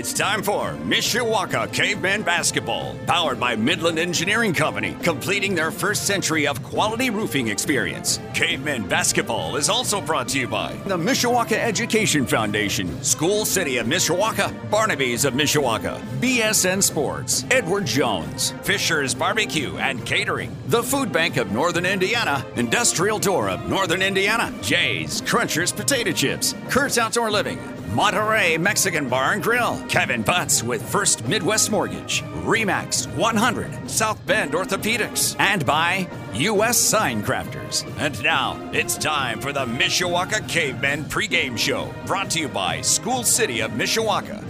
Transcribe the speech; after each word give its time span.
It's 0.00 0.14
time 0.14 0.42
for 0.42 0.72
Mishawaka 0.86 1.70
Caveman 1.74 2.22
Basketball, 2.22 2.96
powered 3.06 3.38
by 3.38 3.54
Midland 3.54 3.98
Engineering 3.98 4.54
Company, 4.54 4.96
completing 5.02 5.54
their 5.54 5.70
first 5.70 6.06
century 6.06 6.46
of 6.46 6.62
quality 6.62 7.10
roofing 7.10 7.48
experience. 7.48 8.18
Caveman 8.32 8.88
Basketball 8.88 9.56
is 9.56 9.68
also 9.68 10.00
brought 10.00 10.26
to 10.28 10.38
you 10.38 10.48
by 10.48 10.72
the 10.86 10.96
Mishawaka 10.96 11.52
Education 11.52 12.24
Foundation, 12.24 13.04
School 13.04 13.44
City 13.44 13.76
of 13.76 13.86
Mishawaka, 13.86 14.70
Barnaby's 14.70 15.26
of 15.26 15.34
Mishawaka, 15.34 16.00
BSN 16.18 16.82
Sports, 16.82 17.44
Edward 17.50 17.84
Jones, 17.84 18.52
Fisher's 18.62 19.14
Barbecue 19.14 19.76
and 19.76 20.06
Catering, 20.06 20.56
the 20.68 20.82
Food 20.82 21.12
Bank 21.12 21.36
of 21.36 21.52
Northern 21.52 21.84
Indiana, 21.84 22.42
Industrial 22.56 23.18
Door 23.18 23.50
of 23.50 23.68
Northern 23.68 24.00
Indiana, 24.00 24.50
Jay's 24.62 25.20
Crunchers 25.20 25.76
Potato 25.76 26.10
Chips, 26.12 26.54
Kurt's 26.70 26.96
Outdoor 26.96 27.30
Living, 27.30 27.58
Monterey 27.94 28.56
Mexican 28.56 29.08
Bar 29.08 29.32
and 29.32 29.42
Grill, 29.42 29.82
Kevin 29.88 30.22
Butts 30.22 30.62
with 30.62 30.80
First 30.80 31.26
Midwest 31.26 31.72
Mortgage, 31.72 32.22
Remax 32.44 33.12
100, 33.16 33.90
South 33.90 34.24
Bend 34.26 34.52
Orthopedics, 34.52 35.34
and 35.40 35.66
by 35.66 36.08
U.S. 36.34 36.78
Sign 36.78 37.20
Crafters. 37.20 37.84
And 37.98 38.22
now 38.22 38.70
it's 38.72 38.96
time 38.96 39.40
for 39.40 39.52
the 39.52 39.66
Mishawaka 39.66 40.48
Cavemen 40.48 41.02
pregame 41.06 41.58
show, 41.58 41.92
brought 42.06 42.30
to 42.30 42.38
you 42.38 42.46
by 42.46 42.80
School 42.80 43.24
City 43.24 43.58
of 43.58 43.72
Mishawaka. 43.72 44.44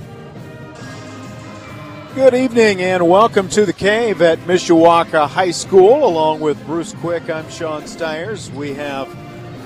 Good 2.15 2.35
evening 2.35 2.83
and 2.83 3.09
welcome 3.09 3.49
to 3.51 3.65
the 3.65 3.73
cave 3.73 4.21
at 4.21 4.39
Mishawaka 4.41 5.27
High 5.27 5.53
School. 5.53 6.05
Along 6.07 6.41
with 6.41 6.63
Bruce 6.67 6.93
Quick, 7.01 7.31
I'm 7.31 7.49
Sean 7.49 7.87
Stiers. 7.87 8.51
We 8.51 8.75
have 8.75 9.09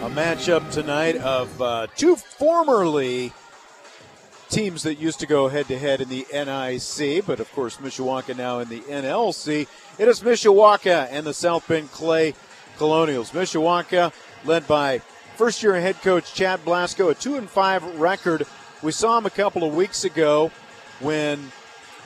a 0.00 0.10
matchup 0.10 0.70
tonight 0.70 1.16
of 1.16 1.60
uh, 1.60 1.88
two 1.96 2.14
formerly 2.14 3.32
teams 4.48 4.82
that 4.82 4.96
used 4.96 5.20
to 5.20 5.26
go 5.26 5.48
head 5.48 5.68
to 5.68 5.78
head 5.78 6.00
in 6.00 6.08
the 6.08 6.26
NIC, 6.32 7.26
but 7.26 7.40
of 7.40 7.50
course 7.52 7.78
Mishawaka 7.78 8.36
now 8.36 8.58
in 8.58 8.68
the 8.68 8.80
NLC. 8.80 9.66
It 9.98 10.08
is 10.08 10.20
Mishawaka 10.20 11.08
and 11.10 11.26
the 11.26 11.34
South 11.34 11.66
Bend 11.66 11.90
Clay 11.92 12.34
Colonials. 12.76 13.32
Mishawaka 13.32 14.12
led 14.44 14.66
by 14.66 14.98
first 15.36 15.62
year 15.62 15.80
head 15.80 16.00
coach 16.02 16.34
Chad 16.34 16.64
Blasco, 16.64 17.08
a 17.08 17.14
2 17.14 17.36
and 17.36 17.48
5 17.48 17.98
record. 17.98 18.46
We 18.82 18.92
saw 18.92 19.18
him 19.18 19.26
a 19.26 19.30
couple 19.30 19.64
of 19.64 19.74
weeks 19.74 20.04
ago 20.04 20.50
when 21.00 21.52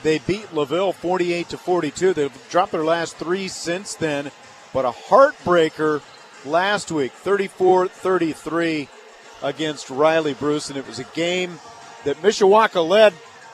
they 0.03 0.19
beat 0.19 0.53
LaVille 0.53 0.93
48 0.93 1.49
to 1.49 1.57
42. 1.57 2.13
They've 2.13 2.49
dropped 2.49 2.71
their 2.71 2.83
last 2.83 3.17
3 3.17 3.47
since 3.47 3.95
then, 3.95 4.31
but 4.73 4.85
a 4.85 4.91
heartbreaker 4.91 6.01
last 6.45 6.91
week 6.91 7.11
34-33 7.23 8.87
against 9.43 9.89
Riley 9.89 10.33
Bruce 10.33 10.69
and 10.69 10.77
it 10.77 10.87
was 10.87 10.99
a 10.99 11.03
game 11.05 11.59
that 12.05 12.17
Mishawaka 12.21 12.87
led, 12.87 13.13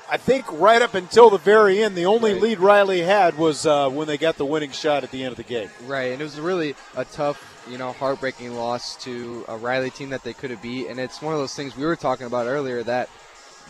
I 0.09 0.17
think, 0.17 0.45
right 0.51 0.81
up 0.81 0.93
until 0.93 1.29
the 1.29 1.37
very 1.37 1.81
end. 1.81 1.95
The 1.95 2.05
only 2.05 2.33
right. 2.33 2.41
lead 2.41 2.59
Riley 2.59 3.01
had 3.01 3.37
was 3.37 3.65
uh, 3.65 3.89
when 3.89 4.07
they 4.07 4.17
got 4.17 4.37
the 4.37 4.45
winning 4.45 4.71
shot 4.71 5.03
at 5.03 5.11
the 5.11 5.23
end 5.23 5.31
of 5.31 5.37
the 5.37 5.43
game. 5.43 5.69
Right, 5.85 6.11
and 6.11 6.21
it 6.21 6.23
was 6.23 6.39
really 6.39 6.75
a 6.95 7.05
tough, 7.05 7.65
you 7.69 7.77
know, 7.77 7.91
heartbreaking 7.93 8.55
loss 8.55 8.95
to 9.03 9.45
a 9.47 9.57
Riley 9.57 9.89
team 9.89 10.09
that 10.09 10.23
they 10.23 10.33
could 10.33 10.51
have 10.51 10.61
beat. 10.61 10.87
And 10.87 10.99
it's 10.99 11.21
one 11.21 11.33
of 11.33 11.39
those 11.39 11.55
things 11.55 11.75
we 11.75 11.85
were 11.85 11.95
talking 11.95 12.27
about 12.27 12.47
earlier 12.47 12.83
that 12.83 13.09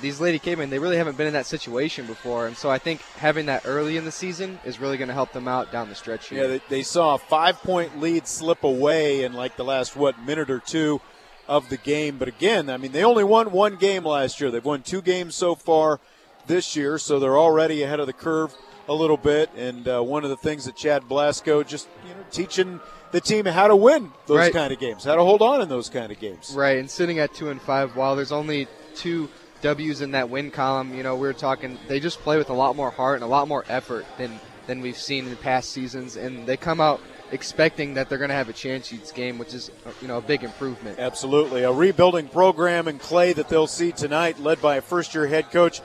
these 0.02 0.20
Lady 0.20 0.40
Cavemen, 0.40 0.70
they 0.70 0.80
really 0.80 0.98
haven't 0.98 1.18
been 1.18 1.28
in 1.28 1.34
that 1.34 1.46
situation 1.46 2.06
before. 2.06 2.48
And 2.48 2.58
so 2.58 2.70
I 2.70 2.78
think 2.78 3.02
having 3.18 3.46
that 3.46 3.64
early 3.66 3.98
in 3.98 4.06
the 4.06 4.12
season 4.12 4.60
is 4.66 4.80
really 4.80 4.98
going 4.98 5.08
to 5.08 5.14
help 5.14 5.32
them 5.32 5.48
out 5.48 5.72
down 5.72 5.90
the 5.90 5.96
stretch 5.96 6.30
here. 6.30 6.42
Yeah, 6.42 6.48
they, 6.48 6.62
they 6.70 6.84
saw 6.84 7.16
a 7.16 7.18
five 7.18 7.58
point 7.62 8.00
lead 8.00 8.28
slip 8.28 8.64
away 8.64 9.24
in 9.24 9.34
like 9.34 9.56
the 9.56 9.64
last, 9.64 9.96
what, 9.96 10.20
minute 10.24 10.50
or 10.50 10.60
two 10.60 11.00
of 11.48 11.70
the 11.70 11.78
game. 11.78 12.18
But 12.18 12.28
again, 12.28 12.70
I 12.70 12.78
mean, 12.78 12.92
they 12.92 13.04
only 13.04 13.24
won 13.24 13.52
one 13.52 13.76
game 13.76 14.06
last 14.06 14.40
year. 14.40 14.52
They've 14.52 14.64
won 14.64 14.82
two 14.82 15.02
games 15.02 15.36
so 15.36 15.56
far 15.56 16.00
this 16.48 16.76
year, 16.76 16.98
so 16.98 17.20
they're 17.20 17.38
already 17.38 17.84
ahead 17.84 18.00
of 18.00 18.08
the 18.08 18.14
curve 18.14 18.56
a 18.88 18.94
little 18.94 19.18
bit. 19.18 19.50
And 19.56 19.88
uh, 19.88 20.02
one 20.02 20.24
of 20.24 20.30
the 20.30 20.38
things 20.38 20.66
that 20.66 20.76
Chad 20.76 21.08
Blasco 21.08 21.64
just 21.64 21.88
you 22.04 22.14
know 22.14 22.26
teaching 22.32 22.80
the 23.12 23.22
team 23.22 23.46
how 23.46 23.68
to 23.68 23.76
win 23.76 24.12
those 24.28 24.38
right. 24.38 24.54
kind 24.54 24.74
of 24.74 24.80
games, 24.80 25.04
how 25.04 25.16
to 25.16 25.24
hold 25.24 25.42
on 25.42 25.62
in 25.62 25.70
those 25.70 25.90
kind 25.90 26.12
of 26.12 26.20
games. 26.20 26.54
Right, 26.56 26.78
and 26.78 26.90
sitting 26.90 27.20
at 27.20 27.34
two 27.34 27.50
and 27.50 27.62
five, 27.62 27.96
while 27.96 28.16
there's 28.16 28.32
only 28.32 28.68
two 28.96 29.30
W's 29.62 30.02
in 30.02 30.12
that 30.12 30.30
win 30.30 30.52
column, 30.52 30.94
you 30.94 31.02
know, 31.02 31.16
we 31.16 31.28
are 31.28 31.34
talking 31.34 31.78
they 31.88 32.00
just 32.00 32.20
play 32.20 32.38
with 32.38 32.50
a 32.50 32.54
lot 32.54 32.76
more 32.76 32.92
heart 32.92 33.16
and 33.16 33.24
a 33.24 33.28
lot 33.28 33.48
more 33.48 33.66
effort 33.68 34.06
than 34.18 34.40
than 34.68 34.82
we've 34.82 34.98
seen 34.98 35.28
in 35.28 35.36
past 35.38 35.72
seasons, 35.72 36.18
and 36.18 36.46
they 36.46 36.58
come 36.58 36.82
out 36.82 37.00
expecting 37.32 37.96
that 37.96 38.10
they're 38.10 38.18
going 38.18 38.30
to 38.30 38.36
have 38.36 38.50
a 38.50 38.54
chance 38.54 38.94
each 38.94 39.14
game, 39.14 39.38
which 39.38 39.54
is 39.54 39.72
you 40.02 40.08
know 40.08 40.18
a 40.18 40.22
big 40.22 40.44
improvement. 40.44 41.00
Absolutely, 41.00 41.64
a 41.64 41.72
rebuilding 41.72 42.28
program 42.28 42.88
in 42.88 43.00
Clay 43.00 43.34
that 43.34 43.50
they'll 43.50 43.68
see 43.68 43.92
tonight, 43.92 44.40
led 44.40 44.62
by 44.62 44.78
a 44.78 44.82
first-year 44.82 45.28
head 45.28 45.52
coach, 45.52 45.82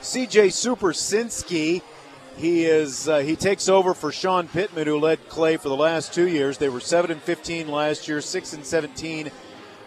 C.J. 0.00 0.48
Supersinski. 0.48 1.82
He 2.36 2.64
is 2.64 3.08
uh, 3.08 3.18
he 3.18 3.36
takes 3.36 3.68
over 3.68 3.94
for 3.94 4.10
Sean 4.10 4.48
Pittman, 4.48 4.86
who 4.86 4.98
led 4.98 5.28
Clay 5.28 5.56
for 5.56 5.68
the 5.68 5.76
last 5.76 6.12
two 6.12 6.26
years. 6.26 6.58
They 6.58 6.68
were 6.68 6.80
seven 6.80 7.12
and 7.12 7.22
fifteen 7.22 7.68
last 7.68 8.08
year, 8.08 8.20
six 8.20 8.52
and 8.52 8.66
seventeen 8.66 9.30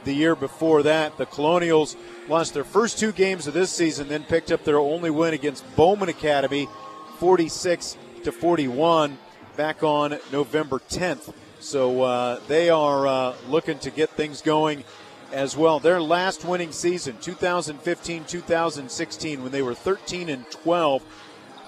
the 0.06 0.14
year 0.14 0.36
before 0.36 0.84
that. 0.84 1.18
The 1.18 1.26
Colonials 1.26 1.98
lost 2.30 2.54
their 2.54 2.64
first 2.64 3.00
two 3.00 3.12
games 3.12 3.48
of 3.48 3.54
this 3.54 3.70
season, 3.72 4.08
then 4.08 4.24
picked 4.24 4.52
up 4.52 4.64
their 4.64 4.78
only 4.78 5.10
win 5.10 5.34
against 5.34 5.64
Bowman 5.76 6.08
Academy, 6.08 6.70
forty-six 7.18 7.98
to 8.24 8.32
forty-one 8.32 9.18
back 9.58 9.82
on 9.82 10.20
November 10.32 10.78
10th. 10.78 11.34
So 11.60 12.04
uh, 12.04 12.40
they 12.48 12.70
are 12.70 13.08
uh, 13.08 13.36
looking 13.50 13.80
to 13.80 13.90
get 13.90 14.12
things 14.12 14.42
going 14.42 14.84
as 15.34 15.58
well. 15.58 15.80
Their 15.80 16.00
last 16.00 16.46
winning 16.46 16.72
season, 16.72 17.18
2015 17.20 18.26
2016, 18.26 19.44
when 19.44 19.52
they 19.52 19.64
were 19.64 19.74
13 19.74 20.30
and 20.30 20.50
12. 20.52 21.04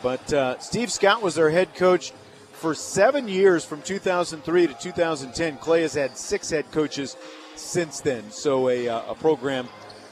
But 0.03 0.31
uh, 0.31 0.59
Steve 0.59 0.91
Scott 0.91 1.23
was 1.23 1.35
their 1.35 1.49
head 1.49 1.73
coach 1.73 2.11
for 2.51 2.75
seven 2.75 3.27
years 3.27 3.65
from 3.65 3.81
2003 3.81 4.67
to 4.67 4.73
2010. 4.75 5.57
Clay 5.57 5.81
has 5.81 5.95
had 5.95 6.15
six 6.15 6.51
head 6.51 6.71
coaches 6.71 7.17
since 7.55 8.01
then. 8.01 8.29
So 8.29 8.69
a, 8.69 8.87
uh, 8.87 9.11
a 9.11 9.15
program, 9.15 9.67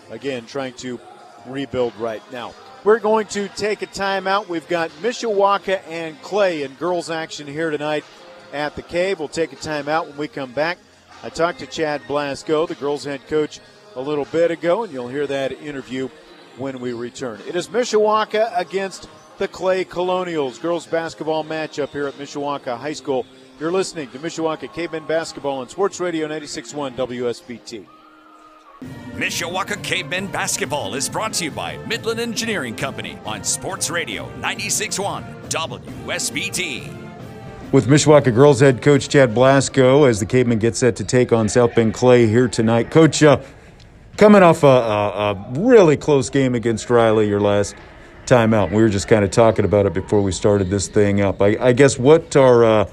again, 0.10 0.48
trying 0.48 0.74
to 0.76 1.00
rebuild 1.46 1.96
right 1.98 2.24
now. 2.32 2.54
We're 2.88 3.00
going 3.00 3.28
to 3.28 3.50
take 3.50 3.82
a 3.82 3.86
timeout. 3.86 4.48
We've 4.48 4.66
got 4.70 4.92
Mishawaka 5.02 5.82
and 5.90 6.22
Clay 6.22 6.64
in 6.64 6.74
girls 6.76 7.10
action 7.10 7.46
here 7.46 7.70
tonight 7.70 8.06
at 8.54 8.78
the 8.78 8.82
Cave. 8.82 9.20
We'll 9.20 9.28
take 9.28 9.52
a 9.52 9.58
timeout 9.58 10.08
when 10.08 10.16
we 10.16 10.30
come 10.30 10.54
back. 10.54 10.78
I 11.22 11.28
talked 11.28 11.60
to 11.60 11.68
Chad 11.68 12.08
Blasco, 12.08 12.66
the 12.66 12.76
girls' 12.76 13.04
head 13.04 13.28
coach, 13.28 13.60
a 13.98 14.02
little 14.02 14.24
bit 14.24 14.52
ago, 14.52 14.86
and 14.86 14.94
you'll 14.94 15.10
hear 15.10 15.28
that 15.28 15.52
interview 15.52 16.08
when 16.58 16.80
we 16.80 16.94
return. 16.94 17.42
It 17.46 17.58
is 17.58 17.68
Mishawaka 17.68 18.58
against 18.58 19.10
the 19.38 19.50
Clay 19.50 19.84
Colonials 19.84 20.58
girls 20.58 20.88
basketball 20.88 21.44
matchup 21.44 21.90
here 21.90 22.08
at 22.08 22.14
Mishawaka 22.14 22.78
High 22.78 22.94
School. 22.94 23.26
You're 23.60 23.74
listening 23.74 24.10
to 24.12 24.20
Mishawaka 24.20 24.74
Cavemen 24.74 25.06
Basketball 25.06 25.58
on 25.58 25.68
Sports 25.68 26.00
Radio 26.00 26.26
96.1 26.30 26.96
WSBT. 26.96 27.97
Mishawaka 28.82 29.82
Cavemen 29.82 30.28
Basketball 30.32 30.94
is 30.94 31.10
brought 31.10 31.34
to 31.34 31.46
you 31.46 31.52
by 31.52 31.78
Midland 31.88 32.20
Engineering 32.20 32.76
Company 32.76 33.18
on 33.26 33.44
Sports 33.44 33.90
Radio 33.90 34.30
96.1 34.40 35.50
WSBT. 35.50 37.04
With 37.72 37.88
Mishawaka 37.88 38.34
girls 38.34 38.60
head 38.60 38.84
coach 38.84 39.10
Chad 39.10 39.34
Blasco 39.34 40.04
as 40.04 40.20
the 40.20 40.28
Cavemen 40.28 40.60
get 40.60 40.76
set 40.76 40.96
to 40.98 41.04
take 41.04 41.34
on 41.34 41.50
South 41.50 41.74
Bend 41.74 41.96
Clay 41.96 42.28
here 42.28 42.48
tonight. 42.48 42.92
Coach, 42.92 43.24
uh, 43.24 43.42
coming 44.16 44.44
off 44.44 44.64
a, 44.64 44.68
a, 44.68 45.32
a, 45.32 45.54
really 45.58 45.98
close 45.98 46.30
game 46.30 46.54
against 46.54 46.88
Riley, 46.92 47.28
your 47.28 47.42
last 47.42 47.76
time 48.28 48.54
out. 48.54 48.70
We 48.70 48.84
were 48.84 48.90
just 48.90 49.08
kind 49.08 49.26
of 49.26 49.32
talking 49.32 49.66
about 49.66 49.88
it 49.88 49.94
before 49.94 50.22
we 50.22 50.32
started 50.32 50.70
this 50.70 50.88
thing 50.88 51.22
up. 51.22 51.42
I, 51.42 51.58
I 51.60 51.74
guess 51.74 51.98
what 51.98 52.36
are 52.36 52.64
uh, 52.64 52.90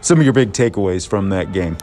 some 0.00 0.18
of 0.18 0.24
your 0.24 0.32
big 0.32 0.50
takeaways 0.50 1.06
from 1.06 1.28
that 1.28 1.52
game? 1.52 1.76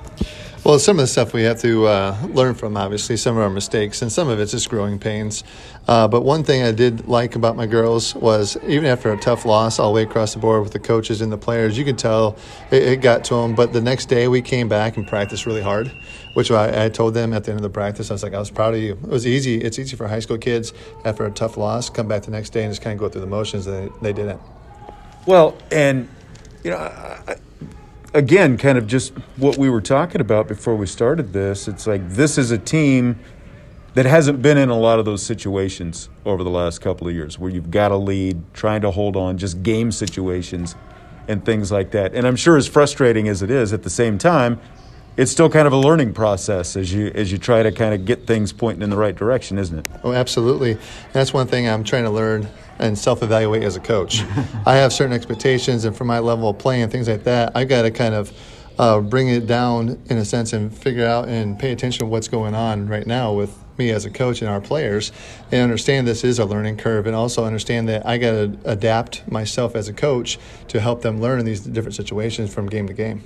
Well, 0.65 0.79
some 0.79 0.97
of 0.97 1.03
the 1.03 1.07
stuff 1.07 1.31
we 1.31 1.43
have 1.43 1.61
to 1.61 1.85
uh, 1.85 2.17
learn 2.33 2.55
from, 2.55 2.75
obviously, 2.75 3.17
some 3.17 3.37
of 3.37 3.43
our 3.43 3.51
mistakes, 3.51 4.01
and 4.01 4.11
some 4.11 4.29
of 4.29 4.39
it's 4.39 4.51
just 4.51 4.67
growing 4.67 4.97
pains. 4.97 5.43
Uh, 5.87 6.07
but 6.07 6.21
one 6.21 6.43
thing 6.43 6.63
I 6.63 6.71
did 6.71 7.07
like 7.07 7.35
about 7.35 7.55
my 7.55 7.67
girls 7.67 8.15
was 8.15 8.57
even 8.63 8.85
after 8.85 9.13
a 9.13 9.17
tough 9.17 9.45
loss 9.45 9.77
all 9.77 9.91
the 9.91 9.97
way 9.97 10.01
across 10.01 10.33
the 10.33 10.39
board 10.39 10.63
with 10.63 10.73
the 10.73 10.79
coaches 10.79 11.21
and 11.21 11.31
the 11.31 11.37
players, 11.37 11.77
you 11.77 11.85
could 11.85 11.99
tell 11.99 12.35
it, 12.71 12.81
it 12.81 13.01
got 13.01 13.23
to 13.25 13.35
them. 13.35 13.53
But 13.53 13.73
the 13.73 13.81
next 13.81 14.07
day 14.07 14.27
we 14.27 14.41
came 14.41 14.67
back 14.67 14.97
and 14.97 15.07
practiced 15.07 15.45
really 15.45 15.61
hard, 15.61 15.91
which 16.33 16.49
I, 16.49 16.85
I, 16.85 16.89
told 16.89 17.13
them 17.13 17.31
at 17.33 17.43
the 17.43 17.51
end 17.51 17.59
of 17.59 17.61
the 17.63 17.69
practice. 17.69 18.09
I 18.09 18.15
was 18.15 18.23
like, 18.23 18.33
I 18.33 18.39
was 18.39 18.49
proud 18.49 18.73
of 18.73 18.79
you. 18.79 18.93
It 18.93 19.07
was 19.07 19.27
easy. 19.27 19.61
It's 19.61 19.77
easy 19.77 19.95
for 19.95 20.07
high 20.07 20.19
school 20.19 20.39
kids 20.39 20.73
after 21.05 21.27
a 21.27 21.31
tough 21.31 21.57
loss, 21.57 21.91
come 21.91 22.07
back 22.07 22.23
the 22.23 22.31
next 22.31 22.53
day 22.53 22.63
and 22.63 22.71
just 22.71 22.81
kind 22.81 22.95
of 22.95 22.99
go 22.99 23.07
through 23.07 23.21
the 23.21 23.27
motions. 23.27 23.67
And 23.67 23.91
they, 24.01 24.11
they 24.11 24.13
didn't. 24.13 24.41
Well, 25.27 25.55
and, 25.69 26.09
you 26.63 26.71
know, 26.71 26.77
I, 26.77 27.35
again, 28.15 28.57
kind 28.57 28.77
of 28.77 28.87
just 28.87 29.13
what 29.35 29.57
we 29.57 29.69
were 29.69 29.81
talking 29.81 30.21
about 30.21 30.47
before 30.47 30.75
we 30.75 30.87
started 30.87 31.33
this. 31.33 31.67
It's 31.67 31.85
like 31.85 32.09
this 32.09 32.37
is 32.37 32.49
a 32.51 32.57
team 32.57 33.19
that 33.93 34.05
hasn't 34.05 34.41
been 34.41 34.57
in 34.57 34.69
a 34.69 34.77
lot 34.77 34.99
of 34.99 35.05
those 35.05 35.23
situations 35.23 36.09
over 36.25 36.43
the 36.43 36.49
last 36.49 36.79
couple 36.79 37.07
of 37.07 37.13
years 37.13 37.37
where 37.37 37.51
you've 37.51 37.71
got 37.71 37.91
a 37.91 37.97
lead, 37.97 38.41
trying 38.53 38.81
to 38.81 38.91
hold 38.91 39.15
on, 39.15 39.37
just 39.37 39.61
game 39.63 39.91
situations 39.91 40.75
and 41.27 41.45
things 41.45 41.71
like 41.71 41.91
that. 41.91 42.13
And 42.13 42.25
I'm 42.25 42.35
sure 42.35 42.57
as 42.57 42.67
frustrating 42.67 43.27
as 43.27 43.41
it 43.41 43.51
is, 43.51 43.73
at 43.73 43.83
the 43.83 43.89
same 43.89 44.17
time, 44.17 44.59
it's 45.17 45.31
still 45.31 45.49
kind 45.49 45.65
of 45.65 45.73
a 45.73 45.77
learning 45.77 46.13
process 46.13 46.75
as 46.75 46.93
you 46.93 47.07
as 47.15 47.31
you 47.31 47.37
try 47.37 47.63
to 47.63 47.71
kind 47.71 47.93
of 47.93 48.03
get 48.03 48.27
things 48.27 48.51
pointing 48.51 48.81
in 48.81 48.89
the 48.89 48.97
right 48.97 49.15
direction, 49.15 49.57
isn't 49.57 49.79
it? 49.79 49.85
Oh, 50.03 50.11
absolutely. 50.11 50.77
That's 51.13 51.33
one 51.33 51.47
thing 51.47 51.69
I'm 51.69 51.85
trying 51.85 52.03
to 52.03 52.09
learn 52.09 52.49
and 52.79 52.97
self-evaluate 52.97 53.63
as 53.63 53.75
a 53.75 53.79
coach. 53.79 54.21
I 54.65 54.75
have 54.75 54.93
certain 54.93 55.13
expectations, 55.13 55.85
and 55.85 55.95
for 55.95 56.05
my 56.05 56.19
level 56.19 56.49
of 56.49 56.57
playing 56.57 56.83
and 56.83 56.91
things 56.91 57.07
like 57.07 57.23
that, 57.23 57.51
I've 57.55 57.69
got 57.69 57.83
to 57.83 57.91
kind 57.91 58.13
of 58.13 58.31
uh, 58.77 58.99
bring 58.99 59.29
it 59.29 59.47
down 59.47 60.01
in 60.07 60.17
a 60.17 60.25
sense 60.25 60.53
and 60.53 60.75
figure 60.75 61.05
out 61.05 61.27
and 61.27 61.57
pay 61.57 61.71
attention 61.71 61.99
to 61.99 62.05
what's 62.05 62.27
going 62.27 62.53
on 62.53 62.87
right 62.87 63.07
now 63.07 63.33
with 63.33 63.57
me 63.77 63.89
as 63.91 64.05
a 64.05 64.09
coach 64.09 64.41
and 64.41 64.49
our 64.49 64.61
players 64.61 65.11
and 65.51 65.61
understand 65.61 66.07
this 66.07 66.23
is 66.23 66.39
a 66.39 66.45
learning 66.45 66.77
curve 66.77 67.07
and 67.07 67.15
also 67.15 67.45
understand 67.45 67.89
that 67.89 68.05
I 68.05 68.17
got 68.17 68.31
to 68.31 68.57
adapt 68.65 69.29
myself 69.29 69.75
as 69.75 69.87
a 69.87 69.93
coach 69.93 70.39
to 70.69 70.79
help 70.79 71.01
them 71.01 71.21
learn 71.21 71.39
in 71.39 71.45
these 71.45 71.61
different 71.61 71.95
situations 71.95 72.53
from 72.53 72.67
game 72.67 72.87
to 72.87 72.93
game. 72.93 73.23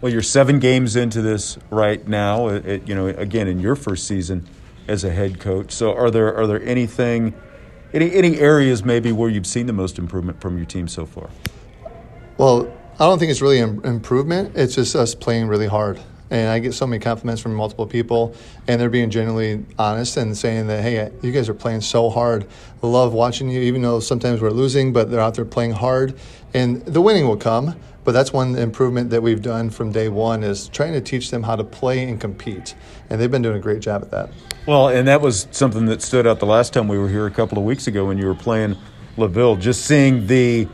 Well, 0.00 0.12
you're 0.12 0.22
seven 0.22 0.60
games 0.60 0.94
into 0.94 1.22
this 1.22 1.58
right 1.70 2.06
now. 2.06 2.48
It, 2.48 2.86
you 2.86 2.94
know, 2.94 3.08
again, 3.08 3.48
in 3.48 3.58
your 3.58 3.74
first 3.74 4.06
season 4.06 4.48
as 4.86 5.02
a 5.02 5.10
head 5.10 5.40
coach. 5.40 5.72
So, 5.72 5.92
are 5.92 6.08
there 6.08 6.32
are 6.36 6.46
there 6.46 6.62
anything, 6.62 7.34
any 7.92 8.12
any 8.12 8.38
areas 8.38 8.84
maybe 8.84 9.12
where 9.12 9.30
you've 9.30 9.46
seen 9.46 9.66
the 9.66 9.72
most 9.72 9.98
improvement 9.98 10.40
from 10.40 10.56
your 10.56 10.66
team 10.66 10.88
so 10.88 11.06
far? 11.06 11.30
Well, 12.36 12.72
I 12.94 13.04
don't 13.04 13.18
think 13.18 13.30
it's 13.30 13.42
really 13.42 13.60
an 13.60 13.84
improvement. 13.84 14.56
It's 14.56 14.74
just 14.74 14.94
us 14.96 15.14
playing 15.14 15.46
really 15.48 15.66
hard. 15.66 16.00
And 16.30 16.50
I 16.50 16.58
get 16.58 16.74
so 16.74 16.86
many 16.86 17.00
compliments 17.00 17.40
from 17.40 17.54
multiple 17.54 17.86
people, 17.86 18.34
and 18.66 18.78
they're 18.78 18.90
being 18.90 19.08
genuinely 19.08 19.64
honest 19.78 20.16
and 20.18 20.36
saying 20.36 20.66
that, 20.66 20.82
hey, 20.82 21.10
you 21.22 21.32
guys 21.32 21.48
are 21.48 21.54
playing 21.54 21.80
so 21.80 22.10
hard. 22.10 22.46
I 22.82 22.86
love 22.86 23.14
watching 23.14 23.48
you, 23.48 23.60
even 23.62 23.80
though 23.80 23.98
sometimes 23.98 24.42
we're 24.42 24.50
losing, 24.50 24.92
but 24.92 25.10
they're 25.10 25.20
out 25.20 25.36
there 25.36 25.46
playing 25.46 25.72
hard. 25.72 26.18
And 26.52 26.84
the 26.84 27.00
winning 27.00 27.26
will 27.26 27.38
come, 27.38 27.76
but 28.08 28.12
that's 28.12 28.32
one 28.32 28.56
improvement 28.56 29.10
that 29.10 29.22
we've 29.22 29.42
done 29.42 29.68
from 29.68 29.92
day 29.92 30.08
one 30.08 30.42
is 30.42 30.68
trying 30.68 30.94
to 30.94 31.00
teach 31.02 31.30
them 31.30 31.42
how 31.42 31.54
to 31.54 31.62
play 31.62 32.08
and 32.08 32.18
compete. 32.18 32.74
And 33.10 33.20
they've 33.20 33.30
been 33.30 33.42
doing 33.42 33.58
a 33.58 33.60
great 33.60 33.80
job 33.80 34.00
at 34.00 34.10
that. 34.12 34.30
Well, 34.66 34.88
and 34.88 35.06
that 35.08 35.20
was 35.20 35.46
something 35.50 35.84
that 35.84 36.00
stood 36.00 36.26
out 36.26 36.40
the 36.40 36.46
last 36.46 36.72
time 36.72 36.88
we 36.88 36.96
were 36.96 37.10
here 37.10 37.26
a 37.26 37.30
couple 37.30 37.58
of 37.58 37.64
weeks 37.64 37.86
ago 37.86 38.06
when 38.06 38.16
you 38.16 38.24
were 38.24 38.34
playing 38.34 38.78
LaVille. 39.18 39.60
Just 39.60 39.84
seeing 39.84 40.26
the 40.26 40.66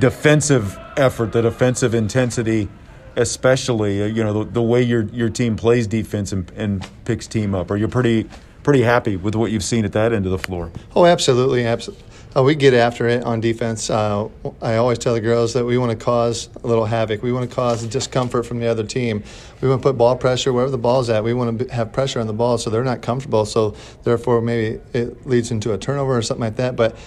defensive 0.00 0.76
effort, 0.96 1.30
the 1.30 1.42
defensive 1.42 1.94
intensity– 1.94 2.68
especially 3.16 4.02
uh, 4.02 4.06
you 4.06 4.24
know 4.24 4.44
the, 4.44 4.52
the, 4.52 4.62
way 4.62 4.82
your 4.82 5.02
your 5.04 5.28
team 5.28 5.56
plays 5.56 5.86
defense 5.86 6.32
and, 6.32 6.50
and 6.56 6.88
picks 7.04 7.26
team 7.26 7.54
up? 7.54 7.70
Are 7.70 7.76
you 7.76 7.88
pretty 7.88 8.28
pretty 8.62 8.82
happy 8.82 9.16
with 9.16 9.34
what 9.34 9.50
you've 9.50 9.64
seen 9.64 9.84
at 9.84 9.92
that 9.92 10.12
end 10.12 10.24
of 10.24 10.32
the 10.32 10.38
floor? 10.38 10.70
Oh, 10.94 11.04
absolutely, 11.04 11.64
absolutely. 11.64 12.04
Uh, 12.34 12.42
we 12.42 12.54
get 12.54 12.74
after 12.74 13.08
it 13.08 13.24
on 13.24 13.40
defense. 13.40 13.90
Uh, 13.90 14.28
I 14.60 14.76
always 14.76 14.98
tell 14.98 15.14
the 15.14 15.20
girls 15.20 15.52
that 15.52 15.64
we 15.64 15.76
want 15.76 15.98
to 15.98 16.02
cause 16.02 16.48
a 16.62 16.66
little 16.66 16.86
havoc. 16.86 17.22
We 17.22 17.32
want 17.32 17.48
to 17.48 17.54
cause 17.54 17.84
discomfort 17.86 18.46
from 18.46 18.58
the 18.58 18.66
other 18.66 18.84
team. 18.84 19.22
We 19.60 19.68
want 19.68 19.82
to 19.82 19.88
put 19.88 19.98
ball 19.98 20.16
pressure 20.16 20.52
wherever 20.52 20.70
the 20.70 20.78
ball's 20.78 21.10
at. 21.10 21.24
We 21.24 21.34
want 21.34 21.58
to 21.58 21.74
have 21.74 21.92
pressure 21.92 22.20
on 22.20 22.26
the 22.26 22.32
ball 22.32 22.58
so 22.58 22.70
they're 22.70 22.84
not 22.84 23.02
comfortable. 23.02 23.44
So 23.44 23.76
therefore, 24.04 24.40
maybe 24.40 24.80
it 24.92 25.26
leads 25.26 25.50
into 25.50 25.72
a 25.72 25.78
turnover 25.78 26.16
or 26.16 26.22
something 26.22 26.44
like 26.44 26.56
that. 26.56 26.74
But 26.74 26.98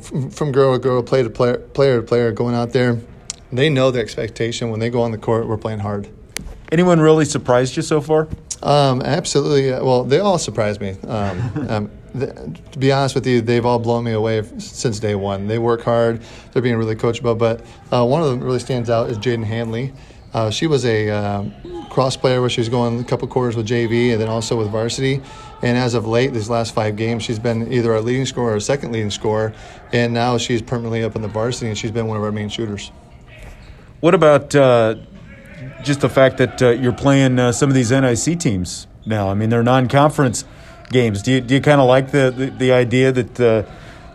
from, 0.00 0.30
from 0.30 0.52
girl 0.52 0.74
to 0.74 0.78
girl, 0.78 1.02
player 1.02 1.24
to 1.24 1.30
player, 1.30 1.58
player 1.58 2.00
to 2.00 2.06
player, 2.06 2.32
going 2.32 2.54
out 2.54 2.72
there 2.72 3.00
they 3.54 3.70
know 3.70 3.90
the 3.90 4.00
expectation 4.00 4.70
when 4.70 4.80
they 4.80 4.90
go 4.90 5.02
on 5.02 5.12
the 5.12 5.18
court. 5.18 5.46
We're 5.46 5.56
playing 5.56 5.80
hard. 5.80 6.08
Anyone 6.72 7.00
really 7.00 7.24
surprised 7.24 7.76
you 7.76 7.82
so 7.82 8.00
far? 8.00 8.28
Um, 8.62 9.02
absolutely. 9.02 9.70
Well, 9.70 10.04
they 10.04 10.18
all 10.18 10.38
surprised 10.38 10.80
me. 10.80 10.96
Um, 11.06 11.66
um, 11.70 11.90
to 12.14 12.78
be 12.78 12.92
honest 12.92 13.14
with 13.14 13.26
you, 13.26 13.40
they've 13.40 13.64
all 13.66 13.78
blown 13.78 14.04
me 14.04 14.12
away 14.12 14.42
since 14.58 15.00
day 15.00 15.14
one. 15.14 15.48
They 15.48 15.58
work 15.58 15.82
hard. 15.82 16.22
They're 16.52 16.62
being 16.62 16.76
really 16.76 16.94
coachable. 16.94 17.36
But 17.36 17.64
uh, 17.92 18.04
one 18.06 18.22
of 18.22 18.28
them 18.28 18.40
really 18.40 18.60
stands 18.60 18.88
out 18.88 19.10
is 19.10 19.18
Jaden 19.18 19.44
Handley. 19.44 19.92
Uh, 20.32 20.50
she 20.50 20.66
was 20.66 20.84
a 20.84 21.10
uh, 21.10 21.44
cross 21.90 22.16
player 22.16 22.40
where 22.40 22.50
she 22.50 22.60
was 22.60 22.68
going 22.68 22.98
a 23.00 23.04
couple 23.04 23.26
quarters 23.28 23.56
with 23.56 23.68
JV 23.68 24.12
and 24.12 24.20
then 24.20 24.28
also 24.28 24.56
with 24.56 24.68
varsity. 24.68 25.22
And 25.62 25.78
as 25.78 25.94
of 25.94 26.06
late, 26.06 26.32
these 26.32 26.50
last 26.50 26.74
five 26.74 26.96
games, 26.96 27.22
she's 27.22 27.38
been 27.38 27.72
either 27.72 27.92
our 27.92 28.00
leading 28.00 28.26
scorer 28.26 28.54
or 28.54 28.60
second 28.60 28.92
leading 28.92 29.10
scorer. 29.10 29.52
And 29.92 30.12
now 30.12 30.38
she's 30.38 30.60
permanently 30.60 31.04
up 31.04 31.14
in 31.14 31.22
the 31.22 31.28
varsity 31.28 31.68
and 31.68 31.78
she's 31.78 31.92
been 31.92 32.06
one 32.06 32.16
of 32.16 32.22
our 32.22 32.32
main 32.32 32.48
shooters. 32.48 32.90
What 34.00 34.14
about 34.14 34.54
uh, 34.54 34.96
just 35.82 36.00
the 36.00 36.08
fact 36.08 36.38
that 36.38 36.60
uh, 36.60 36.70
you're 36.70 36.92
playing 36.92 37.38
uh, 37.38 37.52
some 37.52 37.70
of 37.70 37.74
these 37.74 37.90
NIC 37.90 38.38
teams 38.38 38.86
now? 39.06 39.30
I 39.30 39.34
mean, 39.34 39.50
they're 39.50 39.62
non-conference 39.62 40.44
games. 40.90 41.22
Do 41.22 41.32
you, 41.32 41.40
do 41.40 41.54
you 41.54 41.60
kind 41.60 41.80
of 41.80 41.86
like 41.86 42.10
the, 42.10 42.30
the, 42.30 42.46
the, 42.50 42.72
idea 42.72 43.12
that 43.12 43.40
uh, 43.40 43.62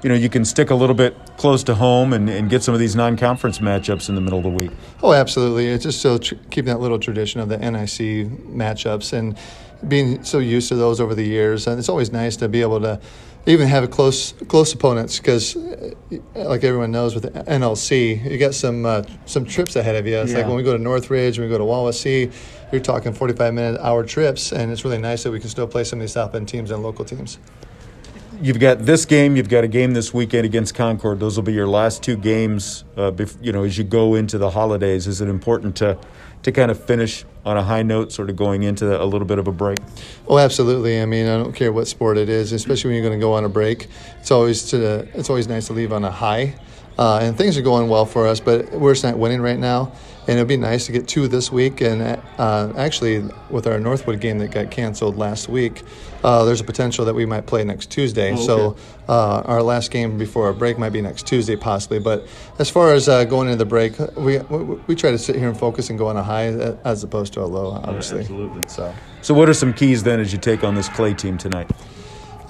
you 0.04 0.10
know 0.10 0.16
you 0.16 0.30
can 0.30 0.46
stick 0.46 0.70
a 0.70 0.76
little 0.76 0.96
bit 0.96 1.16
close 1.38 1.64
to 1.64 1.76
home 1.76 2.14
and, 2.14 2.30
and 2.30 2.50
get 2.50 2.64
some 2.64 2.74
of 2.74 2.80
these 2.80 2.96
non-conference 2.96 3.60
matchups 3.60 4.10
in 4.10 4.16
the 4.16 4.22
middle 4.22 4.40
of 4.40 4.44
the 4.44 4.50
week? 4.50 4.72
Oh, 5.02 5.14
absolutely. 5.14 5.68
It's 5.68 5.84
just 5.84 6.02
so 6.02 6.18
tr- 6.18 6.36
keeping 6.50 6.66
that 6.66 6.80
little 6.80 7.00
tradition 7.00 7.40
of 7.40 7.50
the 7.50 7.58
NIC 7.58 8.28
matchups 8.50 9.14
and 9.14 9.38
being 9.88 10.24
so 10.24 10.40
used 10.40 10.68
to 10.70 10.76
those 10.76 11.00
over 11.00 11.16
the 11.16 11.24
years, 11.24 11.66
and 11.68 11.80
it's 11.80 11.90
always 11.90 12.12
nice 12.12 12.36
to 12.38 12.50
be 12.50 12.62
able 12.62 12.82
to 12.82 13.00
even 13.46 13.68
have 13.68 13.84
a 13.84 13.88
close 13.88 14.34
close 14.48 14.74
opponents 14.74 15.18
because, 15.18 15.56
uh, 15.56 15.94
like 16.36 16.64
everyone 16.64 16.92
knows, 16.92 17.16
with 17.16 17.26
NLC, 17.34 18.24
you 18.30 18.38
got 18.38 18.54
some 18.54 18.86
uh, 18.86 19.04
some 19.26 19.46
trips 19.46 19.76
ahead 19.76 19.96
of 19.96 20.06
you. 20.06 20.18
It's 20.18 20.32
yeah. 20.32 20.40
like 20.40 20.48
when 20.48 20.56
we 20.56 20.64
go 20.64 20.76
to 20.76 20.82
Northridge, 20.82 21.40
when 21.40 21.48
we 21.48 21.52
go 21.52 21.58
to 21.58 21.64
Wawasee, 21.64 22.32
you're 22.72 22.82
talking 22.82 23.14
45 23.14 23.54
minute 23.54 23.82
hour 23.82 24.04
trips, 24.04 24.52
and 24.52 24.72
it's 24.72 24.84
really 24.84 24.98
nice 24.98 25.24
that 25.24 25.32
we 25.32 25.40
can 25.40 25.50
still 25.50 25.68
play 25.68 25.84
some 25.84 26.00
of 26.00 26.02
these 26.02 26.14
South 26.14 26.32
Bend 26.32 26.48
teams 26.48 26.72
and 26.72 26.84
local 26.84 27.06
teams. 27.06 27.40
You've 28.42 28.60
got 28.60 28.86
this 28.86 29.06
game. 29.06 29.36
You've 29.36 29.50
got 29.50 29.66
a 29.66 29.68
game 29.68 29.92
this 29.92 30.14
weekend 30.14 30.46
against 30.46 30.74
Concord. 30.74 31.20
Those 31.20 31.36
will 31.36 31.44
be 31.44 31.52
your 31.52 31.68
last 31.68 32.02
two 32.02 32.16
games. 32.16 32.86
Uh, 32.96 33.12
bef- 33.12 33.38
you 33.42 33.52
know, 33.52 33.66
as 33.66 33.78
you 33.78 33.84
go 33.84 34.16
into 34.16 34.38
the 34.38 34.50
holidays, 34.50 35.08
is 35.08 35.20
it 35.20 35.28
important 35.28 35.76
to 35.78 35.98
to 36.44 36.52
kind 36.54 36.72
of 36.72 36.82
finish 36.82 37.26
on 37.44 37.58
a 37.58 37.64
high 37.64 37.84
note, 37.84 38.14
sort 38.14 38.30
of 38.30 38.38
going 38.38 38.64
into 38.64 39.02
a 39.02 39.04
little 39.04 39.28
bit 39.28 39.40
of 39.40 39.50
a 39.50 39.52
break? 39.52 39.78
Oh, 40.26 40.38
absolutely. 40.38 41.02
I 41.02 41.06
mean, 41.06 41.28
I 41.28 41.36
don't 41.36 41.52
care 41.52 41.74
what 41.74 41.86
sport 41.90 42.18
it 42.18 42.30
is, 42.30 42.54
especially 42.54 42.92
when 42.92 42.96
you're 42.96 43.10
going 43.10 43.20
to 43.20 43.22
go 43.22 43.34
on 43.34 43.44
a 43.44 43.50
break. 43.50 43.88
It's 44.22 44.32
always 44.32 44.70
to 44.70 45.06
it's 45.14 45.30
always 45.30 45.50
nice 45.50 45.68
to 45.68 45.74
leave 45.74 45.92
on 45.92 46.06
a 46.06 46.12
high. 46.12 46.56
Uh, 46.98 47.20
and 47.22 47.38
things 47.38 47.58
are 47.58 47.62
going 47.62 47.90
well 47.90 48.06
for 48.06 48.26
us, 48.26 48.40
but 48.40 48.72
we're 48.72 48.94
just 48.94 49.04
not 49.04 49.18
winning 49.18 49.42
right 49.42 49.60
now 49.60 49.92
and 50.30 50.38
it'd 50.38 50.48
be 50.48 50.58
nice 50.58 50.86
to 50.86 50.92
get 50.92 51.08
two 51.08 51.28
this 51.28 51.52
week. 51.52 51.82
And 51.82 52.04
uh, 52.38 52.72
actually, 52.78 53.28
with 53.50 53.66
our 53.66 53.80
Northwood 53.80 54.20
game 54.20 54.38
that 54.38 54.52
got 54.52 54.70
canceled 54.70 55.18
last 55.18 55.50
week, 55.50 55.82
uh, 56.24 56.46
there's 56.46 56.62
a 56.62 56.64
potential 56.64 57.04
that 57.06 57.16
we 57.16 57.26
might 57.26 57.48
play 57.48 57.64
next 57.64 57.90
Tuesday. 57.90 58.30
Oh, 58.30 58.36
okay. 58.36 58.46
So 58.46 58.76
uh, 59.08 59.42
our 59.46 59.64
last 59.64 59.90
game 59.90 60.20
before 60.20 60.46
our 60.46 60.54
break 60.54 60.78
might 60.78 60.92
be 60.92 61.02
next 61.02 61.26
Tuesday, 61.26 61.56
possibly. 61.56 61.98
But 61.98 62.28
as 62.60 62.70
far 62.70 62.94
as 62.94 63.10
uh, 63.10 63.24
going 63.24 63.48
into 63.48 63.58
the 63.58 63.66
break, 63.66 63.98
we, 64.16 64.38
we, 64.38 64.76
we 64.86 64.96
try 64.96 65.10
to 65.10 65.18
sit 65.18 65.36
here 65.36 65.50
and 65.50 65.58
focus 65.58 65.90
and 65.90 65.98
go 65.98 66.06
on 66.06 66.16
a 66.16 66.22
high 66.22 66.46
as 66.86 67.04
opposed 67.04 67.34
to 67.34 67.42
a 67.42 67.48
low, 67.48 67.72
obviously. 67.72 68.18
Yeah, 68.18 68.22
absolutely. 68.22 68.70
So, 68.70 68.94
so 69.24 69.34
what 69.34 69.50
are 69.50 69.56
some 69.56 69.74
keys 69.74 70.04
then 70.04 70.20
as 70.20 70.32
you 70.32 70.38
take 70.38 70.64
on 70.64 70.76
this 70.76 70.90
Clay 70.90 71.16
team 71.16 71.40
tonight? 71.40 71.72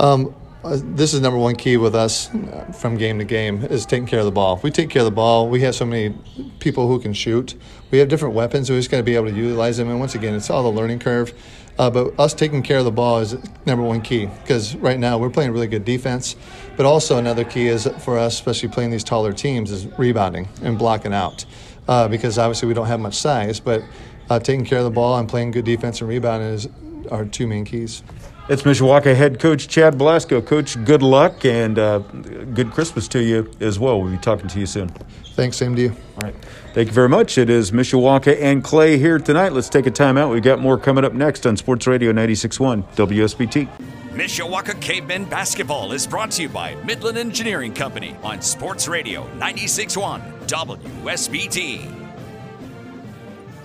Um, 0.01 0.35
uh, 0.63 0.77
this 0.83 1.13
is 1.13 1.21
number 1.21 1.39
one 1.39 1.55
key 1.55 1.77
with 1.77 1.95
us 1.95 2.33
uh, 2.33 2.71
from 2.77 2.97
game 2.97 3.17
to 3.19 3.25
game 3.25 3.63
is 3.63 3.85
taking 3.85 4.05
care 4.05 4.19
of 4.19 4.25
the 4.25 4.31
ball. 4.31 4.57
If 4.57 4.63
we 4.63 4.71
take 4.71 4.89
care 4.89 5.01
of 5.01 5.05
the 5.05 5.11
ball, 5.11 5.47
we 5.47 5.61
have 5.61 5.73
so 5.73 5.85
many 5.85 6.13
people 6.59 6.87
who 6.87 6.99
can 6.99 7.13
shoot. 7.13 7.55
We 7.91 7.99
have 7.99 8.09
different 8.09 8.35
weapons. 8.35 8.69
We're 8.69 8.77
just 8.77 8.91
going 8.91 9.01
to 9.01 9.05
be 9.05 9.15
able 9.15 9.29
to 9.29 9.35
utilize 9.35 9.77
them. 9.77 9.89
And 9.89 9.99
once 9.99 10.15
again, 10.15 10.35
it's 10.35 10.49
all 10.49 10.63
the 10.63 10.77
learning 10.77 10.99
curve. 10.99 11.33
Uh, 11.77 11.89
but 11.89 12.19
us 12.19 12.33
taking 12.33 12.61
care 12.61 12.79
of 12.79 12.83
the 12.83 12.91
ball 12.91 13.19
is 13.19 13.37
number 13.65 13.83
one 13.83 14.01
key 14.01 14.25
because 14.25 14.75
right 14.75 14.99
now 14.99 15.17
we're 15.17 15.29
playing 15.29 15.51
really 15.51 15.67
good 15.67 15.85
defense. 15.85 16.35
But 16.75 16.85
also 16.85 17.17
another 17.17 17.45
key 17.45 17.67
is 17.67 17.87
for 17.99 18.17
us, 18.17 18.33
especially 18.33 18.67
playing 18.67 18.91
these 18.91 19.05
taller 19.05 19.31
teams, 19.31 19.71
is 19.71 19.87
rebounding 19.97 20.49
and 20.61 20.77
blocking 20.77 21.13
out. 21.13 21.45
Uh, 21.87 22.09
because 22.09 22.37
obviously 22.37 22.67
we 22.67 22.73
don't 22.73 22.87
have 22.87 22.99
much 22.99 23.15
size, 23.15 23.61
but 23.61 23.81
uh, 24.29 24.39
taking 24.39 24.65
care 24.65 24.79
of 24.79 24.83
the 24.83 24.91
ball 24.91 25.17
and 25.17 25.29
playing 25.29 25.51
good 25.51 25.65
defense 25.65 26.01
and 26.01 26.09
rebounding 26.09 26.49
is 26.49 26.67
our 27.09 27.23
two 27.23 27.47
main 27.47 27.63
keys. 27.63 28.03
It's 28.49 28.63
Mishawaka 28.63 29.15
head 29.15 29.39
coach 29.39 29.67
Chad 29.67 29.95
Blasco. 29.95 30.41
Coach, 30.41 30.83
good 30.83 31.03
luck 31.03 31.45
and 31.45 31.77
uh, 31.77 31.99
good 31.99 32.71
Christmas 32.71 33.07
to 33.09 33.21
you 33.21 33.51
as 33.59 33.77
well. 33.77 34.01
We'll 34.01 34.09
be 34.09 34.17
talking 34.17 34.47
to 34.47 34.59
you 34.59 34.65
soon. 34.65 34.89
Thanks, 35.35 35.57
same 35.57 35.75
to 35.75 35.81
you. 35.83 35.89
All 35.89 36.21
right. 36.23 36.35
Thank 36.73 36.87
you 36.87 36.93
very 36.93 37.09
much. 37.09 37.37
It 37.37 37.47
is 37.47 37.69
Mishawaka 37.69 38.41
and 38.41 38.63
Clay 38.63 38.97
here 38.97 39.19
tonight. 39.19 39.53
Let's 39.53 39.69
take 39.69 39.85
a 39.85 39.91
timeout. 39.91 40.31
We've 40.31 40.41
got 40.41 40.59
more 40.59 40.79
coming 40.79 41.05
up 41.05 41.13
next 41.13 41.45
on 41.45 41.57
Sports 41.57 41.85
Radio 41.85 42.11
96.1 42.11 42.83
WSBT. 42.95 43.69
Mishawaka 44.13 44.81
Cavemen 44.81 45.25
Basketball 45.25 45.91
is 45.93 46.07
brought 46.07 46.31
to 46.31 46.41
you 46.41 46.49
by 46.49 46.73
Midland 46.85 47.19
Engineering 47.19 47.71
Company 47.71 48.15
on 48.23 48.41
Sports 48.41 48.87
Radio 48.87 49.27
96.1 49.37 50.47
WSBT. 50.47 51.98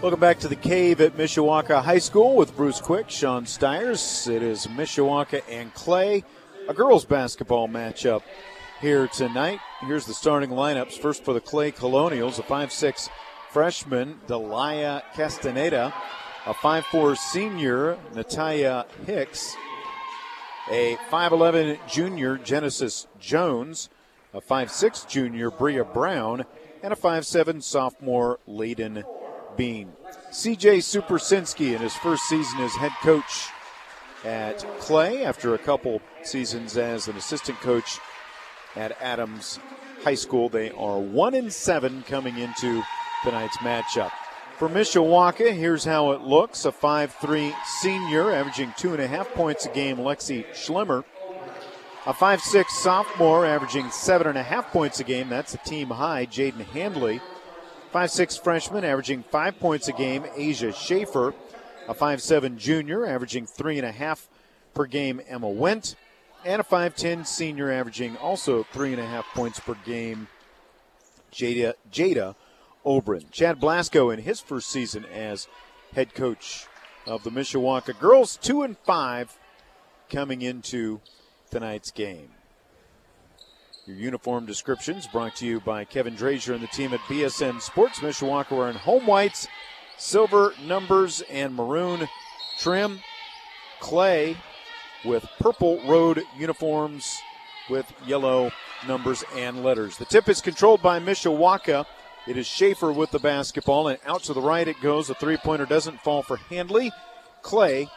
Welcome 0.02 0.20
back 0.20 0.38
to 0.40 0.48
the 0.48 0.56
cave 0.56 1.00
at 1.00 1.16
Mishawaka 1.16 1.82
High 1.82 1.98
School 1.98 2.36
with 2.36 2.54
Bruce 2.54 2.80
Quick, 2.80 3.08
Sean 3.08 3.46
Stiers. 3.46 4.28
It 4.28 4.42
is 4.42 4.66
Mishawaka 4.66 5.42
and 5.48 5.72
Clay, 5.72 6.24
a 6.68 6.74
girls 6.74 7.06
basketball 7.06 7.68
matchup 7.68 8.22
here 8.82 9.08
tonight. 9.08 9.60
Here's 9.80 10.04
the 10.04 10.12
starting 10.12 10.50
lineups. 10.50 10.98
First 10.98 11.24
for 11.24 11.32
the 11.32 11.40
Clay 11.40 11.70
Colonials, 11.70 12.38
a 12.38 12.42
5'6 12.42 13.08
freshman, 13.50 14.20
Delia 14.26 15.02
Castaneda, 15.14 15.94
a 16.44 16.52
5'4 16.52 17.16
senior, 17.16 17.98
Natalia 18.14 18.84
Hicks, 19.06 19.56
a 20.70 20.96
5'11 21.10 21.78
junior, 21.88 22.36
Genesis 22.36 23.06
Jones, 23.18 23.88
a 24.34 24.40
5'6 24.42 25.08
junior, 25.08 25.50
Bria 25.50 25.84
Brown, 25.84 26.44
and 26.82 26.92
a 26.92 26.96
5'7 26.96 27.62
sophomore, 27.62 28.38
Layden 28.46 29.04
Bean. 29.56 29.92
CJ 30.30 30.78
Supersinski 30.78 31.74
in 31.74 31.80
his 31.80 31.94
first 31.94 32.24
season 32.24 32.60
as 32.60 32.72
head 32.74 32.92
coach 33.02 33.48
at 34.24 34.58
Clay 34.80 35.24
after 35.24 35.54
a 35.54 35.58
couple 35.58 36.00
seasons 36.22 36.76
as 36.76 37.08
an 37.08 37.16
assistant 37.16 37.60
coach 37.60 37.98
at 38.76 39.00
Adams 39.00 39.58
High 40.02 40.14
School. 40.14 40.48
They 40.48 40.70
are 40.70 40.98
one 40.98 41.34
and 41.34 41.52
seven 41.52 42.02
coming 42.02 42.38
into 42.38 42.82
tonight's 43.22 43.58
matchup. 43.58 44.10
For 44.58 44.68
Mishawaka, 44.68 45.52
here's 45.52 45.84
how 45.84 46.12
it 46.12 46.22
looks. 46.22 46.64
A 46.64 46.70
5-3 46.70 47.52
senior 47.64 48.30
averaging 48.30 48.72
two 48.76 48.92
and 48.92 49.02
a 49.02 49.08
half 49.08 49.28
points 49.34 49.66
a 49.66 49.68
game, 49.70 49.96
Lexi 49.96 50.46
Schlemmer. 50.52 51.04
A 52.06 52.12
5-6 52.12 52.68
sophomore 52.68 53.46
averaging 53.46 53.90
seven 53.90 54.26
and 54.26 54.38
a 54.38 54.42
half 54.42 54.70
points 54.70 55.00
a 55.00 55.04
game. 55.04 55.28
That's 55.28 55.54
a 55.54 55.58
team 55.58 55.88
high, 55.88 56.26
Jaden 56.26 56.64
Handley. 56.66 57.20
5'6 57.94 58.42
freshman 58.42 58.84
averaging 58.84 59.22
five 59.22 59.60
points 59.60 59.86
a 59.86 59.92
game, 59.92 60.24
Asia 60.36 60.72
Schaefer. 60.72 61.32
A 61.86 61.94
5'7 61.94 62.56
junior 62.56 63.06
averaging 63.06 63.46
three 63.46 63.78
and 63.78 63.86
a 63.86 63.92
half 63.92 64.28
per 64.72 64.86
game, 64.86 65.20
Emma 65.28 65.48
Went. 65.48 65.94
And 66.44 66.60
a 66.60 66.64
5'10 66.64 67.24
senior 67.24 67.70
averaging 67.70 68.16
also 68.16 68.64
three 68.64 68.92
and 68.92 69.00
a 69.00 69.06
half 69.06 69.26
points 69.32 69.60
per 69.60 69.74
game, 69.84 70.26
Jada, 71.32 71.74
Jada 71.92 72.34
Obrin. 72.84 73.30
Chad 73.30 73.60
Blasco 73.60 74.10
in 74.10 74.20
his 74.20 74.40
first 74.40 74.70
season 74.70 75.04
as 75.04 75.46
head 75.94 76.14
coach 76.14 76.66
of 77.06 77.22
the 77.22 77.30
Mishawaka 77.30 77.98
girls, 78.00 78.36
two 78.36 78.62
and 78.62 78.76
five 78.78 79.38
coming 80.10 80.42
into 80.42 81.00
tonight's 81.50 81.92
game. 81.92 82.33
Your 83.86 83.96
uniform 83.96 84.46
descriptions 84.46 85.06
brought 85.06 85.36
to 85.36 85.46
you 85.46 85.60
by 85.60 85.84
Kevin 85.84 86.16
Drazier 86.16 86.54
and 86.54 86.62
the 86.62 86.68
team 86.68 86.94
at 86.94 87.00
BSN 87.00 87.60
Sports. 87.60 87.98
Mishawaka 87.98 88.56
wearing 88.56 88.76
home 88.76 89.06
whites, 89.06 89.46
silver 89.98 90.54
numbers, 90.64 91.22
and 91.30 91.54
maroon 91.54 92.08
trim. 92.58 93.00
Clay 93.80 94.38
with 95.04 95.28
purple 95.38 95.82
road 95.86 96.22
uniforms 96.38 97.18
with 97.68 97.92
yellow 98.06 98.50
numbers 98.88 99.22
and 99.36 99.62
letters. 99.62 99.98
The 99.98 100.06
tip 100.06 100.30
is 100.30 100.40
controlled 100.40 100.80
by 100.80 100.98
Mishawaka. 100.98 101.84
It 102.26 102.38
is 102.38 102.46
Schaefer 102.46 102.90
with 102.90 103.10
the 103.10 103.18
basketball, 103.18 103.88
and 103.88 103.98
out 104.06 104.22
to 104.24 104.32
the 104.32 104.40
right 104.40 104.66
it 104.66 104.80
goes. 104.80 105.08
The 105.08 105.14
three 105.14 105.36
pointer 105.36 105.66
doesn't 105.66 106.00
fall 106.00 106.22
for 106.22 106.38
Handley. 106.38 106.90
Clay 107.42 107.90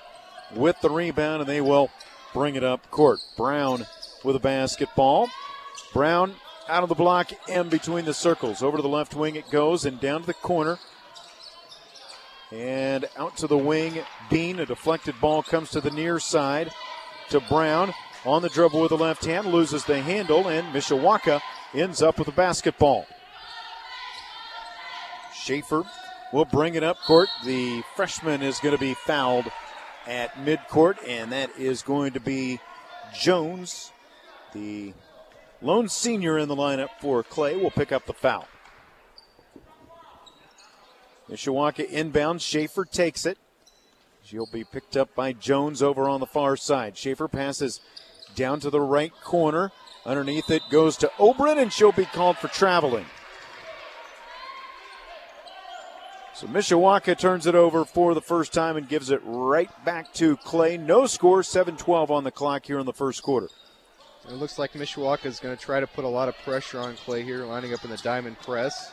with 0.54 0.76
the 0.82 0.90
rebound, 0.90 1.44
and 1.44 1.50
they 1.50 1.62
will 1.62 1.90
bring 2.34 2.56
it 2.56 2.64
up 2.66 2.92
court. 2.92 3.20
Brown 3.38 3.86
with 4.26 4.36
a 4.36 4.40
basketball. 4.40 5.30
Brown 5.94 6.36
out 6.68 6.84
of 6.84 6.90
the 6.90 6.96
block 6.96 7.32
and 7.50 7.70
between 7.70 8.06
the 8.06 8.14
circles. 8.14 8.62
Over 8.62 8.78
to 8.78 8.84
the 8.84 8.90
left 8.90 9.16
wing 9.16 9.36
it 9.36 9.50
goes 9.50 9.86
and 9.86 10.00
down 10.00 10.22
to 10.22 10.28
the 10.28 10.34
corner. 10.34 10.80
And 12.52 13.06
out 13.18 13.38
to 13.38 13.48
the 13.48 13.58
wing. 13.58 14.00
Bean, 14.30 14.60
a 14.60 14.66
deflected 14.66 15.16
ball 15.20 15.44
comes 15.44 15.70
to 15.72 15.82
the 15.82 15.92
near 15.92 16.20
side 16.20 16.72
to 17.30 17.40
Brown. 17.42 17.94
On 18.26 18.42
the 18.42 18.50
dribble 18.50 18.82
with 18.82 18.90
the 18.90 18.98
left 18.98 19.26
hand, 19.26 19.48
loses 19.48 19.86
the 19.86 20.02
handle, 20.02 20.48
and 20.48 20.74
Mishawaka 20.74 21.40
ends 21.74 22.02
up 22.02 22.18
with 22.18 22.26
the 22.26 22.34
basketball. 22.34 23.06
Schaefer 25.34 25.84
will 26.34 26.46
bring 26.46 26.76
it 26.76 26.84
up 26.84 26.98
court. 27.02 27.30
The 27.46 27.84
freshman 27.96 28.42
is 28.42 28.60
going 28.60 28.76
to 28.76 28.80
be 28.80 28.96
fouled 28.96 29.46
at 30.06 30.34
midcourt, 30.36 30.98
and 31.08 31.32
that 31.32 31.52
is 31.58 31.82
going 31.84 32.14
to 32.14 32.20
be 32.20 32.60
Jones, 33.14 33.94
the 34.54 34.94
lone 35.62 35.90
senior 35.90 36.38
in 36.38 36.48
the 36.48 36.56
lineup 36.56 36.90
for 37.00 37.24
Clay, 37.24 37.56
will 37.56 37.72
pick 37.72 37.92
up 37.92 38.06
the 38.06 38.14
foul. 38.14 38.48
Mishawaka 41.30 41.90
inbound. 41.90 42.42
Schaefer 42.42 42.86
takes 42.86 43.26
it. 43.26 43.38
She'll 44.24 44.50
be 44.52 44.64
picked 44.64 44.98
up 44.98 45.14
by 45.16 45.34
Jones 45.34 45.82
over 45.82 46.10
on 46.10 46.20
the 46.20 46.26
far 46.26 46.58
side. 46.58 46.98
Schaefer 46.98 47.28
passes 47.28 47.82
down 48.36 48.60
to 48.62 48.70
the 48.70 48.82
right 48.82 49.14
corner. 49.24 49.72
Underneath 50.06 50.50
it 50.50 50.62
goes 50.70 50.96
to 50.98 51.12
Obrin, 51.18 51.62
and 51.62 51.72
she'll 51.72 51.92
be 51.92 52.06
called 52.06 52.38
for 52.38 52.48
traveling. 52.48 53.06
So 56.34 56.46
Mishawaka 56.48 57.18
turns 57.18 57.48
it 57.48 57.56
over 57.56 57.84
for 57.84 58.14
the 58.14 58.22
first 58.22 58.54
time 58.54 58.78
and 58.78 58.88
gives 58.88 59.10
it 59.10 59.22
right 59.24 59.72
back 59.84 60.14
to 60.16 60.38
Clay. 60.38 60.78
No 60.78 61.08
score, 61.08 61.42
7 61.42 61.76
12 61.76 62.12
on 62.12 62.24
the 62.24 62.32
clock 62.32 62.66
here 62.66 62.80
in 62.80 62.86
the 62.86 62.94
first 62.94 63.24
quarter. 63.24 63.50
It 64.30 64.34
looks 64.34 64.60
like 64.60 64.74
Mishawaka 64.74 65.26
is 65.26 65.40
going 65.40 65.56
to 65.56 65.62
try 65.62 65.80
to 65.80 65.88
put 65.88 66.04
a 66.04 66.10
lot 66.10 66.28
of 66.28 66.38
pressure 66.40 66.80
on 66.80 66.96
Clay 66.98 67.24
here, 67.24 67.46
lining 67.46 67.74
up 67.74 67.86
in 67.86 67.90
the 67.90 67.98
diamond 67.98 68.38
press. 68.40 68.92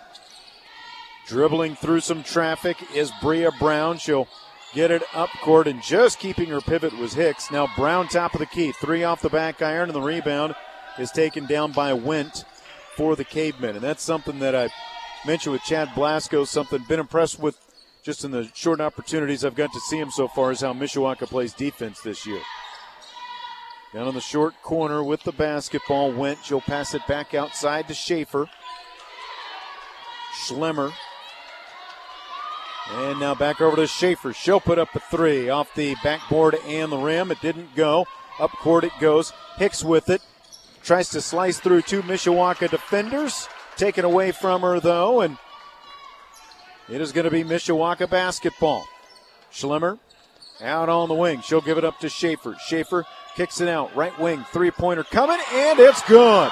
Dribbling 1.27 1.75
through 1.75 2.01
some 2.01 2.23
traffic 2.23 2.77
is 2.95 3.11
Bria 3.21 3.51
Brown. 3.59 3.99
She'll 3.99 4.29
get 4.75 4.93
it 4.93 5.03
up 5.13 5.31
court, 5.43 5.67
and 5.67 5.83
just 5.83 6.21
keeping 6.21 6.51
her 6.51 6.61
pivot 6.61 6.97
was 6.97 7.15
Hicks. 7.15 7.51
Now 7.51 7.69
Brown, 7.77 8.07
top 8.07 8.35
of 8.35 8.41
the 8.41 8.47
key. 8.47 8.71
Three 8.73 9.03
off 9.03 9.23
the 9.23 9.29
back 9.29 9.61
iron, 9.61 9.89
and 9.89 9.97
the 9.97 10.03
rebound 10.03 10.55
is 11.01 11.11
taken 11.11 11.47
down 11.47 11.73
by 11.73 11.93
Went 11.93 12.45
for 12.97 13.17
the 13.17 13.25
Cavemen. 13.25 13.75
And 13.75 13.85
that's 13.85 14.03
something 14.05 14.39
that 14.39 14.55
I 14.55 14.69
mentioned 15.27 15.53
with 15.55 15.63
Chad 15.63 15.91
Blasco, 15.97 16.45
something 16.45 16.85
been 16.89 17.01
impressed 17.01 17.41
with 17.41 17.59
just 18.05 18.25
in 18.25 18.31
the 18.31 18.49
short 18.55 18.81
opportunities 18.81 19.45
I've 19.45 19.57
got 19.57 19.73
to 19.73 19.81
see 19.89 19.99
him 19.99 20.13
so 20.13 20.29
far 20.29 20.53
is 20.53 20.61
how 20.61 20.75
Mishawaka 20.75 21.27
plays 21.27 21.55
defense 21.55 22.03
this 22.03 22.25
year. 22.25 22.41
Down 23.95 24.09
on 24.09 24.15
the 24.15 24.21
short 24.21 24.61
corner 24.61 25.05
with 25.05 25.23
the 25.23 25.31
basketball, 25.31 26.11
Went. 26.11 26.45
She'll 26.45 26.61
pass 26.61 26.95
it 26.95 27.07
back 27.07 27.33
outside 27.33 27.87
to 27.87 27.95
Schaefer. 27.95 28.49
Schlemmer. 30.45 30.93
And 32.91 33.21
now 33.21 33.37
back 33.37 33.61
over 33.61 33.77
to 33.77 33.87
Schaefer. 33.87 34.33
She'll 34.33 34.59
put 34.59 34.81
up 34.81 34.93
a 34.97 34.99
three 34.99 35.49
off 35.49 35.73
the 35.77 35.95
backboard 36.03 36.57
and 36.67 36.91
the 36.91 36.97
rim. 36.97 37.31
It 37.31 37.41
didn't 37.41 37.77
go. 37.77 38.07
Up 38.41 38.51
court 38.51 38.83
it 38.83 38.93
goes. 38.99 39.33
Hicks 39.59 39.85
with 39.85 40.11
it. 40.11 40.23
Tries 40.83 41.09
to 41.11 41.21
slice 41.21 41.61
through 41.61 41.83
two 41.83 42.03
Mishawaka 42.03 42.69
defenders. 42.69 43.49
Taken 43.77 44.05
away 44.05 44.33
from 44.33 44.63
her, 44.63 44.81
though, 44.81 45.21
and 45.21 45.39
it 46.89 47.01
is 47.01 47.13
going 47.13 47.25
to 47.25 47.31
be 47.31 47.45
Mishawaka 47.45 48.11
basketball. 48.11 48.85
Schlemmer 49.53 50.01
out 50.61 50.89
on 50.89 51.09
the 51.09 51.15
wing. 51.15 51.41
She'll 51.43 51.61
give 51.61 51.79
it 51.79 51.85
up 51.85 52.01
to 52.01 52.09
Schaefer. 52.09 52.57
Schaefer 52.67 53.05
kicks 53.37 53.61
it 53.61 53.69
out. 53.69 53.95
Right 53.97 54.19
wing, 54.19 54.45
three 54.53 54.71
pointer 54.71 55.05
coming, 55.05 55.39
and 55.53 55.79
it's 55.79 56.03
good. 56.03 56.51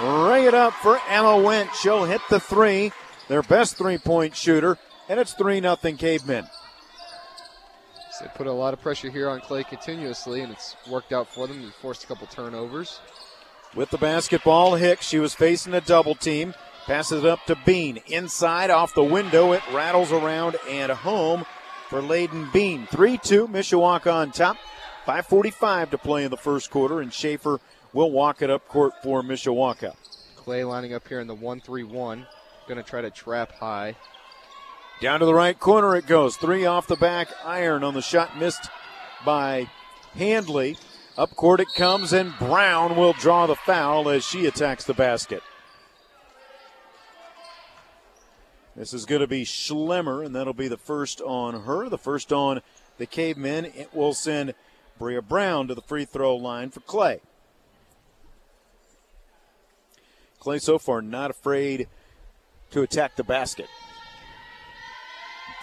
Ring 0.00 0.46
it 0.46 0.54
up 0.54 0.72
for 0.74 0.98
Emma 1.08 1.36
Went. 1.36 1.74
She'll 1.74 2.04
hit 2.04 2.20
the 2.30 2.40
three, 2.40 2.92
their 3.28 3.42
best 3.42 3.76
three 3.76 3.98
point 3.98 4.34
shooter, 4.34 4.78
and 5.08 5.20
it's 5.20 5.34
3 5.34 5.60
0 5.60 5.76
Cavemen. 5.76 6.46
So 8.12 8.24
they 8.24 8.30
put 8.34 8.46
a 8.46 8.52
lot 8.52 8.74
of 8.74 8.80
pressure 8.80 9.10
here 9.10 9.28
on 9.28 9.40
Clay 9.40 9.64
continuously, 9.64 10.40
and 10.40 10.52
it's 10.52 10.76
worked 10.90 11.12
out 11.12 11.32
for 11.32 11.46
them. 11.46 11.62
They 11.62 11.70
forced 11.80 12.04
a 12.04 12.06
couple 12.06 12.26
turnovers. 12.26 13.00
With 13.74 13.90
the 13.90 13.98
basketball, 13.98 14.74
Hicks, 14.74 15.06
she 15.06 15.18
was 15.18 15.34
facing 15.34 15.74
a 15.74 15.80
double 15.80 16.14
team. 16.14 16.54
Passes 16.86 17.24
it 17.24 17.28
up 17.28 17.44
to 17.46 17.56
Bean. 17.64 18.00
Inside, 18.08 18.70
off 18.70 18.94
the 18.94 19.04
window. 19.04 19.52
It 19.52 19.62
rattles 19.72 20.12
around 20.12 20.56
and 20.68 20.90
home 20.90 21.46
for 21.88 22.00
Layden 22.00 22.52
Bean. 22.52 22.86
3 22.90 23.18
2, 23.18 23.48
Mishawaka 23.48 24.12
on 24.12 24.30
top. 24.32 24.56
5.45 25.06 25.90
to 25.90 25.98
play 25.98 26.24
in 26.24 26.30
the 26.30 26.36
first 26.36 26.70
quarter, 26.70 27.00
and 27.00 27.12
Schaefer 27.12 27.60
will 27.92 28.10
walk 28.10 28.42
it 28.42 28.50
up 28.50 28.68
court 28.68 28.92
for 29.02 29.22
Mishawaka. 29.22 29.94
Clay 30.36 30.64
lining 30.64 30.94
up 30.94 31.06
here 31.08 31.20
in 31.20 31.26
the 31.26 31.34
1 31.34 31.60
3 31.60 31.84
1. 31.84 32.26
Going 32.68 32.82
to 32.82 32.88
try 32.88 33.00
to 33.00 33.10
trap 33.10 33.52
high. 33.52 33.96
Down 35.00 35.20
to 35.20 35.26
the 35.26 35.34
right 35.34 35.58
corner 35.58 35.96
it 35.96 36.06
goes. 36.06 36.36
Three 36.36 36.64
off 36.64 36.86
the 36.86 36.96
back 36.96 37.28
iron 37.44 37.82
on 37.82 37.94
the 37.94 38.02
shot 38.02 38.38
missed 38.38 38.68
by 39.24 39.68
Handley. 40.14 40.76
Up 41.18 41.34
court 41.34 41.60
it 41.60 41.74
comes, 41.74 42.12
and 42.12 42.38
Brown 42.38 42.96
will 42.96 43.12
draw 43.12 43.46
the 43.46 43.56
foul 43.56 44.08
as 44.08 44.24
she 44.24 44.46
attacks 44.46 44.84
the 44.84 44.94
basket. 44.94 45.42
This 48.76 48.94
is 48.94 49.04
going 49.04 49.20
to 49.20 49.26
be 49.26 49.44
Schlemmer, 49.44 50.24
and 50.24 50.34
that'll 50.34 50.54
be 50.54 50.68
the 50.68 50.78
first 50.78 51.20
on 51.20 51.64
her. 51.64 51.88
The 51.88 51.98
first 51.98 52.32
on 52.32 52.62
the 52.96 53.06
Cavemen. 53.06 53.66
It 53.66 53.92
will 53.92 54.14
send 54.14 54.54
Bria 54.98 55.22
Brown 55.22 55.68
to 55.68 55.74
the 55.74 55.82
free 55.82 56.04
throw 56.04 56.36
line 56.36 56.70
for 56.70 56.80
Clay. 56.80 57.20
Clay 60.38 60.58
so 60.58 60.78
far 60.78 61.00
not 61.00 61.30
afraid 61.30 61.88
to 62.70 62.82
attack 62.82 63.16
the 63.16 63.24
basket. 63.24 63.68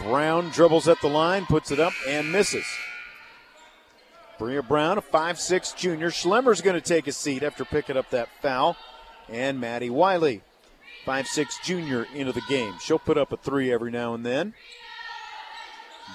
Brown 0.00 0.48
dribbles 0.48 0.88
at 0.88 1.00
the 1.02 1.08
line, 1.08 1.44
puts 1.44 1.70
it 1.70 1.78
up, 1.78 1.92
and 2.08 2.32
misses. 2.32 2.64
Bria 4.38 4.62
Brown, 4.62 4.96
a 4.96 5.02
5'6 5.02 5.76
junior. 5.76 6.08
Schlemmer's 6.08 6.62
going 6.62 6.80
to 6.80 6.80
take 6.80 7.06
a 7.06 7.12
seat 7.12 7.42
after 7.42 7.66
picking 7.66 7.98
up 7.98 8.08
that 8.10 8.30
foul. 8.40 8.76
And 9.28 9.60
Maddie 9.60 9.90
Wiley, 9.90 10.40
5'6 11.04 11.62
junior, 11.62 12.06
into 12.14 12.32
the 12.32 12.40
game. 12.48 12.74
She'll 12.80 12.98
put 12.98 13.18
up 13.18 13.32
a 13.32 13.36
three 13.36 13.70
every 13.70 13.90
now 13.90 14.14
and 14.14 14.24
then. 14.24 14.54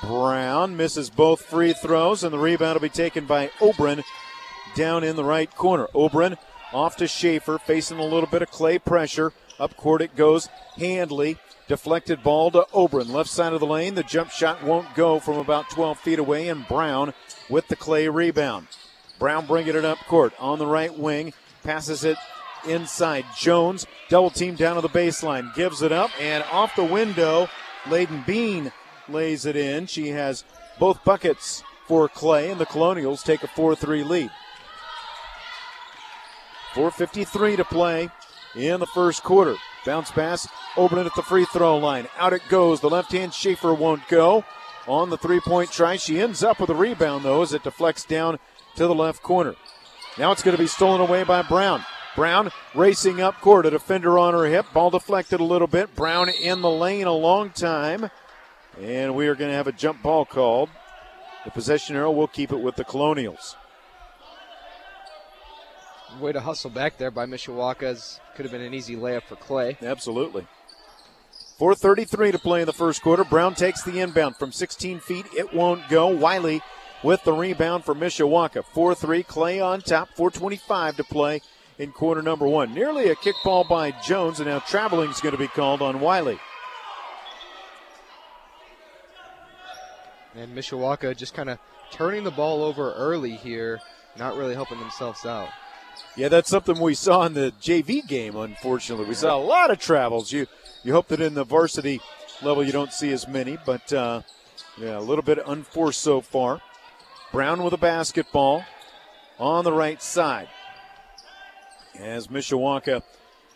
Brown 0.01 0.75
misses 0.77 1.09
both 1.09 1.41
free 1.41 1.73
throws, 1.73 2.23
and 2.23 2.33
the 2.33 2.39
rebound 2.39 2.75
will 2.75 2.81
be 2.81 2.89
taken 2.89 3.25
by 3.25 3.47
Obrin 3.59 4.03
down 4.75 5.03
in 5.03 5.15
the 5.15 5.23
right 5.23 5.53
corner. 5.55 5.87
Obrin 5.95 6.37
off 6.73 6.97
to 6.97 7.07
Schaefer, 7.07 7.57
facing 7.57 7.99
a 7.99 8.03
little 8.03 8.27
bit 8.27 8.41
of 8.41 8.51
clay 8.51 8.77
pressure. 8.77 9.33
Up 9.59 9.75
court 9.77 10.01
it 10.01 10.15
goes. 10.15 10.49
Handley. 10.77 11.37
Deflected 11.67 12.21
ball 12.21 12.51
to 12.51 12.67
Oberon. 12.73 13.11
Left 13.11 13.29
side 13.29 13.53
of 13.53 13.59
the 13.59 13.65
lane. 13.65 13.95
The 13.95 14.03
jump 14.03 14.29
shot 14.29 14.63
won't 14.63 14.93
go 14.93 15.19
from 15.19 15.37
about 15.37 15.69
12 15.69 15.97
feet 15.99 16.19
away. 16.19 16.49
And 16.49 16.67
Brown 16.67 17.13
with 17.49 17.67
the 17.69 17.75
clay 17.75 18.07
rebound. 18.07 18.67
Brown 19.17 19.47
bringing 19.47 19.75
it 19.75 19.85
up 19.85 19.97
court 20.07 20.33
on 20.39 20.59
the 20.59 20.67
right 20.67 20.95
wing. 20.95 21.33
Passes 21.63 22.03
it 22.03 22.17
inside. 22.67 23.25
Jones 23.35 23.87
double 24.09 24.29
team 24.29 24.55
down 24.55 24.75
to 24.75 24.81
the 24.81 24.89
baseline. 24.89 25.55
Gives 25.55 25.81
it 25.81 25.91
up 25.91 26.11
and 26.21 26.43
off 26.51 26.75
the 26.75 26.83
window. 26.83 27.49
Layden 27.85 28.25
Bean 28.25 28.71
lays 29.09 29.45
it 29.45 29.55
in. 29.55 29.87
She 29.87 30.09
has 30.09 30.43
both 30.79 31.03
buckets 31.03 31.63
for 31.87 32.07
Clay, 32.09 32.51
and 32.51 32.59
the 32.59 32.65
Colonials 32.65 33.23
take 33.23 33.43
a 33.43 33.47
4 33.47 33.75
3 33.75 34.03
lead. 34.03 34.31
4.53 36.73 37.57
to 37.57 37.63
play 37.63 38.09
in 38.55 38.79
the 38.79 38.85
first 38.87 39.23
quarter. 39.23 39.55
Bounce 39.85 40.11
pass, 40.11 40.47
Oberlin 40.75 41.05
at 41.05 41.15
the 41.15 41.21
free 41.21 41.45
throw 41.45 41.77
line. 41.77 42.07
Out 42.17 42.33
it 42.33 42.41
goes. 42.49 42.81
The 42.81 42.89
left 42.89 43.11
hand 43.11 43.33
Schaefer 43.33 43.73
won't 43.73 44.07
go. 44.09 44.43
On 44.87 45.09
the 45.09 45.17
three 45.17 45.39
point 45.39 45.71
try, 45.71 45.95
she 45.95 46.19
ends 46.19 46.43
up 46.43 46.59
with 46.59 46.69
a 46.69 46.75
rebound, 46.75 47.23
though, 47.23 47.41
as 47.41 47.53
it 47.53 47.63
deflects 47.63 48.03
down 48.03 48.39
to 48.75 48.87
the 48.87 48.95
left 48.95 49.23
corner. 49.23 49.55
Now 50.17 50.31
it's 50.31 50.43
going 50.43 50.55
to 50.55 50.61
be 50.61 50.67
stolen 50.67 51.01
away 51.01 51.23
by 51.23 51.41
Brown. 51.41 51.83
Brown 52.15 52.51
racing 52.73 53.19
up 53.19 53.41
court, 53.41 53.65
a 53.65 53.71
defender 53.71 54.17
on 54.17 54.33
her 54.33 54.45
hip. 54.45 54.65
Ball 54.73 54.89
deflected 54.89 55.39
a 55.39 55.43
little 55.43 55.67
bit. 55.67 55.95
Brown 55.95 56.29
in 56.29 56.61
the 56.61 56.69
lane 56.69 57.07
a 57.07 57.11
long 57.11 57.49
time. 57.49 58.09
And 58.81 59.15
we 59.15 59.27
are 59.27 59.35
going 59.35 59.49
to 59.49 59.55
have 59.55 59.67
a 59.67 59.71
jump 59.71 60.01
ball 60.01 60.25
called. 60.25 60.69
The 61.45 61.51
possession 61.51 61.95
arrow 61.95 62.11
will 62.11 62.27
keep 62.27 62.51
it 62.51 62.59
with 62.59 62.75
the 62.75 62.83
Colonials. 62.83 63.55
Way 66.19 66.31
to 66.31 66.41
hustle 66.41 66.69
back 66.69 66.97
there 66.97 67.11
by 67.11 67.25
Mishawaka's. 67.25 68.19
Could 68.35 68.45
have 68.45 68.51
been 68.51 68.61
an 68.61 68.73
easy 68.73 68.95
layup 68.95 69.23
for 69.23 69.35
Clay. 69.35 69.77
Absolutely. 69.81 70.47
4.33 71.59 72.33
to 72.33 72.39
play 72.39 72.61
in 72.61 72.65
the 72.65 72.73
first 72.73 73.01
quarter. 73.01 73.23
Brown 73.23 73.53
takes 73.53 73.83
the 73.83 73.99
inbound 73.99 74.35
from 74.35 74.51
16 74.51 74.99
feet. 74.99 75.25
It 75.37 75.53
won't 75.53 75.87
go. 75.87 76.07
Wiley 76.07 76.61
with 77.03 77.23
the 77.23 77.33
rebound 77.33 77.85
for 77.85 77.95
Mishawaka. 77.95 78.65
4 78.65 78.95
3. 78.95 79.23
Clay 79.23 79.59
on 79.59 79.81
top. 79.81 80.09
4.25 80.17 80.97
to 80.97 81.03
play 81.03 81.41
in 81.77 81.91
quarter 81.91 82.21
number 82.21 82.47
one. 82.47 82.73
Nearly 82.73 83.09
a 83.09 83.15
kickball 83.15 83.67
by 83.67 83.91
Jones, 83.91 84.39
and 84.39 84.49
now 84.49 84.59
traveling 84.59 85.11
is 85.11 85.21
going 85.21 85.33
to 85.33 85.39
be 85.39 85.47
called 85.47 85.81
on 85.81 85.99
Wiley. 85.99 86.39
And 90.35 90.55
Mishawaka 90.55 91.15
just 91.15 91.33
kind 91.33 91.49
of 91.49 91.59
turning 91.91 92.23
the 92.23 92.31
ball 92.31 92.63
over 92.63 92.93
early 92.93 93.35
here, 93.35 93.79
not 94.17 94.35
really 94.35 94.53
helping 94.53 94.79
themselves 94.79 95.25
out. 95.25 95.49
Yeah, 96.17 96.27
that's 96.27 96.49
something 96.49 96.79
we 96.79 96.93
saw 96.93 97.25
in 97.25 97.33
the 97.33 97.53
JV 97.61 98.05
game. 98.05 98.35
Unfortunately, 98.35 99.05
we 99.05 99.15
saw 99.15 99.37
a 99.37 99.41
lot 99.41 99.71
of 99.71 99.79
travels. 99.79 100.31
You 100.31 100.47
you 100.83 100.93
hope 100.93 101.07
that 101.07 101.21
in 101.21 101.33
the 101.33 101.43
varsity 101.43 102.01
level 102.41 102.63
you 102.63 102.71
don't 102.71 102.91
see 102.91 103.11
as 103.11 103.27
many, 103.27 103.57
but 103.65 103.91
uh, 103.93 104.21
yeah, 104.77 104.97
a 104.97 104.99
little 104.99 105.23
bit 105.23 105.39
unforced 105.45 106.01
so 106.01 106.21
far. 106.21 106.61
Brown 107.31 107.63
with 107.63 107.73
a 107.73 107.77
basketball 107.77 108.65
on 109.39 109.63
the 109.63 109.73
right 109.73 110.01
side 110.01 110.47
as 111.99 112.27
Mishawaka 112.27 113.01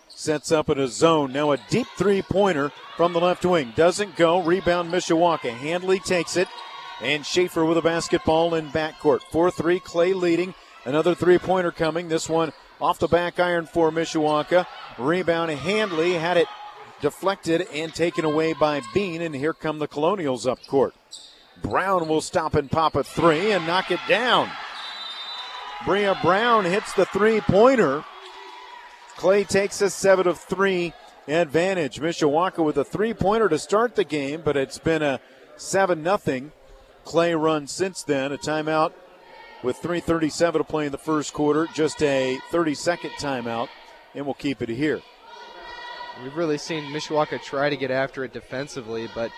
sets 0.08 0.52
up 0.52 0.70
in 0.70 0.80
a 0.80 0.88
zone. 0.88 1.32
Now 1.32 1.52
a 1.52 1.58
deep 1.70 1.88
three 1.98 2.22
pointer 2.22 2.72
from 2.98 3.14
the 3.14 3.20
left 3.20 3.46
wing 3.46 3.74
doesn't 3.76 4.16
go. 4.16 4.42
Rebound 4.42 4.92
Mishawaka. 4.92 5.52
Handley 5.52 6.00
takes 6.00 6.36
it. 6.36 6.48
And 7.02 7.26
Schaefer 7.26 7.64
with 7.64 7.78
a 7.78 7.82
basketball 7.82 8.56
in 8.56 8.70
backcourt. 8.70 9.22
4 9.32 9.52
3, 9.52 9.80
Clay 9.80 10.14
leading. 10.14 10.54
Another 10.86 11.16
three 11.16 11.38
pointer 11.38 11.72
coming. 11.72 12.10
This 12.10 12.28
one 12.28 12.52
off 12.82 13.00
the 13.00 13.08
back 13.08 13.40
iron 13.40 13.66
for 13.66 13.92
Mishawaka. 13.92 14.66
Rebound 14.98 15.52
Handley 15.52 16.14
had 16.14 16.38
it 16.38 16.48
deflected 17.02 17.68
and 17.74 17.94
taken 17.94 18.26
away 18.26 18.54
by 18.54 18.82
Bean. 18.94 19.22
And 19.22 19.36
here 19.36 19.54
come 19.54 19.80
the 19.80 19.88
Colonials 19.88 20.46
up 20.46 20.66
court. 20.68 20.94
Brown 21.62 22.08
will 22.08 22.22
stop 22.22 22.56
and 22.56 22.72
pop 22.72 22.96
a 22.96 23.04
three 23.04 23.52
and 23.52 23.66
knock 23.68 23.92
it 23.92 24.00
down. 24.08 24.50
Bria 25.86 26.18
Brown 26.22 26.66
hits 26.66 26.94
the 26.94 27.06
three 27.06 27.40
pointer. 27.42 28.04
Clay 29.16 29.44
takes 29.44 29.82
a 29.82 29.90
seven 29.90 30.28
of 30.28 30.40
three 30.40 30.94
advantage. 31.28 32.00
Mishawaka 32.00 32.64
with 32.64 32.78
a 32.78 32.84
three 32.84 33.14
pointer 33.14 33.48
to 33.50 33.60
start 33.60 33.96
the 33.96 34.04
game, 34.04 34.42
but 34.44 34.58
it's 34.58 34.78
been 34.78 35.02
a 35.02 35.20
7 35.58 36.02
nothing 36.02 36.52
Clay 37.10 37.34
run 37.34 37.66
since 37.66 38.04
then. 38.04 38.32
A 38.32 38.38
timeout 38.38 38.94
with 39.64 39.82
3.37 39.82 40.54
to 40.54 40.64
play 40.64 40.86
in 40.86 40.92
the 40.92 40.98
first 41.00 41.34
quarter. 41.34 41.68
Just 41.74 42.04
a 42.04 42.38
30 42.52 42.76
second 42.76 43.10
timeout, 43.20 43.68
and 44.14 44.26
we'll 44.26 44.36
keep 44.36 44.62
it 44.62 44.70
here. 44.70 45.02
We've 46.22 46.36
really 46.36 46.60
seen 46.60 46.84
Mishawaka 46.94 47.42
try 47.42 47.72
to 47.72 47.76
get 47.76 47.90
after 47.90 48.24
it 48.24 48.32
defensively, 48.32 49.10
but 49.16 49.32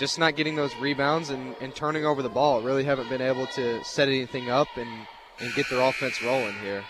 just 0.00 0.18
not 0.18 0.34
getting 0.34 0.56
those 0.56 0.74
rebounds 0.80 1.30
and, 1.30 1.54
and 1.60 1.72
turning 1.72 2.04
over 2.04 2.22
the 2.22 2.28
ball. 2.28 2.60
Really 2.60 2.82
haven't 2.82 3.08
been 3.08 3.22
able 3.22 3.46
to 3.54 3.84
set 3.84 4.08
anything 4.08 4.50
up 4.50 4.66
and, 4.74 4.90
and 5.38 5.54
get 5.54 5.70
their 5.70 5.80
offense 5.80 6.20
rolling 6.24 6.58
here. 6.58 6.82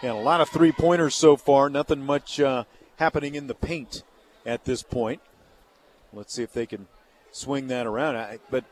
And 0.00 0.12
a 0.12 0.14
lot 0.14 0.42
of 0.42 0.48
three 0.48 0.70
pointers 0.70 1.16
so 1.16 1.36
far. 1.36 1.68
Nothing 1.68 2.06
much 2.06 2.38
uh, 2.38 2.64
happening 2.98 3.34
in 3.34 3.48
the 3.48 3.54
paint 3.54 4.04
at 4.46 4.64
this 4.64 4.84
point. 4.84 5.20
Let's 6.12 6.32
see 6.32 6.44
if 6.44 6.52
they 6.52 6.66
can 6.66 6.86
swing 7.32 7.66
that 7.66 7.84
around. 7.84 8.16
I, 8.16 8.38
but 8.48 8.64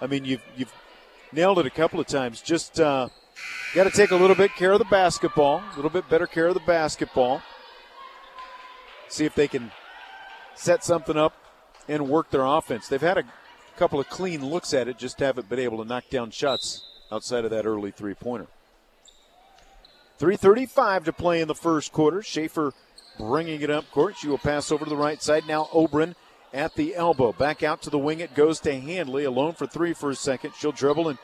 I 0.00 0.06
mean, 0.06 0.24
you've 0.24 0.42
you've 0.56 0.72
nailed 1.32 1.58
it 1.58 1.66
a 1.66 1.70
couple 1.70 2.00
of 2.00 2.06
times. 2.06 2.40
Just 2.40 2.80
uh, 2.80 3.08
got 3.74 3.84
to 3.84 3.90
take 3.90 4.10
a 4.10 4.16
little 4.16 4.36
bit 4.36 4.54
care 4.54 4.72
of 4.72 4.78
the 4.78 4.84
basketball, 4.86 5.62
a 5.72 5.76
little 5.76 5.90
bit 5.90 6.08
better 6.08 6.26
care 6.26 6.46
of 6.48 6.54
the 6.54 6.60
basketball. 6.60 7.42
See 9.08 9.24
if 9.24 9.34
they 9.34 9.48
can 9.48 9.70
set 10.54 10.84
something 10.84 11.16
up 11.16 11.34
and 11.88 12.08
work 12.08 12.30
their 12.30 12.44
offense. 12.44 12.88
They've 12.88 13.00
had 13.00 13.18
a 13.18 13.24
couple 13.76 13.98
of 13.98 14.08
clean 14.08 14.44
looks 14.44 14.72
at 14.72 14.88
it, 14.88 14.98
just 14.98 15.18
haven't 15.18 15.48
been 15.48 15.58
able 15.58 15.78
to 15.78 15.84
knock 15.84 16.04
down 16.10 16.30
shots 16.30 16.82
outside 17.10 17.44
of 17.44 17.50
that 17.50 17.66
early 17.66 17.90
three 17.90 18.14
pointer. 18.14 18.46
3.35 20.20 21.04
to 21.04 21.12
play 21.14 21.40
in 21.40 21.48
the 21.48 21.54
first 21.54 21.92
quarter. 21.92 22.22
Schaefer 22.22 22.74
bringing 23.18 23.62
it 23.62 23.70
up 23.70 23.90
court. 23.90 24.16
She 24.18 24.28
will 24.28 24.38
pass 24.38 24.70
over 24.70 24.84
to 24.84 24.90
the 24.90 24.96
right 24.96 25.22
side. 25.22 25.46
Now 25.46 25.68
Oberon 25.72 26.14
at 26.52 26.74
the 26.74 26.94
elbow. 26.94 27.32
Back 27.32 27.62
out 27.62 27.82
to 27.82 27.90
the 27.90 27.98
wing. 27.98 28.20
It 28.20 28.34
goes 28.34 28.60
to 28.60 28.78
Handley. 28.78 29.24
Alone 29.24 29.54
for 29.54 29.66
three 29.66 29.92
for 29.92 30.10
a 30.10 30.14
second. 30.14 30.52
She'll 30.58 30.72
dribble 30.72 31.08
and 31.08 31.18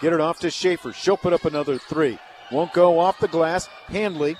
get 0.00 0.12
it 0.12 0.20
off 0.20 0.38
to 0.40 0.50
Schaefer. 0.50 0.92
She'll 0.92 1.16
put 1.16 1.32
up 1.32 1.44
another 1.44 1.78
three. 1.78 2.18
Won't 2.50 2.72
go 2.72 2.98
off 2.98 3.20
the 3.20 3.28
glass. 3.28 3.66
Handley 3.86 4.36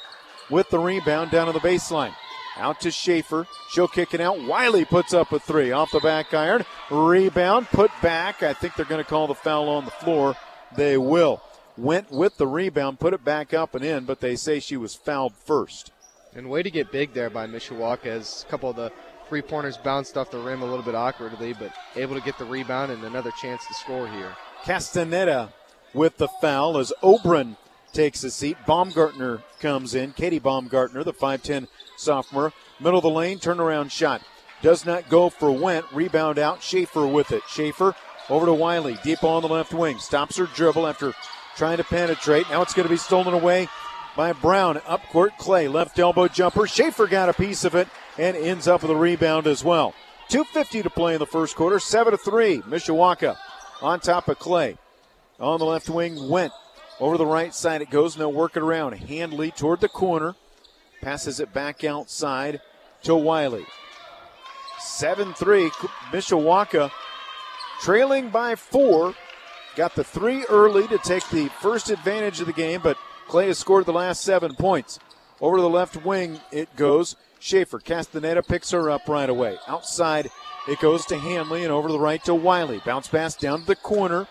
with 0.51 0.69
the 0.71 0.79
rebound 0.79 1.31
down 1.31 1.47
to 1.47 1.53
the 1.53 1.61
baseline. 1.61 2.15
Out 2.57 2.81
to 2.81 2.91
Schaefer. 2.91 3.47
She'll 3.71 3.89
kick 3.89 4.15
it 4.15 4.21
out. 4.21 4.43
Wiley 4.43 4.85
puts 4.85 5.15
up 5.15 5.33
a 5.33 5.39
three 5.39 5.71
off 5.71 5.93
the 5.93 6.01
back 6.01 6.35
iron. 6.35 6.65
Rebound, 6.91 7.69
put 7.69 7.91
back. 8.03 8.43
I 8.43 8.53
think 8.53 8.75
they're 8.75 8.85
going 8.85 9.03
to 9.03 9.09
call 9.09 9.27
the 9.27 9.35
foul 9.35 9.69
on 9.69 9.85
the 9.85 9.91
floor. 9.93 10.35
They 10.75 10.97
will. 10.99 11.41
Went 11.77 12.11
with 12.11 12.37
the 12.37 12.47
rebound, 12.47 12.99
put 12.99 13.15
it 13.15 13.25
back 13.25 13.55
up 13.55 13.77
and 13.77 13.85
in, 13.85 14.05
but 14.05 14.21
they 14.21 14.35
say 14.35 14.59
she 14.59 14.77
was 14.77 14.97
fouled 14.97 15.35
first. 15.37 15.93
And 16.35 16.51
way 16.51 16.65
to 16.65 16.71
get 16.71 16.91
big 16.91 17.15
there 17.15 17.31
by 17.31 17.47
Mishawaka 17.47 18.07
as 18.07 18.45
a 18.47 18.51
couple 18.51 18.71
of 18.71 18.77
the 18.77 18.93
three 19.29 19.43
pointers 19.43 19.77
bounced 19.77 20.17
off 20.17 20.31
the 20.31 20.39
rim 20.39 20.63
a 20.63 20.65
little 20.65 20.85
bit 20.85 20.95
awkwardly, 20.95 21.53
but 21.53 21.73
able 21.97 22.15
to 22.15 22.21
get 22.21 22.39
the 22.39 22.45
rebound 22.45 22.91
and 22.91 23.05
another 23.05 23.31
chance 23.33 23.67
to 23.67 23.75
score 23.75 24.09
here. 24.09 24.35
Castaneda 24.65 25.53
with 25.95 26.17
the 26.17 26.29
foul 26.41 26.79
as 26.79 26.93
Oberon 27.03 27.57
takes 27.93 28.25
a 28.25 28.31
seat. 28.31 28.57
Baumgartner 28.67 29.43
comes 29.61 29.95
in. 29.95 30.13
Katie 30.13 30.39
Baumgartner, 30.39 31.05
the 31.05 31.13
5'10 31.13 31.69
sophomore. 31.97 32.53
Middle 32.81 32.99
of 32.99 33.03
the 33.03 33.11
lane, 33.11 33.39
turnaround 33.39 33.91
shot. 33.91 34.23
Does 34.63 34.85
not 34.85 35.09
go 35.09 35.29
for 35.29 35.53
Went. 35.53 35.87
Rebound 35.93 36.39
out. 36.39 36.63
Schaefer 36.63 37.07
with 37.07 37.31
it. 37.33 37.43
Schaefer 37.49 37.95
over 38.29 38.47
to 38.47 38.53
Wiley. 38.53 38.99
Deep 39.05 39.23
on 39.23 39.43
the 39.43 39.49
left 39.49 39.73
wing. 39.73 39.99
Stops 39.99 40.37
her 40.37 40.47
dribble 40.47 40.87
after 40.87 41.13
trying 41.57 41.77
to 41.77 41.85
penetrate. 41.85 42.49
Now 42.51 42.63
it's 42.63 42.75
going 42.75 42.87
to 42.87 42.93
be 42.93 42.99
stolen 42.99 43.35
away 43.35 43.69
by 44.17 44.33
Brown. 44.33 44.81
Up 44.87 45.03
court, 45.11 45.39
Clay. 45.39 45.69
Left 45.69 45.99
elbow 45.99 46.27
jumper. 46.27 46.67
Schaefer 46.67 47.07
got 47.07 47.29
a 47.29 47.33
piece 47.33 47.65
of 47.65 47.77
it 47.77 47.89
and 48.19 48.37
ends 48.37 48.69
up 48.69 48.83
with 48.83 48.91
a 48.91 48.97
rebound 48.97 49.47
as 49.47 49.65
well. 49.65 49.95
2.50 50.29 50.83
to 50.83 50.91
play 50.91 51.15
in 51.15 51.19
the 51.19 51.27
first 51.27 51.57
quarter. 51.57 51.79
7 51.79 52.11
to 52.11 52.19
3. 52.19 52.63
Mishawaka 52.63 53.37
on 53.81 54.01
top 54.01 54.29
of 54.29 54.39
Clay. 54.39 54.77
On 55.41 55.59
the 55.59 55.65
left 55.65 55.89
wing, 55.89 56.29
Went. 56.29 56.53
Over 57.01 57.17
the 57.17 57.27
right 57.27 57.55
side 57.55 57.81
it 57.81 57.91
goes. 57.91 58.19
No 58.19 58.29
working 58.29 58.63
around. 58.63 58.93
Handley 58.93 59.51
toward 59.51 59.81
the 59.81 59.89
corner. 59.89 60.35
Passes 61.01 61.39
it 61.39 61.55
back 61.55 61.85
outside 61.85 62.61
to 63.05 63.15
Wiley. 63.15 63.65
7 64.81 65.33
3. 65.33 65.71
Mishawaka 66.11 66.91
trailing 67.81 68.31
by 68.31 68.55
four. 68.57 69.15
Got 69.77 69.95
the 69.95 70.05
three 70.05 70.45
early 70.49 70.89
to 70.89 70.99
take 70.99 71.29
the 71.29 71.49
first 71.61 71.89
advantage 71.89 72.41
of 72.41 72.47
the 72.47 72.53
game, 72.53 72.81
but 72.83 72.99
Clay 73.29 73.47
has 73.47 73.59
scored 73.59 73.87
the 73.87 73.93
last 73.93 74.23
seven 74.23 74.55
points. 74.57 74.99
Over 75.41 75.59
to 75.59 75.63
the 75.63 75.69
left 75.69 76.05
wing 76.05 76.41
it 76.51 76.75
goes. 76.75 77.15
Schaefer. 77.41 77.79
Castaneda 77.79 78.43
picks 78.43 78.71
her 78.71 78.91
up 78.91 79.09
right 79.09 79.29
away. 79.29 79.57
Outside 79.67 80.31
it 80.69 80.81
goes 80.81 81.07
to 81.07 81.17
Handley 81.17 81.65
and 81.65 81.73
over 81.73 81.91
the 81.91 81.99
right 81.99 82.23
to 82.25 82.35
Wiley. 82.35 82.83
Bounce 82.85 83.09
pass 83.09 83.35
down 83.35 83.61
to 83.61 83.67
the 83.67 83.77
corner. 83.77 84.27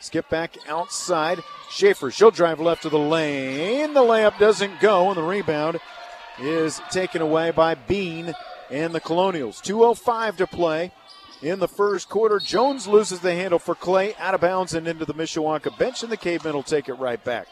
Skip 0.00 0.28
back 0.28 0.56
outside. 0.68 1.42
Schaefer, 1.70 2.10
she'll 2.10 2.30
drive 2.30 2.60
left 2.60 2.82
to 2.82 2.90
the 2.90 2.98
lane. 2.98 3.94
The 3.94 4.00
layup 4.00 4.38
doesn't 4.38 4.80
go, 4.80 5.08
and 5.08 5.16
the 5.16 5.22
rebound 5.22 5.78
is 6.38 6.82
taken 6.90 7.22
away 7.22 7.52
by 7.52 7.74
Bean 7.74 8.34
and 8.70 8.94
the 8.94 9.00
Colonials. 9.00 9.62
2.05 9.62 10.36
to 10.36 10.46
play 10.46 10.92
in 11.40 11.58
the 11.58 11.68
first 11.68 12.10
quarter. 12.10 12.38
Jones 12.38 12.86
loses 12.86 13.20
the 13.20 13.32
handle 13.32 13.58
for 13.58 13.74
Clay 13.74 14.14
out 14.16 14.34
of 14.34 14.42
bounds 14.42 14.74
and 14.74 14.86
into 14.86 15.06
the 15.06 15.14
Mishawaka 15.14 15.76
bench, 15.78 16.02
and 16.02 16.12
the 16.12 16.18
Cavemen 16.18 16.52
will 16.52 16.62
take 16.62 16.90
it 16.90 16.94
right 16.94 17.22
back. 17.24 17.48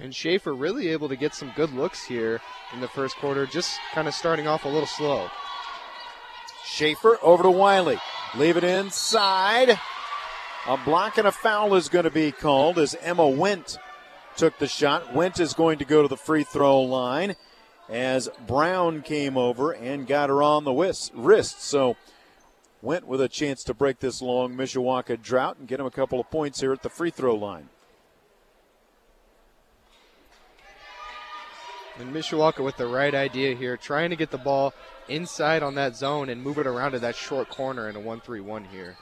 And 0.00 0.14
Schaefer 0.14 0.54
really 0.54 0.88
able 0.88 1.08
to 1.08 1.16
get 1.16 1.34
some 1.34 1.52
good 1.54 1.72
looks 1.72 2.04
here 2.04 2.40
in 2.72 2.80
the 2.80 2.88
first 2.88 3.16
quarter, 3.16 3.46
just 3.46 3.78
kind 3.92 4.08
of 4.08 4.14
starting 4.14 4.46
off 4.46 4.64
a 4.64 4.68
little 4.68 4.86
slow. 4.86 5.28
Schaefer 6.64 7.18
over 7.22 7.42
to 7.42 7.50
Wiley. 7.50 7.98
Leave 8.36 8.56
it 8.56 8.64
inside. 8.64 9.78
A 10.66 10.76
block 10.78 11.18
and 11.18 11.26
a 11.26 11.32
foul 11.32 11.74
is 11.74 11.88
going 11.88 12.04
to 12.04 12.10
be 12.10 12.32
called 12.32 12.78
as 12.78 12.94
Emma 13.00 13.28
Went 13.28 13.78
took 14.36 14.58
the 14.58 14.68
shot. 14.68 15.14
Went 15.14 15.40
is 15.40 15.52
going 15.52 15.78
to 15.78 15.84
go 15.84 16.02
to 16.02 16.08
the 16.08 16.16
free 16.16 16.44
throw 16.44 16.80
line 16.80 17.36
as 17.88 18.28
Brown 18.46 19.02
came 19.02 19.36
over 19.36 19.72
and 19.72 20.06
got 20.06 20.30
her 20.30 20.42
on 20.42 20.64
the 20.64 20.72
wrist. 20.72 21.62
So 21.62 21.96
Went 22.82 23.06
with 23.06 23.20
a 23.20 23.28
chance 23.28 23.62
to 23.64 23.74
break 23.74 23.98
this 23.98 24.22
long 24.22 24.54
Mishawaka 24.56 25.20
drought 25.20 25.58
and 25.58 25.68
get 25.68 25.80
him 25.80 25.86
a 25.86 25.90
couple 25.90 26.18
of 26.18 26.30
points 26.30 26.60
here 26.60 26.72
at 26.72 26.82
the 26.82 26.88
free 26.88 27.10
throw 27.10 27.34
line. 27.34 27.68
And 32.00 32.14
Mishawaka 32.14 32.64
with 32.64 32.78
the 32.78 32.86
right 32.86 33.14
idea 33.14 33.54
here, 33.54 33.76
trying 33.76 34.10
to 34.10 34.16
get 34.16 34.30
the 34.30 34.38
ball 34.38 34.72
inside 35.08 35.62
on 35.62 35.74
that 35.74 35.96
zone 35.96 36.30
and 36.30 36.42
move 36.42 36.58
it 36.58 36.66
around 36.66 36.92
to 36.92 36.98
that 37.00 37.14
short 37.14 37.50
corner 37.50 37.88
in 37.88 37.96
a 37.96 38.00
1 38.00 38.20
3 38.20 38.40
1 38.40 38.64
here. 38.64 38.96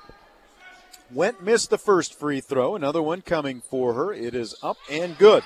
Went 1.13 1.43
missed 1.43 1.71
the 1.71 1.79
first 1.79 2.19
free 2.19 2.41
throw. 2.41 2.75
Another 2.75 3.01
one 3.01 3.23
coming 3.23 3.63
for 3.63 3.95
her. 3.95 4.13
It 4.13 4.35
is 4.35 4.55
up 4.63 4.77
and 4.91 5.17
good. 5.17 5.43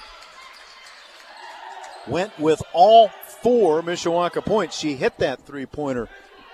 Went 2.08 2.36
with 2.38 2.62
all 2.72 3.08
four 3.42 3.82
Mishawaka 3.82 4.44
points. 4.44 4.76
She 4.76 4.94
hit 4.94 5.18
that 5.18 5.46
three 5.46 5.66
pointer 5.66 6.08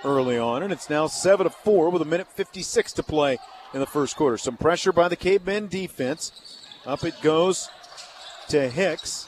early 0.05 0.37
on, 0.37 0.63
and 0.63 0.73
it's 0.73 0.91
now 0.91 1.07
7 1.07 1.45
to 1.45 1.51
4 1.51 1.91
with 1.91 2.03
a 2.03 2.05
minute 2.05 2.29
56 2.35 2.93
to 2.95 3.03
play 3.03 3.39
in 3.73 3.81
the 3.81 3.87
first 3.87 4.17
quarter. 4.17 4.37
Some 4.37 4.57
pressure 4.57 4.93
by 4.93 5.09
the 5.09 5.17
Cavemen 5.17 5.69
defense. 5.69 6.33
Up 6.85 7.05
it 7.05 7.21
goes 7.23 7.71
to 8.49 8.69
Hicks. 8.69 9.28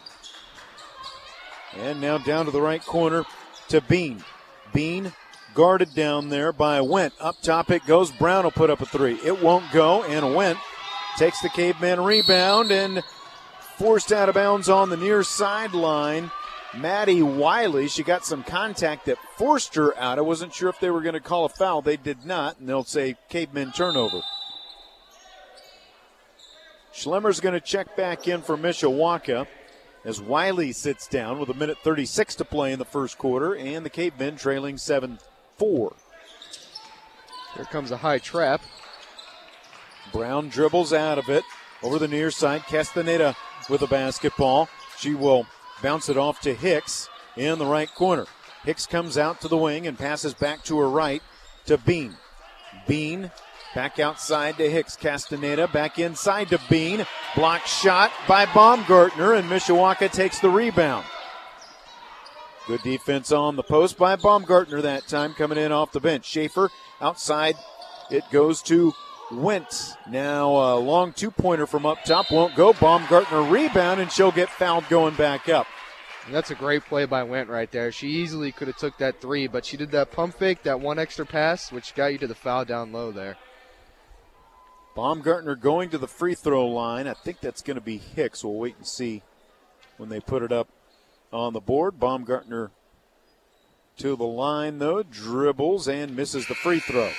And 1.77 2.01
now 2.01 2.19
down 2.19 2.47
to 2.47 2.51
the 2.51 2.61
right 2.61 2.83
corner 2.83 3.25
to 3.69 3.81
Bean. 3.81 4.25
Bean 4.73 5.13
guarded 5.55 5.95
down 5.95 6.29
there 6.29 6.53
by 6.53 6.81
Went. 6.81 7.15
Up 7.21 7.41
top 7.43 7.71
it 7.71 7.87
goes. 7.87 8.11
Brown 8.11 8.45
will 8.45 8.51
put 8.51 8.71
up 8.71 8.81
a 8.81 8.87
three. 8.87 9.19
It 9.25 9.43
won't 9.43 9.71
go, 9.73 10.03
and 10.05 10.35
Went 10.35 10.59
takes 11.17 11.41
the 11.41 11.49
caveman 11.49 12.01
rebound 12.01 12.71
and 12.71 13.03
forced 13.77 14.13
out 14.13 14.29
of 14.29 14.35
bounds 14.35 14.69
on 14.69 14.91
the 14.91 14.97
near 14.97 15.23
sideline. 15.23 16.31
Maddie 16.75 17.23
Wiley, 17.23 17.89
she 17.89 18.03
got 18.03 18.25
some 18.25 18.45
contact 18.45 19.07
that 19.07 19.19
forced 19.37 19.75
her 19.75 19.97
out. 19.99 20.19
I 20.19 20.23
wasn't 20.23 20.55
sure 20.55 20.69
if 20.69 20.79
they 20.79 20.91
were 20.91 21.01
going 21.01 21.15
to 21.15 21.21
call 21.21 21.45
a 21.45 21.49
foul. 21.49 21.83
They 21.83 21.97
did 21.97 22.25
not, 22.25 22.59
and 22.59 22.69
they'll 22.69 22.85
say 22.85 23.17
caveman 23.29 23.73
turnover. 23.73 24.23
Schlemmer's 26.95 27.41
going 27.41 27.55
to 27.55 27.61
check 27.61 27.97
back 27.97 28.29
in 28.29 28.43
for 28.43 28.57
Mishawaka 28.57 29.47
as 30.05 30.21
Wiley 30.21 30.73
sits 30.73 31.07
down 31.07 31.39
with 31.39 31.51
a 31.51 31.55
minute 31.55 31.79
36 31.83 32.35
to 32.37 32.45
play 32.45 32.73
in 32.73 32.79
the 32.79 32.85
first 32.85 33.19
quarter, 33.19 33.55
and 33.55 33.85
the 33.85 33.91
Cavemen 33.91 34.37
trailing 34.37 34.79
7 34.79 35.19
4. 35.59 35.93
Here 37.57 37.65
comes 37.67 37.91
a 37.91 37.99
high 37.99 38.19
trap. 38.19 38.63
Brown 40.13 40.49
dribbles 40.49 40.93
out 40.93 41.19
of 41.19 41.29
it 41.29 41.45
over 41.83 41.99
the 41.99 42.09
near 42.09 42.31
side. 42.31 42.65
Castaneda 42.65 43.37
with 43.69 43.81
the 43.81 43.87
basketball. 43.87 44.69
She 44.99 45.15
will 45.15 45.47
bounce 45.83 46.09
it 46.09 46.17
off 46.17 46.41
to 46.43 46.55
Hicks 46.55 47.09
in 47.37 47.59
the 47.59 47.67
right 47.67 47.93
corner. 47.95 48.27
Hicks 48.65 48.87
comes 48.87 49.17
out 49.17 49.41
to 49.41 49.49
the 49.49 49.57
wing 49.57 49.87
and 49.87 49.99
passes 49.99 50.35
back 50.35 50.65
to 50.65 50.79
her 50.79 50.89
right 50.89 51.23
to 51.67 51.79
Bean. 51.79 52.17
Bean 52.87 53.31
back 53.75 53.99
outside 53.99 54.57
to 54.59 54.71
Hicks. 54.71 54.97
Castaneda 54.97 55.69
back 55.69 55.99
inside 55.99 56.49
to 56.49 56.61
Bean. 56.69 57.07
Block 57.35 57.67
shot 57.67 58.11
by 58.27 58.47
Baumgartner, 58.47 59.35
and 59.35 59.49
Mishawaka 59.49 60.11
takes 60.11 60.39
the 60.41 60.51
rebound. 60.51 61.05
Good 62.67 62.83
defense 62.83 63.33
on 63.33 63.57
the 63.57 63.63
post 63.63 63.97
by 63.97 64.17
Baumgartner 64.17 64.83
that 64.83 65.09
time, 65.09 65.35
coming 65.35 65.59
in 65.59 65.73
off 65.73 65.93
the 65.93 66.01
bench. 66.01 66.25
Schaefer 66.25 66.71
outside. 67.01 67.57
It 68.11 68.25
goes 68.31 68.63
to 68.63 68.93
Wentz. 69.33 69.95
Now 70.09 70.51
a 70.51 70.79
long 70.79 71.13
two 71.13 71.31
pointer 71.31 71.67
from 71.67 71.87
up 71.87 72.05
top 72.05 72.31
won't 72.31 72.57
go. 72.57 72.73
Baumgartner 72.73 73.43
rebound, 73.43 74.01
and 74.01 74.11
she'll 74.11 74.33
get 74.33 74.49
fouled 74.49 74.89
going 74.89 75.15
back 75.15 75.49
up. 75.49 75.67
That's 76.31 76.51
a 76.51 76.55
great 76.55 76.85
play 76.85 77.07
by 77.07 77.23
Went 77.23 77.49
right 77.49 77.71
there. 77.71 77.91
She 77.91 78.09
easily 78.09 78.53
could 78.53 78.69
have 78.69 78.77
took 78.77 78.99
that 78.99 79.21
three, 79.21 79.47
but 79.47 79.65
she 79.65 79.77
did 79.77 79.91
that 79.93 80.13
pump 80.13 80.35
fake, 80.35 80.63
that 80.65 80.81
one 80.81 80.99
extra 80.99 81.25
pass, 81.25 81.73
which 81.73 81.95
got 81.95 82.13
you 82.13 82.19
to 82.19 82.27
the 82.27 82.35
foul 82.35 82.65
down 82.65 82.93
low 82.93 83.11
there. 83.11 83.37
Baumgartner 84.95 85.55
going 85.55 85.91
to 85.91 85.99
the 85.99 86.09
free 86.09 86.35
throw 86.35 86.67
line. 86.67 87.07
I 87.07 87.15
think 87.15 87.41
that's 87.41 87.63
going 87.63 87.77
to 87.77 87.81
be 87.81 87.99
Hicks. 87.99 88.45
We'll 88.45 88.55
wait 88.55 88.77
and 88.77 88.87
see 88.87 89.23
when 89.97 90.09
they 90.09 90.21
put 90.21 90.43
it 90.43 90.53
up 90.53 90.69
on 91.33 91.53
the 91.53 91.61
board. 91.61 92.01
Baumgartner 92.01 92.71
to 93.99 94.17
the 94.17 94.25
line, 94.25 94.79
though, 94.79 95.03
dribbles 95.03 95.87
and 95.87 96.17
misses 96.17 96.47
the 96.47 96.55
free 96.55 96.81
throw. 96.81 97.11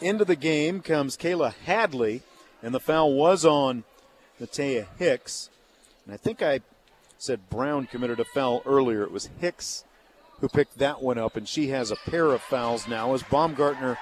Into 0.00 0.24
the 0.24 0.36
game 0.36 0.80
comes 0.80 1.16
Kayla 1.16 1.54
Hadley, 1.64 2.22
and 2.62 2.74
the 2.74 2.80
foul 2.80 3.14
was 3.14 3.44
on 3.44 3.84
Natea 4.40 4.86
Hicks. 4.98 5.50
And 6.04 6.14
I 6.14 6.16
think 6.16 6.42
I 6.42 6.60
said 7.18 7.48
Brown 7.48 7.86
committed 7.86 8.20
a 8.20 8.24
foul 8.24 8.62
earlier. 8.66 9.02
It 9.02 9.10
was 9.10 9.30
Hicks 9.40 9.84
who 10.40 10.48
picked 10.48 10.78
that 10.78 11.02
one 11.02 11.18
up, 11.18 11.36
and 11.36 11.48
she 11.48 11.68
has 11.68 11.90
a 11.90 11.96
pair 11.96 12.26
of 12.26 12.42
fouls 12.42 12.86
now 12.86 13.14
as 13.14 13.22
Baumgartner 13.22 13.96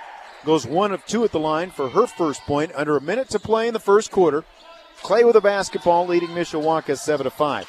goes 0.45 0.67
one 0.67 0.93
of 0.93 1.05
two 1.07 1.25
at 1.25 1.33
the 1.33 1.39
line 1.41 1.71
for 1.71 1.89
her 1.91 2.07
first 2.07 2.43
point 2.43 2.73
under 2.75 2.97
a 2.97 3.01
minute 3.01 3.29
to 3.31 3.39
play 3.39 3.67
in 3.67 3.75
the 3.75 3.81
first 3.81 4.11
quarter. 4.11 4.45
Clay 5.03 5.25
with 5.25 5.37
a 5.37 5.41
basketball, 5.41 6.07
leading 6.07 6.31
Mishawaka 6.31 6.97
7 6.97 7.25
to 7.25 7.31
5. 7.31 7.69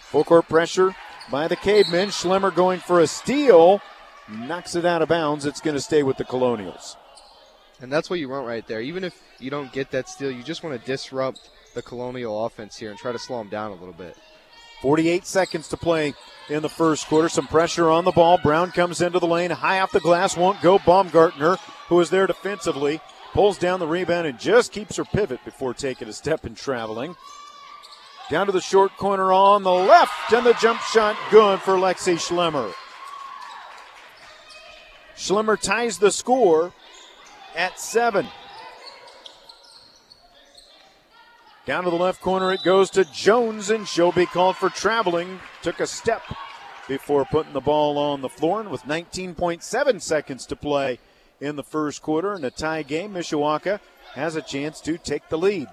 Full 0.00 0.24
court 0.24 0.48
pressure 0.48 0.94
by 1.30 1.48
the 1.48 1.56
Cavemen. 1.56 2.08
Schlemmer 2.08 2.54
going 2.54 2.80
for 2.80 3.00
a 3.00 3.06
steal. 3.06 3.80
Knocks 4.28 4.74
it 4.74 4.84
out 4.84 5.02
of 5.02 5.08
bounds. 5.08 5.44
It's 5.44 5.60
going 5.60 5.76
to 5.76 5.80
stay 5.80 6.02
with 6.02 6.16
the 6.16 6.24
Colonials. 6.24 6.96
And 7.80 7.92
that's 7.92 8.08
what 8.08 8.18
you 8.18 8.28
want 8.28 8.46
right 8.46 8.66
there. 8.66 8.80
Even 8.80 9.04
if 9.04 9.20
you 9.38 9.50
don't 9.50 9.72
get 9.72 9.90
that 9.90 10.08
steal, 10.08 10.30
you 10.30 10.42
just 10.42 10.62
want 10.62 10.80
to 10.80 10.86
disrupt 10.86 11.50
the 11.74 11.82
Colonial 11.82 12.46
offense 12.46 12.76
here 12.76 12.90
and 12.90 12.98
try 12.98 13.12
to 13.12 13.18
slow 13.18 13.38
them 13.38 13.48
down 13.48 13.72
a 13.72 13.74
little 13.74 13.92
bit. 13.92 14.16
48 14.84 15.26
seconds 15.26 15.68
to 15.68 15.78
play 15.78 16.12
in 16.50 16.60
the 16.60 16.68
first 16.68 17.06
quarter. 17.06 17.30
Some 17.30 17.46
pressure 17.46 17.88
on 17.88 18.04
the 18.04 18.12
ball. 18.12 18.36
Brown 18.36 18.70
comes 18.70 19.00
into 19.00 19.18
the 19.18 19.26
lane, 19.26 19.50
high 19.50 19.80
off 19.80 19.92
the 19.92 20.00
glass, 20.00 20.36
won't 20.36 20.60
go. 20.60 20.78
Baumgartner, 20.78 21.56
who 21.88 22.00
is 22.00 22.10
there 22.10 22.26
defensively, 22.26 23.00
pulls 23.32 23.56
down 23.56 23.80
the 23.80 23.86
rebound 23.86 24.26
and 24.26 24.38
just 24.38 24.72
keeps 24.72 24.96
her 24.96 25.06
pivot 25.06 25.42
before 25.42 25.72
taking 25.72 26.06
a 26.06 26.12
step 26.12 26.44
and 26.44 26.54
traveling. 26.54 27.16
Down 28.28 28.44
to 28.44 28.52
the 28.52 28.60
short 28.60 28.94
corner 28.98 29.32
on 29.32 29.62
the 29.62 29.72
left, 29.72 30.30
and 30.34 30.44
the 30.44 30.52
jump 30.52 30.82
shot 30.82 31.16
good 31.30 31.60
for 31.60 31.76
Lexi 31.76 32.16
Schlemmer. 32.16 32.70
Schlemmer 35.16 35.58
ties 35.58 35.96
the 35.96 36.12
score 36.12 36.74
at 37.56 37.80
seven. 37.80 38.26
Down 41.66 41.84
to 41.84 41.90
the 41.90 41.96
left 41.96 42.20
corner 42.20 42.52
it 42.52 42.62
goes 42.62 42.90
to 42.90 43.06
Jones, 43.06 43.70
and 43.70 43.88
she'll 43.88 44.12
be 44.12 44.26
called 44.26 44.56
for 44.56 44.68
traveling. 44.68 45.40
Took 45.62 45.80
a 45.80 45.86
step 45.86 46.22
before 46.86 47.24
putting 47.24 47.54
the 47.54 47.60
ball 47.60 47.96
on 47.96 48.20
the 48.20 48.28
floor, 48.28 48.60
and 48.60 48.70
with 48.70 48.82
19.7 48.82 50.02
seconds 50.02 50.44
to 50.46 50.56
play 50.56 50.98
in 51.40 51.56
the 51.56 51.62
first 51.62 52.02
quarter 52.02 52.34
in 52.34 52.44
a 52.44 52.50
tie 52.50 52.82
game, 52.82 53.14
Mishawaka 53.14 53.80
has 54.14 54.36
a 54.36 54.42
chance 54.42 54.80
to 54.82 54.98
take 54.98 55.28
the 55.30 55.38
lead. 55.38 55.68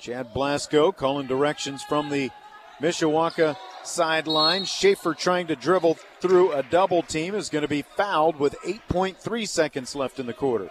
Chad 0.00 0.32
Blasco 0.32 0.92
calling 0.92 1.26
directions 1.26 1.82
from 1.82 2.10
the 2.10 2.30
Mishawaka 2.80 3.56
sideline. 3.82 4.64
Schaefer 4.64 5.14
trying 5.14 5.48
to 5.48 5.56
dribble 5.56 5.98
through 6.20 6.52
a 6.52 6.62
double 6.62 7.02
team 7.02 7.34
is 7.34 7.48
going 7.48 7.62
to 7.62 7.68
be 7.68 7.82
fouled 7.82 8.38
with 8.38 8.54
8.3 8.64 9.48
seconds 9.48 9.96
left 9.96 10.20
in 10.20 10.26
the 10.26 10.32
quarter. 10.32 10.70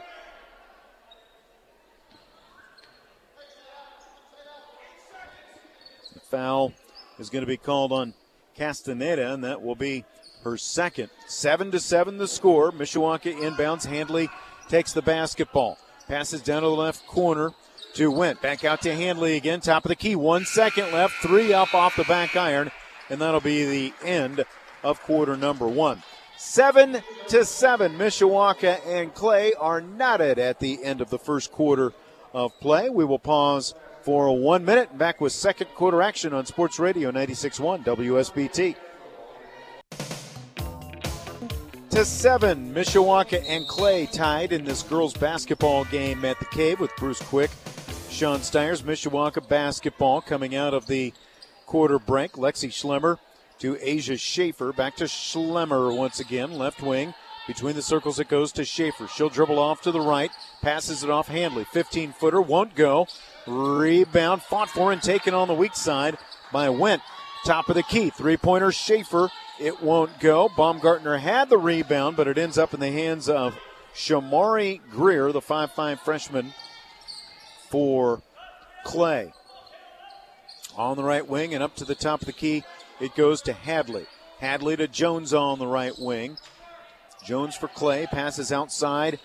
Foul 6.29 6.73
is 7.19 7.29
going 7.29 7.43
to 7.43 7.47
be 7.47 7.57
called 7.57 7.91
on 7.91 8.13
Castaneda, 8.55 9.33
and 9.33 9.43
that 9.43 9.61
will 9.61 9.75
be 9.75 10.05
her 10.43 10.57
second. 10.57 11.09
Seven 11.27 11.71
to 11.71 11.79
seven 11.79 12.17
the 12.17 12.27
score. 12.27 12.71
Mishawaka 12.71 13.35
inbounds. 13.35 13.85
Handley 13.85 14.29
takes 14.69 14.93
the 14.93 15.01
basketball. 15.01 15.77
Passes 16.07 16.41
down 16.41 16.61
to 16.61 16.67
the 16.67 16.75
left 16.75 17.05
corner 17.07 17.51
to 17.95 18.11
Went. 18.11 18.41
Back 18.41 18.63
out 18.63 18.81
to 18.83 18.93
Handley 18.93 19.35
again. 19.35 19.59
Top 19.59 19.85
of 19.85 19.89
the 19.89 19.95
key. 19.95 20.15
One 20.15 20.45
second 20.45 20.91
left. 20.91 21.15
Three 21.15 21.53
up 21.53 21.73
off 21.73 21.95
the 21.95 22.03
back 22.03 22.35
iron. 22.35 22.71
And 23.09 23.21
that'll 23.21 23.41
be 23.41 23.65
the 23.65 23.93
end 24.03 24.45
of 24.83 25.01
quarter 25.01 25.35
number 25.35 25.67
one. 25.67 26.03
Seven 26.38 27.01
to 27.29 27.45
seven. 27.45 27.97
Mishawaka 27.97 28.85
and 28.85 29.13
Clay 29.13 29.53
are 29.53 29.81
knotted 29.81 30.38
at 30.38 30.59
the 30.59 30.83
end 30.83 31.01
of 31.01 31.09
the 31.09 31.19
first 31.19 31.51
quarter 31.51 31.93
of 32.33 32.59
play. 32.59 32.89
We 32.89 33.05
will 33.05 33.19
pause 33.19 33.73
for 34.05 34.27
oh 34.27 34.33
one 34.33 34.63
minute. 34.63 34.95
Back 34.97 35.19
with 35.19 35.33
second 35.33 35.67
quarter 35.73 36.01
action 36.01 36.31
on 36.31 36.45
Sports 36.45 36.77
Radio 36.77 37.11
96.1 37.11 37.83
WSBT. 37.83 38.75
To 41.89 42.05
seven, 42.05 42.73
Mishawaka 42.73 43.43
and 43.47 43.67
Clay 43.67 44.05
tied 44.05 44.51
in 44.51 44.63
this 44.63 44.83
girls 44.83 45.13
basketball 45.15 45.85
game 45.85 46.23
at 46.23 46.37
the 46.39 46.45
Cave 46.45 46.79
with 46.79 46.95
Bruce 46.97 47.21
Quick, 47.21 47.49
Sean 48.09 48.41
Stiers. 48.41 48.83
Mishawaka 48.83 49.47
basketball 49.47 50.21
coming 50.21 50.55
out 50.55 50.75
of 50.75 50.85
the 50.85 51.11
quarter 51.65 51.97
break. 51.97 52.33
Lexi 52.33 52.69
Schlemmer 52.69 53.17
to 53.59 53.77
Asia 53.81 54.17
Schaefer. 54.17 54.71
Back 54.71 54.97
to 54.97 55.05
Schlemmer 55.05 55.97
once 55.97 56.19
again, 56.19 56.51
left 56.51 56.83
wing. 56.83 57.15
Between 57.47 57.75
the 57.75 57.81
circles, 57.81 58.19
it 58.19 58.27
goes 58.27 58.51
to 58.53 58.65
Schaefer. 58.65 59.07
She'll 59.07 59.29
dribble 59.29 59.59
off 59.59 59.81
to 59.81 59.91
the 59.91 60.01
right, 60.01 60.31
passes 60.61 61.03
it 61.03 61.09
off 61.09 61.27
Handley. 61.27 61.63
15 61.63 62.13
footer, 62.13 62.41
won't 62.41 62.75
go. 62.75 63.07
Rebound, 63.47 64.41
fought 64.41 64.69
for 64.69 64.91
and 64.91 65.01
taken 65.01 65.34
on 65.34 65.47
the 65.47 65.53
weak 65.53 65.75
side 65.75 66.17
by 66.51 66.69
Went. 66.69 67.01
Top 67.45 67.69
of 67.69 67.75
the 67.75 67.84
key, 67.84 68.10
three 68.10 68.38
pointer 68.38 68.71
Schaefer. 68.71 69.29
It 69.60 69.81
won't 69.81 70.19
go. 70.19 70.49
Baumgartner 70.49 71.17
had 71.17 71.49
the 71.49 71.58
rebound, 71.58 72.17
but 72.17 72.27
it 72.27 72.38
ends 72.38 72.58
up 72.58 72.73
in 72.73 72.79
the 72.79 72.91
hands 72.91 73.29
of 73.29 73.55
Shamari 73.93 74.81
Greer, 74.89 75.31
the 75.31 75.41
5'5 75.41 75.99
freshman 75.99 76.53
for 77.69 78.21
Clay. 78.84 79.31
On 80.75 80.97
the 80.97 81.03
right 81.03 81.25
wing 81.25 81.53
and 81.53 81.63
up 81.63 81.75
to 81.75 81.86
the 81.86 81.95
top 81.95 82.21
of 82.21 82.25
the 82.25 82.34
key, 82.34 82.63
it 82.99 83.15
goes 83.15 83.41
to 83.43 83.53
Hadley. 83.53 84.08
Hadley 84.39 84.75
to 84.75 84.88
Jones 84.88 85.34
on 85.34 85.60
the 85.60 85.67
right 85.67 85.97
wing. 85.97 86.38
Jones 87.23 87.55
for 87.55 87.67
Clay 87.67 88.08
passes 88.08 88.51
outside 88.51 89.19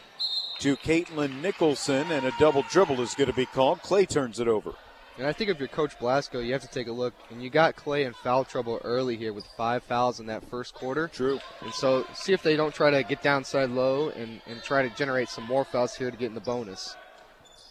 to 0.61 0.77
Caitlin 0.77 1.41
Nicholson, 1.41 2.13
and 2.13 2.27
a 2.27 2.33
double 2.39 2.63
dribble 2.71 3.01
is 3.01 3.15
going 3.15 3.31
to 3.31 3.37
be 3.37 3.47
called. 3.47 3.81
Clay 3.83 4.07
turns 4.07 4.39
it 4.39 4.47
over. 4.47 4.75
And 5.17 5.27
I 5.27 5.33
think 5.33 5.51
if 5.51 5.59
you're 5.59 5.69
Coach 5.69 5.99
Blasco, 5.99 6.41
you 6.41 6.53
have 6.53 6.63
to 6.63 6.69
take 6.69 6.87
a 6.87 6.93
look. 6.93 7.13
And 7.31 7.43
you 7.43 7.51
got 7.51 7.77
Clay 7.77 8.05
in 8.05 8.13
foul 8.13 8.45
trouble 8.45 8.81
early 8.85 9.17
here 9.17 9.33
with 9.33 9.47
five 9.57 9.83
fouls 9.83 10.21
in 10.21 10.27
that 10.27 10.49
first 10.49 10.75
quarter. 10.75 11.09
True. 11.09 11.41
And 11.61 11.73
so 11.75 12.07
see 12.15 12.33
if 12.33 12.43
they 12.43 12.57
don't 12.57 12.75
try 12.75 12.91
to 12.91 13.03
get 13.03 13.23
downside 13.23 13.71
low 13.71 14.11
and, 14.11 14.41
and 14.47 14.63
try 14.63 14.83
to 14.83 14.95
generate 14.95 15.29
some 15.29 15.45
more 15.45 15.65
fouls 15.65 15.95
here 15.95 16.11
to 16.11 16.17
get 16.17 16.27
in 16.27 16.35
the 16.35 16.41
bonus. 16.41 16.97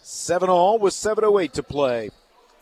Seven 0.02 0.48
all 0.48 0.78
with 0.78 0.94
7.08 0.94 1.52
to 1.52 1.62
play 1.62 2.10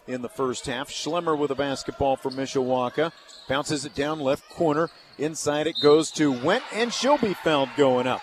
in 0.06 0.22
the 0.22 0.28
first 0.28 0.66
half. 0.66 0.88
Schlemmer 0.88 1.36
with 1.36 1.50
a 1.50 1.54
basketball 1.54 2.16
for 2.16 2.30
Mishawaka. 2.30 3.12
Bounces 3.48 3.84
it 3.84 3.94
down 3.94 4.20
left 4.20 4.48
corner. 4.48 4.90
Inside 5.18 5.66
it 5.66 5.76
goes 5.82 6.10
to 6.12 6.32
Went, 6.32 6.64
and 6.72 6.92
she'll 6.92 7.18
be 7.18 7.34
fouled 7.34 7.70
going 7.76 8.06
up. 8.06 8.22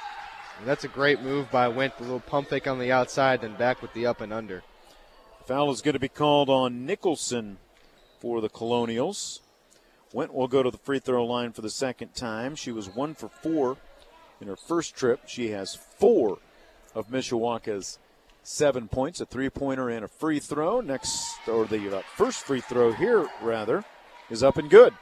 And 0.59 0.67
that's 0.67 0.83
a 0.83 0.89
great 0.89 1.21
move 1.21 1.51
by 1.51 1.67
Went. 1.67 1.97
The 1.97 2.03
little 2.03 2.19
pump 2.19 2.49
fake 2.49 2.67
on 2.67 2.79
the 2.79 2.91
outside, 2.91 3.41
then 3.41 3.55
back 3.55 3.81
with 3.81 3.93
the 3.93 4.05
up 4.05 4.21
and 4.21 4.31
under. 4.31 4.63
The 5.39 5.45
foul 5.45 5.71
is 5.71 5.81
going 5.81 5.93
to 5.93 5.99
be 5.99 6.07
called 6.07 6.49
on 6.49 6.85
Nicholson 6.85 7.57
for 8.19 8.41
the 8.41 8.49
Colonials. 8.49 9.41
Went 10.13 10.33
will 10.33 10.47
go 10.47 10.63
to 10.63 10.71
the 10.71 10.77
free 10.77 10.99
throw 10.99 11.25
line 11.25 11.51
for 11.51 11.61
the 11.61 11.69
second 11.69 12.15
time. 12.15 12.55
She 12.55 12.71
was 12.71 12.87
one 12.87 13.15
for 13.15 13.27
four 13.27 13.77
in 14.39 14.47
her 14.47 14.55
first 14.55 14.95
trip. 14.95 15.21
She 15.27 15.49
has 15.49 15.75
four 15.75 16.39
of 16.93 17.09
Mishawaka's 17.09 17.99
seven 18.43 18.87
points, 18.87 19.19
a 19.19 19.25
three 19.25 19.49
pointer 19.49 19.89
and 19.89 20.05
a 20.05 20.07
free 20.07 20.39
throw. 20.39 20.79
Next, 20.79 21.25
or 21.47 21.65
the 21.65 21.97
uh, 21.97 22.01
first 22.15 22.45
free 22.45 22.61
throw 22.61 22.93
here, 22.93 23.27
rather, 23.41 23.83
is 24.29 24.41
up 24.41 24.57
and 24.57 24.69
good. 24.69 24.93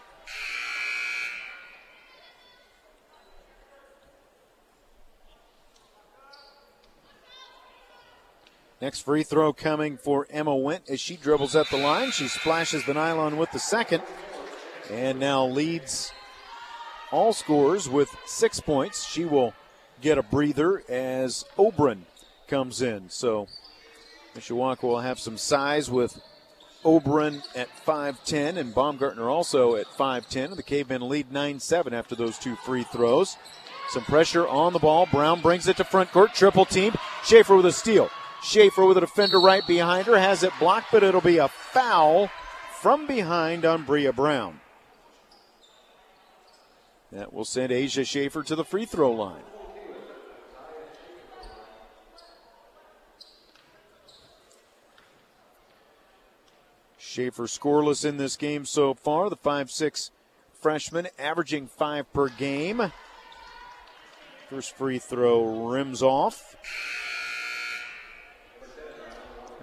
Next 8.84 9.00
free 9.00 9.24
throw 9.24 9.54
coming 9.54 9.96
for 9.96 10.28
Emma 10.30 10.54
Went 10.54 10.89
as 10.89 11.00
she 11.00 11.15
dribbles 11.15 11.56
up 11.56 11.69
the 11.69 11.78
line. 11.78 12.12
She 12.12 12.28
splashes 12.28 12.86
the 12.86 12.93
nylon 12.93 13.38
with 13.38 13.50
the 13.54 13.60
second 13.60 14.04
and 14.91 15.22
now 15.22 15.46
leads 15.46 16.12
all 17.10 17.32
scores 17.32 17.88
with 17.88 18.13
six 18.26 18.60
points. 18.60 19.08
She 19.08 19.24
will 19.24 19.54
get 20.02 20.17
a 20.17 20.22
breather 20.22 20.84
as 20.89 21.46
Obrin 21.58 22.00
comes 22.50 22.82
in. 22.82 23.10
So 23.10 23.48
Mishawaka 24.36 24.84
will 24.84 25.00
have 25.00 25.17
some 25.17 25.38
size 25.38 25.89
with 25.89 26.22
Obrin 26.84 27.41
at 27.56 27.69
5'10 27.88 28.58
and 28.58 28.76
Baumgartner 28.76 29.30
also 29.30 29.78
at 29.78 29.88
5'10. 29.88 30.58
The 30.58 30.62
Cavemen 30.62 31.08
lead 31.08 31.32
9 31.32 31.62
7 31.62 31.93
after 31.93 32.15
those 32.15 32.38
two 32.38 32.58
free 32.58 32.84
throws. 32.84 33.38
Some 33.91 34.04
pressure 34.04 34.46
on 34.46 34.74
the 34.74 34.80
ball. 34.80 35.06
Brown 35.06 35.39
brings 35.39 35.69
it 35.69 35.78
to 35.78 35.86
front 35.86 36.12
court. 36.12 36.34
Triple 36.34 36.65
team. 36.65 36.93
Schaefer 37.24 37.56
with 37.56 37.67
a 37.67 37.72
steal. 37.72 38.10
Schaefer 38.43 38.86
with 38.86 38.97
a 38.97 39.01
defender 39.01 39.39
right 39.39 39.65
behind 39.65 40.06
her. 40.08 40.17
Has 40.17 40.43
it 40.43 40.51
blocked, 40.60 40.88
but 40.91 41.01
it'll 41.01 41.21
be 41.21 41.38
a 41.38 41.47
foul 41.47 42.29
from 42.82 43.08
behind 43.08 43.65
on 43.65 43.84
Bria 43.84 44.12
Brown. 44.12 44.60
That 47.12 47.32
will 47.32 47.45
send 47.45 47.71
Asia 47.71 48.03
Schaefer 48.03 48.43
to 48.43 48.56
the 48.56 48.65
free 48.65 48.86
throw 48.86 49.12
line. 49.12 49.43
Schaefer 56.97 57.43
scoreless 57.43 58.03
in 58.03 58.17
this 58.17 58.36
game 58.36 58.65
so 58.65 58.95
far. 58.95 59.29
The 59.29 59.38
5'6 59.38 60.10
freshman 60.60 61.08
averaging 61.19 61.67
five 61.67 62.12
per 62.12 62.27
game. 62.27 62.91
First 64.49 64.75
free 64.75 64.97
throw 64.97 65.69
rims 65.69 66.01
off. 66.01 66.56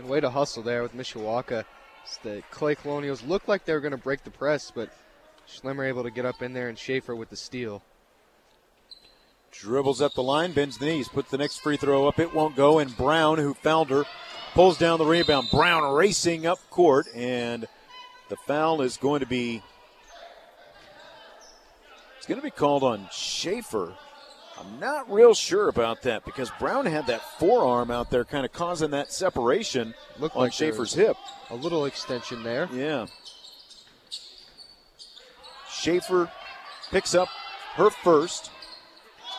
And 0.00 0.08
way 0.08 0.20
to 0.20 0.30
hustle 0.30 0.62
there 0.62 0.82
with 0.82 0.96
Mishawaka. 0.96 1.64
The 2.22 2.42
Clay 2.50 2.74
Colonials 2.74 3.22
looked 3.22 3.48
like 3.48 3.66
they 3.66 3.74
were 3.74 3.80
going 3.80 3.90
to 3.90 3.98
break 3.98 4.24
the 4.24 4.30
press, 4.30 4.72
but 4.74 4.88
Schlemmer 5.46 5.86
able 5.86 6.04
to 6.04 6.10
get 6.10 6.24
up 6.24 6.40
in 6.40 6.54
there 6.54 6.70
and 6.70 6.78
Schaefer 6.78 7.14
with 7.14 7.28
the 7.28 7.36
steal. 7.36 7.82
Dribbles 9.52 10.00
up 10.00 10.14
the 10.14 10.22
line, 10.22 10.52
bends 10.52 10.78
the 10.78 10.86
knees, 10.86 11.06
puts 11.06 11.30
the 11.30 11.36
next 11.36 11.58
free 11.58 11.76
throw 11.76 12.08
up. 12.08 12.18
It 12.18 12.32
won't 12.32 12.56
go, 12.56 12.78
and 12.78 12.96
Brown, 12.96 13.36
who 13.36 13.52
fouled 13.52 13.90
her, 13.90 14.04
pulls 14.54 14.78
down 14.78 14.98
the 14.98 15.04
rebound. 15.04 15.48
Brown 15.50 15.92
racing 15.92 16.46
up 16.46 16.60
court, 16.70 17.06
and 17.14 17.68
the 18.30 18.36
foul 18.36 18.80
is 18.80 18.96
going 18.96 19.20
to 19.20 19.26
be 19.26 19.62
it's 22.16 22.26
going 22.26 22.40
to 22.40 22.44
be 22.44 22.50
called 22.50 22.84
on 22.84 23.06
Schaefer. 23.12 23.92
I'm 24.60 24.78
not 24.78 25.10
real 25.10 25.32
sure 25.32 25.68
about 25.68 26.02
that 26.02 26.24
because 26.24 26.50
Brown 26.58 26.84
had 26.84 27.06
that 27.06 27.22
forearm 27.38 27.90
out 27.90 28.10
there, 28.10 28.24
kind 28.24 28.44
of 28.44 28.52
causing 28.52 28.90
that 28.90 29.12
separation 29.12 29.94
Looked 30.18 30.36
on 30.36 30.42
like 30.42 30.52
Schaefer's 30.52 30.92
hip. 30.92 31.16
A 31.50 31.54
little 31.54 31.86
extension 31.86 32.42
there. 32.42 32.68
Yeah. 32.72 33.06
Schaefer 35.70 36.30
picks 36.90 37.14
up 37.14 37.28
her 37.74 37.88
first, 37.88 38.50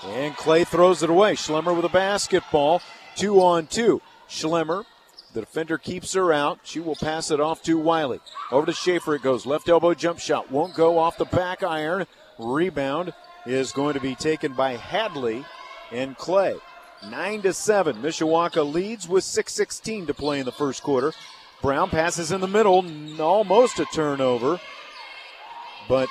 and 0.04 0.36
Clay 0.36 0.64
throws 0.64 1.04
it 1.04 1.10
away. 1.10 1.36
Schlemmer 1.36 1.76
with 1.76 1.86
a 1.86 1.90
basketball, 1.90 2.82
two 3.16 3.42
on 3.42 3.68
two. 3.68 4.02
Schlemmer, 4.28 4.86
the 5.34 5.42
defender 5.42 5.78
keeps 5.78 6.14
her 6.14 6.34
out. 6.34 6.60
She 6.64 6.80
will 6.80 6.96
pass 6.96 7.30
it 7.30 7.40
off 7.40 7.62
to 7.64 7.78
Wiley. 7.78 8.20
Over 8.52 8.66
to 8.66 8.74
Schaefer 8.74 9.14
it 9.16 9.22
goes. 9.22 9.46
Left 9.46 9.70
elbow 9.70 9.94
jump 9.94 10.20
shot. 10.20 10.50
Won't 10.50 10.74
go 10.74 10.98
off 10.98 11.18
the 11.18 11.26
back 11.26 11.62
iron. 11.62 12.08
Rebound 12.40 13.14
is 13.46 13.72
going 13.72 13.94
to 13.94 14.00
be 14.00 14.16
taken 14.16 14.54
by 14.54 14.76
Hadley 14.76 15.46
and 15.92 16.18
Clay. 16.18 16.56
9 17.10 17.42
to 17.42 17.54
7. 17.54 17.98
Mishawaka 17.98 18.72
leads 18.72 19.08
with 19.08 19.24
6.16 19.24 20.08
to 20.08 20.14
play 20.14 20.40
in 20.40 20.46
the 20.46 20.52
first 20.52 20.84
quarter. 20.84 21.14
Brown 21.62 21.90
passes 21.90 22.32
in 22.32 22.42
the 22.42 22.48
middle, 22.48 22.84
almost 23.22 23.80
a 23.80 23.86
turnover, 23.86 24.60
but 25.88 26.10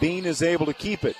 Bean 0.00 0.26
is 0.26 0.42
able 0.42 0.66
to 0.66 0.74
keep 0.74 1.04
it. 1.04 1.16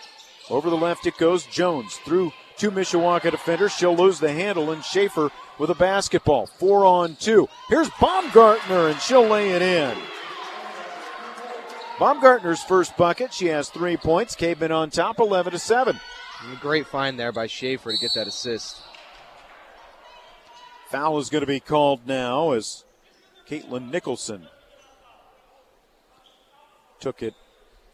Over 0.51 0.69
the 0.69 0.77
left 0.77 1.07
it 1.07 1.17
goes. 1.17 1.47
Jones 1.47 1.97
through 1.97 2.33
two 2.57 2.71
Mishawaka 2.71 3.31
defenders. 3.31 3.73
She'll 3.73 3.97
lose 3.97 4.21
the 4.21 4.33
handle, 4.33 4.71
and 4.71 4.85
Schaefer 4.85 5.31
with 5.59 5.71
a 5.71 5.75
basketball. 5.75 6.47
Four 6.47 6.85
on 6.85 7.17
two. 7.17 7.49
Here's 7.69 7.89
Baumgartner, 8.01 8.89
and 8.89 9.01
she'll 9.01 9.27
lay 9.27 9.51
it 9.51 9.63
in. 9.63 9.97
Baumgartner's 12.01 12.63
first 12.63 12.97
bucket. 12.97 13.35
She 13.35 13.49
has 13.49 13.69
three 13.69 13.99
points. 13.99 14.35
Caveman 14.35 14.73
on 14.73 14.89
top, 14.89 15.21
11 15.21 15.53
to 15.53 15.59
7. 15.59 16.01
Great 16.59 16.87
find 16.87 17.21
there 17.21 17.31
by 17.31 17.47
Schaefer 17.47 17.93
to 17.93 17.99
get 17.99 18.15
that 18.15 18.27
assist. 18.27 18.81
Foul 20.89 21.19
is 21.19 21.29
going 21.29 21.43
to 21.43 21.47
be 21.47 21.61
called 21.61 22.07
now 22.07 22.53
as 22.53 22.85
Caitlin 23.47 23.91
Nicholson 23.91 24.47
took 27.01 27.23
it 27.23 27.35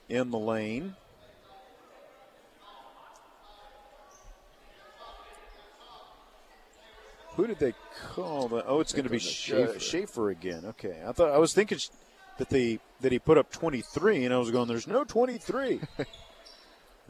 in 0.08 0.30
the 0.30 0.38
lane. 0.38 0.94
Who 7.34 7.48
did 7.48 7.58
they 7.58 7.74
call 8.14 8.46
that? 8.48 8.66
Oh, 8.68 8.78
it's 8.78 8.92
going 8.92 9.04
to 9.04 9.10
be 9.10 9.18
Schaefer. 9.18 9.72
Schaefer. 9.72 9.80
Schaefer 9.80 10.30
again. 10.30 10.64
Okay, 10.64 11.02
I 11.04 11.10
thought 11.10 11.32
I 11.32 11.38
was 11.38 11.52
thinking 11.52 11.78
that 12.38 12.48
the 12.48 12.78
that 13.00 13.12
he 13.12 13.18
put 13.18 13.38
up 13.38 13.50
23, 13.50 14.24
and 14.24 14.34
I 14.34 14.38
was 14.38 14.50
going, 14.50 14.68
"There's 14.68 14.86
no 14.86 15.04
23." 15.04 15.80
it 15.98 16.06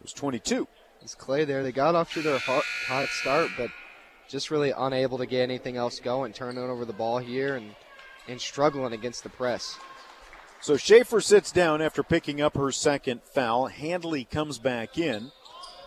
was 0.03 0.13
22. 0.13 0.67
It's 1.03 1.15
Clay 1.15 1.45
there. 1.45 1.63
They 1.63 1.73
got 1.73 1.95
off 1.95 2.13
to 2.15 2.23
their 2.23 2.39
hot, 2.39 2.65
hot 2.87 3.09
start, 3.09 3.51
but 3.57 3.71
just 4.29 4.51
really 4.51 4.73
unable 4.77 5.19
to 5.19 5.27
get 5.27 5.43
anything 5.43 5.77
else 5.77 6.01
going. 6.01 6.33
Turning 6.33 6.65
over 6.65 6.85
the 6.85 6.93
ball 6.93 7.19
here, 7.19 7.57
and 7.57 7.75
and 8.29 8.41
struggling 8.41 8.93
against 8.93 9.23
the 9.23 9.29
press. 9.29 9.79
So 10.61 10.77
Schaefer 10.77 11.21
sits 11.21 11.53
down 11.53 11.81
after 11.83 12.03
picking 12.03 12.41
up 12.41 12.57
her 12.57 12.73
second 12.73 13.23
foul. 13.23 13.67
Handley 13.67 14.25
comes 14.25 14.59
back 14.59 14.99
in. 14.99 15.31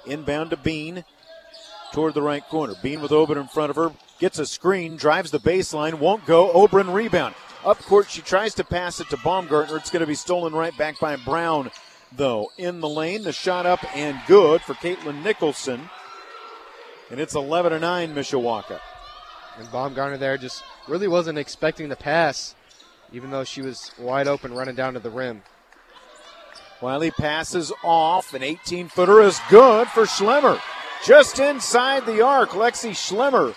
Inbound 0.06 0.52
to 0.52 0.58
Bean 0.58 1.04
toward 1.91 2.13
the 2.13 2.21
right 2.21 2.47
corner. 2.47 2.75
Bean 2.82 3.02
with 3.02 3.12
Oben 3.12 3.38
in 3.38 3.47
front 3.47 3.71
of 3.71 3.75
her. 3.75 3.91
Gets 4.19 4.39
a 4.39 4.45
screen, 4.45 4.95
drives 4.95 5.32
the 5.32 5.39
baseline, 5.39 5.95
won't 5.95 6.25
go. 6.25 6.52
Oben 6.52 6.91
rebound. 6.91 7.36
Up 7.65 7.78
court, 7.80 8.10
she 8.10 8.22
tries 8.22 8.54
to 8.56 8.63
pass 8.63 9.02
it 9.02 9.10
to 9.10 9.17
Baumgartner. 9.17 9.76
It's 9.78 9.89
going 9.89 10.02
to 10.02 10.08
be 10.08 10.15
stolen 10.15 10.54
right 10.54 10.76
back 10.78 10.98
by 11.00 11.17
Brown, 11.17 11.72
though. 12.15 12.52
In 12.58 12.80
the 12.80 12.88
lane, 12.88 13.24
the 13.24 13.34
shot 13.34 13.65
up 13.65 13.84
and 13.95 14.17
good 14.28 14.62
for 14.62 14.76
Caitlin 14.76 15.24
Nicholson. 15.24 15.89
And 17.12 17.19
it's 17.19 17.36
11 17.36 17.74
to 17.74 17.80
9, 17.80 18.15
Mishawaka. 18.15 18.80
And 19.58 19.69
Baumgartner 19.72 20.17
there 20.17 20.38
just 20.38 20.63
really 20.88 21.10
wasn't 21.10 21.38
expecting 21.38 21.89
the 21.89 21.98
pass, 21.98 22.56
even 23.12 23.30
though 23.30 23.43
she 23.43 23.62
was 23.62 23.91
wide 24.00 24.28
open 24.28 24.54
running 24.54 24.76
down 24.76 24.93
to 24.93 25.00
the 25.00 25.10
rim. 25.10 25.41
Wiley 26.82 27.12
passes 27.12 27.74
off. 27.84 28.34
An 28.34 28.41
18 28.41 28.88
footer 28.88 29.19
is 29.19 29.38
good 29.50 29.89
for 29.89 30.04
Schlemmer. 30.04 30.62
Just 31.06 31.39
inside 31.39 32.06
the 32.06 32.22
arc, 32.22 32.52
Lexi 32.52 32.91
Schlemmer 32.91 33.54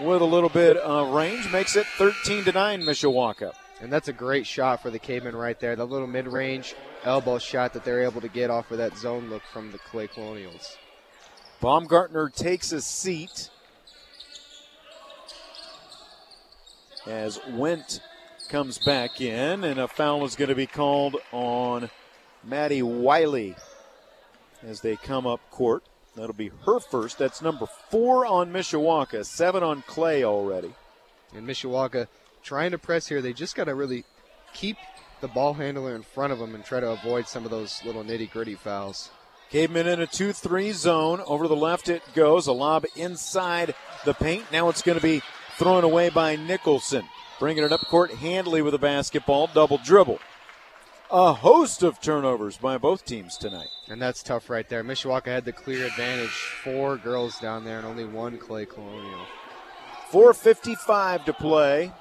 with 0.00 0.22
a 0.22 0.24
little 0.24 0.48
bit 0.48 0.76
of 0.78 1.12
range 1.12 1.50
makes 1.52 1.76
it 1.76 1.86
13 1.98 2.44
to 2.44 2.52
9 2.52 2.82
Mishawaka. 2.82 3.52
And 3.80 3.92
that's 3.92 4.08
a 4.08 4.12
great 4.12 4.46
shot 4.46 4.82
for 4.82 4.90
the 4.90 4.98
Cavemen 4.98 5.36
right 5.36 5.58
there. 5.58 5.76
The 5.76 5.86
little 5.86 6.06
mid 6.06 6.26
range 6.26 6.74
elbow 7.04 7.38
shot 7.38 7.72
that 7.74 7.84
they're 7.84 8.02
able 8.02 8.20
to 8.20 8.28
get 8.28 8.50
off 8.50 8.70
of 8.70 8.78
that 8.78 8.96
zone 8.96 9.30
look 9.30 9.42
from 9.52 9.72
the 9.72 9.78
Clay 9.78 10.06
Colonials. 10.06 10.76
Baumgartner 11.60 12.30
takes 12.30 12.72
a 12.72 12.80
seat 12.80 13.50
as 17.06 17.40
Went 17.50 18.00
comes 18.48 18.78
back 18.78 19.20
in, 19.20 19.64
and 19.64 19.78
a 19.78 19.86
foul 19.86 20.24
is 20.24 20.36
going 20.36 20.48
to 20.48 20.54
be 20.54 20.66
called 20.66 21.16
on 21.32 21.90
Maddie 22.42 22.82
Wiley 22.82 23.54
as 24.62 24.80
they 24.80 24.96
come 24.96 25.26
up 25.26 25.40
court. 25.50 25.84
That'll 26.16 26.34
be 26.34 26.50
her 26.66 26.80
first. 26.80 27.18
That's 27.18 27.40
number 27.40 27.66
four 27.66 28.26
on 28.26 28.52
Mishawaka, 28.52 29.24
seven 29.24 29.62
on 29.62 29.82
Clay 29.86 30.24
already. 30.24 30.74
And 31.34 31.46
Mishawaka 31.46 32.08
trying 32.42 32.72
to 32.72 32.78
press 32.78 33.06
here. 33.06 33.22
They 33.22 33.32
just 33.32 33.54
got 33.54 33.64
to 33.64 33.74
really 33.74 34.04
keep 34.52 34.76
the 35.20 35.28
ball 35.28 35.54
handler 35.54 35.94
in 35.94 36.02
front 36.02 36.32
of 36.32 36.38
them 36.38 36.54
and 36.54 36.64
try 36.64 36.80
to 36.80 36.90
avoid 36.90 37.28
some 37.28 37.44
of 37.44 37.50
those 37.50 37.80
little 37.84 38.02
nitty 38.02 38.30
gritty 38.30 38.54
fouls. 38.54 39.10
Caveman 39.50 39.86
in 39.86 40.00
a 40.00 40.06
2 40.06 40.32
3 40.32 40.72
zone. 40.72 41.20
Over 41.26 41.44
to 41.44 41.48
the 41.48 41.56
left 41.56 41.88
it 41.88 42.02
goes. 42.14 42.46
A 42.46 42.52
lob 42.52 42.84
inside 42.96 43.74
the 44.04 44.14
paint. 44.14 44.44
Now 44.52 44.68
it's 44.68 44.82
going 44.82 44.98
to 44.98 45.02
be 45.02 45.22
thrown 45.58 45.84
away 45.84 46.08
by 46.08 46.36
Nicholson. 46.36 47.04
Bringing 47.38 47.64
it 47.64 47.72
up 47.72 47.80
court, 47.80 48.10
Handley 48.12 48.62
with 48.62 48.74
a 48.74 48.78
basketball, 48.78 49.48
double 49.48 49.78
dribble. 49.78 50.18
A 51.12 51.32
host 51.32 51.82
of 51.82 52.00
turnovers 52.00 52.56
by 52.56 52.78
both 52.78 53.04
teams 53.04 53.36
tonight. 53.36 53.66
And 53.88 54.00
that's 54.00 54.22
tough 54.22 54.48
right 54.48 54.68
there. 54.68 54.84
Mishawaka 54.84 55.26
had 55.26 55.44
the 55.44 55.52
clear 55.52 55.86
advantage. 55.86 56.30
Four 56.62 56.98
girls 56.98 57.40
down 57.40 57.64
there 57.64 57.78
and 57.78 57.86
only 57.86 58.04
one 58.04 58.38
Clay 58.38 58.64
Colonial. 58.64 59.26
4.55 60.12 61.24
to 61.24 61.32
play 61.32 61.92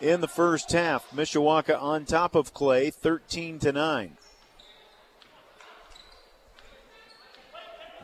in 0.00 0.20
the 0.20 0.28
first 0.28 0.70
half. 0.70 1.10
Mishawaka 1.10 1.82
on 1.82 2.04
top 2.04 2.36
of 2.36 2.54
Clay, 2.54 2.90
13 2.90 3.58
to 3.58 3.72
9. 3.72 4.16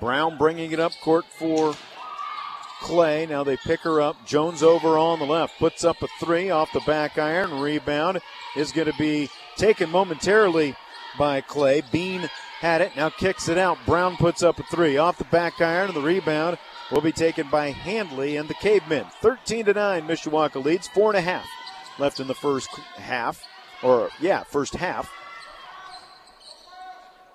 Brown 0.00 0.36
bringing 0.36 0.72
it 0.72 0.80
up 0.80 0.92
court 1.00 1.26
for 1.38 1.76
Clay. 2.80 3.24
Now 3.26 3.44
they 3.44 3.56
pick 3.56 3.82
her 3.82 4.00
up. 4.00 4.26
Jones 4.26 4.64
over 4.64 4.98
on 4.98 5.20
the 5.20 5.26
left. 5.26 5.60
Puts 5.60 5.84
up 5.84 6.02
a 6.02 6.08
three 6.18 6.50
off 6.50 6.72
the 6.72 6.80
back 6.80 7.18
iron. 7.18 7.60
Rebound 7.60 8.18
is 8.56 8.72
going 8.72 8.90
to 8.90 8.98
be 8.98 9.30
taken 9.56 9.90
momentarily 9.90 10.76
by 11.18 11.40
Clay. 11.40 11.82
Bean 11.92 12.28
had 12.60 12.80
it. 12.80 12.96
Now 12.96 13.10
kicks 13.10 13.48
it 13.48 13.58
out. 13.58 13.78
Brown 13.86 14.16
puts 14.16 14.42
up 14.42 14.58
a 14.58 14.62
three 14.64 14.96
off 14.96 15.18
the 15.18 15.24
back 15.24 15.60
iron. 15.60 15.88
And 15.88 15.96
the 15.96 16.02
rebound 16.02 16.58
will 16.90 17.00
be 17.00 17.12
taken 17.12 17.48
by 17.50 17.70
Handley 17.70 18.36
and 18.36 18.48
the 18.48 18.54
Cavemen. 18.54 19.06
13 19.20 19.66
to 19.66 19.74
9. 19.74 20.06
Mishawaka 20.06 20.64
leads. 20.64 20.88
Four 20.88 21.10
and 21.10 21.18
a 21.18 21.20
half 21.20 21.46
left 21.98 22.20
in 22.20 22.26
the 22.26 22.34
first 22.34 22.68
half. 22.96 23.44
Or, 23.82 24.10
yeah, 24.20 24.44
first 24.44 24.74
half. 24.74 25.10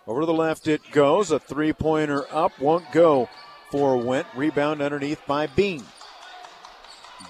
Over 0.08 0.22
to 0.22 0.26
the 0.26 0.34
left 0.34 0.68
it 0.68 0.82
goes. 0.92 1.32
A 1.32 1.40
three 1.40 1.74
pointer 1.74 2.26
up. 2.32 2.60
Won't 2.60 2.92
go 2.92 3.30
for 3.70 3.98
Went. 3.98 4.28
Rebound 4.36 4.82
underneath 4.82 5.22
by 5.28 5.48
Bean. 5.48 5.84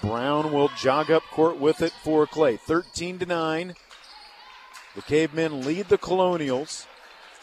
Brown 0.00 0.52
will 0.52 0.70
jog 0.78 1.10
up 1.10 1.22
court 1.30 1.58
with 1.58 1.82
it 1.82 1.92
for 2.02 2.26
Clay. 2.26 2.56
13 2.56 3.18
to 3.18 3.26
9. 3.26 3.74
The 4.94 5.02
Cavemen 5.02 5.64
lead 5.64 5.88
the 5.88 5.98
Colonials. 5.98 6.86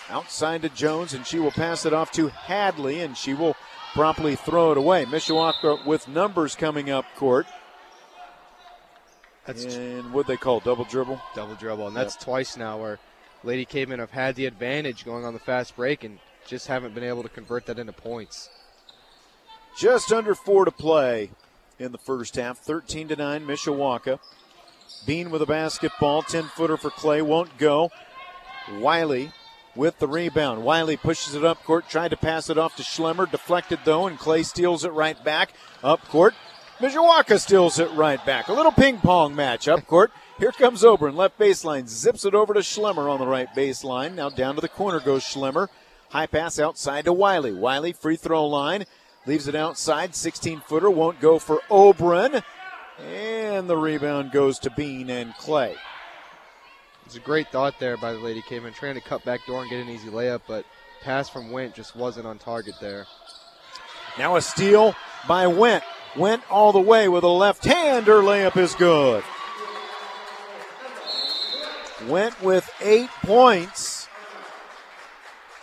Outside 0.10 0.62
to 0.62 0.70
Jones, 0.70 1.14
and 1.14 1.28
she 1.28 1.38
will 1.38 1.52
pass 1.52 1.86
it 1.86 1.92
off 1.92 2.12
to 2.14 2.30
Hadley, 2.30 3.02
and 3.02 3.18
she 3.18 3.34
will 3.34 3.58
promptly 3.94 4.38
throw 4.38 4.72
it 4.72 4.78
away. 4.78 5.04
Mishawaka 5.04 5.86
with 5.86 6.08
numbers 6.08 6.56
coming 6.56 6.90
up 6.90 7.06
court. 7.18 7.46
That's 9.46 9.66
and 9.66 10.14
what 10.14 10.28
they 10.28 10.38
call 10.38 10.62
double 10.62 10.86
dribble. 10.86 11.22
double 11.36 11.56
dribble, 11.56 11.88
and 11.88 11.96
that's 11.96 12.16
twice 12.16 12.56
now 12.56 12.78
where 12.80 13.00
Lady 13.44 13.66
Cavemen 13.66 14.00
have 14.00 14.12
had 14.12 14.36
the 14.36 14.46
advantage 14.46 15.04
going 15.04 15.26
on 15.26 15.34
the 15.34 15.40
fast 15.40 15.76
break 15.76 16.04
and 16.04 16.20
just 16.46 16.68
haven't 16.68 16.96
been 16.96 17.04
able 17.04 17.24
to 17.24 17.30
convert 17.30 17.66
that 17.66 17.80
into 17.80 17.94
points. 17.94 18.50
Just 19.78 20.12
under 20.12 20.36
four 20.36 20.66
to 20.66 20.72
play 20.72 21.32
in 21.80 21.92
the 21.92 21.98
first 21.98 22.36
half. 22.36 22.58
13 22.58 23.10
to 23.10 23.16
9, 23.16 23.46
Mishawaka. 23.46 24.20
Bean 25.06 25.30
with 25.32 25.42
a 25.42 25.46
basketball. 25.46 26.22
10 26.22 26.44
footer 26.44 26.78
for 26.78 26.90
Clay. 26.90 27.22
Won't 27.22 27.58
go. 27.58 27.92
Wiley 28.80 29.32
with 29.76 30.00
the 30.00 30.08
rebound. 30.08 30.64
Wiley 30.64 30.98
pushes 30.98 31.36
it 31.36 31.46
up 31.46 31.64
court. 31.64 31.88
Tried 31.88 32.10
to 32.10 32.18
pass 32.18 32.50
it 32.50 32.58
off 32.58 32.76
to 32.76 32.84
Schlemmer. 32.84 33.30
Deflected 33.30 33.80
though, 33.86 34.08
and 34.08 34.20
Clay 34.20 34.44
steals 34.44 34.84
it 34.84 34.92
right 34.92 35.22
back. 35.24 35.54
Up 35.84 36.04
court. 36.08 36.34
Mishawaka 36.80 37.40
steals 37.40 37.80
it 37.80 37.90
right 37.92 38.24
back. 38.26 38.50
A 38.50 38.54
little 38.54 38.72
ping 38.72 39.00
pong 39.00 39.36
match 39.36 39.68
up 39.68 39.88
court. 39.88 40.12
Here 40.38 40.52
comes 40.52 40.86
Oberon, 40.86 41.16
left 41.16 41.40
baseline, 41.40 41.88
zips 41.88 42.24
it 42.24 42.36
over 42.36 42.54
to 42.54 42.60
Schlemmer 42.60 43.12
on 43.12 43.20
the 43.20 43.26
right 43.26 43.50
baseline. 43.56 44.14
Now 44.14 44.30
down 44.30 44.54
to 44.54 44.62
the 44.62 44.70
corner 44.70 45.00
goes 45.00 45.24
Schlemmer. 45.24 45.70
High 46.10 46.28
pass 46.28 46.60
outside 46.60 47.06
to 47.06 47.14
Wiley. 47.14 47.52
Wiley, 47.52 47.94
free 47.94 48.16
throw 48.16 48.46
line, 48.46 48.86
leaves 49.26 49.48
it 49.48 49.56
outside. 49.56 50.14
16 50.14 50.62
footer, 50.68 50.90
won't 50.92 51.20
go 51.20 51.40
for 51.40 51.62
Oberon. 51.72 52.44
And 53.00 53.70
the 53.70 53.78
rebound 53.78 54.32
goes 54.32 54.60
to 54.60 54.72
Bean 54.72 55.10
and 55.10 55.36
Clay. 55.36 55.76
It's 57.06 57.16
a 57.16 57.20
great 57.20 57.50
thought 57.50 57.80
there 57.80 57.96
by 57.96 58.12
the 58.12 58.20
Lady 58.20 58.42
Cavemen, 58.42 58.74
trying 58.74 58.96
to 58.96 59.02
cut 59.02 59.24
back 59.24 59.46
door 59.46 59.62
and 59.62 59.70
get 59.70 59.80
an 59.80 59.90
easy 59.90 60.10
layup, 60.10 60.42
but 60.48 60.66
pass 61.02 61.30
from 61.30 61.52
Went 61.52 61.74
just 61.74 61.96
wasn't 61.96 62.26
on 62.26 62.38
target 62.38 62.76
there. 62.82 63.06
Now 64.18 64.36
a 64.36 64.42
steal 64.42 64.96
by 65.28 65.48
Went. 65.48 65.84
Went 66.16 66.42
all 66.52 66.72
the 66.72 66.80
way 66.80 67.08
with 67.08 67.24
a 67.24 67.30
left 67.30 67.64
hander. 67.64 68.22
Layup 68.22 68.58
is 68.58 68.74
good. 68.76 69.24
Went 72.08 72.42
with 72.42 72.70
eight 72.82 73.10
points 73.24 74.08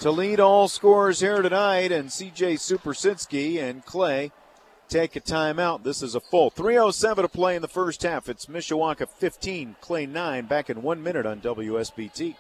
to 0.01 0.11
lead 0.11 0.39
all 0.39 0.69
scorers 0.69 1.21
here 1.21 1.43
tonight, 1.43 1.91
and 1.91 2.09
CJ 2.09 2.55
Supersinski 2.55 3.61
and 3.63 3.85
Clay 3.85 4.33
take 4.89 5.17
a 5.17 5.21
timeout. 5.21 5.83
This 5.83 6.03
is 6.03 6.15
a 6.15 6.21
full 6.21 6.51
307 6.51 7.23
to 7.23 7.29
play 7.29 7.57
in 7.57 7.63
the 7.63 7.69
first 7.69 8.03
half. 8.03 8.29
It's 8.29 8.47
Mishawaka 8.47 9.09
15, 9.09 9.77
Clay 9.81 10.07
9, 10.07 10.47
back 10.47 10.71
in 10.71 10.83
one 10.83 11.03
minute 11.03 11.27
on 11.27 11.41
WSBT. 11.41 12.37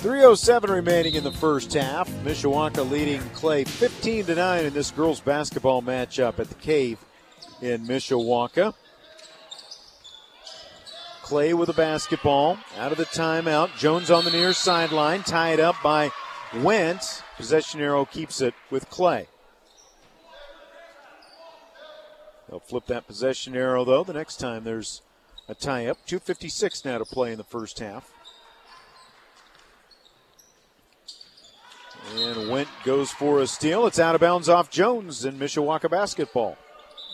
307 0.00 0.70
remaining 0.70 1.14
in 1.14 1.24
the 1.24 1.32
first 1.32 1.74
half. 1.74 2.08
Mishawaka 2.24 2.90
leading 2.90 3.20
Clay 3.34 3.64
15 3.64 4.26
to 4.26 4.34
9 4.34 4.64
in 4.64 4.72
this 4.72 4.90
girls 4.90 5.20
basketball 5.20 5.82
matchup 5.82 6.38
at 6.38 6.48
the 6.48 6.54
Cave 6.54 6.98
in 7.60 7.86
Mishawaka. 7.86 8.72
Clay 11.20 11.52
with 11.52 11.68
a 11.68 11.74
basketball 11.74 12.58
out 12.78 12.92
of 12.92 12.98
the 12.98 13.04
timeout. 13.04 13.76
Jones 13.76 14.10
on 14.10 14.24
the 14.24 14.30
near 14.30 14.54
sideline, 14.54 15.22
tied 15.22 15.60
up 15.60 15.76
by 15.82 16.10
Wentz. 16.54 17.22
Possession 17.36 17.80
arrow 17.80 18.04
keeps 18.04 18.40
it 18.40 18.54
with 18.70 18.90
Clay. 18.90 19.26
They'll 22.48 22.60
flip 22.60 22.86
that 22.86 23.06
possession 23.06 23.54
arrow 23.54 23.84
though 23.84 24.02
the 24.02 24.12
next 24.12 24.36
time 24.36 24.64
there's 24.64 25.02
a 25.48 25.54
tie 25.54 25.86
up. 25.86 25.98
2.56 26.06 26.84
now 26.84 26.98
to 26.98 27.04
play 27.04 27.32
in 27.32 27.38
the 27.38 27.44
first 27.44 27.78
half. 27.78 28.12
And 32.16 32.50
Went 32.50 32.68
goes 32.84 33.12
for 33.12 33.40
a 33.40 33.46
steal. 33.46 33.86
It's 33.86 34.00
out 34.00 34.16
of 34.16 34.20
bounds 34.20 34.48
off 34.48 34.68
Jones 34.68 35.24
in 35.24 35.38
Mishawaka 35.38 35.88
basketball. 35.88 36.58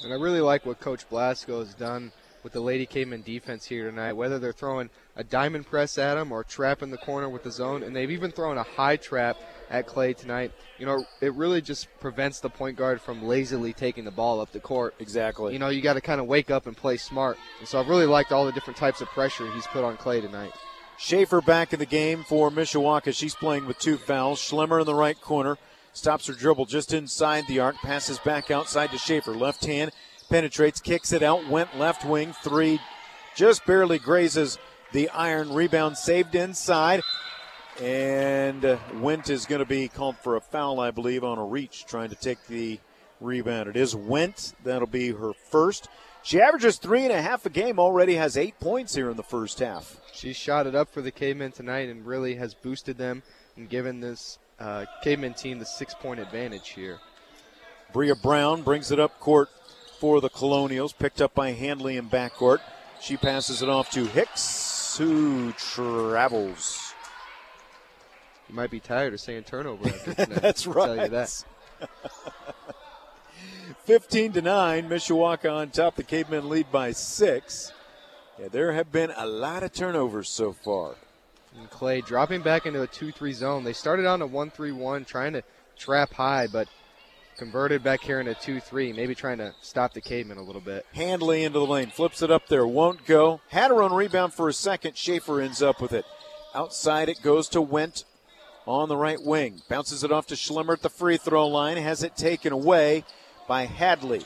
And 0.03 0.12
I 0.12 0.16
really 0.16 0.41
like 0.41 0.64
what 0.64 0.80
Coach 0.80 1.09
Blasco 1.09 1.61
has 1.61 1.74
done 1.74 2.12
with 2.47 2.53
the 2.53 2.61
Lady 2.61 2.86
Caveman 2.86 3.22
defense 3.22 3.64
here 3.64 3.90
tonight, 3.90 4.12
whether 4.12 4.38
they're 4.38 4.53
throwing 4.53 4.88
a 5.16 5.24
diamond 5.24 5.66
press 5.66 5.99
at 5.99 6.14
them 6.14 6.30
or 6.30 6.44
trap 6.44 6.80
in 6.80 6.92
the 6.92 6.97
corner 6.97 7.28
with 7.28 7.42
the 7.42 7.51
zone, 7.51 7.82
and 7.82 7.97
they've 7.97 8.12
even 8.12 8.30
thrown 8.30 8.57
a 8.57 8.62
high 8.62 8.94
trap 8.94 9.36
at 9.68 9.88
Clay 9.88 10.12
tonight, 10.12 10.53
you 10.78 10.86
know, 10.86 11.05
it 11.20 11.34
really 11.34 11.61
just 11.61 11.88
prevents 11.99 12.38
the 12.38 12.49
point 12.49 12.76
guard 12.76 13.01
from 13.01 13.26
lazily 13.26 13.72
taking 13.72 14.05
the 14.05 14.12
ball 14.12 14.40
up 14.40 14.53
the 14.53 14.61
court. 14.61 14.94
Exactly. 15.01 15.55
You 15.55 15.59
know, 15.59 15.70
you 15.70 15.82
got 15.82 15.94
to 15.94 16.01
kind 16.01 16.20
of 16.20 16.28
wake 16.28 16.49
up 16.49 16.68
and 16.68 16.76
play 16.76 16.97
smart. 16.99 17.36
And 17.59 17.66
so 17.66 17.80
I've 17.80 17.88
really 17.88 18.07
liked 18.07 18.30
all 18.30 18.47
the 18.47 18.53
different 18.53 18.76
types 18.76 19.01
of 19.01 19.09
pressure 19.09 19.51
he's 19.51 19.66
put 19.66 19.82
on 19.82 19.97
Clay 19.97 20.20
tonight. 20.20 20.53
Schaefer 20.99 21.40
back 21.40 21.72
in 21.72 21.80
the 21.80 21.84
game 21.84 22.22
for 22.22 22.49
Mishawaka. 22.49 23.12
She's 23.12 23.34
playing 23.34 23.66
with 23.66 23.80
two 23.80 23.97
fouls. 23.97 24.38
Schlemmer 24.38 24.78
in 24.78 24.86
the 24.86 24.94
right 24.94 25.20
corner. 25.20 25.59
Stops 25.92 26.28
her 26.28 26.32
dribble 26.32 26.66
just 26.66 26.92
inside 26.92 27.42
the 27.49 27.59
arc. 27.59 27.74
Passes 27.78 28.20
back 28.20 28.53
outside 28.53 28.92
to 28.92 28.99
Schaefer. 28.99 29.32
Left 29.32 29.64
hand 29.64 29.90
penetrates, 30.28 30.80
kicks 30.80 31.12
it 31.12 31.22
out. 31.22 31.48
Went 31.48 31.78
left 31.78 32.04
wing. 32.04 32.32
Three 32.42 32.80
just 33.34 33.64
barely 33.66 33.98
grazes 33.98 34.58
the 34.92 35.08
iron. 35.10 35.52
Rebound 35.52 35.96
saved 35.96 36.34
inside. 36.34 37.02
And 37.80 38.64
uh, 38.64 38.78
Went 39.00 39.28
is 39.28 39.44
going 39.44 39.58
to 39.58 39.66
be 39.66 39.88
called 39.88 40.16
for 40.16 40.36
a 40.36 40.40
foul, 40.40 40.80
I 40.80 40.90
believe, 40.90 41.24
on 41.24 41.38
a 41.38 41.44
reach, 41.44 41.84
trying 41.86 42.08
to 42.08 42.16
take 42.16 42.46
the 42.46 42.80
rebound. 43.20 43.68
It 43.68 43.76
is 43.76 43.94
Went. 43.94 44.54
That'll 44.64 44.86
be 44.86 45.12
her 45.12 45.32
first. 45.32 45.88
She 46.22 46.40
averages 46.40 46.78
three 46.78 47.04
and 47.04 47.12
a 47.12 47.22
half 47.22 47.46
a 47.46 47.50
game, 47.50 47.78
already 47.78 48.14
has 48.14 48.36
eight 48.36 48.58
points 48.58 48.94
here 48.94 49.10
in 49.10 49.16
the 49.16 49.22
first 49.22 49.60
half. 49.60 50.00
She 50.12 50.32
shot 50.32 50.66
it 50.66 50.74
up 50.74 50.90
for 50.90 51.00
the 51.00 51.12
Cavemen 51.12 51.52
tonight 51.52 51.88
and 51.88 52.04
really 52.04 52.34
has 52.34 52.52
boosted 52.52 52.98
them 52.98 53.22
and 53.56 53.68
given 53.68 54.00
this 54.00 54.38
uh, 54.58 54.86
Cavemen 55.04 55.34
team 55.34 55.60
the 55.60 55.66
six 55.66 55.94
point 55.94 56.18
advantage 56.18 56.70
here. 56.70 56.98
Bria 57.92 58.16
Brown 58.16 58.62
brings 58.62 58.90
it 58.90 58.98
up 58.98 59.20
court 59.20 59.50
for 59.99 60.20
the 60.20 60.28
Colonials, 60.28 60.92
picked 60.92 61.20
up 61.20 61.34
by 61.34 61.53
Handley 61.53 61.97
in 61.97 62.09
backcourt. 62.09 62.59
She 63.01 63.16
passes 63.16 63.62
it 63.62 63.68
off 63.68 63.90
to 63.90 64.07
Hicks, 64.07 64.97
who 64.97 65.53
travels. 65.53 66.94
You 68.49 68.55
might 68.55 68.70
be 68.70 68.80
tired 68.80 69.14
of 69.14 69.20
saying 69.20 69.44
turnover. 69.44 69.88
That's 70.16 70.66
I'll 70.66 70.72
right. 70.72 70.86
Tell 70.86 71.05
you 71.05 71.11
that. 71.11 71.44
15 73.84 74.32
to 74.32 74.42
9, 74.42 74.88
Mishawaka 74.88 75.53
on 75.53 75.70
top. 75.70 75.97
The 75.97 76.03
Cavemen 76.03 76.49
lead 76.49 76.70
by 76.70 76.92
six. 76.92 77.72
Yeah, 78.38 78.49
there 78.49 78.72
have 78.72 78.92
been 78.92 79.12
a 79.16 79.26
lot 79.26 79.62
of 79.62 79.72
turnovers 79.72 80.28
so 80.28 80.53
far. 80.53 80.94
And 81.59 81.70
Clay 81.70 82.01
dropping 82.01 82.42
back 82.42 82.66
into 82.66 82.82
a 82.82 82.86
2 82.86 83.12
3 83.12 83.32
zone. 83.32 83.64
They 83.64 83.72
started 83.72 84.07
on 84.07 84.22
a 84.22 84.26
1 84.26 84.51
3 84.51 84.72
1, 84.72 85.05
trying 85.05 85.32
to 85.32 85.42
trap 85.76 86.12
high, 86.12 86.47
but 86.47 86.68
converted 87.37 87.82
back 87.82 88.01
here 88.01 88.20
into 88.20 88.34
2 88.34 88.61
3, 88.61 88.93
maybe 88.93 89.14
trying 89.14 89.39
to 89.39 89.55
stop 89.61 89.93
the 89.93 90.01
caveman 90.01 90.39
a 90.39 90.43
little 90.43 90.61
bit. 90.61 90.87
Handley 90.95 91.45
into 91.45 91.59
the 91.59 91.66
lane, 91.66 91.91
flips 91.91 92.22
it 92.22 92.30
up 92.30 92.49
there, 92.49 92.66
won't 92.66 93.05
go. 93.05 93.41
Had 93.49 93.70
her 93.70 93.82
on 93.82 93.93
rebound 93.93 94.34
for 94.34 94.49
a 94.49 94.53
second. 94.53 94.97
Schaefer 94.97 95.41
ends 95.41 95.62
up 95.62 95.80
with 95.80 95.93
it. 95.93 96.05
Outside 96.55 97.09
it 97.09 97.22
goes 97.22 97.49
to 97.51 97.61
Went 97.61 98.05
on 98.66 98.89
the 98.89 98.97
right 98.97 99.22
wing. 99.22 99.62
Bounces 99.68 100.03
it 100.03 100.11
off 100.11 100.26
to 100.28 100.34
Schlemmer 100.34 100.72
at 100.72 100.82
the 100.82 100.91
free 100.91 101.16
throw 101.16 101.47
line. 101.47 101.76
Has 101.76 102.03
it 102.03 102.16
taken 102.16 102.53
away 102.53 103.05
by 103.47 103.66
Hadley. 103.66 104.22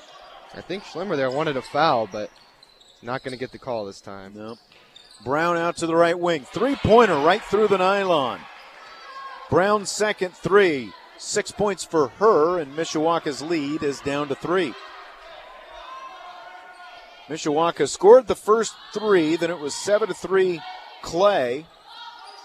I 0.55 0.61
think 0.61 0.85
Schlemmer 0.85 1.17
there 1.17 1.31
wanted 1.31 1.57
a 1.57 1.63
foul, 1.63 2.09
but 2.11 2.31
not 3.03 3.23
going 3.23 3.33
to 3.33 3.39
get 3.39 3.53
the 3.53 3.59
call 3.59 3.85
this 3.85 4.01
time. 4.01 4.33
No. 4.35 4.57
Brown 5.25 5.57
out 5.57 5.77
to 5.79 5.87
the 5.87 5.95
right 5.95 6.19
wing. 6.19 6.45
Three 6.45 6.77
pointer 6.77 7.19
right 7.19 7.43
through 7.43 7.69
the 7.69 7.79
nylon. 7.79 8.41
Brown's 9.51 9.91
second 9.91 10.35
three. 10.35 10.93
Six 11.23 11.53
points 11.53 11.85
for 11.85 12.09
her, 12.09 12.59
and 12.59 12.75
Mishawaka's 12.75 13.43
lead 13.43 13.83
is 13.83 14.01
down 14.01 14.29
to 14.29 14.35
three. 14.35 14.73
Mishawaka 17.29 17.87
scored 17.87 18.27
the 18.27 18.35
first 18.35 18.75
three, 18.95 19.37
then 19.37 19.51
it 19.51 19.59
was 19.59 19.75
seven 19.75 20.09
to 20.09 20.15
three 20.15 20.63
Clay. 21.03 21.67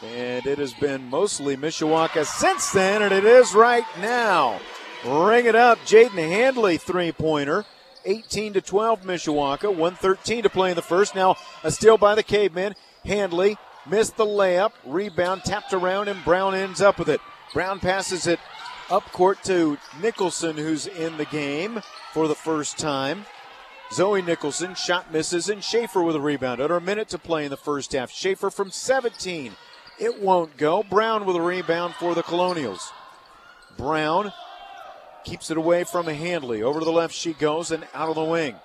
And 0.04 0.46
it 0.46 0.58
has 0.58 0.74
been 0.74 1.10
mostly 1.10 1.56
Mishawaka 1.56 2.26
since 2.26 2.70
then, 2.74 3.02
and 3.02 3.14
it 3.14 3.24
is 3.24 3.56
right 3.56 3.86
now. 4.02 4.60
Ring 5.06 5.46
it 5.46 5.56
up. 5.56 5.80
Jaden 5.86 6.12
Handley 6.12 6.76
three 6.76 7.14
pointer. 7.14 7.64
18 8.04 8.54
to 8.54 8.62
12 8.62 9.04
Mishawaka. 9.04 9.70
113 9.70 10.44
to 10.44 10.50
play 10.50 10.72
in 10.72 10.76
the 10.76 10.82
first. 10.82 11.16
Now 11.16 11.38
a 11.64 11.72
steal 11.72 11.98
by 11.98 12.14
the 12.14 12.24
Cavemen. 12.24 12.76
Handley 13.06 13.58
missed 13.90 14.18
the 14.18 14.26
layup. 14.26 14.74
Rebound 14.86 15.46
tapped 15.46 15.74
around 15.74 16.10
and 16.10 16.24
Brown 16.26 16.54
ends 16.54 16.82
up 16.82 17.00
with 17.00 17.08
it. 17.08 17.22
Brown 17.54 17.80
passes 17.80 18.28
it 18.28 18.40
up 18.90 19.12
court 19.12 19.44
to 19.44 19.78
Nicholson, 20.02 20.58
who's 20.58 20.88
in 20.88 21.18
the 21.18 21.26
game 21.26 21.82
for 22.14 22.28
the 22.28 22.36
first 22.36 22.78
time. 22.78 23.26
Zoe 23.94 24.22
Nicholson 24.22 24.76
shot 24.76 25.12
misses 25.12 25.50
and 25.50 25.64
Schaefer 25.64 26.02
with 26.02 26.16
a 26.16 26.22
rebound. 26.22 26.60
Under 26.60 26.78
a 26.78 26.82
minute 26.82 27.10
to 27.10 27.18
play 27.18 27.46
in 27.46 27.52
the 27.52 27.58
first 27.58 27.94
half. 27.94 28.12
Schaefer 28.12 28.50
from 28.50 28.72
17. 28.72 29.54
It 30.00 30.22
won't 30.22 30.58
go. 30.58 30.84
Brown 30.84 31.26
with 31.26 31.36
a 31.36 31.42
rebound 31.42 31.94
for 31.96 32.16
the 32.16 32.24
Colonials. 32.24 32.92
Brown 33.78 34.34
keeps 35.24 35.52
it 35.52 35.58
away 35.58 35.84
from 35.84 36.08
Handley. 36.08 36.64
Over 36.64 36.80
to 36.80 36.86
the 36.86 36.92
left 36.92 37.14
she 37.14 37.34
goes 37.34 37.72
and 37.72 37.88
out 37.94 38.10
of 38.10 38.16
the 38.16 38.24
wing. 38.24 38.56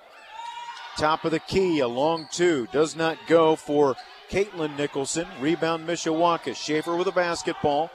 Top 0.97 1.23
of 1.23 1.31
the 1.31 1.39
key, 1.39 1.79
a 1.79 1.87
long 1.87 2.27
two. 2.31 2.67
Does 2.71 2.95
not 2.95 3.17
go 3.27 3.55
for 3.55 3.95
Caitlin 4.29 4.77
Nicholson. 4.77 5.27
Rebound 5.39 5.87
Mishawaka. 5.87 6.55
Schaefer 6.55 6.95
with 6.95 7.07
a 7.07 7.11
basketball. 7.11 7.91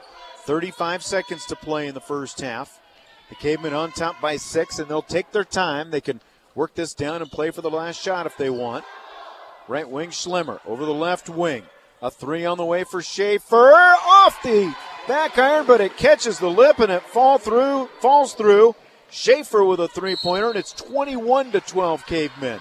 35 0.47 1.03
seconds 1.03 1.45
to 1.47 1.57
play 1.57 1.89
in 1.89 1.95
the 1.95 2.01
first 2.01 2.41
half. 2.41 2.81
The 3.29 3.35
Cavemen 3.35 3.75
on 3.75 3.91
top 3.91 4.21
by 4.21 4.37
six, 4.37 4.79
and 4.79 4.89
they'll 4.89 5.03
take 5.03 5.33
their 5.33 5.45
time. 5.45 5.91
They 5.91 6.01
can 6.01 6.21
work 6.55 6.75
this 6.75 6.95
down 6.95 7.21
and 7.21 7.31
play 7.31 7.51
for 7.51 7.63
the 7.63 7.71
last 7.71 8.01
shot 8.01 8.27
if 8.27 8.37
they 8.37 8.49
want. 8.49 8.85
Right 9.67 9.89
wing 9.89 10.11
Schlemmer 10.11 10.61
over 10.65 10.85
the 10.85 10.95
left 10.95 11.29
wing. 11.29 11.65
A 12.01 12.11
three 12.11 12.45
on 12.45 12.59
the 12.59 12.65
way 12.65 12.85
for 12.85 13.03
Schaefer. 13.03 13.73
Off 13.75 14.41
the 14.45 14.73
back 15.09 15.37
iron, 15.37 15.67
but 15.67 15.81
it 15.81 15.97
catches 15.97 16.39
the 16.39 16.51
lip 16.51 16.79
and 16.79 16.93
it 16.93 17.03
fall 17.03 17.39
through, 17.39 17.89
falls 18.01 18.35
through. 18.35 18.77
Schaefer 19.11 19.65
with 19.65 19.81
a 19.81 19.89
three 19.89 20.15
pointer, 20.15 20.49
and 20.49 20.57
it's 20.57 20.73
21 20.73 21.53
to 21.53 21.61
12 21.61 22.07
Cavemen. 22.07 22.61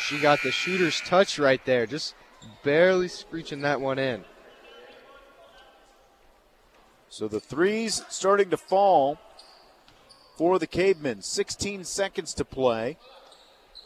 She 0.00 0.18
got 0.20 0.42
the 0.42 0.50
shooter's 0.50 1.00
touch 1.02 1.38
right 1.38 1.62
there, 1.66 1.86
just 1.86 2.14
barely 2.62 3.08
screeching 3.08 3.60
that 3.62 3.80
one 3.80 3.98
in. 3.98 4.24
So 7.08 7.28
the 7.28 7.40
threes 7.40 8.02
starting 8.08 8.50
to 8.50 8.56
fall 8.56 9.18
for 10.36 10.58
the 10.58 10.66
Cavemen. 10.66 11.22
16 11.22 11.84
seconds 11.84 12.34
to 12.34 12.44
play. 12.44 12.98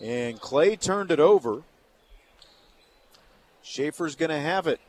And 0.01 0.41
Clay 0.41 0.77
turned 0.77 1.11
it 1.11 1.21
over. 1.21 1.63
Schaefer's 3.63 4.17
going 4.17 4.31
to 4.31 4.41
have 4.41 4.67
it. 4.67 4.81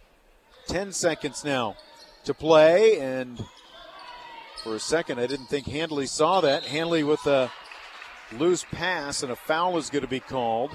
10 0.68 0.92
seconds 0.92 1.44
now 1.44 1.76
to 2.24 2.34
play. 2.34 3.00
And 3.00 3.44
for 4.64 4.76
a 4.76 4.80
second, 4.80 5.20
I 5.20 5.28
didn't 5.28 5.48
think 5.48 5.68
Handley 5.68 6.08
saw 6.08 6.42
that. 6.42 6.64
Handley 6.64 7.04
with 7.04 7.26
a 7.26 7.52
loose 8.38 8.66
pass, 8.72 9.24
and 9.24 9.32
a 9.32 9.36
foul 9.36 9.78
is 9.78 9.90
going 9.90 10.04
to 10.04 10.08
be 10.08 10.20
called. 10.20 10.72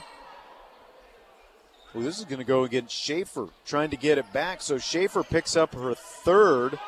Well, 1.95 2.05
this 2.05 2.19
is 2.19 2.27
going 2.27 2.39
to 2.39 2.45
go 2.45 2.65
against 2.65 2.95
Schaefer, 2.95 3.49
trying 3.65 3.91
to 3.91 3.97
get 3.97 4.19
it 4.19 4.31
back. 4.33 4.61
So 4.61 4.77
Schaefer 4.77 5.23
picks 5.23 5.57
up 5.57 5.75
her 5.75 5.95
third. 5.95 6.79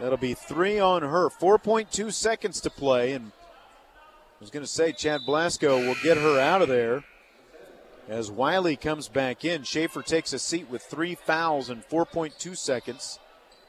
That'll 0.00 0.18
be 0.18 0.34
three 0.34 0.78
on 0.78 1.02
her. 1.02 1.28
4.2 1.28 2.12
seconds 2.12 2.60
to 2.62 2.70
play. 2.70 3.12
And 3.12 3.32
I 3.96 4.40
was 4.40 4.50
going 4.50 4.64
to 4.64 4.70
say, 4.70 4.92
Chad 4.92 5.20
Blasco 5.26 5.78
will 5.78 5.96
get 6.02 6.16
her 6.16 6.40
out 6.40 6.62
of 6.62 6.68
there 6.68 7.04
as 8.08 8.30
Wiley 8.30 8.76
comes 8.76 9.08
back 9.08 9.44
in. 9.44 9.62
Schaefer 9.62 10.02
takes 10.02 10.32
a 10.32 10.38
seat 10.38 10.68
with 10.68 10.82
three 10.82 11.14
fouls 11.14 11.70
and 11.70 11.86
4.2 11.88 12.56
seconds 12.56 13.18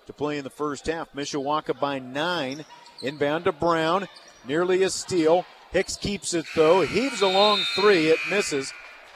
to 0.07 0.13
play 0.13 0.37
in 0.37 0.43
the 0.43 0.49
first 0.49 0.87
half. 0.87 1.13
Mishawaka 1.13 1.79
by 1.79 1.99
nine. 1.99 2.65
Inbound 3.01 3.45
to 3.45 3.51
Brown. 3.51 4.07
Nearly 4.47 4.83
a 4.83 4.89
steal. 4.89 5.45
Hicks 5.71 5.95
keeps 5.95 6.33
it 6.33 6.45
though. 6.55 6.81
Heaves 6.81 7.21
a 7.21 7.27
long 7.27 7.61
three. 7.75 8.07
It 8.07 8.19
misses. 8.29 8.73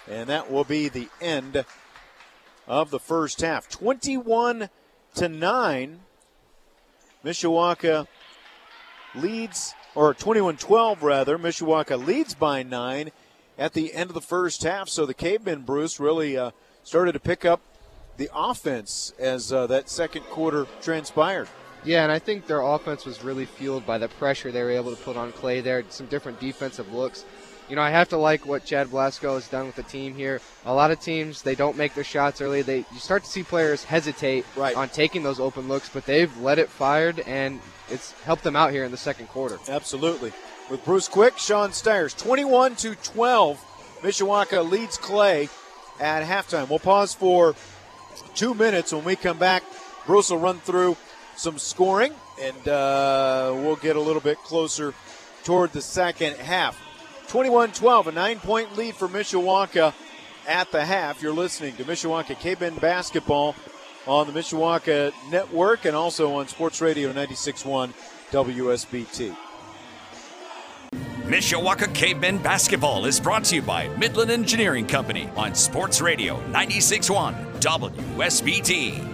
And 0.07 0.29
that 0.29 0.51
will 0.51 0.63
be 0.63 0.89
the 0.89 1.09
end 1.21 1.65
of 2.67 2.89
the 2.91 2.99
first 2.99 3.41
half. 3.41 3.69
21 3.69 4.69
to 5.15 5.29
9. 5.29 5.99
Mishawaka 7.23 8.07
leads, 9.15 9.73
or 9.95 10.13
21 10.13 10.57
12 10.57 11.03
rather. 11.03 11.37
Mishawaka 11.37 12.03
leads 12.03 12.33
by 12.33 12.63
nine 12.63 13.11
at 13.57 13.73
the 13.73 13.93
end 13.93 14.09
of 14.09 14.13
the 14.13 14.21
first 14.21 14.63
half. 14.63 14.89
So 14.89 15.05
the 15.05 15.13
Cavemen, 15.13 15.63
Bruce, 15.63 15.99
really 15.99 16.37
uh, 16.37 16.51
started 16.83 17.13
to 17.13 17.19
pick 17.19 17.45
up 17.45 17.61
the 18.17 18.29
offense 18.33 19.13
as 19.19 19.51
uh, 19.51 19.67
that 19.67 19.89
second 19.89 20.23
quarter 20.23 20.67
transpired. 20.81 21.47
Yeah, 21.85 22.03
and 22.03 22.11
I 22.11 22.19
think 22.19 22.45
their 22.45 22.61
offense 22.61 23.05
was 23.05 23.23
really 23.23 23.45
fueled 23.45 23.85
by 23.85 23.97
the 23.97 24.09
pressure 24.09 24.51
they 24.51 24.61
were 24.61 24.69
able 24.69 24.93
to 24.93 25.01
put 25.01 25.15
on 25.15 25.31
Clay 25.31 25.61
there, 25.61 25.83
some 25.89 26.07
different 26.07 26.39
defensive 26.39 26.91
looks. 26.93 27.23
You 27.69 27.75
know, 27.75 27.83
I 27.83 27.91
have 27.91 28.09
to 28.09 28.17
like 28.17 28.47
what 28.47 28.65
Chad 28.65 28.89
Blasco 28.89 29.35
has 29.35 29.47
done 29.47 29.67
with 29.67 29.75
the 29.75 29.83
team 29.83 30.15
here. 30.15 30.41
A 30.65 30.73
lot 30.73 30.89
of 30.89 30.99
teams 30.99 31.43
they 31.43 31.53
don't 31.53 31.77
make 31.77 31.93
their 31.93 32.03
shots 32.03 32.41
early. 32.41 32.63
They 32.63 32.77
you 32.77 32.99
start 32.99 33.23
to 33.23 33.29
see 33.29 33.43
players 33.43 33.83
hesitate 33.83 34.43
right. 34.55 34.75
on 34.75 34.89
taking 34.89 35.21
those 35.21 35.39
open 35.39 35.67
looks, 35.67 35.87
but 35.87 36.05
they've 36.05 36.35
let 36.39 36.57
it 36.57 36.67
fired 36.67 37.19
and 37.21 37.59
it's 37.89 38.13
helped 38.23 38.43
them 38.43 38.55
out 38.55 38.71
here 38.71 38.83
in 38.83 38.91
the 38.91 38.97
second 38.97 39.27
quarter. 39.27 39.59
Absolutely. 39.67 40.33
With 40.71 40.83
Bruce 40.83 41.07
Quick, 41.07 41.37
Sean 41.37 41.71
Stiers, 41.71 42.13
21 42.15 42.75
to 42.77 42.95
12. 42.95 43.65
Mishawaka 44.01 44.67
leads 44.67 44.97
Clay 44.97 45.49
at 45.99 46.23
halftime. 46.23 46.69
We'll 46.69 46.79
pause 46.79 47.13
for 47.13 47.53
two 48.33 48.53
minutes 48.53 48.93
when 48.93 49.03
we 49.03 49.15
come 49.15 49.37
back. 49.37 49.63
Bruce 50.07 50.31
will 50.31 50.39
run 50.39 50.59
through 50.59 50.97
some 51.35 51.59
scoring, 51.59 52.13
and 52.41 52.67
uh, 52.67 53.51
we'll 53.55 53.75
get 53.75 53.95
a 53.95 53.99
little 53.99 54.21
bit 54.21 54.37
closer 54.39 54.93
toward 55.43 55.71
the 55.71 55.81
second 55.81 56.35
half. 56.37 56.79
21 57.29 57.71
12, 57.73 58.07
a 58.07 58.11
nine 58.11 58.39
point 58.39 58.75
lead 58.75 58.95
for 58.95 59.07
Mishawaka 59.07 59.93
at 60.47 60.71
the 60.71 60.83
half. 60.83 61.21
You're 61.21 61.31
listening 61.31 61.75
to 61.75 61.83
Mishawaka 61.83 62.37
Cavemen 62.39 62.75
Basketball 62.75 63.55
on 64.07 64.25
the 64.25 64.33
Mishawaka 64.33 65.13
Network 65.31 65.85
and 65.85 65.95
also 65.95 66.33
on 66.33 66.47
Sports 66.47 66.81
Radio 66.81 67.13
96.1 67.13 67.93
WSBT. 68.31 69.35
Mishawaka 71.25 71.93
Cavemen 71.93 72.39
Basketball 72.39 73.05
is 73.05 73.19
brought 73.19 73.43
to 73.43 73.55
you 73.55 73.61
by 73.61 73.87
Midland 73.89 74.31
Engineering 74.31 74.87
Company 74.87 75.29
on 75.35 75.53
Sports 75.53 76.01
Radio 76.01 76.41
96.1 76.47 77.61
WSBT. 77.61 79.05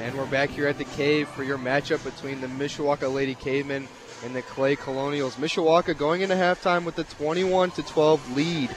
And 0.00 0.14
we're 0.14 0.26
back 0.26 0.50
here 0.50 0.68
at 0.68 0.76
the 0.76 0.84
cave 0.84 1.26
for 1.30 1.42
your 1.42 1.56
matchup 1.56 2.04
between 2.04 2.42
the 2.42 2.46
Mishawaka 2.48 3.10
Lady 3.10 3.34
Cavemen 3.34 3.88
and 4.24 4.34
the 4.34 4.42
Clay 4.42 4.76
Colonials. 4.76 5.36
Mishawaka 5.36 5.96
going 5.96 6.22
into 6.22 6.34
halftime 6.34 6.84
with 6.84 6.98
a 6.98 7.04
21 7.04 7.70
to 7.72 7.82
12 7.82 8.36
lead 8.36 8.74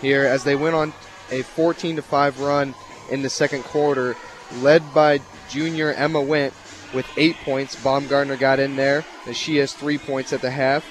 here 0.00 0.24
as 0.24 0.44
they 0.44 0.56
went 0.56 0.74
on 0.74 0.92
a 1.30 1.42
14 1.42 1.96
to 1.96 2.02
5 2.02 2.40
run 2.40 2.74
in 3.10 3.22
the 3.22 3.30
second 3.30 3.62
quarter, 3.64 4.16
led 4.60 4.82
by 4.94 5.20
junior 5.48 5.92
Emma 5.92 6.20
Went 6.20 6.52
with 6.92 7.06
eight 7.16 7.36
points. 7.44 7.82
Baumgartner 7.82 8.36
got 8.36 8.60
in 8.60 8.76
there 8.76 9.04
as 9.26 9.36
she 9.36 9.56
has 9.56 9.72
three 9.72 9.98
points 9.98 10.32
at 10.32 10.40
the 10.40 10.50
half. 10.50 10.84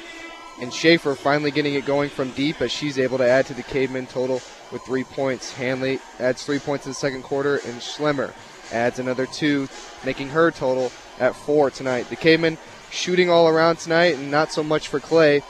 And 0.61 0.71
Schaefer 0.71 1.15
finally 1.15 1.49
getting 1.49 1.73
it 1.73 1.85
going 1.85 2.09
from 2.09 2.29
deep 2.31 2.61
as 2.61 2.71
she's 2.71 2.99
able 2.99 3.17
to 3.17 3.27
add 3.27 3.47
to 3.47 3.53
the 3.53 3.63
Caveman 3.63 4.05
total 4.05 4.41
with 4.71 4.83
three 4.83 5.03
points. 5.03 5.51
Handley 5.53 5.99
adds 6.19 6.45
three 6.45 6.59
points 6.59 6.85
in 6.85 6.91
the 6.91 6.95
second 6.95 7.23
quarter, 7.23 7.55
and 7.55 7.81
Schlemmer 7.81 8.33
adds 8.71 8.99
another 8.99 9.25
two, 9.25 9.67
making 10.05 10.29
her 10.29 10.51
total 10.51 10.91
at 11.19 11.35
four 11.35 11.71
tonight. 11.71 12.09
The 12.09 12.15
Cavemen 12.15 12.57
shooting 12.93 13.29
all 13.29 13.47
around 13.47 13.77
tonight, 13.77 14.15
and 14.15 14.31
not 14.31 14.51
so 14.51 14.63
much 14.63 14.87
for 14.87 14.99
Clay, 14.99 15.41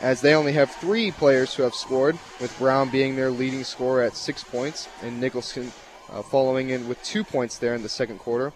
as 0.00 0.20
they 0.20 0.34
only 0.34 0.52
have 0.52 0.70
three 0.70 1.10
players 1.10 1.54
who 1.54 1.62
have 1.64 1.74
scored, 1.74 2.16
with 2.40 2.56
Brown 2.58 2.88
being 2.90 3.16
their 3.16 3.30
leading 3.30 3.64
scorer 3.64 4.02
at 4.02 4.16
six 4.16 4.42
points, 4.42 4.88
and 5.02 5.20
Nicholson 5.20 5.72
uh, 6.10 6.22
following 6.22 6.70
in 6.70 6.88
with 6.88 7.02
two 7.02 7.24
points 7.24 7.58
there 7.58 7.74
in 7.74 7.82
the 7.82 7.88
second 7.88 8.18
quarter 8.18 8.52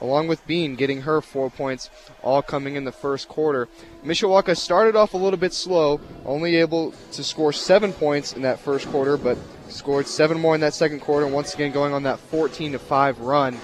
along 0.00 0.28
with 0.28 0.46
Bean 0.46 0.74
getting 0.74 1.02
her 1.02 1.20
four 1.20 1.50
points, 1.50 1.90
all 2.22 2.42
coming 2.42 2.76
in 2.76 2.84
the 2.84 2.92
first 2.92 3.28
quarter. 3.28 3.68
Mishawaka 4.04 4.56
started 4.56 4.96
off 4.96 5.14
a 5.14 5.16
little 5.16 5.38
bit 5.38 5.52
slow, 5.52 6.00
only 6.24 6.56
able 6.56 6.92
to 7.12 7.24
score 7.24 7.52
seven 7.52 7.92
points 7.92 8.32
in 8.32 8.42
that 8.42 8.58
first 8.58 8.86
quarter, 8.88 9.16
but 9.16 9.38
scored 9.68 10.06
seven 10.06 10.40
more 10.40 10.54
in 10.54 10.60
that 10.60 10.74
second 10.74 11.00
quarter. 11.00 11.26
Once 11.26 11.54
again, 11.54 11.72
going 11.72 11.92
on 11.92 12.02
that 12.04 12.18
14 12.18 12.72
to 12.72 12.78
5 12.78 13.20
run 13.20 13.58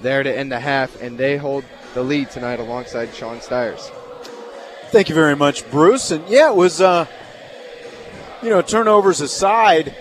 there 0.00 0.22
to 0.22 0.36
end 0.36 0.50
the 0.50 0.60
half, 0.60 1.00
and 1.00 1.18
they 1.18 1.36
hold 1.36 1.64
the 1.94 2.02
lead 2.02 2.30
tonight 2.30 2.60
alongside 2.60 3.14
Sean 3.14 3.40
Stires. 3.40 3.90
Thank 4.88 5.08
you 5.08 5.14
very 5.14 5.36
much, 5.36 5.68
Bruce. 5.70 6.10
And 6.10 6.28
yeah, 6.28 6.50
it 6.50 6.56
was, 6.56 6.80
uh, 6.80 7.06
you 8.42 8.50
know, 8.50 8.62
turnovers 8.62 9.20
aside, 9.20 9.94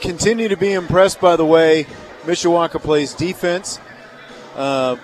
continue 0.00 0.48
to 0.48 0.56
be 0.56 0.72
impressed 0.72 1.20
by 1.20 1.36
the 1.36 1.44
way 1.44 1.86
Mishawaka 2.24 2.80
plays 2.80 3.14
defense. 3.14 3.78
Uh, 4.56 4.96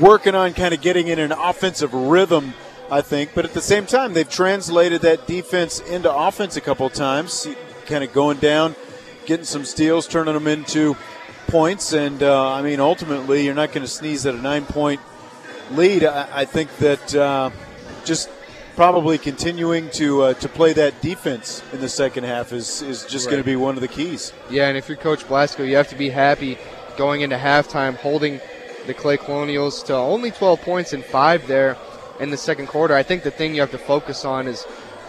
working 0.00 0.34
on 0.34 0.54
kind 0.54 0.74
of 0.74 0.80
getting 0.80 1.08
in 1.08 1.18
an 1.18 1.32
offensive 1.32 1.92
rhythm, 1.92 2.54
I 2.90 3.00
think. 3.00 3.32
But 3.34 3.44
at 3.44 3.54
the 3.54 3.60
same 3.60 3.86
time, 3.86 4.12
they've 4.12 4.28
translated 4.28 5.02
that 5.02 5.26
defense 5.26 5.80
into 5.80 6.12
offense 6.12 6.56
a 6.56 6.60
couple 6.60 6.88
times, 6.90 7.46
kind 7.86 8.04
of 8.04 8.12
going 8.12 8.38
down, 8.38 8.76
getting 9.26 9.44
some 9.44 9.64
steals, 9.64 10.06
turning 10.06 10.34
them 10.34 10.46
into 10.46 10.96
points. 11.50 11.92
And 11.92 12.22
uh, 12.22 12.52
I 12.52 12.62
mean, 12.62 12.80
ultimately, 12.80 13.44
you're 13.44 13.54
not 13.54 13.72
going 13.72 13.82
to 13.82 13.90
sneeze 13.90 14.24
at 14.26 14.34
a 14.34 14.40
nine 14.40 14.64
point 14.64 15.00
lead. 15.72 16.04
I, 16.04 16.28
I 16.32 16.44
think 16.44 16.74
that 16.78 17.14
uh, 17.14 17.50
just 18.04 18.30
probably 18.76 19.18
continuing 19.18 19.90
to 19.90 20.22
uh, 20.22 20.34
to 20.34 20.48
play 20.48 20.72
that 20.72 21.00
defense 21.02 21.62
in 21.72 21.80
the 21.80 21.88
second 21.88 22.24
half 22.24 22.52
is 22.52 22.82
is 22.82 23.04
just 23.04 23.26
right. 23.26 23.32
going 23.32 23.42
to 23.42 23.46
be 23.46 23.56
one 23.56 23.74
of 23.74 23.80
the 23.80 23.88
keys. 23.88 24.32
Yeah, 24.48 24.68
and 24.68 24.78
if 24.78 24.88
you're 24.88 24.96
Coach 24.96 25.26
Blasco, 25.26 25.64
you 25.64 25.76
have 25.76 25.88
to 25.88 25.96
be 25.96 26.08
happy 26.08 26.58
going 26.96 27.22
into 27.22 27.36
halftime, 27.36 27.96
holding 27.96 28.40
the 28.86 28.94
Clay 28.94 29.16
Colonials 29.16 29.82
to 29.84 29.94
only 29.94 30.30
12 30.30 30.60
points 30.62 30.92
and 30.92 31.04
five 31.04 31.46
there 31.46 31.76
in 32.18 32.30
the 32.30 32.36
second 32.36 32.66
quarter. 32.66 32.94
I 32.94 33.02
think 33.02 33.22
the 33.22 33.30
thing 33.30 33.54
you 33.54 33.60
have 33.60 33.70
to 33.70 33.78
focus 33.78 34.24
on 34.24 34.46
is 34.46 34.66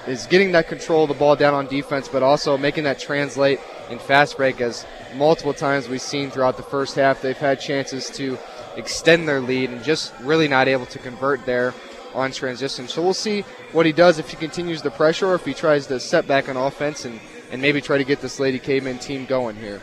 is 0.07 0.25
getting 0.27 0.51
that 0.53 0.67
control 0.67 1.03
of 1.03 1.09
the 1.09 1.15
ball 1.15 1.35
down 1.35 1.53
on 1.53 1.67
defense, 1.67 2.07
but 2.07 2.23
also 2.23 2.57
making 2.57 2.83
that 2.85 2.99
translate 2.99 3.59
in 3.89 3.99
fast 3.99 4.37
break. 4.37 4.61
As 4.61 4.85
multiple 5.15 5.53
times 5.53 5.87
we've 5.87 6.01
seen 6.01 6.29
throughout 6.31 6.57
the 6.57 6.63
first 6.63 6.95
half, 6.95 7.21
they've 7.21 7.37
had 7.37 7.59
chances 7.59 8.09
to 8.11 8.37
extend 8.75 9.27
their 9.27 9.39
lead 9.39 9.69
and 9.69 9.83
just 9.83 10.13
really 10.21 10.47
not 10.47 10.67
able 10.67 10.85
to 10.87 10.99
convert 10.99 11.45
there 11.45 11.73
on 12.13 12.31
transition. 12.31 12.87
So 12.87 13.01
we'll 13.01 13.13
see 13.13 13.41
what 13.71 13.85
he 13.85 13.91
does 13.91 14.19
if 14.19 14.29
he 14.29 14.37
continues 14.37 14.81
the 14.81 14.91
pressure 14.91 15.27
or 15.27 15.35
if 15.35 15.45
he 15.45 15.53
tries 15.53 15.87
to 15.87 15.99
set 15.99 16.27
back 16.27 16.49
on 16.49 16.57
offense 16.57 17.05
and, 17.05 17.19
and 17.51 17.61
maybe 17.61 17.81
try 17.81 17.97
to 17.97 18.03
get 18.03 18.21
this 18.21 18.39
Lady 18.39 18.59
Caveman 18.59 18.99
team 18.99 19.25
going 19.25 19.55
here. 19.55 19.81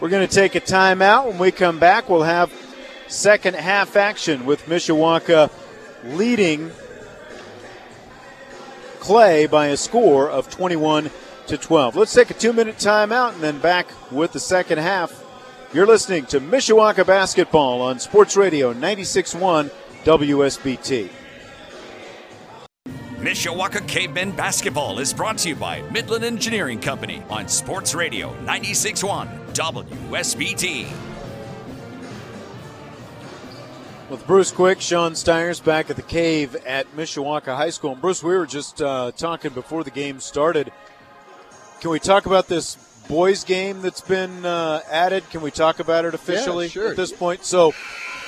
We're 0.00 0.08
going 0.08 0.26
to 0.26 0.34
take 0.34 0.54
a 0.54 0.60
timeout. 0.60 1.26
When 1.28 1.38
we 1.38 1.52
come 1.52 1.78
back, 1.78 2.08
we'll 2.08 2.22
have 2.22 2.52
second 3.06 3.54
half 3.54 3.96
action 3.96 4.46
with 4.46 4.66
Mishawaka 4.66 5.50
leading 6.04 6.72
Clay 9.02 9.46
by 9.46 9.66
a 9.66 9.76
score 9.76 10.30
of 10.30 10.48
21 10.48 11.10
to 11.48 11.58
12. 11.58 11.96
Let's 11.96 12.14
take 12.14 12.30
a 12.30 12.34
two 12.34 12.52
minute 12.52 12.76
timeout 12.76 13.34
and 13.34 13.42
then 13.42 13.58
back 13.58 13.88
with 14.12 14.32
the 14.32 14.38
second 14.38 14.78
half. 14.78 15.24
You're 15.74 15.88
listening 15.88 16.24
to 16.26 16.40
Mishawaka 16.40 17.04
Basketball 17.04 17.82
on 17.82 17.98
Sports 17.98 18.36
Radio 18.36 18.72
96.1 18.72 19.72
WSBT. 20.04 21.10
Mishawaka 23.18 23.86
Cavemen 23.88 24.30
Basketball 24.36 25.00
is 25.00 25.12
brought 25.12 25.38
to 25.38 25.48
you 25.48 25.56
by 25.56 25.82
Midland 25.90 26.22
Engineering 26.22 26.80
Company 26.80 27.24
on 27.28 27.48
Sports 27.48 27.96
Radio 27.96 28.32
96.1 28.44 29.52
WSBT. 29.52 31.11
With 34.12 34.26
Bruce 34.26 34.50
Quick, 34.50 34.82
Sean 34.82 35.14
Stiers 35.14 35.58
back 35.58 35.88
at 35.88 35.96
the 35.96 36.02
cave 36.02 36.54
at 36.66 36.86
Mishawaka 36.94 37.56
High 37.56 37.70
School. 37.70 37.92
And 37.92 38.00
Bruce, 38.02 38.22
we 38.22 38.36
were 38.36 38.44
just 38.44 38.82
uh, 38.82 39.10
talking 39.12 39.54
before 39.54 39.84
the 39.84 39.90
game 39.90 40.20
started. 40.20 40.70
Can 41.80 41.90
we 41.90 41.98
talk 41.98 42.26
about 42.26 42.46
this 42.46 42.74
boys 43.08 43.42
game 43.42 43.80
that's 43.80 44.02
been 44.02 44.44
uh, 44.44 44.82
added? 44.90 45.24
Can 45.30 45.40
we 45.40 45.50
talk 45.50 45.80
about 45.80 46.04
it 46.04 46.12
officially 46.12 46.66
yeah, 46.66 46.72
sure. 46.72 46.90
at 46.90 46.96
this 46.98 47.10
point? 47.10 47.46
So 47.46 47.72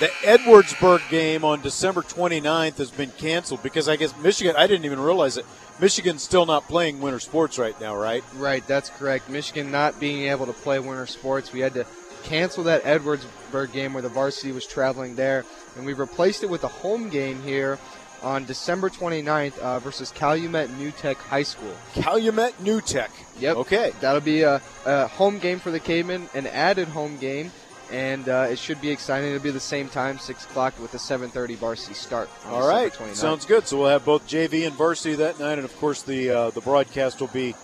the 0.00 0.06
Edwardsburg 0.22 1.06
game 1.10 1.44
on 1.44 1.60
December 1.60 2.00
29th 2.00 2.78
has 2.78 2.90
been 2.90 3.10
canceled 3.18 3.62
because 3.62 3.86
I 3.86 3.96
guess 3.96 4.16
Michigan, 4.16 4.54
I 4.56 4.66
didn't 4.66 4.86
even 4.86 5.00
realize 5.00 5.36
it. 5.36 5.44
Michigan's 5.80 6.22
still 6.22 6.46
not 6.46 6.66
playing 6.66 7.02
winter 7.02 7.20
sports 7.20 7.58
right 7.58 7.78
now, 7.78 7.94
right? 7.94 8.24
Right, 8.36 8.66
that's 8.66 8.88
correct. 8.88 9.28
Michigan 9.28 9.70
not 9.70 10.00
being 10.00 10.30
able 10.30 10.46
to 10.46 10.54
play 10.54 10.78
winter 10.78 11.04
sports. 11.04 11.52
We 11.52 11.60
had 11.60 11.74
to 11.74 11.84
cancel 12.24 12.64
that 12.64 12.82
Edwardsburg 12.84 13.72
game 13.72 13.92
where 13.92 14.02
the 14.02 14.08
varsity 14.08 14.50
was 14.50 14.66
traveling 14.66 15.14
there, 15.14 15.44
and 15.76 15.86
we've 15.86 15.98
replaced 15.98 16.42
it 16.42 16.50
with 16.50 16.64
a 16.64 16.68
home 16.68 17.08
game 17.08 17.42
here 17.42 17.78
on 18.22 18.44
December 18.44 18.88
29th 18.88 19.58
uh, 19.58 19.78
versus 19.80 20.10
Calumet 20.10 20.70
New 20.78 20.90
Tech 20.92 21.18
High 21.18 21.42
School. 21.42 21.74
Calumet 21.94 22.58
New 22.60 22.80
Tech. 22.80 23.10
Yep. 23.38 23.56
Okay. 23.58 23.92
That'll 24.00 24.20
be 24.20 24.42
a, 24.42 24.62
a 24.86 25.06
home 25.08 25.38
game 25.38 25.58
for 25.58 25.70
the 25.70 25.80
Cavemen, 25.80 26.28
an 26.34 26.46
added 26.46 26.88
home 26.88 27.18
game 27.18 27.50
and 27.90 28.28
uh, 28.28 28.46
it 28.50 28.58
should 28.58 28.80
be 28.80 28.90
exciting. 28.90 29.30
It'll 29.30 29.42
be 29.42 29.50
the 29.50 29.60
same 29.60 29.88
time, 29.88 30.18
six 30.18 30.44
o'clock, 30.44 30.78
with 30.80 30.94
a 30.94 30.98
7:30 30.98 31.56
varsity 31.56 31.94
start. 31.94 32.28
All 32.46 32.66
right, 32.66 32.92
sounds 33.14 33.44
good. 33.44 33.66
So 33.66 33.78
we'll 33.78 33.88
have 33.88 34.04
both 34.04 34.26
JV 34.26 34.66
and 34.66 34.74
varsity 34.74 35.16
that 35.16 35.38
night, 35.38 35.58
and 35.58 35.64
of 35.64 35.76
course 35.76 36.02
the 36.02 36.30
uh, 36.30 36.50
the 36.50 36.60
broadcast 36.60 37.20
will 37.20 37.28
be 37.28 37.54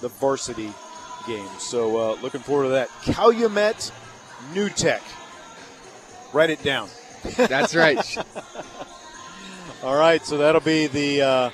the 0.00 0.08
varsity 0.08 0.72
game. 1.26 1.48
So 1.58 1.96
uh, 1.98 2.20
looking 2.20 2.40
forward 2.40 2.64
to 2.64 2.68
that. 2.70 2.88
Calumet 3.02 3.90
New 4.52 4.68
Tech. 4.68 5.02
Write 6.32 6.50
it 6.50 6.62
down. 6.62 6.88
That's 7.36 7.74
right. 7.74 8.16
All 9.82 9.96
right, 9.96 10.24
so 10.24 10.38
that'll 10.38 10.60
be 10.60 10.86
the 10.86 11.22
uh, 11.22 11.50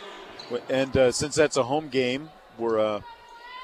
and 0.68 0.96
uh, 0.96 1.12
since 1.12 1.34
that's 1.34 1.56
a 1.56 1.62
home 1.62 1.88
game, 1.88 2.30
we're 2.58 2.78
uh, 2.78 3.00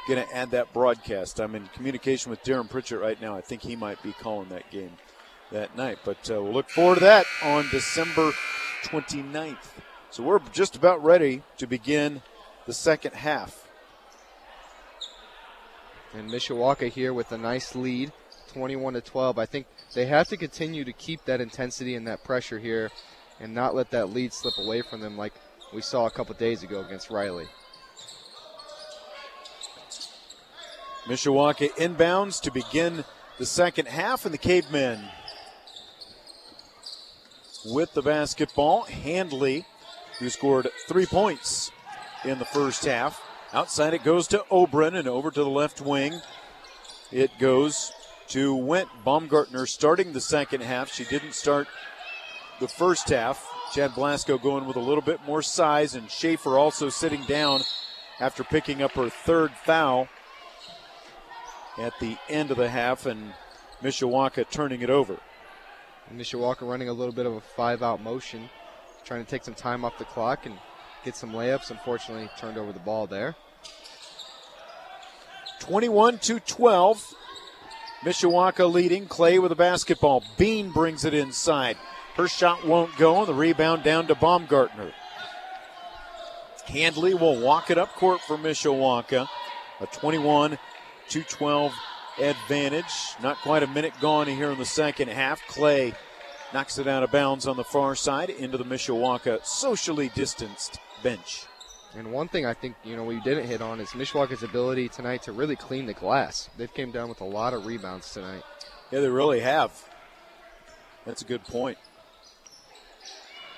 going 0.09 0.25
to 0.25 0.37
add 0.37 0.51
that 0.53 0.73
broadcast. 0.73 1.41
I'm 1.41 1.55
in 1.55 1.67
communication 1.75 2.31
with 2.31 2.43
Darren 2.45 2.69
Pritchett 2.69 3.01
right 3.01 3.21
now. 3.21 3.37
I 3.37 3.41
think 3.41 3.63
he 3.63 3.77
might 3.77 4.03
be 4.03 4.13
calling 4.13 4.49
that 4.51 4.71
game 4.71 4.93
that 5.53 5.77
night. 5.77 5.99
But 6.05 6.31
uh, 6.31 6.43
we'll 6.43 6.53
look 6.53 6.71
forward 6.71 6.97
to 6.97 7.01
that 7.05 7.27
on 7.43 7.69
December 7.71 8.33
29th. 8.85 9.57
So 10.11 10.23
we're 10.23 10.41
just 10.53 10.77
about 10.77 11.03
ready 11.03 11.43
to 11.59 11.67
begin 11.67 12.23
the 12.67 12.73
second 12.73 13.15
half. 13.15 13.69
And 16.15 16.31
Mishawaka 16.31 16.89
here 16.89 17.13
with 17.13 17.33
a 17.33 17.39
nice 17.39 17.75
lead, 17.75 18.13
21 18.53 18.95
to 18.95 19.01
12. 19.01 19.39
I 19.39 19.47
think 19.47 19.67
they 19.97 20.05
have 20.05 20.29
to 20.29 20.37
continue 20.37 20.85
to 20.85 20.93
keep 20.93 21.25
that 21.25 21.41
intensity 21.41 21.95
and 21.95 22.07
that 22.07 22.23
pressure 22.23 22.59
here 22.59 22.91
and 23.41 23.55
not 23.55 23.75
let 23.75 23.91
that 23.91 24.11
lead 24.11 24.31
slip 24.31 24.53
away 24.59 24.83
from 24.83 25.01
them 25.01 25.17
like 25.17 25.33
we 25.73 25.81
saw 25.81 26.05
a 26.05 26.11
couple 26.11 26.35
days 26.35 26.63
ago 26.63 26.85
against 26.85 27.09
Riley. 27.09 27.49
Mishawaka 31.07 31.71
inbounds 31.77 32.43
to 32.43 32.51
begin 32.51 33.05
the 33.39 33.47
second 33.47 33.89
half, 33.89 34.27
and 34.27 34.35
the 34.35 34.39
Cavemen 34.39 35.01
with 37.65 37.93
the 37.95 38.03
basketball. 38.03 38.83
Handley, 38.83 39.65
who 40.19 40.29
scored 40.29 40.69
three 40.89 41.07
points 41.07 41.71
in 42.23 42.39
the 42.39 42.45
first 42.45 42.85
half. 42.85 43.23
Outside 43.55 43.95
it 43.95 44.05
goes 44.05 44.27
to 44.29 44.45
Obren 44.51 44.95
and 44.95 45.09
over 45.09 45.31
to 45.31 45.41
the 45.41 45.49
left 45.49 45.81
wing. 45.81 46.21
It 47.11 47.31
goes 47.39 47.93
to 48.29 48.55
Went. 48.55 48.89
Baumgartner 49.05 49.67
starting 49.67 50.13
the 50.13 50.21
second 50.21 50.63
half. 50.63 50.93
She 50.93 51.05
didn't 51.05 51.35
start 51.35 51.69
the 52.61 52.69
first 52.69 53.09
half. 53.09 53.47
Chad 53.73 53.95
Blasco 53.95 54.39
going 54.39 54.67
with 54.67 54.77
a 54.77 54.81
little 54.81 55.03
bit 55.03 55.21
more 55.27 55.43
size, 55.43 55.95
and 55.95 56.11
Schaefer 56.11 56.59
also 56.59 56.89
sitting 56.89 57.25
down 57.25 57.63
after 58.21 58.45
picking 58.45 58.83
up 58.83 58.93
her 58.93 59.09
third 59.09 59.53
foul 59.65 60.09
at 61.79 61.93
the 62.01 62.17
end 62.29 62.51
of 62.51 62.57
the 62.57 62.69
half, 62.69 63.07
and 63.07 63.35
Mishawaka 63.83 64.49
turning 64.51 64.83
it 64.83 64.91
over. 64.91 65.19
Mishawaka 66.15 66.63
running 66.63 66.89
a 66.89 66.93
little 66.93 67.13
bit 67.13 67.27
of 67.27 67.35
a 67.35 67.41
five 67.41 67.83
out 67.83 68.03
motion, 68.03 68.49
trying 69.05 69.25
to 69.25 69.31
take 69.31 69.45
some 69.45 69.55
time 69.55 69.85
off 69.85 69.99
the 69.99 70.05
clock 70.05 70.47
and 70.47 70.57
get 71.05 71.17
some 71.17 71.33
layups. 71.33 71.71
Unfortunately, 71.71 72.31
turned 72.39 72.57
over 72.57 72.73
the 72.73 72.79
ball 72.79 73.07
there. 73.07 73.35
21 75.61 76.19
to 76.19 76.39
12. 76.39 77.15
Mishawaka 78.03 78.71
leading. 78.71 79.07
Clay 79.07 79.39
with 79.39 79.53
a 79.53 79.57
basketball. 79.57 80.23
Bean 80.37 80.71
brings 80.71 81.05
it 81.05 81.15
inside. 81.15 81.77
Her 82.17 82.29
shot 82.29 82.67
won't 82.67 82.97
go, 82.97 83.19
and 83.19 83.29
the 83.29 83.35
rebound 83.35 83.83
down 83.83 84.07
to 84.07 84.15
Baumgartner. 84.15 84.93
Handley 86.67 87.15
will 87.15 87.41
walk 87.41 87.71
it 87.71 87.79
up 87.79 87.95
court 87.95 88.21
for 88.21 88.37
Mishawaka. 88.37 89.29
A 89.81 89.87
21 89.87 90.59
to 91.11 91.23
12 91.23 91.73
advantage. 92.19 92.85
Not 93.23 93.37
quite 93.39 93.63
a 93.63 93.67
minute 93.67 93.93
gone 94.01 94.27
here 94.27 94.51
in 94.51 94.59
the 94.59 94.65
second 94.65 95.09
half. 95.09 95.41
Clay 95.47 95.95
knocks 96.53 96.79
it 96.79 96.87
out 96.87 97.03
of 97.03 97.11
bounds 97.11 97.47
on 97.47 97.57
the 97.57 97.65
far 97.65 97.95
side 97.95 98.31
into 98.31 98.57
the 98.57 98.65
Mishawaka 98.65 99.45
socially 99.45 100.11
distanced 100.15 100.79
bench. 101.03 101.47
And 101.95 102.13
one 102.13 102.29
thing 102.29 102.45
I 102.45 102.55
think 102.55 102.77
you 102.85 102.97
know 102.97 103.05
we 103.05 103.21
didn't 103.21 103.47
hit 103.47 103.63
on 103.63 103.81
is 103.81 103.91
Mishawaka's 103.91 104.43
ability 104.43 104.89
tonight 104.89 105.23
to 105.23 105.33
really 105.33 105.57
clean 105.57 105.87
the 105.87 105.95
glass. 105.95 106.51
They've 106.57 106.73
came 106.73 106.91
down 106.91 107.09
with 107.09 107.21
a 107.21 107.25
lot 107.25 107.55
of 107.55 107.65
rebounds 107.65 108.13
tonight. 108.13 108.43
Yeah, 108.91 109.01
they 109.01 109.09
really 109.09 109.41
have. 109.41 109.73
That's 111.05 111.23
a 111.23 111.25
good 111.25 111.45
point. 111.45 111.79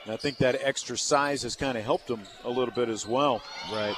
And 0.05 0.13
I 0.13 0.17
think 0.17 0.39
that 0.39 0.59
extra 0.63 0.97
size 0.97 1.43
has 1.43 1.57
kind 1.57 1.77
of 1.77 1.85
helped 1.85 2.07
them 2.07 2.23
a 2.45 2.49
little 2.49 2.75
bit 2.75 2.89
as 2.89 3.07
well. 3.07 3.43
Right. 3.73 3.97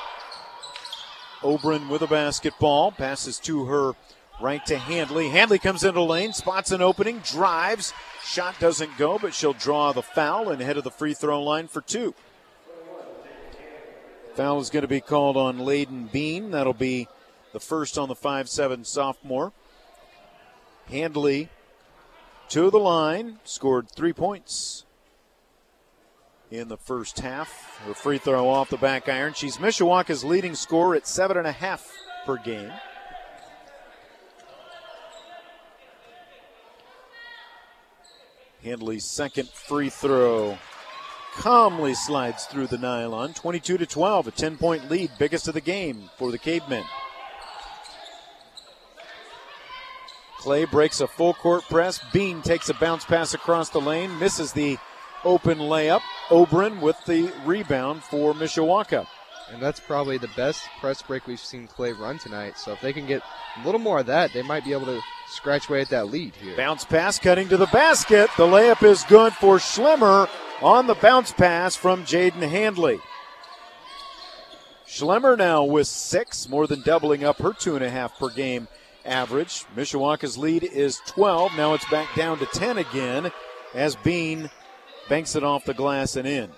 Oberon 1.42 1.88
with 1.88 2.02
a 2.02 2.06
basketball, 2.06 2.92
passes 2.92 3.38
to 3.40 3.64
her 3.66 3.92
right 4.40 4.64
to 4.66 4.76
Handley. 4.76 5.28
Handley 5.28 5.58
comes 5.58 5.84
into 5.84 6.00
the 6.00 6.04
lane, 6.04 6.32
spots 6.32 6.70
an 6.70 6.82
opening, 6.82 7.20
drives. 7.20 7.92
Shot 8.24 8.58
doesn't 8.58 8.96
go, 8.98 9.18
but 9.18 9.34
she'll 9.34 9.52
draw 9.52 9.92
the 9.92 10.02
foul 10.02 10.50
and 10.50 10.60
head 10.60 10.76
of 10.76 10.84
the 10.84 10.90
free 10.90 11.14
throw 11.14 11.42
line 11.42 11.68
for 11.68 11.80
two. 11.80 12.14
Foul 14.34 14.60
is 14.60 14.70
going 14.70 14.82
to 14.82 14.88
be 14.88 15.00
called 15.00 15.36
on 15.36 15.58
Layden 15.58 16.10
Bean. 16.10 16.52
That'll 16.52 16.72
be 16.72 17.08
the 17.52 17.60
first 17.60 17.98
on 17.98 18.08
the 18.08 18.14
5 18.14 18.48
7 18.48 18.84
sophomore. 18.84 19.52
Handley 20.88 21.48
to 22.48 22.70
the 22.70 22.78
line, 22.78 23.38
scored 23.44 23.88
three 23.90 24.12
points 24.12 24.84
in 26.50 26.68
the 26.68 26.76
first 26.76 27.20
half. 27.20 27.80
Her 27.86 27.94
free 27.94 28.18
throw 28.18 28.48
off 28.48 28.70
the 28.70 28.76
back 28.76 29.08
iron. 29.08 29.34
She's 29.34 29.58
Mishawaka's 29.58 30.24
leading 30.24 30.54
scorer 30.54 30.96
at 30.96 31.06
seven 31.06 31.36
and 31.36 31.46
a 31.46 31.52
half 31.52 31.88
per 32.26 32.36
game. 32.36 32.72
Handley's 38.62 39.04
second 39.04 39.48
free 39.48 39.88
throw 39.88 40.58
calmly 41.34 41.94
slides 41.94 42.44
through 42.44 42.66
the 42.66 42.78
nylon. 42.78 43.34
22 43.34 43.78
to 43.78 43.86
12, 43.86 44.26
a 44.28 44.30
10 44.30 44.56
point 44.56 44.90
lead, 44.90 45.10
biggest 45.18 45.48
of 45.48 45.54
the 45.54 45.60
game 45.60 46.10
for 46.16 46.30
the 46.30 46.38
Cavemen. 46.38 46.84
Clay 50.38 50.64
breaks 50.64 51.00
a 51.00 51.06
full 51.06 51.34
court 51.34 51.64
press. 51.64 52.00
Bean 52.12 52.40
takes 52.40 52.70
a 52.70 52.74
bounce 52.74 53.04
pass 53.04 53.34
across 53.34 53.68
the 53.68 53.80
lane, 53.80 54.18
misses 54.18 54.52
the 54.52 54.78
open 55.22 55.58
layup. 55.58 56.00
Obren 56.28 56.80
with 56.80 56.96
the 57.04 57.30
rebound 57.44 58.02
for 58.02 58.32
Mishawaka. 58.32 59.06
And 59.52 59.60
that's 59.60 59.80
probably 59.80 60.16
the 60.16 60.30
best 60.36 60.66
press 60.80 61.02
break 61.02 61.26
we've 61.26 61.40
seen 61.40 61.66
Clay 61.66 61.92
run 61.92 62.18
tonight. 62.18 62.56
So 62.56 62.72
if 62.72 62.80
they 62.80 62.92
can 62.92 63.06
get 63.06 63.22
a 63.60 63.66
little 63.66 63.80
more 63.80 63.98
of 63.98 64.06
that, 64.06 64.32
they 64.32 64.42
might 64.42 64.64
be 64.64 64.72
able 64.72 64.86
to 64.86 65.00
scratch 65.28 65.68
away 65.68 65.82
at 65.82 65.90
that 65.90 66.08
lead 66.10 66.34
here. 66.36 66.56
Bounce 66.56 66.84
pass 66.84 67.18
cutting 67.18 67.48
to 67.48 67.56
the 67.56 67.66
basket. 67.66 68.30
The 68.36 68.46
layup 68.46 68.82
is 68.82 69.04
good 69.04 69.32
for 69.34 69.56
Schlemmer 69.56 70.28
on 70.62 70.86
the 70.86 70.94
bounce 70.94 71.32
pass 71.32 71.76
from 71.76 72.04
Jaden 72.04 72.48
Handley. 72.48 73.00
Schlemmer 74.86 75.38
now 75.38 75.64
with 75.64 75.86
six, 75.86 76.48
more 76.48 76.66
than 76.66 76.82
doubling 76.82 77.24
up 77.24 77.38
her 77.38 77.52
two 77.52 77.76
and 77.76 77.84
a 77.84 77.90
half 77.90 78.18
per 78.18 78.28
game 78.28 78.68
average. 79.04 79.64
Mishawaka's 79.76 80.36
lead 80.36 80.64
is 80.64 81.00
12. 81.06 81.56
Now 81.56 81.74
it's 81.74 81.88
back 81.90 82.14
down 82.14 82.38
to 82.38 82.46
10 82.46 82.78
again 82.78 83.30
as 83.74 83.96
Bean 83.96 84.50
banks 85.08 85.36
it 85.36 85.44
off 85.44 85.64
the 85.64 85.74
glass 85.74 86.16
and 86.16 86.26
in. 86.26 86.50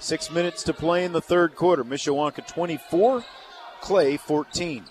Six 0.00 0.30
minutes 0.30 0.62
to 0.64 0.72
play 0.72 1.04
in 1.04 1.12
the 1.12 1.20
third 1.20 1.56
quarter. 1.56 1.84
Mishawaka 1.84 2.46
24, 2.46 3.24
Clay 3.80 4.16
14. 4.16 4.84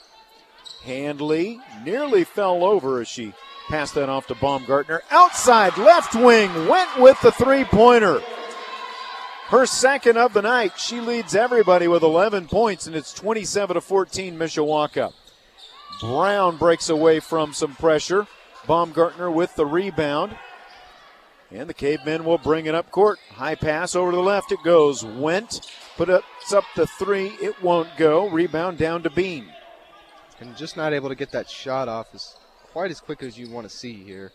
Handley 0.84 1.60
nearly 1.84 2.24
fell 2.24 2.64
over 2.64 3.02
as 3.02 3.08
she 3.08 3.34
passed 3.68 3.96
that 3.96 4.10
off 4.10 4.28
to 4.28 4.36
Baumgartner. 4.36 5.02
Outside 5.12 5.78
left 5.78 6.16
wing 6.16 6.68
went 6.68 7.00
with 7.00 7.20
the 7.22 7.32
three 7.32 7.64
pointer. 7.64 8.22
Her 9.48 9.66
second 9.66 10.18
of 10.18 10.34
the 10.34 10.42
night. 10.42 10.78
She 10.78 11.00
leads 11.00 11.34
everybody 11.34 11.88
with 11.88 12.04
11 12.04 12.48
points, 12.48 12.86
and 12.86 12.96
it's 12.96 13.14
27 13.14 13.76
to 13.76 13.82
14 13.82 14.38
Mishawaka. 14.38 15.14
Brown 16.02 16.58
breaks 16.58 16.90
away 16.90 17.22
from 17.22 17.54
some 17.54 17.74
pressure. 17.76 18.28
Baumgartner 18.68 19.32
with 19.32 19.56
the 19.56 19.66
rebound. 19.66 20.38
And 21.50 21.70
the 21.70 21.74
cavemen 21.74 22.26
will 22.26 22.38
bring 22.38 22.66
it 22.66 22.76
up 22.76 22.92
court. 22.92 23.20
High 23.32 23.56
pass 23.56 23.96
over 23.96 24.12
to 24.12 24.18
the 24.18 24.24
left. 24.24 24.52
It 24.52 24.60
goes. 24.64 25.06
Went. 25.06 25.72
Put 25.96 26.10
up, 26.10 26.26
up 26.52 26.66
to 26.76 26.86
three. 26.86 27.28
It 27.42 27.64
won't 27.64 27.90
go. 27.98 28.28
Rebound 28.30 28.78
down 28.78 29.02
to 29.04 29.10
Bean. 29.10 29.48
And 30.42 30.58
just 30.58 30.76
not 30.76 30.92
able 30.92 31.08
to 31.08 31.16
get 31.16 31.32
that 31.32 31.50
shot 31.50 31.88
off 31.88 32.08
as 32.14 32.36
quite 32.78 32.92
as 32.92 33.02
quick 33.02 33.24
as 33.24 33.40
you 33.40 33.50
want 33.50 33.68
to 33.68 33.76
see 33.76 33.96
here. 33.96 34.32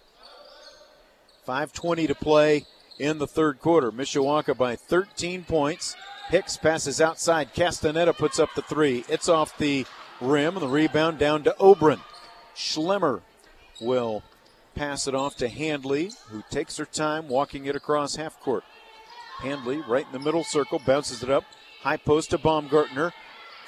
5.20 1.47 2.09
to 2.09 2.15
play 2.17 2.67
in 2.99 3.19
the 3.19 3.27
third 3.29 3.61
quarter. 3.61 3.93
Mishawaka 3.93 4.59
by 4.59 4.75
13 4.75 5.45
points. 5.45 5.95
Hicks 6.29 6.57
passes 6.57 7.01
outside. 7.01 7.55
Castaneda 7.55 8.13
puts 8.13 8.41
up 8.41 8.49
the 8.57 8.63
three. 8.63 9.05
It's 9.09 9.29
off 9.29 9.57
the 9.59 9.87
rim. 10.21 10.57
The 10.57 10.67
rebound 10.67 11.21
down 11.21 11.45
to 11.45 11.55
Obren. 11.61 12.01
Schlemmer 12.57 13.21
will 13.81 14.25
pass 14.75 15.07
it 15.07 15.15
off 15.15 15.37
to 15.37 15.49
Handley, 15.49 16.11
who 16.27 16.43
takes 16.51 16.77
her 16.79 16.85
time 16.85 17.29
walking 17.29 17.67
it 17.67 17.77
across 17.77 18.17
half 18.17 18.41
court. 18.41 18.65
Handley, 19.39 19.77
right 19.87 20.07
in 20.07 20.11
the 20.13 20.19
middle 20.19 20.43
circle, 20.43 20.81
bounces 20.85 21.23
it 21.23 21.31
up. 21.31 21.45
High 21.83 21.97
post 21.97 22.31
to 22.31 22.39
Baumgartner. 22.39 23.13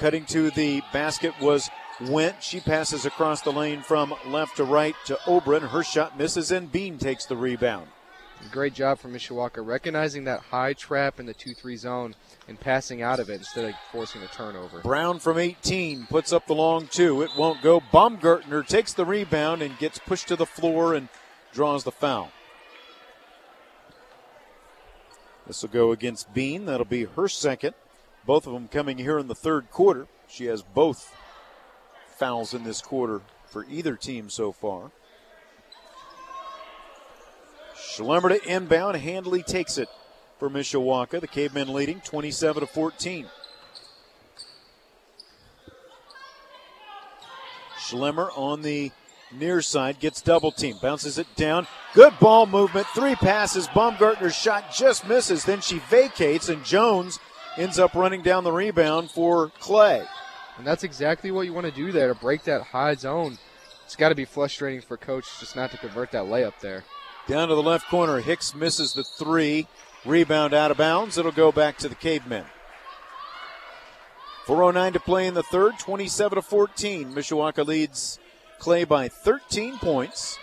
Cutting 0.00 0.24
to 0.24 0.50
the 0.50 0.82
basket 0.92 1.32
was 1.40 1.70
Went. 2.01 2.42
She 2.42 2.61
passes 2.61 3.07
across 3.07 3.42
the 3.42 3.53
lane 3.53 3.82
from 3.82 4.14
left 4.26 4.57
to 4.57 4.64
right 4.64 4.97
to 5.07 5.14
Obren. 5.26 5.68
Her 5.68 5.82
shot 5.82 6.18
misses, 6.18 6.51
and 6.51 6.70
Bean 6.70 6.99
takes 6.99 7.24
the 7.26 7.36
rebound. 7.36 7.88
Great 8.51 8.74
job 8.74 8.99
from 8.99 9.14
Mishawaka 9.14 9.64
recognizing 9.64 10.24
that 10.24 10.40
high 10.40 10.74
trap 10.74 11.18
in 11.18 11.26
the 11.26 11.32
2 11.32 11.55
3 11.55 11.76
zone 11.76 12.14
and 12.47 12.61
passing 12.61 13.01
out 13.01 13.18
of 13.18 13.30
it 13.30 13.38
instead 13.38 13.64
of 13.64 13.74
forcing 13.90 14.22
a 14.22 14.26
turnover. 14.26 14.80
Brown 14.80 15.18
from 15.18 15.38
18 15.38 16.07
puts 16.07 16.32
up 16.32 16.47
the 16.47 16.55
long 16.55 16.86
two. 16.86 17.22
It 17.22 17.30
won't 17.38 17.62
go. 17.62 17.80
Baumgartner 17.92 18.62
takes 18.62 18.92
the 18.92 19.07
rebound 19.07 19.62
and 19.62 19.78
gets 19.78 19.99
pushed 19.99 20.28
to 20.28 20.36
the 20.36 20.47
floor 20.47 20.95
and 20.95 21.09
draws 21.53 21.84
the 21.84 21.92
foul. 21.92 22.32
This 25.47 25.62
will 25.62 25.70
go 25.70 25.92
against 25.92 26.32
Bean. 26.34 26.66
That'll 26.66 26.84
be 26.84 27.05
her 27.05 27.28
second. 27.28 27.74
Both 28.26 28.47
of 28.47 28.53
them 28.53 28.68
coming 28.68 28.99
here 28.99 29.18
in 29.18 29.28
the 29.28 29.34
third 29.34 29.70
quarter. 29.70 30.07
She 30.28 30.47
has 30.47 30.62
both 30.62 31.14
fouls 32.24 32.54
in 32.54 32.64
this 32.64 32.80
quarter 32.80 33.20
for 33.48 33.66
either 33.68 33.96
team 33.96 34.30
so 34.30 34.50
far. 34.50 34.90
Schlemmer 37.76 38.30
to 38.30 38.42
inbound. 38.50 38.96
Handley 38.96 39.42
takes 39.42 39.76
it 39.76 39.90
for 40.38 40.48
Mishawaka. 40.48 41.20
The 41.20 41.28
Cavemen 41.28 41.74
leading 41.74 42.00
27 42.00 42.60
to 42.60 42.66
14. 42.66 43.26
Schlemmer 47.78 48.30
on 48.34 48.62
the 48.62 48.90
near 49.30 49.60
side 49.60 50.00
gets 50.00 50.22
double 50.22 50.50
team, 50.50 50.78
bounces 50.80 51.18
it 51.18 51.26
down. 51.36 51.66
Good 51.92 52.18
ball 52.20 52.46
movement, 52.46 52.86
three 52.94 53.16
passes. 53.16 53.68
Baumgartner's 53.68 54.34
shot 54.34 54.72
just 54.72 55.06
misses. 55.06 55.44
Then 55.44 55.60
she 55.60 55.78
vacates, 55.90 56.48
and 56.48 56.64
Jones 56.64 57.18
ends 57.58 57.78
up 57.78 57.94
running 57.94 58.22
down 58.22 58.44
the 58.44 58.52
rebound 58.52 59.10
for 59.10 59.50
Clay. 59.60 60.06
And 60.57 60.66
that's 60.66 60.84
exactly 60.84 61.30
what 61.30 61.46
you 61.46 61.52
want 61.52 61.66
to 61.66 61.72
do 61.72 61.92
there 61.92 62.09
to 62.09 62.14
break 62.14 62.44
that 62.44 62.62
high 62.62 62.94
zone. 62.94 63.38
It's 63.84 63.96
got 63.96 64.11
to 64.11 64.14
be 64.14 64.24
frustrating 64.24 64.80
for 64.80 64.96
coach 64.96 65.26
just 65.40 65.57
not 65.57 65.70
to 65.72 65.78
convert 65.78 66.12
that 66.12 66.24
layup 66.24 66.59
there. 66.61 66.84
Down 67.26 67.48
to 67.48 67.55
the 67.55 67.62
left 67.62 67.88
corner, 67.88 68.20
Hicks 68.20 68.55
misses 68.55 68.92
the 68.92 69.05
three. 69.05 69.66
Rebound 70.05 70.52
out 70.52 70.70
of 70.70 70.76
bounds. 70.76 71.16
It'll 71.16 71.32
go 71.32 71.50
back 71.50 71.78
to 71.78 71.88
the 71.88 71.94
Cavemen. 71.94 72.44
409 74.46 74.92
to 74.92 75.00
play 75.00 75.26
in 75.26 75.32
the 75.32 75.42
third, 75.42 75.78
27 75.78 76.36
to 76.36 76.42
14. 76.42 77.12
Mishawaka 77.14 77.66
leads 77.66 78.18
Clay 78.59 78.84
by 78.84 79.09
13 79.09 79.78
points. 79.78 80.38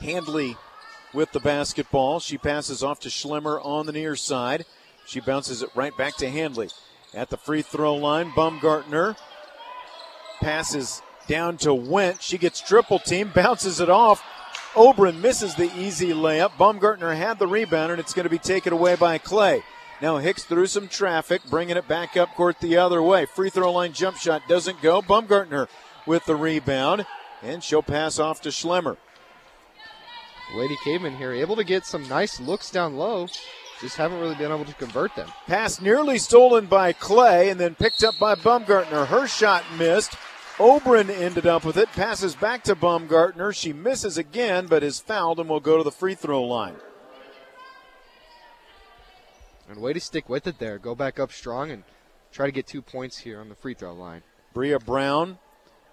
Handley 0.00 0.56
with 1.14 1.32
the 1.32 1.40
basketball. 1.40 2.20
She 2.20 2.36
passes 2.36 2.82
off 2.82 3.00
to 3.00 3.08
Schlemmer 3.08 3.64
on 3.64 3.86
the 3.86 3.92
near 3.92 4.14
side. 4.14 4.66
She 5.08 5.20
bounces 5.20 5.62
it 5.62 5.70
right 5.74 5.96
back 5.96 6.16
to 6.18 6.28
Handley. 6.28 6.68
At 7.14 7.30
the 7.30 7.38
free 7.38 7.62
throw 7.62 7.94
line, 7.94 8.30
Baumgartner 8.36 9.16
passes 10.42 11.00
down 11.26 11.56
to 11.58 11.72
Went. 11.72 12.22
She 12.22 12.36
gets 12.36 12.60
triple 12.60 12.98
team, 12.98 13.32
bounces 13.34 13.80
it 13.80 13.88
off. 13.88 14.22
Oberon 14.76 15.22
misses 15.22 15.54
the 15.54 15.74
easy 15.74 16.10
layup. 16.10 16.58
Baumgartner 16.58 17.14
had 17.14 17.38
the 17.38 17.46
rebound, 17.46 17.90
and 17.90 17.98
it's 17.98 18.12
going 18.12 18.24
to 18.24 18.30
be 18.30 18.38
taken 18.38 18.74
away 18.74 18.96
by 18.96 19.16
Clay. 19.16 19.62
Now 20.02 20.18
Hicks 20.18 20.44
through 20.44 20.66
some 20.66 20.88
traffic, 20.88 21.40
bringing 21.48 21.78
it 21.78 21.88
back 21.88 22.18
up 22.18 22.34
court 22.34 22.60
the 22.60 22.76
other 22.76 23.02
way. 23.02 23.24
Free 23.24 23.48
throw 23.48 23.72
line 23.72 23.94
jump 23.94 24.18
shot 24.18 24.42
doesn't 24.46 24.82
go. 24.82 25.00
Baumgartner 25.00 25.68
with 26.06 26.26
the 26.26 26.36
rebound, 26.36 27.06
and 27.42 27.64
she'll 27.64 27.82
pass 27.82 28.18
off 28.18 28.42
to 28.42 28.50
Schlemmer. 28.50 28.98
Lady 30.54 30.76
Caveman 30.84 31.16
here, 31.16 31.32
able 31.32 31.56
to 31.56 31.64
get 31.64 31.86
some 31.86 32.06
nice 32.08 32.38
looks 32.38 32.70
down 32.70 32.98
low. 32.98 33.26
Just 33.80 33.96
haven't 33.96 34.18
really 34.18 34.34
been 34.34 34.50
able 34.50 34.64
to 34.64 34.74
convert 34.74 35.14
them. 35.14 35.28
Pass 35.46 35.80
nearly 35.80 36.18
stolen 36.18 36.66
by 36.66 36.92
Clay 36.92 37.48
and 37.48 37.60
then 37.60 37.76
picked 37.76 38.02
up 38.02 38.14
by 38.18 38.34
Baumgartner. 38.34 39.04
Her 39.04 39.28
shot 39.28 39.62
missed. 39.76 40.14
Oberon 40.58 41.10
ended 41.10 41.46
up 41.46 41.64
with 41.64 41.76
it. 41.76 41.88
Passes 41.92 42.34
back 42.34 42.64
to 42.64 42.74
Baumgartner. 42.74 43.52
She 43.52 43.72
misses 43.72 44.18
again, 44.18 44.66
but 44.66 44.82
is 44.82 44.98
fouled 44.98 45.38
and 45.38 45.48
will 45.48 45.60
go 45.60 45.76
to 45.76 45.84
the 45.84 45.92
free 45.92 46.16
throw 46.16 46.42
line. 46.42 46.74
And 49.68 49.80
way 49.80 49.92
to 49.92 50.00
stick 50.00 50.28
with 50.28 50.48
it 50.48 50.58
there. 50.58 50.78
Go 50.78 50.96
back 50.96 51.20
up 51.20 51.30
strong 51.30 51.70
and 51.70 51.84
try 52.32 52.46
to 52.46 52.52
get 52.52 52.66
two 52.66 52.82
points 52.82 53.18
here 53.18 53.40
on 53.40 53.48
the 53.48 53.54
free 53.54 53.74
throw 53.74 53.94
line. 53.94 54.22
Bria 54.54 54.80
Brown 54.80 55.38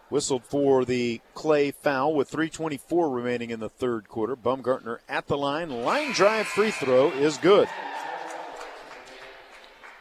whistled 0.10 0.43
for 0.45 0.86
the 0.86 1.22
Clay 1.34 1.72
foul 1.72 2.14
with 2.14 2.32
3.24 2.32 3.14
remaining 3.14 3.49
in 3.49 3.60
the 3.60 3.70
third 3.70 4.08
quarter. 4.08 4.36
Baumgartner 4.36 5.01
at 5.10 5.28
the 5.28 5.38
line. 5.38 5.70
Line 5.70 6.12
drive 6.12 6.47
free 6.47 6.72
throw 6.72 7.12
is 7.12 7.38
good. 7.38 7.68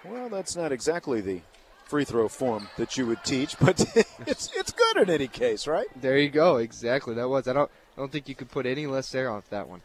Well, 0.05 0.29
that's 0.29 0.55
not 0.55 0.73
exactly 0.73 1.21
the 1.21 1.41
free 1.85 2.05
throw 2.05 2.29
form 2.29 2.69
that 2.77 2.97
you 2.97 3.07
would 3.07 3.25
teach, 3.25 3.59
but 3.59 3.81
it's 4.27 4.51
it's 4.55 4.73
good 4.73 4.97
in 4.99 5.11
any 5.11 5.29
case, 5.29 5.67
right? 5.67 5.87
There 6.01 6.19
you 6.19 6.29
go. 6.29 6.57
Exactly. 6.57 7.15
That 7.15 7.29
was. 7.29 7.49
I 7.49 7.53
don't. 7.53 7.71
I 7.97 8.01
don't 8.01 8.11
think 8.13 8.29
you 8.29 8.35
could 8.35 8.51
put 8.51 8.67
any 8.67 8.87
less 8.87 9.11
there 9.11 9.31
off 9.31 9.49
that 9.51 9.69
one. 9.69 9.81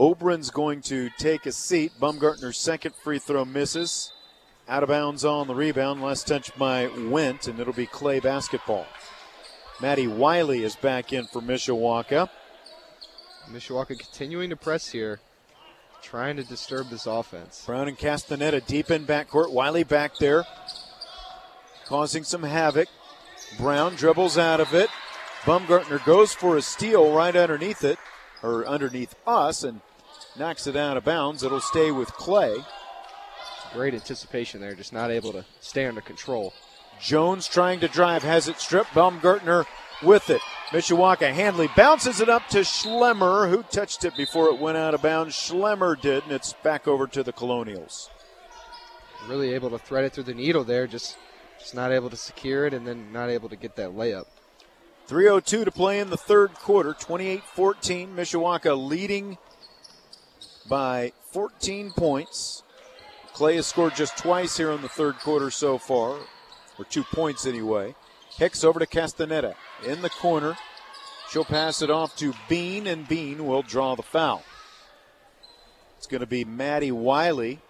Oberon's 0.00 0.50
going 0.50 0.80
to 0.82 1.10
take 1.18 1.46
a 1.46 1.52
seat. 1.52 1.92
Baumgartner's 2.00 2.58
second 2.58 2.94
free 2.94 3.18
throw 3.18 3.44
misses. 3.44 4.12
Out 4.68 4.82
of 4.82 4.88
bounds 4.88 5.24
on 5.24 5.48
the 5.48 5.54
rebound. 5.54 6.00
Last 6.00 6.26
touch 6.26 6.56
by 6.56 6.86
Went, 6.86 7.48
and 7.48 7.58
it'll 7.58 7.72
be 7.72 7.86
Clay 7.86 8.20
basketball. 8.20 8.86
Maddie 9.80 10.06
Wiley 10.06 10.62
is 10.62 10.76
back 10.76 11.12
in 11.12 11.26
for 11.26 11.42
Mishawaka. 11.42 12.28
Mishawaka 13.50 13.98
continuing 13.98 14.50
to 14.50 14.56
press 14.56 14.90
here, 14.90 15.20
trying 16.00 16.36
to 16.36 16.44
disturb 16.44 16.88
this 16.90 17.06
offense. 17.06 17.64
Brown 17.66 17.88
and 17.88 17.98
Castaneda 17.98 18.60
deep 18.60 18.90
in 18.90 19.04
backcourt. 19.04 19.50
Wiley 19.50 19.82
back 19.82 20.16
there, 20.18 20.44
causing 21.86 22.22
some 22.22 22.44
havoc. 22.44 22.88
Brown 23.58 23.96
dribbles 23.96 24.38
out 24.38 24.60
of 24.60 24.72
it. 24.72 24.88
Baumgartner 25.44 25.98
goes 26.06 26.32
for 26.32 26.56
a 26.56 26.62
steal 26.62 27.12
right 27.12 27.34
underneath 27.34 27.82
it, 27.82 27.98
or 28.44 28.64
underneath 28.64 29.16
us, 29.26 29.64
and 29.64 29.80
knocks 30.38 30.68
it 30.68 30.76
out 30.76 30.96
of 30.96 31.04
bounds. 31.04 31.42
It'll 31.42 31.60
stay 31.60 31.90
with 31.90 32.12
Clay. 32.12 32.58
Great 33.72 33.94
anticipation 33.94 34.60
there, 34.60 34.74
just 34.74 34.92
not 34.92 35.10
able 35.10 35.32
to 35.32 35.44
stay 35.60 35.86
under 35.86 36.00
control. 36.00 36.52
Jones 37.00 37.48
trying 37.48 37.80
to 37.80 37.88
drive, 37.88 38.22
has 38.22 38.48
it 38.48 38.60
stripped. 38.60 38.94
Baumgartner 38.94 39.64
with 40.02 40.30
it. 40.30 40.40
Mishawaka 40.70 41.32
Handley 41.32 41.68
bounces 41.76 42.20
it 42.20 42.28
up 42.28 42.48
to 42.48 42.60
Schlemmer, 42.60 43.48
who 43.48 43.62
touched 43.64 44.04
it 44.04 44.16
before 44.16 44.48
it 44.48 44.58
went 44.58 44.78
out 44.78 44.94
of 44.94 45.02
bounds. 45.02 45.34
Schlemmer 45.34 46.00
did, 46.00 46.22
and 46.24 46.32
it's 46.32 46.52
back 46.62 46.86
over 46.86 47.06
to 47.06 47.22
the 47.22 47.32
Colonials. 47.32 48.10
Really 49.28 49.54
able 49.54 49.70
to 49.70 49.78
thread 49.78 50.04
it 50.04 50.12
through 50.12 50.24
the 50.24 50.34
needle 50.34 50.64
there, 50.64 50.86
just 50.86 51.16
just 51.58 51.74
not 51.74 51.92
able 51.92 52.10
to 52.10 52.16
secure 52.16 52.66
it, 52.66 52.74
and 52.74 52.86
then 52.86 53.12
not 53.12 53.30
able 53.30 53.48
to 53.48 53.56
get 53.56 53.76
that 53.76 53.90
layup. 53.90 54.26
3.02 55.08 55.64
to 55.64 55.70
play 55.70 56.00
in 56.00 56.10
the 56.10 56.16
third 56.16 56.54
quarter, 56.54 56.94
28 56.94 57.42
14. 57.44 58.16
Mishawaka 58.16 58.76
leading 58.76 59.38
by 60.68 61.12
14 61.32 61.92
points. 61.92 62.62
Clay 63.32 63.56
has 63.56 63.66
scored 63.66 63.94
just 63.94 64.16
twice 64.16 64.56
here 64.56 64.70
in 64.72 64.82
the 64.82 64.88
third 64.88 65.18
quarter 65.18 65.50
so 65.50 65.78
far, 65.78 66.18
or 66.78 66.84
two 66.88 67.04
points 67.04 67.46
anyway. 67.46 67.94
Hicks 68.36 68.64
over 68.64 68.78
to 68.78 68.86
Castaneda 68.86 69.54
in 69.86 70.02
the 70.02 70.10
corner. 70.10 70.56
She'll 71.30 71.44
pass 71.44 71.80
it 71.82 71.90
off 71.90 72.16
to 72.16 72.34
Bean, 72.48 72.86
and 72.86 73.08
Bean 73.08 73.46
will 73.46 73.62
draw 73.62 73.94
the 73.94 74.02
foul. 74.02 74.42
It's 75.96 76.06
going 76.06 76.20
to 76.20 76.26
be 76.26 76.44
Maddie 76.44 76.92
Wiley, 76.92 77.60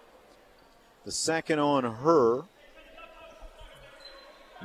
the 1.05 1.11
second 1.11 1.59
on 1.59 1.83
her. 1.83 2.43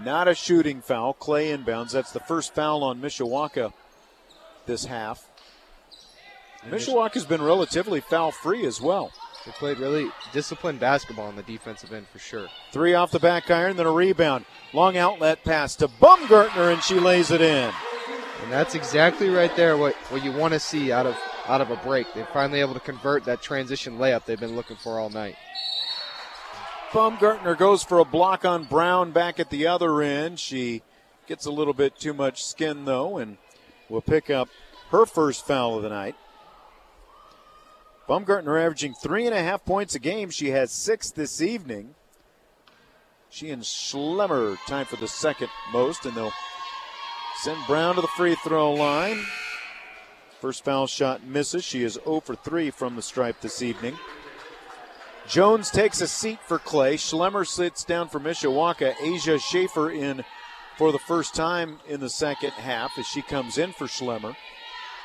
Not 0.02 0.28
a 0.28 0.34
shooting 0.34 0.80
foul. 0.80 1.12
Clay 1.12 1.56
inbounds. 1.56 1.90
That's 1.90 2.12
the 2.12 2.20
first 2.20 2.54
foul 2.54 2.84
on 2.84 3.00
Mishawaka 3.00 3.72
this 4.66 4.84
half. 4.84 5.28
Mishawaka's 6.66 7.24
been 7.24 7.42
relatively 7.42 8.00
foul 8.00 8.30
free 8.30 8.64
as 8.64 8.80
well. 8.80 9.12
They 9.48 9.52
played 9.52 9.78
really 9.78 10.10
disciplined 10.34 10.78
basketball 10.78 11.28
on 11.28 11.36
the 11.36 11.42
defensive 11.42 11.90
end 11.94 12.06
for 12.08 12.18
sure. 12.18 12.48
Three 12.70 12.92
off 12.92 13.10
the 13.10 13.18
back 13.18 13.50
iron, 13.50 13.78
then 13.78 13.86
a 13.86 13.90
rebound. 13.90 14.44
Long 14.74 14.98
outlet 14.98 15.42
pass 15.42 15.74
to 15.76 15.88
Baumgartner, 15.88 16.70
and 16.70 16.82
she 16.82 17.00
lays 17.00 17.30
it 17.30 17.40
in. 17.40 17.72
And 18.42 18.52
that's 18.52 18.74
exactly 18.74 19.30
right 19.30 19.54
there 19.56 19.78
what, 19.78 19.94
what 20.10 20.22
you 20.22 20.32
want 20.32 20.52
to 20.52 20.60
see 20.60 20.92
out 20.92 21.06
of 21.06 21.16
out 21.46 21.62
of 21.62 21.70
a 21.70 21.76
break. 21.76 22.12
They're 22.12 22.26
finally 22.26 22.60
able 22.60 22.74
to 22.74 22.80
convert 22.80 23.24
that 23.24 23.40
transition 23.40 23.96
layup 23.96 24.26
they've 24.26 24.38
been 24.38 24.54
looking 24.54 24.76
for 24.76 24.98
all 24.98 25.08
night. 25.08 25.36
Baumgartner 26.92 27.54
goes 27.54 27.82
for 27.82 28.00
a 28.00 28.04
block 28.04 28.44
on 28.44 28.64
Brown 28.64 29.12
back 29.12 29.40
at 29.40 29.48
the 29.48 29.66
other 29.66 30.02
end. 30.02 30.38
She 30.38 30.82
gets 31.26 31.46
a 31.46 31.50
little 31.50 31.72
bit 31.72 31.98
too 31.98 32.12
much 32.12 32.44
skin 32.44 32.84
though, 32.84 33.16
and 33.16 33.38
will 33.88 34.02
pick 34.02 34.28
up 34.28 34.50
her 34.90 35.06
first 35.06 35.46
foul 35.46 35.78
of 35.78 35.82
the 35.82 35.88
night. 35.88 36.16
Baumgartner 38.08 38.56
averaging 38.56 38.94
three 38.94 39.26
and 39.26 39.34
a 39.34 39.42
half 39.42 39.66
points 39.66 39.94
a 39.94 39.98
game. 39.98 40.30
She 40.30 40.48
has 40.50 40.72
six 40.72 41.10
this 41.10 41.42
evening. 41.42 41.94
She 43.28 43.50
and 43.50 43.62
Schlemmer 43.62 44.56
time 44.66 44.86
for 44.86 44.96
the 44.96 45.06
second 45.06 45.50
most, 45.74 46.06
and 46.06 46.16
they'll 46.16 46.32
send 47.42 47.58
Brown 47.66 47.96
to 47.96 48.00
the 48.00 48.08
free 48.08 48.34
throw 48.36 48.72
line. 48.72 49.22
First 50.40 50.64
foul 50.64 50.86
shot 50.86 51.22
misses. 51.22 51.64
She 51.64 51.84
is 51.84 51.98
0 52.04 52.20
for 52.20 52.34
3 52.34 52.70
from 52.70 52.96
the 52.96 53.02
stripe 53.02 53.42
this 53.42 53.60
evening. 53.60 53.98
Jones 55.26 55.70
takes 55.70 56.00
a 56.00 56.08
seat 56.08 56.38
for 56.40 56.58
Clay. 56.58 56.96
Schlemmer 56.96 57.46
sits 57.46 57.84
down 57.84 58.08
for 58.08 58.18
Mishawaka. 58.18 58.94
Asia 59.02 59.38
Schaefer 59.38 59.90
in 59.90 60.24
for 60.78 60.92
the 60.92 60.98
first 60.98 61.34
time 61.34 61.80
in 61.86 62.00
the 62.00 62.08
second 62.08 62.52
half 62.52 62.98
as 62.98 63.06
she 63.06 63.20
comes 63.20 63.58
in 63.58 63.72
for 63.72 63.86
Schlemmer. 63.86 64.34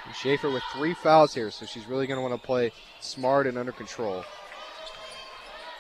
And 0.06 0.16
Schaefer 0.16 0.50
with 0.50 0.64
three 0.74 0.94
fouls 0.94 1.34
here, 1.34 1.52
so 1.52 1.66
she's 1.66 1.88
really 1.88 2.08
going 2.08 2.18
to 2.18 2.22
want 2.22 2.40
to 2.40 2.46
play 2.46 2.72
smart 3.00 3.48
and 3.48 3.58
under 3.58 3.72
control. 3.72 4.24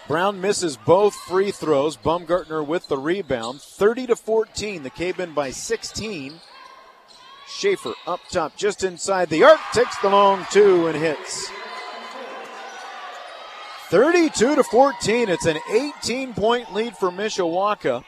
Brown 0.07 0.41
misses 0.41 0.75
both 0.75 1.13
free 1.13 1.51
throws. 1.51 1.95
Baumgartner 1.95 2.61
with 2.61 2.87
the 2.87 2.97
rebound. 2.97 3.61
30 3.61 4.07
to 4.07 4.15
14. 4.15 4.83
The 4.83 4.89
Cavemen 4.89 5.33
by 5.33 5.51
16. 5.51 6.41
Schaefer 7.47 7.93
up 8.05 8.19
top 8.29 8.57
just 8.57 8.83
inside 8.83 9.29
the 9.29 9.43
arc. 9.43 9.59
Takes 9.71 9.97
the 9.99 10.09
long 10.09 10.45
two 10.51 10.87
and 10.87 10.97
hits. 10.97 11.49
32 13.89 14.55
to 14.55 14.63
14. 14.63 15.29
It's 15.29 15.45
an 15.45 15.59
18 15.71 16.33
point 16.33 16.73
lead 16.73 16.97
for 16.97 17.09
Mishawaka. 17.09 18.03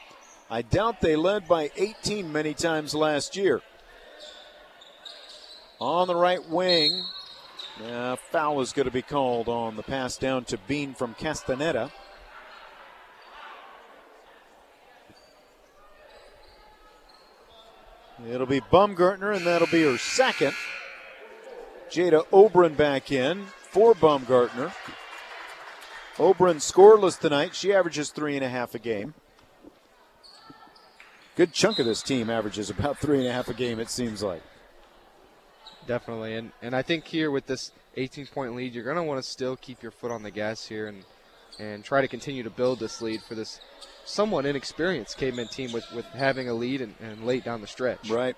I 0.50 0.62
doubt 0.62 1.00
they 1.00 1.16
led 1.16 1.48
by 1.48 1.70
18 1.76 2.30
many 2.30 2.52
times 2.54 2.94
last 2.94 3.36
year. 3.36 3.62
On 5.78 6.06
the 6.06 6.14
right 6.14 6.46
wing, 6.48 7.04
uh, 7.84 8.16
foul 8.16 8.62
is 8.62 8.72
going 8.72 8.86
to 8.86 8.92
be 8.92 9.02
called 9.02 9.48
on 9.48 9.76
the 9.76 9.82
pass 9.82 10.16
down 10.16 10.44
to 10.44 10.58
Bean 10.66 10.94
from 10.94 11.14
Castaneda. 11.14 11.92
It'll 18.26 18.46
be 18.46 18.60
Baumgartner, 18.60 19.32
and 19.32 19.46
that'll 19.46 19.68
be 19.68 19.82
her 19.82 19.98
second. 19.98 20.54
Jada 21.90 22.24
Oberon 22.32 22.74
back 22.74 23.12
in 23.12 23.46
for 23.70 23.94
Baumgartner. 23.94 24.72
Oberon 26.18 26.56
scoreless 26.56 27.20
tonight. 27.20 27.54
She 27.54 27.74
averages 27.74 28.10
three 28.10 28.34
and 28.36 28.44
a 28.44 28.48
half 28.48 28.74
a 28.74 28.78
game. 28.78 29.12
Good 31.36 31.52
chunk 31.52 31.78
of 31.78 31.84
this 31.84 32.02
team 32.02 32.30
averages 32.30 32.70
about 32.70 32.98
three 32.98 33.18
and 33.18 33.28
a 33.28 33.32
half 33.32 33.48
a 33.48 33.54
game, 33.54 33.78
it 33.78 33.90
seems 33.90 34.22
like. 34.22 34.42
Definitely. 35.86 36.34
And, 36.34 36.52
and 36.62 36.74
I 36.74 36.82
think 36.82 37.06
here 37.06 37.30
with 37.30 37.46
this 37.46 37.72
18 37.96 38.26
point 38.26 38.54
lead, 38.56 38.74
you're 38.74 38.84
going 38.84 38.96
to 38.96 39.02
want 39.02 39.22
to 39.22 39.28
still 39.28 39.56
keep 39.56 39.82
your 39.82 39.92
foot 39.92 40.10
on 40.10 40.22
the 40.22 40.30
gas 40.30 40.66
here 40.66 40.88
and, 40.88 41.04
and 41.58 41.84
try 41.84 42.00
to 42.00 42.08
continue 42.08 42.42
to 42.42 42.50
build 42.50 42.80
this 42.80 43.00
lead 43.00 43.22
for 43.22 43.34
this 43.34 43.60
somewhat 44.04 44.46
inexperienced 44.46 45.16
caveman 45.16 45.48
team 45.48 45.72
with, 45.72 45.84
with 45.92 46.06
having 46.06 46.48
a 46.48 46.54
lead 46.54 46.80
and, 46.80 46.94
and 47.00 47.24
late 47.24 47.44
down 47.44 47.60
the 47.60 47.66
stretch. 47.66 48.10
Right. 48.10 48.36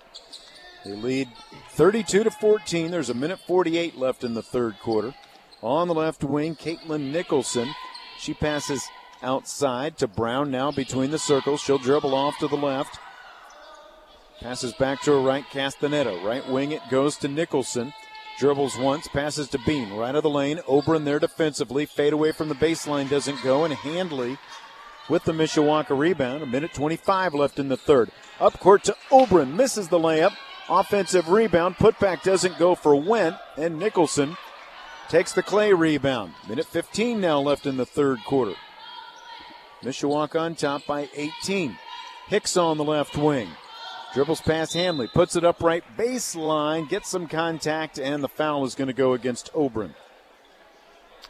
They 0.85 0.95
lead 0.95 1.27
32 1.71 2.23
to 2.23 2.31
14. 2.31 2.91
There's 2.91 3.09
a 3.09 3.13
minute 3.13 3.39
48 3.39 3.97
left 3.97 4.23
in 4.23 4.33
the 4.33 4.41
third 4.41 4.79
quarter. 4.79 5.13
On 5.61 5.87
the 5.87 5.93
left 5.93 6.23
wing, 6.23 6.55
Caitlin 6.55 7.11
Nicholson. 7.11 7.69
She 8.17 8.33
passes 8.33 8.87
outside 9.21 9.97
to 9.97 10.07
Brown 10.07 10.51
now 10.51 10.71
between 10.71 11.11
the 11.11 11.19
circles. 11.19 11.61
She'll 11.61 11.77
dribble 11.77 12.15
off 12.15 12.37
to 12.39 12.47
the 12.47 12.55
left. 12.55 12.97
Passes 14.41 14.73
back 14.73 15.01
to 15.01 15.11
her 15.11 15.19
right, 15.19 15.43
Castaneda. 15.49 16.21
Right 16.23 16.47
wing, 16.47 16.71
it 16.71 16.81
goes 16.89 17.17
to 17.17 17.27
Nicholson. 17.27 17.93
Dribbles 18.39 18.77
once, 18.77 19.07
passes 19.09 19.49
to 19.49 19.59
Bean. 19.59 19.91
Right 19.93 20.15
of 20.15 20.23
the 20.23 20.29
lane. 20.29 20.61
Oberon 20.65 21.03
there 21.03 21.19
defensively. 21.19 21.85
Fade 21.85 22.13
away 22.13 22.31
from 22.31 22.47
the 22.47 22.55
baseline 22.55 23.09
doesn't 23.09 23.43
go, 23.43 23.65
and 23.65 23.73
Handley 23.73 24.37
with 25.09 25.25
the 25.25 25.33
Mishawaka 25.33 25.97
rebound. 25.97 26.41
A 26.41 26.45
minute 26.45 26.73
25 26.73 27.33
left 27.33 27.59
in 27.59 27.67
the 27.67 27.75
third. 27.75 28.11
Up 28.39 28.57
court 28.59 28.85
to 28.85 28.95
Oberon. 29.11 29.57
Misses 29.57 29.89
the 29.89 29.99
layup. 29.99 30.33
Offensive 30.69 31.27
rebound. 31.27 31.75
Putback 31.75 32.23
doesn't 32.23 32.57
go 32.57 32.75
for 32.75 32.95
Went, 32.95 33.35
and 33.57 33.77
Nicholson 33.77 34.37
takes 35.09 35.33
the 35.33 35.43
Clay 35.43 35.73
rebound. 35.73 36.33
Minute 36.47 36.67
15 36.67 37.19
now 37.19 37.41
left 37.41 37.65
in 37.65 37.75
the 37.75 37.85
third 37.85 38.23
quarter. 38.23 38.53
Mishawaka 39.83 40.39
on 40.39 40.55
top 40.55 40.85
by 40.85 41.09
18. 41.13 41.77
Hicks 42.27 42.55
on 42.55 42.77
the 42.77 42.85
left 42.85 43.17
wing. 43.17 43.49
Dribbles 44.13 44.41
past 44.41 44.73
Handley, 44.73 45.07
puts 45.07 45.35
it 45.35 45.43
up 45.43 45.61
right 45.61 45.83
baseline, 45.95 46.89
gets 46.89 47.09
some 47.09 47.27
contact, 47.27 47.99
and 47.99 48.23
the 48.23 48.27
foul 48.27 48.65
is 48.65 48.73
going 48.73 48.87
to 48.87 48.93
go 48.93 49.13
against 49.13 49.51
Oberon. 49.53 49.93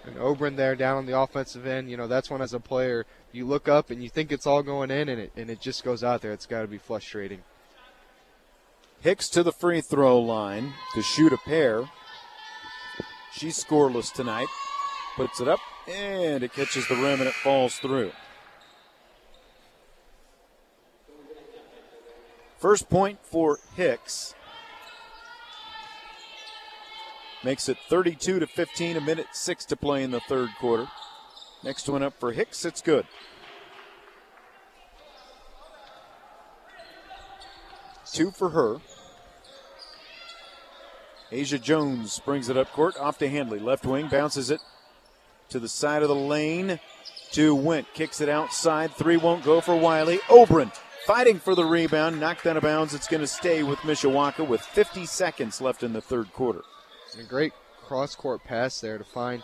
And 0.06 0.18
Oberon 0.18 0.56
there 0.56 0.76
down 0.76 0.96
on 0.96 1.06
the 1.06 1.20
offensive 1.20 1.68
end, 1.68 1.92
you 1.92 1.98
know, 1.98 2.08
that's 2.08 2.30
when 2.30 2.42
as 2.42 2.54
a 2.54 2.60
player 2.60 3.06
you 3.34 3.46
look 3.46 3.68
up 3.68 3.92
and 3.92 4.02
you 4.02 4.10
think 4.10 4.32
it's 4.32 4.48
all 4.48 4.64
going 4.64 4.92
in 4.92 5.10
and 5.10 5.20
it, 5.20 5.32
and 5.36 5.50
it 5.50 5.60
just 5.60 5.84
goes 5.84 6.06
out 6.06 6.22
there. 6.22 6.32
It's 6.32 6.46
got 6.46 6.62
to 6.62 6.68
be 6.68 6.78
frustrating. 6.78 7.44
Hicks 9.02 9.28
to 9.30 9.44
the 9.44 9.52
free 9.52 9.82
throw 9.82 10.20
line 10.20 10.74
to 10.96 11.02
shoot 11.02 11.34
a 11.34 11.38
pair. 11.38 11.90
She's 13.34 13.62
scoreless 13.62 14.12
tonight. 14.12 14.48
Puts 15.16 15.42
it 15.42 15.48
up 15.50 15.60
and 15.88 16.44
it 16.44 16.54
catches 16.54 16.88
the 16.88 16.96
rim 16.96 17.20
and 17.20 17.28
it 17.28 17.34
falls 17.34 17.78
through. 17.78 18.12
First 22.60 22.90
point 22.90 23.20
for 23.24 23.60
Hicks. 23.76 24.36
Makes 27.42 27.70
it 27.70 27.78
32 27.88 28.40
to 28.40 28.48
15, 28.48 28.98
a 28.98 29.02
minute 29.02 29.28
six 29.32 29.64
to 29.66 29.78
play 29.78 30.04
in 30.04 30.12
the 30.12 30.20
third 30.20 30.50
quarter. 30.60 30.90
Next 31.64 31.88
one 31.88 32.04
up 32.04 32.20
for 32.20 32.34
Hicks, 32.34 32.66
it's 32.66 32.82
good. 32.82 33.06
Two 38.12 38.32
for 38.32 38.50
her. 38.50 38.78
Asia 41.32 41.60
Jones 41.60 42.20
brings 42.26 42.50
it 42.50 42.58
up 42.58 42.72
court, 42.74 42.98
off 42.98 43.18
to 43.20 43.30
Handley. 43.30 43.60
Left 43.60 43.86
wing, 43.86 44.10
bounces 44.10 44.50
it 44.50 44.60
to 45.48 45.60
the 45.60 45.70
side 45.70 46.02
of 46.02 46.10
the 46.10 46.16
lane 46.16 46.80
to 47.32 47.56
Went. 47.56 47.94
Kicks 47.94 48.20
it 48.20 48.28
outside. 48.28 48.92
Three 48.92 49.16
won't 49.16 49.46
go 49.46 49.62
for 49.62 49.78
Wiley. 49.78 50.20
Oberon 50.30 50.72
fighting 51.10 51.40
for 51.40 51.56
the 51.56 51.66
rebound, 51.66 52.20
knocked 52.20 52.46
out 52.46 52.56
of 52.56 52.62
bounds. 52.62 52.94
It's 52.94 53.08
going 53.08 53.22
to 53.22 53.26
stay 53.26 53.64
with 53.64 53.80
Mishawaka 53.80 54.48
with 54.48 54.62
50 54.62 55.08
seconds 55.08 55.60
left 55.60 55.82
in 55.82 55.92
the 55.92 56.02
third 56.02 56.32
quarter. 56.34 56.62
A 57.20 57.24
great 57.24 57.52
cross 57.84 58.14
court 58.14 58.44
pass 58.44 58.80
there 58.80 59.00
to 59.00 59.04
find 59.04 59.42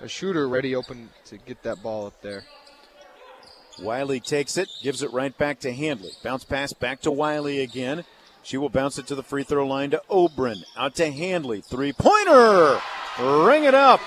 a 0.00 0.06
shooter 0.06 0.48
ready 0.48 0.76
open 0.76 1.10
to 1.24 1.36
get 1.36 1.64
that 1.64 1.82
ball 1.82 2.06
up 2.06 2.22
there. 2.22 2.44
Wiley 3.82 4.20
takes 4.20 4.56
it, 4.56 4.68
gives 4.80 5.02
it 5.02 5.12
right 5.12 5.36
back 5.36 5.58
to 5.60 5.72
Handley. 5.72 6.12
Bounce 6.22 6.44
pass 6.44 6.72
back 6.72 7.00
to 7.00 7.10
Wiley 7.10 7.58
again. 7.58 8.04
She 8.44 8.56
will 8.56 8.68
bounce 8.68 9.00
it 9.00 9.08
to 9.08 9.16
the 9.16 9.24
free 9.24 9.42
throw 9.42 9.66
line 9.66 9.90
to 9.90 10.02
Oberon. 10.08 10.62
Out 10.76 10.94
to 10.94 11.10
Handley. 11.10 11.60
Three 11.60 11.92
pointer. 11.92 12.80
Ring 13.18 13.64
it 13.64 13.74
up. 13.74 14.00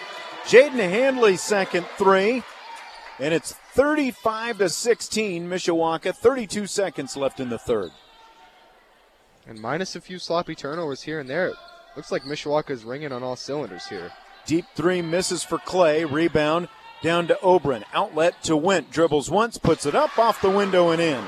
Jaden 0.45 0.71
Handley, 0.71 1.35
second 1.35 1.85
three. 1.97 2.43
And 3.19 3.33
it's 3.33 3.55
35 3.73 4.57
to 4.57 4.69
16, 4.69 5.47
Mishawaka. 5.47 6.13
32 6.13 6.67
seconds 6.67 7.15
left 7.15 7.39
in 7.39 7.49
the 7.49 7.57
third. 7.57 7.91
And 9.47 9.59
minus 9.59 9.95
a 9.95 10.01
few 10.01 10.19
sloppy 10.19 10.55
turnovers 10.55 11.03
here 11.03 11.19
and 11.19 11.29
there. 11.29 11.47
It 11.47 11.55
looks 11.95 12.11
like 12.11 12.23
Mishawaka 12.23 12.71
is 12.71 12.83
ringing 12.83 13.11
on 13.11 13.23
all 13.23 13.35
cylinders 13.35 13.87
here. 13.87 14.11
Deep 14.45 14.65
three 14.75 15.01
misses 15.01 15.43
for 15.43 15.57
Clay. 15.57 16.03
Rebound 16.03 16.67
down 17.01 17.27
to 17.27 17.39
Oberon. 17.41 17.85
Outlet 17.93 18.43
to 18.43 18.57
Went. 18.57 18.91
Dribbles 18.91 19.31
once, 19.31 19.57
puts 19.57 19.85
it 19.85 19.95
up 19.95 20.19
off 20.19 20.41
the 20.41 20.49
window 20.49 20.89
and 20.89 21.01
in. 21.01 21.23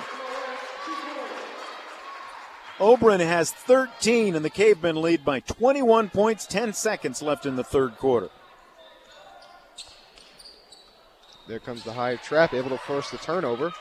Oberon 2.79 3.21
has 3.21 3.51
13, 3.51 4.35
and 4.35 4.43
the 4.43 4.49
Cavemen 4.49 5.01
lead 5.01 5.23
by 5.23 5.39
21 5.39 6.09
points, 6.09 6.45
10 6.45 6.73
seconds 6.73 7.21
left 7.21 7.45
in 7.45 7.55
the 7.55 7.63
third 7.63 7.97
quarter. 7.97 8.29
There 11.47 11.59
comes 11.59 11.83
the 11.83 11.93
high 11.93 12.15
trap, 12.15 12.53
able 12.53 12.69
to 12.69 12.77
force 12.77 13.09
the 13.09 13.17
turnover. 13.17 13.73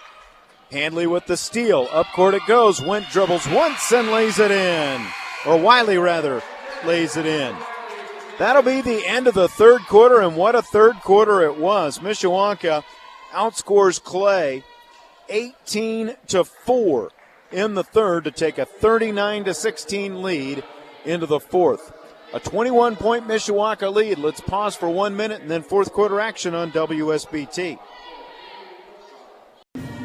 Handley 0.70 1.06
with 1.06 1.26
the 1.26 1.36
steal. 1.36 1.86
Up 1.92 2.06
court 2.14 2.34
it 2.34 2.42
goes. 2.46 2.82
Went 2.82 3.08
dribbles 3.10 3.46
once 3.48 3.92
and 3.92 4.10
lays 4.10 4.38
it 4.38 4.50
in. 4.50 5.06
Or 5.46 5.58
Wiley, 5.58 5.98
rather, 5.98 6.42
lays 6.84 7.16
it 7.16 7.26
in. 7.26 7.54
That'll 8.38 8.62
be 8.62 8.80
the 8.80 9.06
end 9.06 9.26
of 9.26 9.34
the 9.34 9.48
third 9.48 9.82
quarter, 9.82 10.20
and 10.20 10.36
what 10.36 10.54
a 10.54 10.62
third 10.62 10.96
quarter 11.02 11.42
it 11.42 11.58
was. 11.58 11.98
Mishawaka 12.00 12.82
outscores 13.32 14.02
Clay 14.02 14.64
18 15.28 16.16
to 16.28 16.44
4 16.44 17.10
in 17.52 17.74
the 17.74 17.84
third 17.84 18.24
to 18.24 18.30
take 18.30 18.58
a 18.58 18.64
39 18.64 19.44
to 19.44 19.54
16 19.54 20.22
lead 20.22 20.64
into 21.04 21.26
the 21.26 21.38
fourth. 21.38 21.92
A 22.34 22.40
21 22.40 22.96
point 22.96 23.28
Mishawaka 23.28 23.92
lead. 23.92 24.18
Let's 24.18 24.40
pause 24.40 24.74
for 24.74 24.88
one 24.88 25.14
minute 25.14 25.42
and 25.42 25.50
then 25.50 25.62
fourth 25.62 25.92
quarter 25.92 26.18
action 26.18 26.54
on 26.54 26.72
WSBT. 26.72 27.78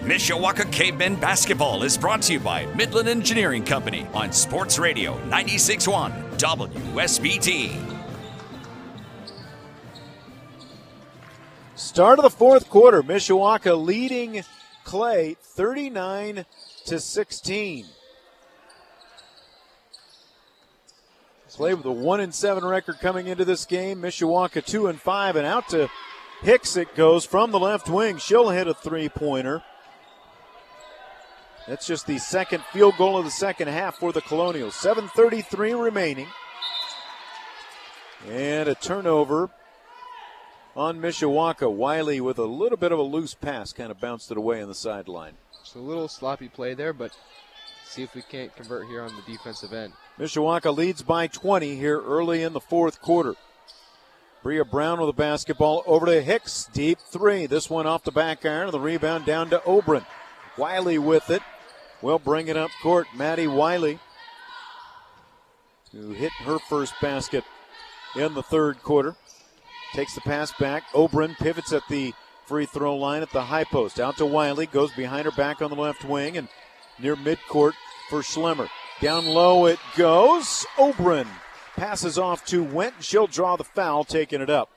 Mishawaka 0.02 0.70
Cavemen 0.72 1.16
Basketball 1.16 1.84
is 1.84 1.98
brought 1.98 2.22
to 2.24 2.34
you 2.34 2.40
by 2.40 2.66
Midland 2.76 3.08
Engineering 3.08 3.64
Company 3.64 4.08
on 4.14 4.32
Sports 4.32 4.78
Radio 4.78 5.18
96.1 5.30 6.38
WSBT. 6.38 7.96
Start 11.76 12.20
of 12.20 12.24
the 12.24 12.30
fourth 12.30 12.70
quarter, 12.70 13.04
Mishawaka 13.04 13.82
leading 13.82 14.44
Clay 14.84 15.36
39 15.42 16.46
to 16.86 17.00
16. 17.00 17.86
Clay 21.58 21.74
with 21.74 21.88
a 21.88 21.92
one 21.92 22.20
and 22.20 22.36
seven 22.36 22.64
record 22.64 23.00
coming 23.00 23.26
into 23.26 23.44
this 23.44 23.66
game. 23.66 24.00
Mishawaka 24.00 24.64
two 24.64 24.86
and 24.86 25.02
five, 25.02 25.36
and 25.36 25.46
out 25.46 25.68
to 25.70 25.90
Hicks 26.44 26.78
it 26.78 26.94
goes 26.94 27.26
from 27.26 27.50
the 27.50 27.58
left 27.58 27.90
wing. 27.90 28.20
She'll 28.20 28.50
hit 28.50 28.68
a 28.68 28.76
three 28.76 29.10
pointer. 29.10 29.64
That's 31.68 31.88
just 31.88 32.06
the 32.06 32.20
second 32.20 32.64
field 32.72 32.96
goal 32.98 33.18
of 33.18 33.26
the 33.26 33.32
second 33.32 33.70
half 33.70 33.96
for 33.96 34.14
the 34.14 34.22
Colonials. 34.22 34.76
7:33 34.76 35.74
remaining, 35.74 36.28
and 38.30 38.70
a 38.70 38.76
turnover 38.76 39.50
on 40.76 41.02
Mishawaka. 41.02 41.72
Wiley 41.72 42.22
with 42.22 42.38
a 42.38 42.46
little 42.46 42.78
bit 42.78 42.92
of 42.92 43.00
a 43.00 43.02
loose 43.02 43.34
pass, 43.34 43.74
kind 43.74 43.90
of 43.90 44.00
bounced 44.00 44.30
it 44.30 44.38
away 44.38 44.62
on 44.62 44.68
the 44.68 44.76
sideline. 44.76 45.34
Just 45.64 45.76
a 45.76 45.80
little 45.80 46.08
sloppy 46.08 46.50
play 46.50 46.76
there, 46.76 46.94
but 46.94 47.18
see 47.88 48.04
if 48.04 48.14
we 48.16 48.22
can't 48.22 48.56
convert 48.56 48.88
here 48.88 49.02
on 49.02 49.12
the 49.16 49.32
defensive 49.32 49.74
end. 49.74 49.94
Mishawaka 50.20 50.76
leads 50.76 51.02
by 51.02 51.28
20 51.28 51.76
here 51.76 52.02
early 52.02 52.44
in 52.44 52.54
the 52.54 52.60
fourth 52.60 53.02
quarter. 53.02 53.36
Bria 54.44 54.64
Brown 54.64 55.00
with 55.00 55.08
the 55.08 55.14
basketball 55.14 55.84
over 55.86 56.06
to 56.06 56.22
Hicks. 56.22 56.70
Deep 56.72 57.00
three. 57.00 57.48
This 57.48 57.70
one 57.70 57.88
off 57.88 58.04
the 58.04 58.12
back 58.12 58.46
iron. 58.46 58.72
The 58.72 58.80
rebound 58.80 59.26
down 59.26 59.50
to 59.50 59.64
Oberon. 59.64 60.06
Wiley 60.58 60.98
with 60.98 61.30
it. 61.30 61.42
Will 62.02 62.20
bring 62.20 62.48
it 62.48 62.56
up 62.56 62.70
court. 62.82 63.08
Maddie 63.16 63.48
Wiley, 63.48 64.00
who 65.92 66.12
hit 66.12 66.32
her 66.44 66.60
first 66.60 66.94
basket 67.02 67.44
in 68.16 68.36
the 68.36 68.44
third 68.44 68.84
quarter, 68.84 69.16
takes 69.94 70.14
the 70.14 70.22
pass 70.22 70.54
back. 70.60 70.84
Oberon 70.94 71.36
pivots 71.36 71.74
at 71.74 71.84
the 71.90 72.14
free 72.46 72.68
throw 72.68 72.96
line 72.96 73.24
at 73.24 73.32
the 73.32 73.42
high 73.42 73.64
post. 73.64 74.00
Out 74.00 74.18
to 74.18 74.26
Wiley. 74.26 74.68
Goes 74.68 74.92
behind 74.94 75.26
her 75.26 75.32
back 75.32 75.62
on 75.62 75.72
the 75.72 75.76
left 75.76 76.06
wing 76.06 76.38
and 76.38 76.48
near 77.00 77.16
midcourt 77.16 77.74
for 78.10 78.22
Schlemmer. 78.22 78.70
Down 79.02 79.26
low 79.26 79.66
it 79.66 79.80
goes. 79.96 80.66
Oberon 80.78 81.28
passes 81.76 82.18
off 82.18 82.46
to 82.46 82.64
Went. 82.64 82.96
She'll 83.02 83.28
draw 83.28 83.56
the 83.56 83.64
foul, 83.64 84.04
taking 84.04 84.42
it 84.42 84.50
up. 84.50 84.70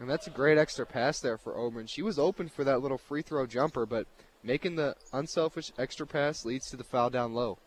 And 0.00 0.08
that's 0.08 0.26
a 0.26 0.30
great 0.30 0.58
extra 0.58 0.86
pass 0.86 1.20
there 1.20 1.38
for 1.38 1.56
Oberon. 1.56 1.86
She 1.86 2.02
was 2.02 2.18
open 2.18 2.48
for 2.48 2.64
that 2.64 2.80
little 2.80 2.98
free 2.98 3.22
throw 3.22 3.46
jumper, 3.46 3.86
but 3.86 4.06
making 4.42 4.76
the 4.76 4.94
unselfish 5.12 5.72
extra 5.78 6.06
pass 6.06 6.44
leads 6.44 6.70
to 6.70 6.76
the 6.76 6.84
foul 6.84 7.10
down 7.10 7.34
low. 7.34 7.58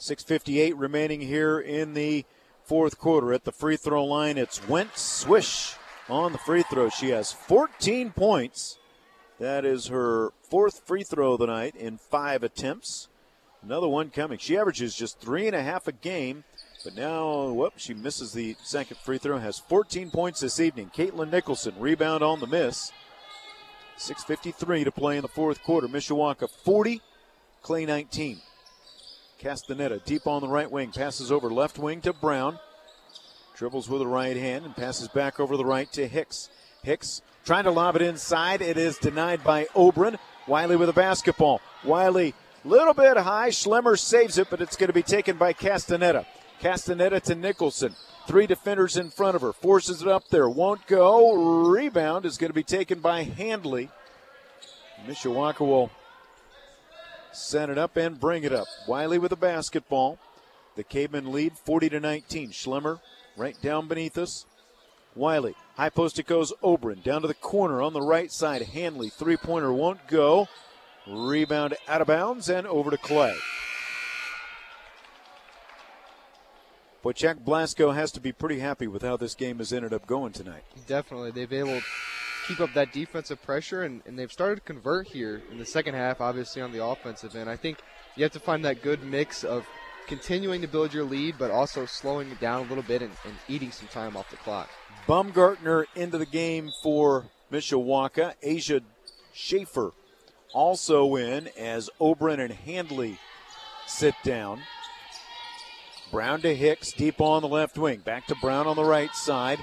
6.58 0.00 0.74
remaining 0.76 1.20
here 1.20 1.60
in 1.60 1.94
the 1.94 2.24
fourth 2.64 2.98
quarter. 2.98 3.32
At 3.32 3.44
the 3.44 3.52
free 3.52 3.76
throw 3.76 4.04
line, 4.04 4.38
it's 4.38 4.66
Went 4.66 4.96
Swish 4.96 5.74
on 6.08 6.32
the 6.32 6.38
free 6.38 6.62
throw. 6.62 6.88
She 6.88 7.10
has 7.10 7.32
14 7.32 8.10
points. 8.10 8.78
That 9.42 9.64
is 9.64 9.88
her 9.88 10.30
fourth 10.48 10.86
free 10.86 11.02
throw 11.02 11.32
of 11.32 11.40
the 11.40 11.48
night 11.48 11.74
in 11.74 11.98
five 11.98 12.44
attempts. 12.44 13.08
Another 13.60 13.88
one 13.88 14.10
coming. 14.10 14.38
She 14.38 14.56
averages 14.56 14.94
just 14.94 15.18
three 15.18 15.48
and 15.48 15.56
a 15.56 15.62
half 15.64 15.88
a 15.88 15.92
game, 15.92 16.44
but 16.84 16.94
now, 16.94 17.48
whoop, 17.48 17.72
she 17.74 17.92
misses 17.92 18.32
the 18.32 18.54
second 18.62 18.98
free 18.98 19.18
throw. 19.18 19.38
Has 19.38 19.58
14 19.58 20.12
points 20.12 20.38
this 20.38 20.60
evening. 20.60 20.92
Caitlin 20.96 21.32
Nicholson 21.32 21.74
rebound 21.80 22.22
on 22.22 22.38
the 22.38 22.46
miss. 22.46 22.92
6.53 23.98 24.84
to 24.84 24.92
play 24.92 25.16
in 25.16 25.22
the 25.22 25.28
fourth 25.28 25.60
quarter. 25.64 25.88
Mishawaka 25.88 26.48
40, 26.48 27.00
Clay 27.62 27.84
19. 27.84 28.40
Castaneda 29.40 30.00
deep 30.04 30.28
on 30.28 30.40
the 30.40 30.46
right 30.46 30.70
wing, 30.70 30.92
passes 30.92 31.32
over 31.32 31.50
left 31.50 31.80
wing 31.80 32.00
to 32.02 32.12
Brown. 32.12 32.60
Dribbles 33.56 33.88
with 33.88 34.02
the 34.02 34.06
right 34.06 34.36
hand 34.36 34.64
and 34.64 34.76
passes 34.76 35.08
back 35.08 35.40
over 35.40 35.56
the 35.56 35.64
right 35.64 35.92
to 35.94 36.06
Hicks. 36.06 36.48
Hicks 36.84 37.22
trying 37.44 37.64
to 37.64 37.70
lob 37.70 37.96
it 37.96 38.02
inside. 38.02 38.62
It 38.62 38.76
is 38.76 38.98
denied 38.98 39.42
by 39.44 39.66
Oberon. 39.74 40.18
Wiley 40.46 40.76
with 40.76 40.88
a 40.88 40.94
basketball. 40.94 41.60
Wiley, 41.84 42.34
little 42.64 42.94
bit 42.94 43.16
high. 43.16 43.50
Schlemmer 43.50 43.98
saves 43.98 44.38
it, 44.38 44.48
but 44.50 44.60
it's 44.60 44.76
going 44.76 44.88
to 44.88 44.94
be 44.94 45.02
taken 45.02 45.36
by 45.36 45.52
Castaneda. 45.52 46.26
Castaneda 46.60 47.20
to 47.20 47.34
Nicholson. 47.34 47.94
Three 48.26 48.46
defenders 48.46 48.96
in 48.96 49.10
front 49.10 49.34
of 49.34 49.42
her. 49.42 49.52
Forces 49.52 50.02
it 50.02 50.08
up 50.08 50.28
there. 50.28 50.48
Won't 50.48 50.86
go. 50.86 51.66
Rebound 51.68 52.24
is 52.24 52.38
going 52.38 52.50
to 52.50 52.54
be 52.54 52.62
taken 52.62 53.00
by 53.00 53.24
Handley. 53.24 53.90
Mishawaka 55.06 55.60
will 55.60 55.90
set 57.32 57.68
it 57.68 57.78
up 57.78 57.96
and 57.96 58.20
bring 58.20 58.44
it 58.44 58.52
up. 58.52 58.68
Wiley 58.86 59.18
with 59.18 59.32
a 59.32 59.36
basketball. 59.36 60.18
The 60.76 60.84
Cavemen 60.84 61.32
lead 61.32 61.58
40 61.58 61.90
to 61.90 62.00
19. 62.00 62.50
Schlemmer 62.50 63.00
right 63.36 63.60
down 63.60 63.88
beneath 63.88 64.16
us. 64.16 64.46
Wiley. 65.14 65.54
High 65.76 65.90
post 65.90 66.18
it 66.18 66.26
goes 66.26 66.52
Oberon. 66.62 67.00
Down 67.02 67.22
to 67.22 67.28
the 67.28 67.34
corner 67.34 67.82
on 67.82 67.92
the 67.92 68.00
right 68.00 68.30
side. 68.30 68.62
Handley. 68.62 69.10
Three 69.10 69.36
pointer 69.36 69.72
won't 69.72 70.06
go. 70.06 70.48
Rebound 71.06 71.74
out 71.88 72.00
of 72.00 72.06
bounds 72.06 72.48
and 72.48 72.66
over 72.66 72.90
to 72.90 72.96
Clay. 72.96 73.36
But 77.02 77.16
Chad 77.16 77.44
Blasco 77.44 77.90
has 77.90 78.12
to 78.12 78.20
be 78.20 78.30
pretty 78.30 78.60
happy 78.60 78.86
with 78.86 79.02
how 79.02 79.16
this 79.16 79.34
game 79.34 79.58
has 79.58 79.72
ended 79.72 79.92
up 79.92 80.06
going 80.06 80.32
tonight. 80.32 80.62
Definitely. 80.86 81.32
They've 81.32 81.50
been 81.50 81.68
able 81.68 81.80
to 81.80 81.86
keep 82.46 82.60
up 82.60 82.72
that 82.74 82.92
defensive 82.92 83.42
pressure, 83.42 83.82
and, 83.82 84.02
and 84.06 84.16
they've 84.16 84.30
started 84.30 84.56
to 84.56 84.60
convert 84.60 85.08
here 85.08 85.42
in 85.50 85.58
the 85.58 85.66
second 85.66 85.94
half, 85.94 86.20
obviously, 86.20 86.62
on 86.62 86.70
the 86.70 86.84
offensive 86.84 87.34
end. 87.34 87.50
I 87.50 87.56
think 87.56 87.78
you 88.14 88.22
have 88.22 88.32
to 88.32 88.40
find 88.40 88.64
that 88.64 88.82
good 88.82 89.02
mix 89.02 89.42
of 89.42 89.66
continuing 90.06 90.60
to 90.60 90.68
build 90.68 90.94
your 90.94 91.04
lead, 91.04 91.36
but 91.38 91.50
also 91.50 91.86
slowing 91.86 92.30
it 92.30 92.40
down 92.40 92.66
a 92.66 92.68
little 92.68 92.84
bit 92.84 93.02
and, 93.02 93.12
and 93.24 93.34
eating 93.48 93.72
some 93.72 93.88
time 93.88 94.16
off 94.16 94.30
the 94.30 94.36
clock. 94.36 94.70
Baumgartner 95.06 95.86
into 95.94 96.18
the 96.18 96.26
game 96.26 96.70
for 96.82 97.26
Mishawaka. 97.50 98.34
Asia 98.42 98.80
Schaefer 99.34 99.92
also 100.52 101.16
in 101.16 101.48
as 101.58 101.90
Oberon 102.00 102.40
and 102.40 102.52
Handley 102.52 103.18
sit 103.86 104.14
down. 104.22 104.60
Brown 106.10 106.42
to 106.42 106.54
Hicks, 106.54 106.92
deep 106.92 107.20
on 107.20 107.42
the 107.42 107.48
left 107.48 107.78
wing. 107.78 108.00
Back 108.00 108.26
to 108.26 108.34
Brown 108.36 108.66
on 108.66 108.76
the 108.76 108.84
right 108.84 109.14
side. 109.14 109.58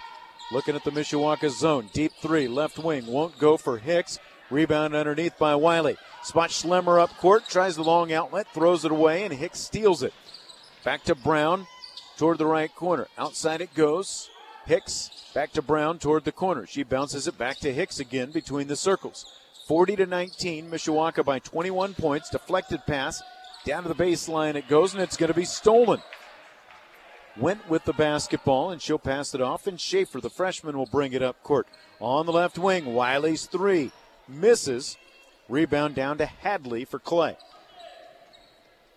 Looking 0.52 0.76
at 0.76 0.84
the 0.84 0.92
Mishawaka 0.92 1.50
zone. 1.52 1.90
Deep 1.94 2.12
three, 2.20 2.48
left 2.48 2.80
wing. 2.80 3.06
Won't 3.06 3.38
go 3.38 3.56
for 3.56 3.78
Hicks. 3.78 4.18
Rebound 4.50 4.96
underneath 4.96 5.38
by 5.38 5.54
Wiley. 5.54 5.96
Spot 6.24 6.50
Schlemmer 6.50 7.00
up 7.00 7.16
court. 7.18 7.44
Tries 7.48 7.76
the 7.76 7.84
long 7.84 8.12
outlet. 8.12 8.48
Throws 8.52 8.84
it 8.84 8.92
away, 8.92 9.24
and 9.24 9.34
Hicks 9.34 9.60
steals 9.60 10.02
it. 10.02 10.14
Back 10.84 11.04
to 11.04 11.14
Brown 11.14 11.68
toward 12.18 12.40
the 12.40 12.48
right 12.48 12.74
corner. 12.74 13.08
Outside 13.16 13.62
it 13.62 13.76
goes. 13.76 14.32
Hicks 14.70 15.10
back 15.34 15.52
to 15.54 15.62
Brown 15.62 16.00
toward 16.00 16.24
the 16.24 16.32
corner. 16.32 16.66
She 16.66 16.84
bounces 16.84 17.28
it 17.28 17.38
back 17.38 17.58
to 17.58 17.74
Hicks 17.74 18.00
again 18.00 18.32
between 18.32 18.68
the 18.68 18.76
circles. 18.76 19.26
40 19.68 19.98
to 19.98 20.06
19. 20.06 20.70
Mishawaka 20.70 21.26
by 21.26 21.40
21 21.40 21.96
points. 21.96 22.30
Deflected 22.30 22.86
pass. 22.86 23.22
Down 23.66 23.84
to 23.84 23.90
the 23.90 23.96
baseline 23.96 24.56
it 24.56 24.70
goes, 24.70 24.94
and 24.94 25.04
it's 25.04 25.18
going 25.18 25.30
to 25.30 25.34
be 25.34 25.44
stolen 25.44 26.02
went 27.40 27.70
with 27.70 27.86
the 27.86 27.94
basketball, 27.94 28.70
and 28.70 28.82
she'll 28.82 29.00
pass 29.00 29.34
it 29.34 29.42
off. 29.42 29.68
And 29.68 29.80
Schaefer, 29.80 30.22
the 30.22 30.30
freshman, 30.30 30.78
will 30.78 30.86
bring 30.86 31.14
it 31.14 31.24
up 31.24 31.42
court. 31.44 31.68
On 32.00 32.26
the 32.26 32.32
left 32.32 32.58
wing, 32.58 32.94
Wiley's 32.94 33.46
three 33.46 33.92
misses. 34.28 34.98
Rebound 35.48 35.96
down 35.96 36.18
to 36.20 36.26
Hadley 36.28 36.86
for 36.86 37.00
Clay. 37.00 37.36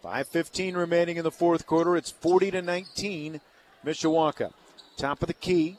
5.15 0.05 0.77
remaining 0.77 1.17
in 1.17 1.25
the 1.25 1.31
fourth 1.31 1.67
quarter. 1.67 1.97
It's 1.97 2.11
40 2.11 2.51
to 2.51 2.63
19, 2.63 3.41
Mishawaka. 3.87 4.53
Top 4.97 5.23
of 5.23 5.29
the 5.29 5.35
key. 5.35 5.79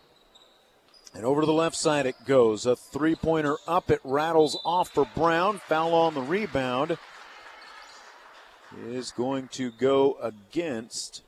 And 1.16 1.26
over 1.26 1.42
to 1.42 1.46
the 1.46 1.54
left 1.54 1.76
side 1.76 2.06
it 2.06 2.16
goes. 2.26 2.66
A 2.66 2.76
three 2.76 3.16
pointer 3.16 3.58
up. 3.68 3.92
It 3.92 4.02
rattles 4.04 4.60
off 4.66 4.90
for 4.90 5.08
Brown. 5.16 5.60
Foul 5.60 5.94
on 5.94 6.14
the 6.14 6.22
rebound 6.22 6.98
is 8.88 9.12
going 9.12 9.48
to 9.50 9.70
go 9.72 10.18
against 10.22 11.22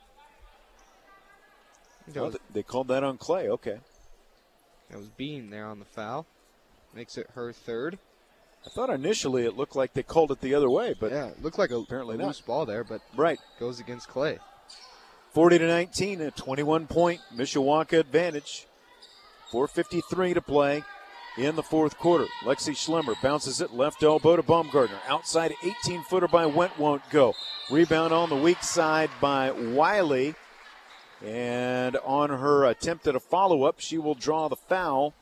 Oh, 2.16 2.32
they 2.54 2.64
called 2.64 2.88
that 2.90 3.04
on 3.04 3.18
Clay. 3.18 3.50
Okay. 3.50 3.80
That 4.90 4.98
was 4.98 5.10
Bean 5.10 5.50
there 5.50 5.66
on 5.66 5.80
the 5.80 5.86
foul. 5.86 6.26
Makes 6.94 7.18
it 7.18 7.28
her 7.34 7.52
third. 7.52 7.98
I 8.66 8.70
thought 8.70 8.90
initially 8.90 9.46
it 9.46 9.58
looked 9.58 9.76
like 9.76 9.94
they 9.94 10.04
called 10.04 10.32
it 10.32 10.42
the 10.42 10.56
other 10.56 10.70
way, 10.70 10.96
but 11.00 11.12
yeah, 11.12 11.28
it 11.28 11.42
looked 11.44 11.60
like 11.60 11.72
a 11.72 11.78
apparently 11.78 12.18
loose 12.18 12.40
not. 12.42 12.48
ball 12.48 12.66
there, 12.66 12.84
but 12.84 13.02
right 13.16 13.40
goes 13.60 13.80
against 13.80 14.08
Clay. 14.08 14.40
40 15.36 15.58
to 15.58 15.68
19, 15.68 16.22
a 16.22 16.32
21 16.32 16.88
point 16.88 17.20
Mishawaka 17.36 18.00
advantage. 18.00 18.68
4:53 19.52 20.34
to 20.34 20.42
play 20.42 20.86
in 21.38 21.58
the 21.58 21.62
fourth 21.62 21.98
quarter. 21.98 22.26
Lexi 22.46 22.72
Schlemmer 22.72 23.22
bounces 23.22 23.60
it 23.60 23.74
left 23.74 24.02
elbow 24.02 24.38
to 24.38 24.44
Baumgartner. 24.44 24.98
Outside 25.10 25.54
18 25.62 26.04
footer 26.04 26.30
by 26.30 26.46
Went 26.46 26.80
won't 26.80 27.02
go. 27.10 27.34
Rebound 27.70 28.14
on 28.14 28.30
the 28.30 28.38
weak 28.38 28.64
side 28.64 29.10
by 29.20 29.52
Wiley. 29.52 30.36
And 31.22 31.98
on 31.98 32.30
her 32.30 32.64
attempt 32.64 33.06
at 33.06 33.16
a 33.16 33.20
follow 33.20 33.66
up, 33.66 33.82
she 33.82 33.98
will 33.98 34.16
draw 34.16 34.48
the 34.48 34.56
foul 34.56 35.14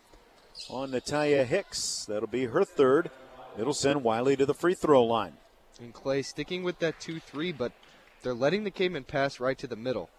on 0.70 0.92
Natalia 0.92 1.44
Hicks. 1.44 2.06
That'll 2.06 2.28
be 2.28 2.46
her 2.46 2.64
third. 2.64 3.10
It'll 3.58 3.74
send 3.74 4.04
Wiley 4.04 4.36
to 4.36 4.46
the 4.46 4.54
free 4.54 4.76
throw 4.76 5.04
line. 5.04 5.38
And 5.82 5.92
Clay 5.92 6.22
sticking 6.22 6.62
with 6.62 6.78
that 6.80 7.00
2 7.00 7.20
3, 7.20 7.52
but 7.52 7.72
they're 8.24 8.34
letting 8.34 8.64
the 8.64 8.72
Cayman 8.72 9.04
pass 9.04 9.40
right 9.40 9.58
to 9.58 9.68
the 9.68 9.76
middle. 9.76 10.10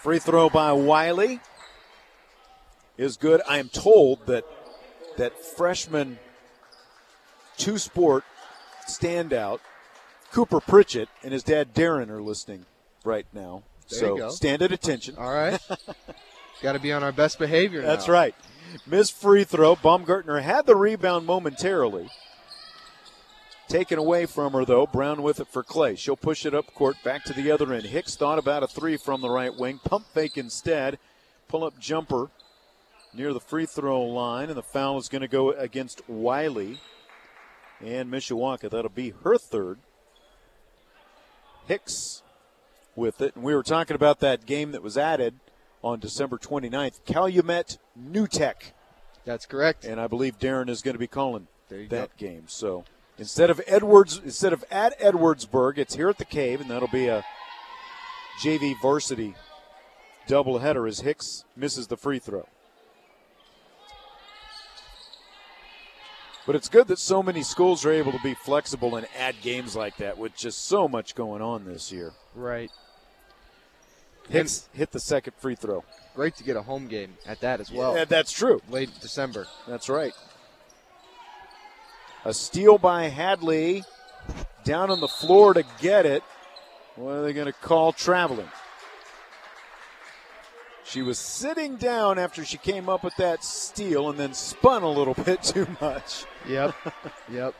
Free 0.00 0.18
throw 0.18 0.48
by 0.48 0.72
Wiley 0.72 1.40
is 2.96 3.16
good. 3.16 3.40
I 3.48 3.58
am 3.58 3.68
told 3.68 4.26
that 4.26 4.44
that 5.16 5.38
freshman 5.44 6.18
two 7.56 7.78
sport 7.78 8.24
standout 8.88 9.60
Cooper 10.32 10.60
Pritchett 10.60 11.08
and 11.22 11.32
his 11.32 11.42
dad 11.42 11.74
Darren 11.74 12.08
are 12.08 12.22
listening 12.22 12.64
right 13.04 13.26
now. 13.32 13.62
There 13.90 14.00
so 14.00 14.28
stand 14.30 14.62
at 14.62 14.72
attention. 14.72 15.16
All 15.18 15.32
right. 15.32 15.60
Got 16.62 16.72
to 16.72 16.78
be 16.78 16.92
on 16.92 17.02
our 17.02 17.12
best 17.12 17.38
behavior. 17.38 17.82
That's 17.82 18.08
right. 18.08 18.34
Miss 18.86 19.10
free 19.10 19.44
throw. 19.44 19.76
Baumgartner 19.76 20.40
had 20.40 20.66
the 20.66 20.76
rebound 20.76 21.26
momentarily. 21.26 22.08
Taken 23.68 23.98
away 23.98 24.26
from 24.26 24.52
her, 24.52 24.64
though. 24.64 24.86
Brown 24.86 25.22
with 25.22 25.40
it 25.40 25.48
for 25.48 25.62
Clay. 25.62 25.96
She'll 25.96 26.16
push 26.16 26.44
it 26.44 26.54
up 26.54 26.74
court 26.74 26.96
back 27.02 27.24
to 27.24 27.32
the 27.32 27.50
other 27.50 27.72
end. 27.72 27.84
Hicks 27.86 28.16
thought 28.16 28.38
about 28.38 28.62
a 28.62 28.66
three 28.66 28.96
from 28.96 29.20
the 29.20 29.30
right 29.30 29.56
wing. 29.56 29.80
Pump 29.82 30.06
fake 30.12 30.36
instead. 30.36 30.98
Pull 31.48 31.64
up 31.64 31.78
jumper 31.78 32.30
near 33.14 33.32
the 33.32 33.40
free 33.40 33.66
throw 33.66 34.02
line, 34.02 34.48
and 34.48 34.56
the 34.58 34.62
foul 34.62 34.98
is 34.98 35.08
going 35.08 35.22
to 35.22 35.28
go 35.28 35.50
against 35.52 36.08
Wiley 36.08 36.80
and 37.80 38.10
Mishawaka. 38.10 38.70
That'll 38.70 38.90
be 38.90 39.14
her 39.24 39.38
third. 39.38 39.78
Hicks 41.66 42.22
with 42.96 43.20
it. 43.20 43.34
And 43.34 43.44
we 43.44 43.54
were 43.54 43.62
talking 43.62 43.94
about 43.94 44.20
that 44.20 44.46
game 44.46 44.72
that 44.72 44.82
was 44.82 44.98
added 44.98 45.34
on 45.82 45.98
December 45.98 46.38
29th, 46.38 47.04
Calumet 47.04 47.78
New 47.96 48.26
Tech. 48.26 48.72
That's 49.24 49.46
correct. 49.46 49.84
And 49.84 50.00
I 50.00 50.06
believe 50.06 50.38
Darren 50.38 50.68
is 50.68 50.82
going 50.82 50.94
to 50.94 50.98
be 50.98 51.06
calling 51.06 51.48
that 51.68 51.90
go. 51.90 52.08
game. 52.18 52.44
So 52.46 52.84
instead 53.18 53.50
of 53.50 53.60
Edwards, 53.66 54.20
instead 54.24 54.52
of 54.52 54.64
at 54.70 54.98
Edwardsburg, 55.00 55.78
it's 55.78 55.94
here 55.94 56.08
at 56.08 56.18
the 56.18 56.24
Cave, 56.24 56.60
and 56.60 56.70
that'll 56.70 56.88
be 56.88 57.08
a 57.08 57.24
JV 58.42 58.74
varsity 58.80 59.34
doubleheader 60.28 60.88
as 60.88 61.00
Hicks 61.00 61.44
misses 61.56 61.86
the 61.86 61.96
free 61.96 62.18
throw. 62.18 62.46
But 66.44 66.56
it's 66.56 66.68
good 66.68 66.88
that 66.88 66.98
so 66.98 67.22
many 67.22 67.42
schools 67.42 67.84
are 67.84 67.92
able 67.92 68.10
to 68.10 68.18
be 68.22 68.34
flexible 68.34 68.96
and 68.96 69.06
add 69.16 69.36
games 69.42 69.76
like 69.76 69.96
that 69.98 70.18
with 70.18 70.34
just 70.34 70.64
so 70.64 70.88
much 70.88 71.14
going 71.14 71.40
on 71.40 71.64
this 71.64 71.92
year. 71.92 72.12
Right. 72.34 72.70
Hicks 74.28 74.68
hit 74.72 74.90
the 74.90 74.98
second 74.98 75.34
free 75.36 75.54
throw. 75.54 75.84
Great 76.14 76.34
to 76.36 76.44
get 76.44 76.56
a 76.56 76.62
home 76.62 76.88
game 76.88 77.14
at 77.26 77.40
that 77.40 77.60
as 77.60 77.70
well. 77.70 77.96
Yeah, 77.96 78.04
that's 78.04 78.32
true. 78.32 78.60
Late 78.68 78.90
December. 79.00 79.46
That's 79.68 79.88
right. 79.88 80.12
A 82.24 82.32
steal 82.32 82.78
by 82.78 83.08
Hadley 83.08 83.84
down 84.64 84.90
on 84.90 85.00
the 85.00 85.08
floor 85.08 85.54
to 85.54 85.64
get 85.80 86.06
it. 86.06 86.22
What 86.96 87.12
are 87.12 87.22
they 87.22 87.32
going 87.32 87.46
to 87.46 87.52
call 87.52 87.92
traveling? 87.92 88.48
She 90.84 91.02
was 91.02 91.18
sitting 91.18 91.76
down 91.76 92.18
after 92.18 92.44
she 92.44 92.58
came 92.58 92.88
up 92.88 93.02
with 93.02 93.16
that 93.16 93.42
steal 93.42 94.10
and 94.10 94.18
then 94.18 94.34
spun 94.34 94.82
a 94.82 94.90
little 94.90 95.14
bit 95.24 95.42
too 95.42 95.66
much. 95.80 96.24
Yep. 96.48 96.74
yep. 97.32 97.54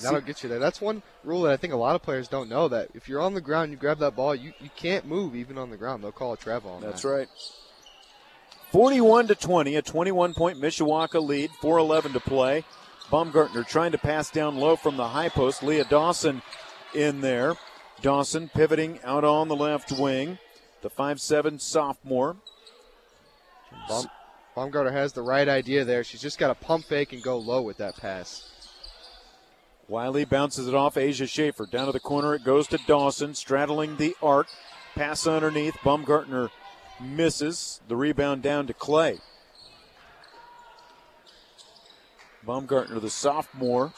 That'll 0.00 0.20
get 0.20 0.42
you 0.42 0.48
there. 0.48 0.58
That's 0.58 0.80
one 0.80 1.02
rule 1.22 1.42
that 1.42 1.52
I 1.52 1.56
think 1.56 1.72
a 1.72 1.76
lot 1.76 1.94
of 1.94 2.02
players 2.02 2.26
don't 2.26 2.48
know 2.48 2.66
that 2.68 2.88
if 2.94 3.08
you're 3.08 3.20
on 3.20 3.34
the 3.34 3.40
ground, 3.40 3.70
you 3.70 3.76
grab 3.76 3.98
that 3.98 4.16
ball, 4.16 4.34
you, 4.34 4.52
you 4.60 4.70
can't 4.74 5.06
move 5.06 5.36
even 5.36 5.56
on 5.56 5.70
the 5.70 5.76
ground. 5.76 6.02
They'll 6.02 6.10
call 6.10 6.32
a 6.32 6.36
travel 6.36 6.72
on 6.72 6.80
That's 6.80 7.02
that. 7.02 7.08
right. 7.08 7.28
41 8.72 9.28
to 9.28 9.36
20, 9.36 9.76
a 9.76 9.82
21 9.82 10.34
point 10.34 10.60
Mishawaka 10.60 11.24
lead, 11.24 11.50
4:11 11.62 12.14
to 12.14 12.20
play. 12.20 12.64
Baumgartner 13.14 13.62
trying 13.62 13.92
to 13.92 13.98
pass 13.98 14.28
down 14.28 14.56
low 14.56 14.74
from 14.74 14.96
the 14.96 15.06
high 15.06 15.28
post. 15.28 15.62
Leah 15.62 15.84
Dawson 15.84 16.42
in 16.96 17.20
there. 17.20 17.54
Dawson 18.02 18.48
pivoting 18.48 18.98
out 19.04 19.22
on 19.22 19.46
the 19.46 19.54
left 19.54 19.92
wing. 19.92 20.36
The 20.82 20.90
5'7 20.90 21.60
sophomore. 21.60 22.34
Baum, 23.86 24.06
Baumgartner 24.56 24.90
has 24.90 25.12
the 25.12 25.22
right 25.22 25.48
idea 25.48 25.84
there. 25.84 26.02
She's 26.02 26.22
just 26.22 26.40
got 26.40 26.48
to 26.48 26.66
pump 26.66 26.86
fake 26.86 27.12
and 27.12 27.22
go 27.22 27.38
low 27.38 27.62
with 27.62 27.76
that 27.76 27.96
pass. 27.96 28.50
Wiley 29.86 30.24
bounces 30.24 30.66
it 30.66 30.74
off 30.74 30.96
Asia 30.96 31.28
Schaefer. 31.28 31.66
Down 31.66 31.86
to 31.86 31.92
the 31.92 32.00
corner 32.00 32.34
it 32.34 32.42
goes 32.42 32.66
to 32.66 32.78
Dawson, 32.84 33.36
straddling 33.36 33.96
the 33.96 34.16
arc. 34.24 34.48
Pass 34.96 35.24
underneath. 35.28 35.76
Baumgartner 35.84 36.50
misses. 37.00 37.80
The 37.86 37.94
rebound 37.94 38.42
down 38.42 38.66
to 38.66 38.74
Clay. 38.74 39.20
Baumgartner, 42.44 43.00
the 43.00 43.10
sophomore. 43.10 43.92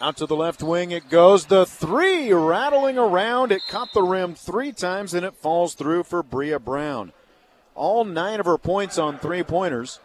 Out 0.00 0.16
to 0.18 0.26
the 0.26 0.36
left 0.36 0.62
wing 0.62 0.90
it 0.90 1.08
goes. 1.08 1.46
The 1.46 1.64
three 1.64 2.32
rattling 2.32 2.98
around. 2.98 3.52
It 3.52 3.62
caught 3.68 3.92
the 3.94 4.02
rim 4.02 4.34
three 4.34 4.72
times 4.72 5.14
and 5.14 5.24
it 5.24 5.34
falls 5.34 5.74
through 5.74 6.02
for 6.02 6.22
Bria 6.22 6.58
Brown. 6.58 7.12
All 7.74 8.04
nine 8.04 8.40
of 8.40 8.46
her 8.46 8.58
points 8.58 8.98
on 8.98 9.18
three 9.18 9.42
pointers. 9.42 10.00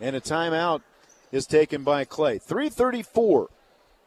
And 0.00 0.14
a 0.14 0.20
timeout 0.20 0.82
is 1.32 1.46
taken 1.46 1.82
by 1.82 2.04
Clay. 2.04 2.38
334 2.38 3.48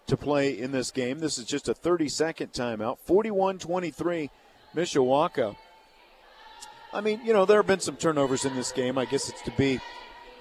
to 0.07 0.17
play 0.17 0.57
in 0.57 0.71
this 0.71 0.91
game. 0.91 1.19
This 1.19 1.37
is 1.37 1.45
just 1.45 1.69
a 1.69 1.73
30 1.73 2.09
second 2.09 2.51
timeout. 2.53 2.99
41 2.99 3.59
23, 3.59 4.29
Mishawaka. 4.75 5.55
I 6.91 7.01
mean, 7.01 7.21
you 7.23 7.33
know, 7.33 7.45
there 7.45 7.59
have 7.59 7.67
been 7.67 7.79
some 7.79 7.97
turnovers 7.97 8.45
in 8.45 8.55
this 8.55 8.71
game. 8.71 8.97
I 8.97 9.05
guess 9.05 9.29
it's 9.29 9.41
to 9.43 9.51
be 9.51 9.79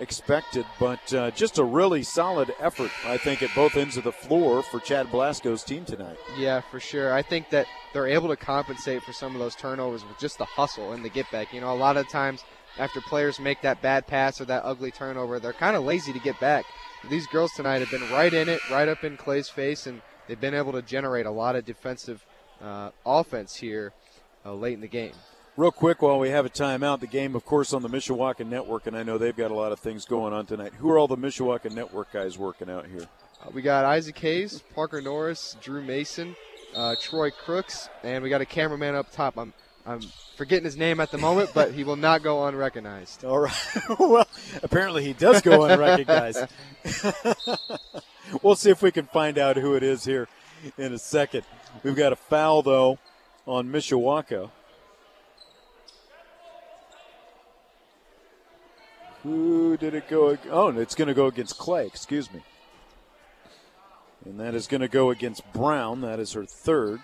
expected, 0.00 0.64
but 0.78 1.12
uh, 1.12 1.30
just 1.32 1.58
a 1.58 1.64
really 1.64 2.02
solid 2.02 2.54
effort, 2.60 2.90
I 3.04 3.16
think, 3.16 3.42
at 3.42 3.54
both 3.54 3.76
ends 3.76 3.96
of 3.96 4.04
the 4.04 4.12
floor 4.12 4.62
for 4.62 4.80
Chad 4.80 5.08
Blasco's 5.08 5.64
team 5.64 5.84
tonight. 5.84 6.16
Yeah, 6.36 6.60
for 6.60 6.80
sure. 6.80 7.12
I 7.12 7.22
think 7.22 7.50
that 7.50 7.66
they're 7.92 8.06
able 8.06 8.28
to 8.28 8.36
compensate 8.36 9.02
for 9.02 9.12
some 9.12 9.34
of 9.34 9.40
those 9.40 9.54
turnovers 9.54 10.04
with 10.04 10.18
just 10.18 10.38
the 10.38 10.44
hustle 10.44 10.92
and 10.92 11.04
the 11.04 11.08
get 11.08 11.30
back. 11.30 11.52
You 11.52 11.60
know, 11.60 11.72
a 11.72 11.76
lot 11.76 11.96
of 11.96 12.08
times 12.08 12.44
after 12.78 13.00
players 13.00 13.40
make 13.40 13.62
that 13.62 13.82
bad 13.82 14.06
pass 14.06 14.40
or 14.40 14.44
that 14.46 14.64
ugly 14.64 14.90
turnover, 14.90 15.40
they're 15.40 15.52
kind 15.52 15.76
of 15.76 15.84
lazy 15.84 16.12
to 16.12 16.20
get 16.20 16.38
back. 16.40 16.64
These 17.08 17.26
girls 17.28 17.52
tonight 17.52 17.80
have 17.80 17.90
been 17.90 18.08
right 18.12 18.32
in 18.32 18.48
it, 18.48 18.60
right 18.70 18.88
up 18.88 19.04
in 19.04 19.16
Clay's 19.16 19.48
face, 19.48 19.86
and 19.86 20.00
they've 20.26 20.40
been 20.40 20.54
able 20.54 20.72
to 20.72 20.82
generate 20.82 21.26
a 21.26 21.30
lot 21.30 21.56
of 21.56 21.64
defensive 21.64 22.24
uh, 22.62 22.90
offense 23.06 23.56
here 23.56 23.92
uh, 24.44 24.52
late 24.52 24.74
in 24.74 24.80
the 24.80 24.88
game. 24.88 25.12
Real 25.58 25.72
quick, 25.72 26.02
while 26.02 26.20
we 26.20 26.30
have 26.30 26.46
a 26.46 26.48
timeout, 26.48 27.00
the 27.00 27.08
game, 27.08 27.34
of 27.34 27.44
course, 27.44 27.72
on 27.72 27.82
the 27.82 27.88
Mishawaka 27.88 28.46
Network, 28.46 28.86
and 28.86 28.96
I 28.96 29.02
know 29.02 29.18
they've 29.18 29.36
got 29.36 29.50
a 29.50 29.54
lot 29.54 29.72
of 29.72 29.80
things 29.80 30.04
going 30.04 30.32
on 30.32 30.46
tonight. 30.46 30.72
Who 30.78 30.88
are 30.88 31.00
all 31.00 31.08
the 31.08 31.16
Mishawaka 31.16 31.74
Network 31.74 32.12
guys 32.12 32.38
working 32.38 32.70
out 32.70 32.86
here? 32.86 33.08
Uh, 33.42 33.50
we 33.52 33.60
got 33.60 33.84
Isaac 33.84 34.16
Hayes, 34.20 34.62
Parker 34.76 35.02
Norris, 35.02 35.56
Drew 35.60 35.82
Mason, 35.82 36.36
uh, 36.76 36.94
Troy 37.02 37.32
Crooks, 37.32 37.88
and 38.04 38.22
we 38.22 38.30
got 38.30 38.40
a 38.40 38.46
cameraman 38.46 38.94
up 38.94 39.10
top. 39.10 39.36
I'm 39.36 39.52
I'm 39.84 40.00
forgetting 40.36 40.64
his 40.64 40.76
name 40.76 41.00
at 41.00 41.10
the 41.10 41.18
moment, 41.18 41.50
but 41.52 41.72
he 41.72 41.82
will 41.82 41.96
not 41.96 42.22
go 42.22 42.46
unrecognized. 42.46 43.24
All 43.24 43.40
right. 43.40 43.66
well, 43.98 44.28
apparently 44.62 45.02
he 45.02 45.12
does 45.12 45.42
go 45.42 45.64
unrecognized. 45.64 46.46
we'll 48.44 48.54
see 48.54 48.70
if 48.70 48.80
we 48.80 48.92
can 48.92 49.06
find 49.06 49.38
out 49.38 49.56
who 49.56 49.74
it 49.74 49.82
is 49.82 50.04
here 50.04 50.28
in 50.78 50.92
a 50.92 50.98
second. 51.00 51.42
We've 51.82 51.96
got 51.96 52.12
a 52.12 52.16
foul, 52.16 52.62
though, 52.62 53.00
on 53.44 53.72
Mishawaka. 53.72 54.52
Who 59.28 59.76
did 59.76 59.94
it 59.94 60.08
go? 60.08 60.38
Oh, 60.50 60.70
it's 60.70 60.94
going 60.94 61.08
to 61.08 61.14
go 61.14 61.26
against 61.26 61.58
Clay. 61.58 61.84
Excuse 61.84 62.32
me. 62.32 62.40
And 64.24 64.40
that 64.40 64.54
is 64.54 64.66
going 64.66 64.80
to 64.80 64.88
go 64.88 65.10
against 65.10 65.52
Brown. 65.52 66.00
That 66.00 66.18
is 66.18 66.32
her 66.32 66.46
third. 66.46 67.00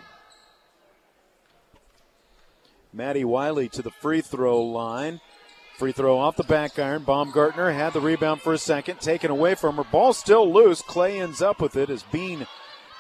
Maddie 2.95 3.27
Wiley 3.27 3.69
to 3.69 3.83
the 3.83 3.91
free 3.91 4.23
throw 4.23 4.63
line. 4.63 5.21
Free 5.77 5.93
throw 5.93 6.17
off 6.17 6.37
the 6.37 6.45
back 6.45 6.79
iron. 6.79 7.03
Baumgartner 7.03 7.73
had 7.73 7.93
the 7.93 8.01
rebound 8.01 8.41
for 8.41 8.55
a 8.55 8.59
second, 8.59 9.01
taken 9.01 9.31
away 9.31 9.55
from 9.55 9.77
her. 9.77 9.85
Ball 9.85 10.15
still 10.15 10.51
loose. 10.51 10.81
Clay 10.81 11.21
ends 11.21 11.43
up 11.43 11.61
with 11.61 11.77
it 11.77 11.91
as 11.91 12.05
Bean 12.05 12.47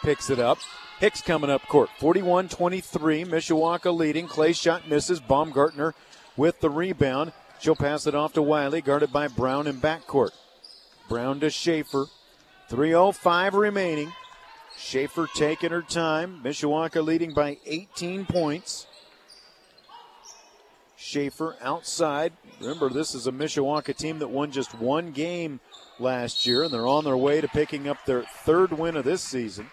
picks 0.02 0.28
it 0.28 0.38
up. 0.38 0.58
Hicks 1.00 1.22
coming 1.22 1.48
up 1.48 1.66
court. 1.66 1.88
41 1.98 2.50
23. 2.50 3.24
Mishawaka 3.24 3.96
leading. 3.96 4.26
Clay 4.28 4.52
shot 4.52 4.86
misses. 4.86 5.20
Baumgartner 5.20 5.94
with 6.36 6.60
the 6.60 6.68
rebound. 6.68 7.32
She'll 7.64 7.74
pass 7.74 8.06
it 8.06 8.14
off 8.14 8.34
to 8.34 8.42
Wiley, 8.42 8.82
guarded 8.82 9.10
by 9.10 9.26
Brown 9.26 9.66
in 9.66 9.80
backcourt. 9.80 10.32
Brown 11.08 11.40
to 11.40 11.48
Schaefer. 11.48 12.08
3.05 12.68 13.54
remaining. 13.54 14.12
Schaefer 14.76 15.26
taking 15.34 15.70
her 15.70 15.80
time. 15.80 16.42
Mishawaka 16.44 17.02
leading 17.02 17.32
by 17.32 17.56
18 17.64 18.26
points. 18.26 18.86
Schaefer 20.98 21.56
outside. 21.62 22.34
Remember, 22.60 22.90
this 22.90 23.14
is 23.14 23.26
a 23.26 23.32
Mishawaka 23.32 23.96
team 23.96 24.18
that 24.18 24.28
won 24.28 24.52
just 24.52 24.74
one 24.74 25.12
game 25.12 25.58
last 25.98 26.44
year, 26.44 26.64
and 26.64 26.70
they're 26.70 26.86
on 26.86 27.04
their 27.04 27.16
way 27.16 27.40
to 27.40 27.48
picking 27.48 27.88
up 27.88 28.04
their 28.04 28.24
third 28.44 28.74
win 28.74 28.94
of 28.94 29.06
this 29.06 29.22
season. 29.22 29.70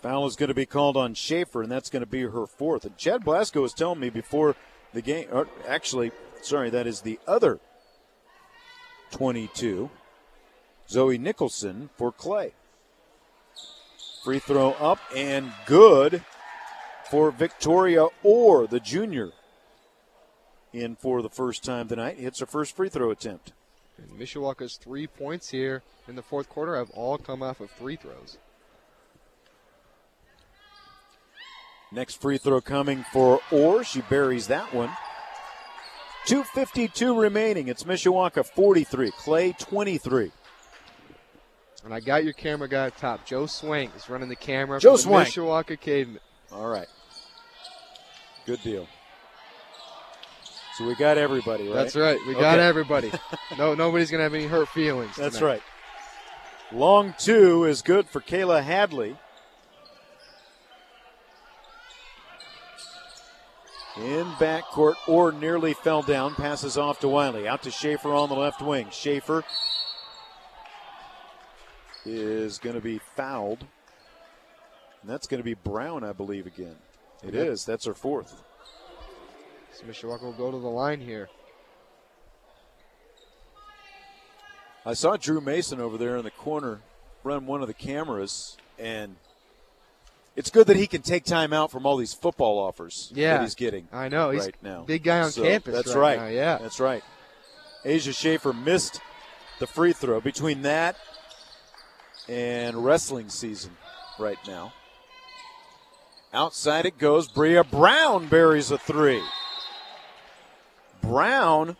Foul 0.00 0.26
is 0.26 0.36
going 0.36 0.48
to 0.48 0.54
be 0.54 0.66
called 0.66 0.96
on 0.96 1.14
Schaefer, 1.14 1.62
and 1.62 1.70
that's 1.70 1.90
going 1.90 2.02
to 2.02 2.06
be 2.06 2.22
her 2.22 2.46
fourth. 2.46 2.84
And 2.84 2.96
Chad 2.96 3.24
Blasco 3.24 3.62
was 3.62 3.72
telling 3.72 3.98
me 3.98 4.10
before 4.10 4.54
the 4.92 5.02
game, 5.02 5.26
or 5.32 5.48
actually, 5.66 6.12
sorry, 6.40 6.70
that 6.70 6.86
is 6.86 7.00
the 7.00 7.18
other 7.26 7.58
22. 9.10 9.90
Zoe 10.88 11.18
Nicholson 11.18 11.90
for 11.96 12.12
Clay. 12.12 12.52
Free 14.24 14.38
throw 14.38 14.70
up 14.72 15.00
and 15.14 15.52
good 15.66 16.22
for 17.10 17.30
Victoria 17.30 18.06
Orr, 18.22 18.66
the 18.66 18.80
junior, 18.80 19.32
in 20.72 20.96
for 20.96 21.22
the 21.22 21.28
first 21.28 21.64
time 21.64 21.88
tonight. 21.88 22.18
Hits 22.18 22.40
her 22.40 22.46
first 22.46 22.76
free 22.76 22.88
throw 22.88 23.10
attempt. 23.10 23.52
And 23.96 24.18
Mishawaka's 24.18 24.76
three 24.76 25.06
points 25.06 25.50
here 25.50 25.82
in 26.06 26.14
the 26.14 26.22
fourth 26.22 26.48
quarter 26.48 26.76
have 26.76 26.90
all 26.90 27.18
come 27.18 27.42
off 27.42 27.60
of 27.60 27.70
free 27.70 27.96
throws. 27.96 28.38
Next 31.90 32.20
free 32.20 32.38
throw 32.38 32.60
coming 32.60 33.04
for 33.12 33.40
Orr. 33.50 33.82
She 33.82 34.02
buries 34.02 34.48
that 34.48 34.74
one. 34.74 34.90
2.52 36.26 37.18
remaining. 37.18 37.68
It's 37.68 37.84
Mishawaka 37.84 38.44
43, 38.44 39.10
Clay 39.12 39.52
23. 39.52 40.30
And 41.84 41.94
I 41.94 42.00
got 42.00 42.24
your 42.24 42.34
camera 42.34 42.68
guy 42.68 42.88
up 42.88 42.96
top. 42.98 43.24
Joe 43.24 43.46
Swank 43.46 43.96
is 43.96 44.10
running 44.10 44.28
the 44.28 44.36
camera 44.36 44.78
Joe 44.78 44.98
for. 44.98 45.08
Mishawaka 45.08 45.80
Cavemen. 45.80 46.20
All 46.52 46.68
right. 46.68 46.88
Good 48.44 48.62
deal. 48.62 48.86
So 50.76 50.86
we 50.86 50.94
got 50.94 51.18
everybody, 51.18 51.66
right? 51.66 51.74
That's 51.74 51.96
right. 51.96 52.18
We 52.26 52.34
got 52.34 52.58
everybody. 52.58 53.10
no, 53.58 53.74
nobody's 53.74 54.10
gonna 54.10 54.22
have 54.22 54.34
any 54.34 54.46
hurt 54.46 54.68
feelings. 54.68 55.16
That's 55.16 55.38
tonight. 55.38 55.48
right. 55.50 55.62
Long 56.70 57.14
two 57.18 57.64
is 57.64 57.82
good 57.82 58.06
for 58.08 58.20
Kayla 58.20 58.62
Hadley. 58.62 59.16
In 63.98 64.26
backcourt, 64.38 64.94
or 65.08 65.32
nearly 65.32 65.74
fell 65.74 66.02
down. 66.02 66.34
Passes 66.36 66.78
off 66.78 67.00
to 67.00 67.08
Wiley. 67.08 67.48
Out 67.48 67.62
to 67.64 67.70
Schaefer 67.70 68.14
on 68.14 68.28
the 68.28 68.36
left 68.36 68.62
wing. 68.62 68.88
Schaefer 68.90 69.44
is 72.04 72.58
going 72.58 72.76
to 72.76 72.80
be 72.80 73.00
fouled. 73.16 73.66
And 75.02 75.10
that's 75.10 75.26
going 75.26 75.38
to 75.38 75.44
be 75.44 75.54
Brown, 75.54 76.04
I 76.04 76.12
believe, 76.12 76.46
again. 76.46 76.76
It 77.24 77.34
Yep. 77.34 77.46
is. 77.48 77.64
That's 77.64 77.86
her 77.86 77.94
fourth. 77.94 78.40
So 79.72 79.84
Mishawaka 79.84 80.22
will 80.22 80.32
go 80.32 80.52
to 80.52 80.58
the 80.58 80.68
line 80.68 81.00
here. 81.00 81.28
I 84.86 84.94
saw 84.94 85.16
Drew 85.16 85.40
Mason 85.40 85.80
over 85.80 85.98
there 85.98 86.16
in 86.16 86.24
the 86.24 86.30
corner 86.30 86.80
run 87.24 87.46
one 87.46 87.62
of 87.62 87.68
the 87.68 87.74
cameras, 87.74 88.56
and 88.78 89.16
it's 90.38 90.50
good 90.50 90.68
that 90.68 90.76
he 90.76 90.86
can 90.86 91.02
take 91.02 91.24
time 91.24 91.52
out 91.52 91.68
from 91.72 91.84
all 91.84 91.96
these 91.96 92.14
football 92.14 92.60
offers 92.60 93.10
Yeah. 93.12 93.34
that 93.38 93.42
he's 93.42 93.56
getting. 93.56 93.88
I 93.92 94.08
know. 94.08 94.30
He's 94.30 94.44
right 94.44 94.54
now. 94.62 94.82
big 94.86 95.02
guy 95.02 95.20
on 95.20 95.32
So, 95.32 95.42
campus. 95.42 95.74
That's 95.74 95.88
right. 95.96 96.16
right. 96.16 96.18
now, 96.20 96.28
Yeah. 96.28 96.58
That's 96.58 96.78
right. 96.78 97.02
Asia 97.84 98.12
Schaefer 98.12 98.52
missed 98.52 99.00
the 99.58 99.66
free 99.66 99.92
throw 99.92 100.20
between 100.20 100.62
that 100.62 100.94
and 102.28 102.84
wrestling 102.84 103.28
season 103.30 103.76
right 104.18 104.38
now. 104.46 104.72
Outside 106.32 106.86
it 106.86 106.98
goes. 106.98 107.26
Bria 107.26 107.64
Brown 107.64 108.28
buries 108.28 108.70
a 108.70 108.78
three. 108.78 109.22
Brown 111.02 111.76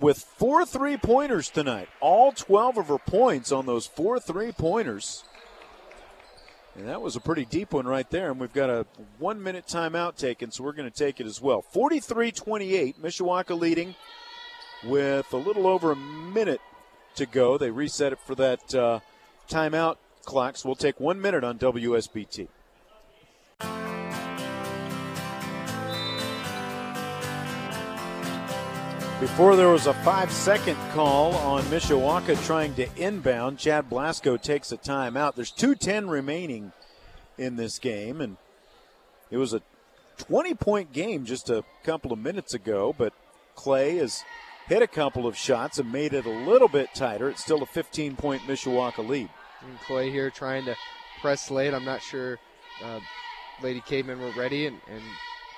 with 0.00 0.18
four 0.18 0.66
three 0.66 0.96
pointers 0.96 1.48
tonight. 1.48 1.88
All 2.00 2.32
12 2.32 2.76
of 2.78 2.88
her 2.88 2.98
points 2.98 3.52
on 3.52 3.64
those 3.66 3.86
four 3.86 4.18
three 4.18 4.52
pointers. 4.52 5.24
And 6.74 6.88
that 6.88 7.02
was 7.02 7.16
a 7.16 7.20
pretty 7.20 7.44
deep 7.44 7.72
one 7.72 7.86
right 7.86 8.08
there. 8.10 8.30
And 8.30 8.40
we've 8.40 8.52
got 8.52 8.70
a 8.70 8.86
one 9.18 9.42
minute 9.42 9.66
timeout 9.66 10.16
taken, 10.16 10.50
so 10.50 10.64
we're 10.64 10.72
going 10.72 10.90
to 10.90 10.96
take 10.96 11.20
it 11.20 11.26
as 11.26 11.40
well. 11.40 11.62
43 11.62 12.32
28, 12.32 13.02
Mishawaka 13.02 13.58
leading 13.58 13.94
with 14.84 15.32
a 15.32 15.36
little 15.36 15.66
over 15.66 15.92
a 15.92 15.96
minute 15.96 16.60
to 17.16 17.26
go. 17.26 17.58
They 17.58 17.70
reset 17.70 18.12
it 18.12 18.20
for 18.20 18.34
that 18.36 18.74
uh, 18.74 19.00
timeout 19.48 19.96
clock, 20.24 20.56
so 20.56 20.68
we'll 20.68 20.76
take 20.76 20.98
one 20.98 21.20
minute 21.20 21.44
on 21.44 21.58
WSBT. 21.58 22.48
Before 29.22 29.54
there 29.54 29.68
was 29.68 29.86
a 29.86 29.94
five 29.94 30.32
second 30.32 30.76
call 30.94 31.36
on 31.36 31.62
Mishawaka 31.66 32.44
trying 32.44 32.74
to 32.74 32.88
inbound, 32.96 33.56
Chad 33.56 33.88
Blasco 33.88 34.36
takes 34.36 34.72
a 34.72 34.76
timeout. 34.76 35.36
There's 35.36 35.52
2.10 35.52 36.10
remaining 36.10 36.72
in 37.38 37.54
this 37.54 37.78
game, 37.78 38.20
and 38.20 38.36
it 39.30 39.36
was 39.36 39.54
a 39.54 39.62
20 40.18 40.54
point 40.54 40.92
game 40.92 41.24
just 41.24 41.50
a 41.50 41.62
couple 41.84 42.12
of 42.12 42.18
minutes 42.18 42.52
ago, 42.52 42.92
but 42.98 43.12
Clay 43.54 43.94
has 43.98 44.24
hit 44.66 44.82
a 44.82 44.88
couple 44.88 45.28
of 45.28 45.36
shots 45.36 45.78
and 45.78 45.92
made 45.92 46.14
it 46.14 46.26
a 46.26 46.28
little 46.28 46.68
bit 46.68 46.92
tighter. 46.92 47.30
It's 47.30 47.44
still 47.44 47.62
a 47.62 47.66
15 47.66 48.16
point 48.16 48.42
Mishawaka 48.42 49.08
lead. 49.08 49.28
And 49.64 49.80
Clay 49.86 50.10
here 50.10 50.30
trying 50.30 50.64
to 50.64 50.74
press 51.20 51.48
late. 51.48 51.74
I'm 51.74 51.84
not 51.84 52.02
sure 52.02 52.40
uh, 52.82 52.98
Lady 53.62 53.82
Caveman 53.82 54.20
were 54.20 54.32
ready, 54.32 54.66
and, 54.66 54.80
and 54.90 55.02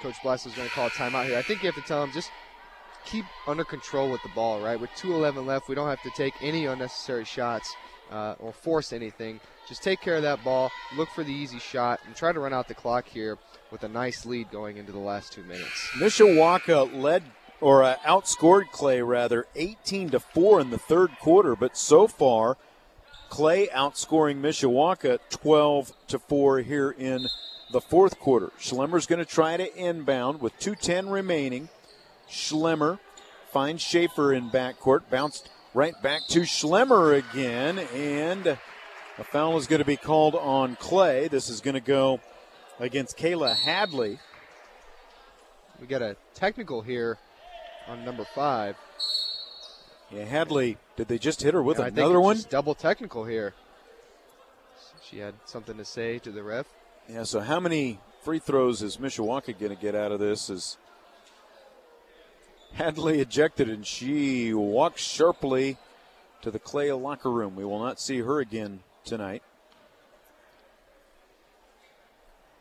Coach 0.03 0.17
Blast 0.23 0.45
was 0.45 0.55
going 0.55 0.69
to 0.69 0.75
call 0.75 0.89
a 0.89 0.91
timeout 0.91 1.25
here. 1.25 1.39
I 1.39 1.43
think 1.43 1.63
you 1.63 1.73
have 1.73 1.83
to 1.83 1.89
tell 1.89 2.05
him 2.05 2.13
just 2.13 2.31
keep 3.05 3.25
under 3.47 3.65
control 3.65 4.11
with 4.11 4.23
the 4.23 4.29
ball, 4.31 4.61
right? 4.61 4.79
With 4.79 4.91
2.11 4.91 5.47
left, 5.47 5.69
we 5.69 5.75
don't 5.75 5.89
have 5.89 6.03
to 6.03 6.11
take 6.11 6.35
any 6.41 6.67
unnecessary 6.67 7.25
shots 7.25 7.75
uh, 8.11 8.35
or 8.39 8.53
force 8.53 8.93
anything. 8.93 9.41
Just 9.69 9.83
take 9.83 10.01
care 10.01 10.17
of 10.17 10.23
that 10.23 10.43
ball, 10.45 10.71
look 10.97 11.09
for 11.11 11.25
the 11.25 11.33
easy 11.33 11.59
shot, 11.59 12.01
and 12.07 12.15
try 12.15 12.33
to 12.33 12.41
run 12.41 12.53
out 12.53 12.69
the 12.69 12.75
clock 12.75 13.07
here 13.07 13.39
with 13.71 13.83
a 13.85 13.89
nice 13.89 14.27
lead 14.27 14.51
going 14.51 14.77
into 14.77 14.93
the 14.93 14.99
last 14.99 15.33
two 15.33 15.43
minutes. 15.45 15.89
Mishawaka 15.99 17.01
led 17.01 17.23
or 17.61 17.83
uh, 17.83 17.97
outscored 18.07 18.71
Clay 18.71 19.01
rather 19.01 19.47
18 19.57 20.11
to 20.11 20.21
4 20.21 20.61
in 20.61 20.71
the 20.71 20.79
third 20.79 21.11
quarter, 21.21 21.57
but 21.57 21.77
so 21.77 22.07
far 22.07 22.57
Clay 23.31 23.69
outscoring 23.69 24.41
Mishawaka 24.41 25.19
12 25.31 25.93
to 26.09 26.19
4 26.19 26.59
here 26.59 26.91
in 26.91 27.27
the 27.73 27.81
fourth 27.81 28.19
quarter. 28.21 28.53
Schlemmer's 28.61 29.07
going 29.07 29.19
to 29.19 29.25
try 29.25 29.57
to 29.57 29.75
inbound 29.77 30.41
with 30.41 30.57
210 30.59 31.09
remaining. 31.09 31.69
Schlemmer 32.31 32.99
finds 33.51 33.83
Schaefer 33.83 34.33
in 34.33 34.51
backcourt, 34.51 35.09
bounced 35.11 35.51
right 35.75 35.95
back 36.03 36.23
to 36.29 36.41
Schlemmer 36.41 37.17
again, 37.17 37.79
and 37.95 38.47
a 38.47 39.25
foul 39.25 39.57
is 39.57 39.67
going 39.67 39.81
to 39.81 39.85
be 39.87 39.97
called 39.97 40.35
on 40.35 40.77
Clay. 40.77 41.29
This 41.29 41.49
is 41.49 41.61
going 41.61 41.75
to 41.75 41.81
go 41.81 42.21
against 42.81 43.17
Kayla 43.17 43.55
Hadley. 43.55 44.19
We 45.81 45.87
got 45.87 46.03
a 46.03 46.17
technical 46.35 46.83
here 46.83 47.19
on 47.87 48.05
number 48.05 48.25
five. 48.25 48.77
Yeah, 50.11 50.25
Hadley, 50.25 50.77
did 50.97 51.09
they 51.09 51.19
just 51.19 51.43
hit 51.43 51.55
her 51.55 51.63
with 51.63 51.79
Yeah, 51.79 51.85
I 51.85 51.87
think 51.89 51.99
another 51.99 52.21
one? 52.21 52.41
double 52.49 52.75
technical 52.75 53.25
here. 53.25 53.55
She 55.03 55.19
had 55.19 55.35
something 55.45 55.77
to 55.77 55.85
say 55.85 56.19
to 56.21 56.31
the 56.31 56.43
ref. 56.43 56.67
Yeah, 57.09 57.25
so 57.25 57.41
how 57.41 57.61
many 57.61 58.01
free 58.23 58.39
throws 58.39 58.83
is 58.83 58.97
Mishawaka 58.97 59.59
going 59.59 59.75
to 59.75 59.81
get 59.81 59.95
out 59.95 60.13
of 60.13 60.21
this? 60.21 60.49
Is 60.49 60.79
Hadley 62.75 63.21
ejected 63.21 63.69
and 63.69 63.87
she 63.87 64.53
walks 64.53 65.03
sharply 65.03 65.77
to 66.43 66.51
the 66.51 66.59
Clay 66.59 66.91
locker 66.93 67.31
room. 67.31 67.55
We 67.57 67.65
will 67.65 67.79
not 67.79 68.01
see 68.01 68.19
her 68.21 68.41
again 68.41 68.81
tonight. 69.05 69.43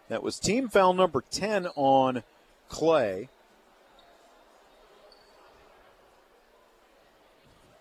That 0.10 0.22
was 0.22 0.38
team 0.38 0.70
foul 0.70 0.94
number 0.94 1.24
10 1.32 1.68
on 1.76 2.24
Clay. 2.70 3.30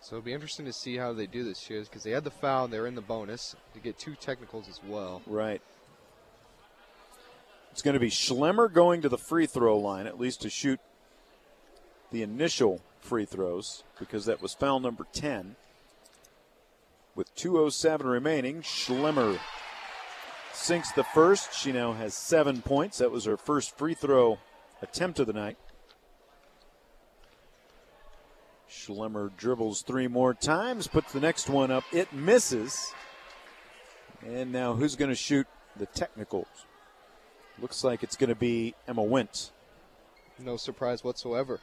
So 0.01 0.17
it'll 0.17 0.25
be 0.25 0.33
interesting 0.33 0.65
to 0.65 0.73
see 0.73 0.97
how 0.97 1.13
they 1.13 1.27
do 1.27 1.43
this 1.43 1.65
here 1.65 1.81
because 1.81 2.03
they 2.03 2.11
had 2.11 2.23
the 2.23 2.31
foul 2.31 2.65
and 2.65 2.73
they're 2.73 2.87
in 2.87 2.95
the 2.95 3.01
bonus 3.01 3.55
to 3.73 3.79
get 3.79 3.97
two 3.97 4.15
technicals 4.15 4.67
as 4.67 4.81
well. 4.85 5.21
Right. 5.27 5.61
It's 7.71 7.81
going 7.81 7.93
to 7.93 7.99
be 7.99 8.09
Schlemmer 8.09 8.71
going 8.71 9.01
to 9.01 9.09
the 9.09 9.17
free 9.17 9.45
throw 9.45 9.77
line, 9.77 10.07
at 10.07 10.19
least 10.19 10.41
to 10.41 10.49
shoot 10.49 10.79
the 12.13 12.21
initial 12.21 12.79
free 13.01 13.25
throws, 13.25 13.83
because 13.99 14.25
that 14.25 14.41
was 14.41 14.53
foul 14.53 14.79
number 14.79 15.05
10. 15.11 15.57
With 17.15 17.35
2.07 17.35 18.03
remaining, 18.05 18.61
Schlemmer 18.61 19.39
sinks 20.53 20.91
the 20.91 21.03
first. 21.03 21.53
She 21.53 21.71
now 21.71 21.93
has 21.93 22.13
seven 22.13 22.61
points. 22.61 22.99
That 22.99 23.11
was 23.11 23.25
her 23.25 23.35
first 23.35 23.77
free 23.77 23.95
throw 23.95 24.37
attempt 24.81 25.19
of 25.19 25.27
the 25.27 25.33
night. 25.33 25.57
Schlemmer 28.69 29.35
dribbles 29.35 29.81
three 29.81 30.07
more 30.07 30.33
times, 30.33 30.87
puts 30.87 31.13
the 31.13 31.19
next 31.19 31.49
one 31.49 31.71
up. 31.71 31.83
It 31.91 32.13
misses. 32.13 32.93
And 34.25 34.51
now 34.51 34.75
who's 34.75 34.95
going 34.95 35.09
to 35.09 35.15
shoot 35.15 35.47
the 35.75 35.87
technicals? 35.87 36.47
Looks 37.59 37.83
like 37.83 38.03
it's 38.03 38.15
going 38.15 38.29
to 38.29 38.35
be 38.35 38.75
Emma 38.87 39.03
Went. 39.03 39.51
No 40.39 40.57
surprise 40.57 41.03
whatsoever. 41.03 41.59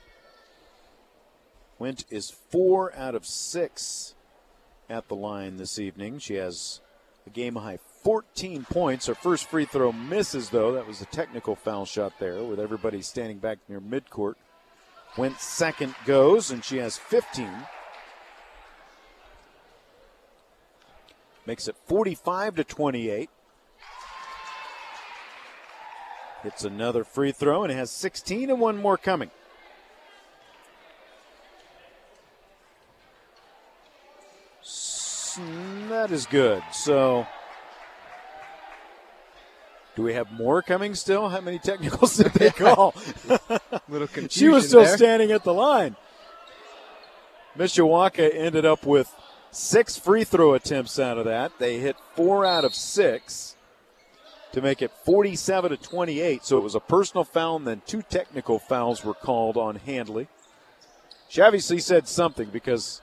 Went 1.80 2.04
is 2.10 2.30
four 2.30 2.94
out 2.94 3.14
of 3.14 3.24
six 3.24 4.14
at 4.90 5.08
the 5.08 5.16
line 5.16 5.56
this 5.56 5.78
evening. 5.78 6.18
She 6.18 6.34
has 6.34 6.82
a 7.26 7.30
game 7.30 7.56
high 7.56 7.78
14 8.04 8.66
points. 8.70 9.06
Her 9.06 9.14
first 9.14 9.46
free 9.46 9.64
throw 9.64 9.90
misses, 9.90 10.50
though. 10.50 10.72
That 10.72 10.86
was 10.86 11.00
a 11.00 11.06
technical 11.06 11.56
foul 11.56 11.86
shot 11.86 12.12
there 12.20 12.44
with 12.44 12.60
everybody 12.60 13.00
standing 13.00 13.38
back 13.38 13.60
near 13.66 13.80
midcourt. 13.80 14.34
Went 15.16 15.40
second 15.40 15.94
goes, 16.04 16.50
and 16.50 16.62
she 16.62 16.76
has 16.76 16.98
15. 16.98 17.50
Makes 21.46 21.66
it 21.66 21.76
45 21.86 22.56
to 22.56 22.64
28. 22.64 23.30
Hits 26.42 26.62
another 26.62 27.04
free 27.04 27.32
throw 27.32 27.64
and 27.64 27.72
has 27.72 27.90
16 27.90 28.50
and 28.50 28.60
one 28.60 28.76
more 28.76 28.98
coming. 28.98 29.30
That 35.88 36.10
is 36.10 36.26
good. 36.26 36.62
So, 36.72 37.26
do 39.96 40.02
we 40.02 40.14
have 40.14 40.30
more 40.32 40.62
coming 40.62 40.94
still? 40.94 41.28
How 41.28 41.40
many 41.40 41.58
technicals 41.58 42.16
did 42.16 42.32
they 42.32 42.50
call? 42.50 42.94
Little 43.88 44.06
confusion 44.06 44.28
she 44.30 44.48
was 44.48 44.68
still 44.68 44.84
there. 44.84 44.96
standing 44.96 45.32
at 45.32 45.44
the 45.44 45.54
line. 45.54 45.96
Mishawaka 47.58 48.30
ended 48.32 48.64
up 48.64 48.86
with 48.86 49.12
six 49.50 49.96
free 49.96 50.24
throw 50.24 50.54
attempts 50.54 50.98
out 50.98 51.18
of 51.18 51.24
that. 51.24 51.52
They 51.58 51.78
hit 51.78 51.96
four 52.14 52.46
out 52.46 52.64
of 52.64 52.74
six 52.74 53.56
to 54.52 54.62
make 54.62 54.82
it 54.82 54.92
47 55.04 55.70
to 55.70 55.76
28. 55.76 56.44
So 56.44 56.56
it 56.58 56.62
was 56.62 56.74
a 56.74 56.80
personal 56.80 57.24
foul, 57.24 57.56
and 57.56 57.66
then 57.66 57.82
two 57.86 58.02
technical 58.02 58.58
fouls 58.58 59.04
were 59.04 59.14
called 59.14 59.56
on 59.56 59.76
Handley. 59.76 60.28
She 61.28 61.40
obviously 61.40 61.78
said 61.78 62.08
something 62.08 62.48
because 62.50 63.00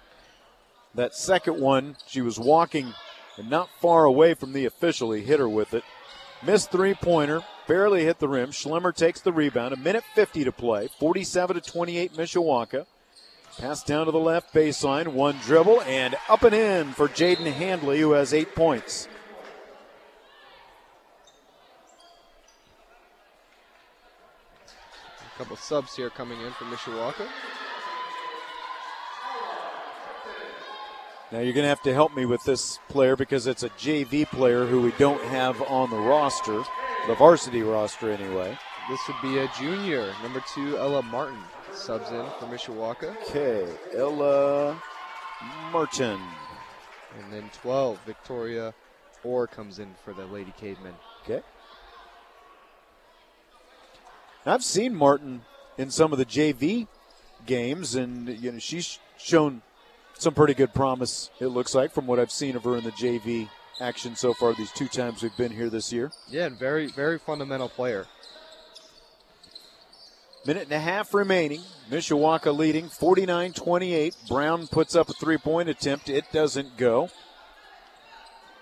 that 0.96 1.16
second 1.16 1.60
one, 1.60 1.96
she 2.08 2.22
was 2.22 2.40
walking 2.40 2.94
and 3.38 3.50
not 3.50 3.70
far 3.80 4.06
away 4.06 4.34
from 4.34 4.54
the 4.54 4.66
official. 4.66 5.12
He 5.12 5.22
hit 5.22 5.40
her 5.40 5.50
with 5.50 5.74
it. 5.74 5.84
Missed 6.46 6.72
three 6.72 6.94
pointer, 6.94 7.42
barely 7.68 8.04
hit 8.04 8.20
the 8.20 8.28
rim. 8.28 8.52
Schlemmer 8.52 8.96
takes 8.96 9.22
the 9.22 9.34
rebound. 9.34 9.74
A 9.74 9.78
minute 9.78 10.04
50 10.14 10.44
to 10.44 10.52
play. 10.52 10.88
47 11.00 11.56
to 11.56 11.62
28, 11.62 12.14
Mishawaka. 12.14 12.86
Pass 13.58 13.84
down 13.84 14.06
to 14.06 14.12
the 14.12 14.20
left 14.20 14.54
baseline. 14.54 15.08
One 15.08 15.38
dribble 15.40 15.82
and 15.82 16.16
up 16.30 16.44
and 16.44 16.54
in 16.54 16.94
for 16.94 17.08
Jaden 17.08 17.52
Handley, 17.52 18.00
who 18.00 18.12
has 18.12 18.34
eight 18.34 18.54
points. 18.54 19.08
A 25.36 25.38
couple 25.38 25.56
subs 25.56 25.96
here 25.96 26.12
coming 26.12 26.40
in 26.42 26.52
for 26.52 26.66
Mishawaka. 26.66 27.28
Now 31.32 31.40
you're 31.40 31.54
going 31.54 31.66
to 31.66 31.70
have 31.70 31.82
to 31.82 31.94
help 31.94 32.16
me 32.16 32.26
with 32.26 32.44
this 32.44 32.80
player 32.88 33.18
because 33.18 33.48
it's 33.48 33.64
a 33.64 33.70
JV 33.72 34.26
player 34.26 34.66
who 34.66 34.82
we 34.82 34.92
don't 34.98 35.22
have 35.24 35.62
on 35.64 35.90
the 35.90 35.98
roster. 35.98 36.64
the 37.08 37.16
varsity 37.16 37.64
roster 37.64 38.12
anyway. 38.12 38.58
This 38.90 39.00
would 39.10 39.22
be 39.22 39.40
a 39.40 39.50
junior, 39.60 40.14
number 40.24 40.42
two, 40.54 40.78
Ella 40.78 41.04
Martin, 41.04 41.40
subs 41.74 42.10
in 42.10 42.26
for 42.40 42.46
Mishawaka. 42.46 43.18
Okay, 43.24 43.68
Ella 43.94 44.82
Martin. 45.74 46.22
And 47.20 47.34
then 47.34 47.50
12, 47.62 48.00
Victoria 48.06 48.74
Orr 49.26 49.48
comes 49.48 49.80
in 49.80 49.94
for 50.06 50.14
the 50.14 50.26
Lady 50.26 50.54
Cavemen. 50.58 50.94
Okay. 51.24 51.42
I've 54.46 54.64
seen 54.64 54.96
Martin 54.96 55.42
in 55.78 55.92
some 55.92 56.14
of 56.14 56.18
the 56.18 56.26
JV 56.26 56.88
games, 57.46 57.96
and 57.96 58.30
you 58.30 58.54
know 58.54 58.60
she's 58.60 59.00
shown 59.18 59.62
some 60.24 60.34
pretty 60.34 60.54
good 60.54 60.74
promise. 60.74 61.30
It 61.40 61.48
looks 61.48 61.76
like 61.76 61.92
from 61.92 62.08
what 62.08 62.20
I've 62.20 62.32
seen 62.32 62.56
of 62.56 62.64
her 62.64 62.78
in 62.78 62.84
the 62.84 62.92
JV 62.92 63.50
action 63.80 64.16
so 64.16 64.34
far. 64.34 64.54
These 64.54 64.72
two 64.72 64.88
times 64.88 65.24
we've 65.24 65.36
been 65.38 65.52
here 65.52 65.70
this 65.70 65.92
year. 65.94 66.12
Yeah, 66.30 66.46
and 66.46 66.58
very 66.58 66.88
very 66.88 67.20
fundamental 67.20 67.70
player. 67.70 68.06
Minute 70.46 70.64
and 70.64 70.72
a 70.72 70.80
half 70.80 71.14
remaining. 71.14 71.62
Mishawaka 71.92 72.56
leading 72.56 72.88
49 72.90 73.54
28. 73.54 74.16
Brown 74.30 74.68
puts 74.68 74.96
up 74.96 75.10
a 75.10 75.14
three 75.14 75.38
point 75.38 75.70
attempt. 75.70 76.10
It 76.10 76.26
doesn't 76.32 76.78
go. 76.78 77.10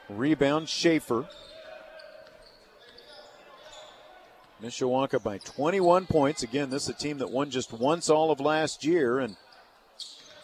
Rebound 0.09 0.67
Schaefer. 0.69 1.27
Mishawaka 4.63 5.21
by 5.21 5.37
21 5.39 6.07
points. 6.07 6.41
Again, 6.41 6.69
this 6.69 6.83
is 6.83 6.89
a 6.89 6.93
team 6.93 7.19
that 7.19 7.29
won 7.29 7.51
just 7.51 7.71
once 7.73 8.09
all 8.09 8.31
of 8.31 8.39
last 8.39 8.83
year 8.83 9.19
and 9.19 9.35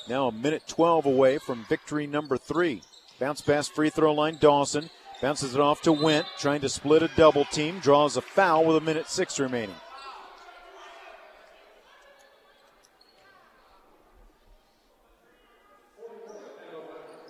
now 0.07 0.27
a 0.27 0.31
minute 0.31 0.63
12 0.67 1.05
away 1.05 1.37
from 1.37 1.65
victory 1.65 2.07
number 2.07 2.37
three. 2.37 2.81
Bounce 3.19 3.41
pass 3.41 3.67
free 3.67 3.89
throw 3.89 4.13
line. 4.13 4.37
Dawson 4.39 4.89
bounces 5.21 5.53
it 5.53 5.61
off 5.61 5.81
to 5.83 5.91
Went, 5.91 6.25
trying 6.39 6.61
to 6.61 6.69
split 6.69 7.03
a 7.03 7.09
double 7.15 7.45
team. 7.45 7.79
Draws 7.79 8.17
a 8.17 8.21
foul 8.21 8.65
with 8.65 8.77
a 8.77 8.81
minute 8.81 9.07
six 9.07 9.39
remaining. 9.39 9.75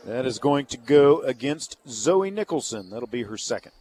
That 0.05 0.25
is 0.25 0.39
going 0.39 0.65
to 0.67 0.77
go 0.77 1.21
against 1.21 1.77
Zoe 1.87 2.31
Nicholson. 2.31 2.89
That'll 2.89 3.07
be 3.07 3.23
her 3.23 3.37
second. 3.37 3.71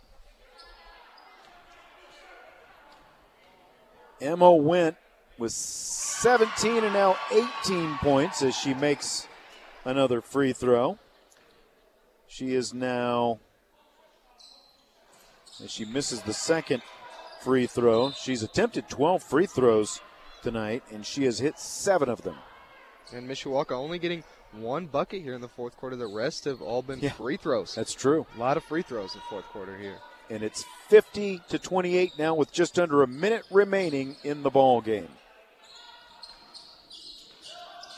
Emma 4.20 4.52
went 4.52 4.96
with 5.40 5.52
17 5.52 6.84
and 6.84 6.92
now 6.92 7.16
18 7.32 7.96
points 7.98 8.42
as 8.42 8.54
she 8.54 8.74
makes 8.74 9.26
another 9.86 10.20
free 10.20 10.52
throw. 10.52 10.98
She 12.28 12.54
is 12.54 12.74
now, 12.74 13.40
as 15.64 15.70
she 15.70 15.86
misses 15.86 16.20
the 16.20 16.34
second 16.34 16.82
free 17.40 17.66
throw, 17.66 18.12
she's 18.12 18.42
attempted 18.42 18.88
12 18.90 19.22
free 19.22 19.46
throws 19.46 20.00
tonight, 20.42 20.82
and 20.92 21.04
she 21.06 21.24
has 21.24 21.38
hit 21.38 21.58
seven 21.58 22.10
of 22.10 22.22
them. 22.22 22.36
And 23.12 23.28
Mishawaka 23.28 23.72
only 23.72 23.98
getting 23.98 24.22
one 24.52 24.86
bucket 24.86 25.22
here 25.22 25.34
in 25.34 25.40
the 25.40 25.48
fourth 25.48 25.76
quarter. 25.78 25.96
The 25.96 26.06
rest 26.06 26.44
have 26.44 26.60
all 26.60 26.82
been 26.82 27.00
yeah, 27.00 27.10
free 27.10 27.38
throws. 27.38 27.74
That's 27.74 27.94
true. 27.94 28.26
A 28.36 28.38
lot 28.38 28.58
of 28.58 28.64
free 28.64 28.82
throws 28.82 29.14
in 29.14 29.20
the 29.20 29.26
fourth 29.30 29.46
quarter 29.46 29.76
here. 29.76 29.96
And 30.28 30.42
it's 30.42 30.64
50 30.88 31.40
to 31.48 31.58
28 31.58 32.12
now 32.18 32.34
with 32.34 32.52
just 32.52 32.78
under 32.78 33.02
a 33.02 33.06
minute 33.08 33.44
remaining 33.50 34.16
in 34.22 34.42
the 34.42 34.50
ball 34.50 34.80
game. 34.80 35.08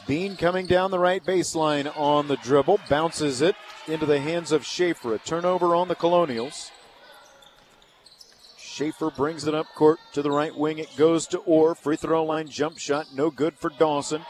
Bean 0.07 0.37
coming 0.37 0.66
down 0.66 0.91
the 0.91 0.99
right 0.99 1.24
baseline 1.24 1.91
on 1.97 2.27
the 2.29 2.37
dribble, 2.37 2.81
bounces 2.89 3.41
it 3.41 3.55
into 3.87 4.05
the 4.05 4.20
hands 4.20 4.51
of 4.51 4.65
Schaefer. 4.65 5.15
A 5.15 5.19
turnover 5.19 5.74
on 5.74 5.89
the 5.89 5.95
Colonials. 5.95 6.70
Schaefer 8.59 9.11
brings 9.11 9.47
it 9.47 9.55
up 9.55 9.66
court 9.74 10.01
to 10.12 10.23
the 10.23 10.31
right 10.31 10.57
wing. 10.57 10.79
It 10.79 10.97
goes 10.97 11.27
to 11.29 11.39
Orr. 11.39 11.74
Free 11.74 11.97
throw 11.97 12.24
line 12.24 12.49
jump 12.49 12.79
shot, 12.79 13.07
no 13.15 13.31
good 13.31 13.55
for 13.55 13.70
Dawson. 13.70 14.24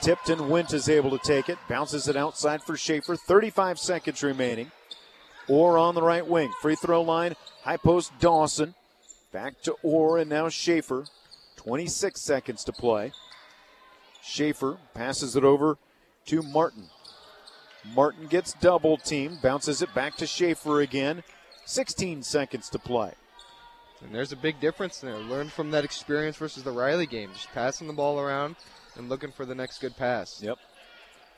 Tipton 0.00 0.48
Wint 0.48 0.72
is 0.72 0.88
able 0.88 1.10
to 1.10 1.18
take 1.18 1.48
it, 1.48 1.58
bounces 1.68 2.06
it 2.06 2.16
outside 2.16 2.62
for 2.62 2.76
Schaefer. 2.76 3.16
35 3.16 3.78
seconds 3.78 4.22
remaining. 4.22 4.70
Orr 5.48 5.78
on 5.78 5.94
the 5.94 6.02
right 6.02 6.26
wing. 6.26 6.52
Free 6.60 6.76
throw 6.76 7.02
line, 7.02 7.34
high 7.62 7.78
post 7.78 8.12
Dawson. 8.20 8.74
Back 9.32 9.60
to 9.62 9.74
Orr 9.82 10.18
and 10.18 10.30
now 10.30 10.48
Schaefer. 10.48 11.06
26 11.56 12.20
seconds 12.20 12.62
to 12.64 12.72
play. 12.72 13.12
Schaefer 14.28 14.76
passes 14.92 15.36
it 15.36 15.44
over 15.44 15.78
to 16.26 16.42
Martin. 16.42 16.90
Martin 17.94 18.26
gets 18.26 18.52
double 18.52 18.98
teamed, 18.98 19.40
bounces 19.40 19.80
it 19.80 19.94
back 19.94 20.16
to 20.16 20.26
Schaefer 20.26 20.80
again. 20.80 21.22
16 21.64 22.22
seconds 22.22 22.68
to 22.70 22.78
play. 22.78 23.12
And 24.02 24.14
there's 24.14 24.32
a 24.32 24.36
big 24.36 24.60
difference 24.60 24.98
there. 24.98 25.16
Learn 25.16 25.48
from 25.48 25.70
that 25.70 25.84
experience 25.84 26.36
versus 26.36 26.62
the 26.62 26.70
Riley 26.70 27.06
game. 27.06 27.30
Just 27.32 27.52
passing 27.52 27.86
the 27.86 27.92
ball 27.92 28.20
around 28.20 28.56
and 28.96 29.08
looking 29.08 29.32
for 29.32 29.46
the 29.46 29.54
next 29.54 29.80
good 29.80 29.96
pass. 29.96 30.42
Yep. 30.42 30.58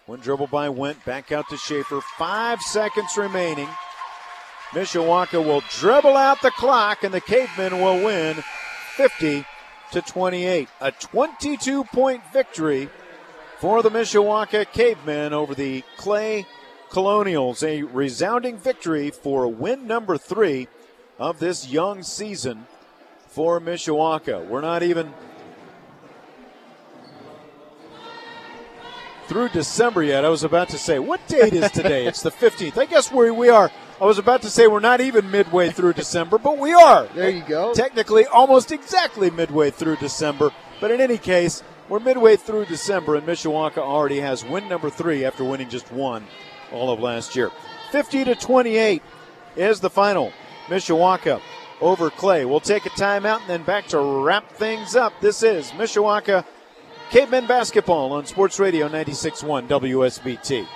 One 0.06 0.20
dribble 0.20 0.48
by 0.48 0.68
Went 0.68 1.04
back 1.04 1.30
out 1.30 1.48
to 1.50 1.56
Schaefer. 1.56 2.00
Five 2.18 2.60
seconds 2.60 3.16
remaining. 3.16 3.68
Mishawaka 4.70 5.44
will 5.44 5.62
dribble 5.78 6.16
out 6.16 6.42
the 6.42 6.50
clock, 6.52 7.04
and 7.04 7.14
the 7.14 7.20
Cavemen 7.20 7.80
will 7.80 8.04
win 8.04 8.36
50 8.96 9.44
to 9.92 10.02
28. 10.02 10.68
A 10.80 10.92
22 10.92 11.84
point 11.84 12.22
victory 12.32 12.88
for 13.58 13.82
the 13.82 13.90
Mishawaka 13.90 14.70
Cavemen 14.72 15.32
over 15.32 15.54
the 15.54 15.82
Clay 15.96 16.46
Colonials. 16.90 17.62
A 17.62 17.82
resounding 17.82 18.58
victory 18.58 19.10
for 19.10 19.48
win 19.48 19.86
number 19.86 20.16
three 20.16 20.68
of 21.18 21.38
this 21.38 21.68
young 21.68 22.02
season 22.02 22.66
for 23.28 23.60
Mishawaka. 23.60 24.46
We're 24.46 24.60
not 24.60 24.82
even 24.82 25.12
through 29.26 29.50
December 29.50 30.02
yet. 30.02 30.24
I 30.24 30.28
was 30.28 30.42
about 30.42 30.68
to 30.70 30.78
say, 30.78 30.98
what 30.98 31.20
date 31.28 31.52
is 31.52 31.70
today? 31.70 32.06
it's 32.06 32.22
the 32.22 32.32
15th. 32.32 32.76
I 32.76 32.86
guess 32.86 33.12
where 33.12 33.32
we 33.32 33.48
are. 33.48 33.70
I 34.00 34.04
was 34.04 34.16
about 34.16 34.40
to 34.42 34.48
say 34.48 34.66
we're 34.66 34.80
not 34.80 35.02
even 35.02 35.30
midway 35.30 35.68
through 35.68 35.92
December, 35.92 36.38
but 36.38 36.56
we 36.56 36.72
are. 36.72 37.06
There 37.14 37.28
you 37.28 37.42
go. 37.42 37.74
Technically, 37.74 38.24
almost 38.24 38.72
exactly 38.72 39.30
midway 39.30 39.70
through 39.70 39.96
December. 39.96 40.52
But 40.80 40.90
in 40.90 41.02
any 41.02 41.18
case, 41.18 41.62
we're 41.90 42.00
midway 42.00 42.36
through 42.36 42.64
December, 42.64 43.16
and 43.16 43.26
Mishawaka 43.26 43.76
already 43.76 44.20
has 44.20 44.42
win 44.42 44.68
number 44.70 44.88
three 44.88 45.26
after 45.26 45.44
winning 45.44 45.68
just 45.68 45.92
one 45.92 46.24
all 46.72 46.90
of 46.90 47.00
last 47.00 47.36
year. 47.36 47.50
50 47.90 48.24
to 48.24 48.34
28 48.34 49.02
is 49.56 49.80
the 49.80 49.90
final. 49.90 50.32
Mishawaka 50.68 51.42
over 51.82 52.08
Clay. 52.08 52.46
We'll 52.46 52.60
take 52.60 52.86
a 52.86 52.90
timeout 52.90 53.40
and 53.40 53.50
then 53.50 53.64
back 53.64 53.86
to 53.88 54.00
wrap 54.00 54.50
things 54.52 54.96
up. 54.96 55.12
This 55.20 55.42
is 55.42 55.72
Mishawaka 55.72 56.46
Cavemen 57.10 57.46
Basketball 57.46 58.12
on 58.12 58.24
Sports 58.24 58.58
Radio 58.58 58.88
96.1 58.88 59.68
WSBT. 59.68 60.66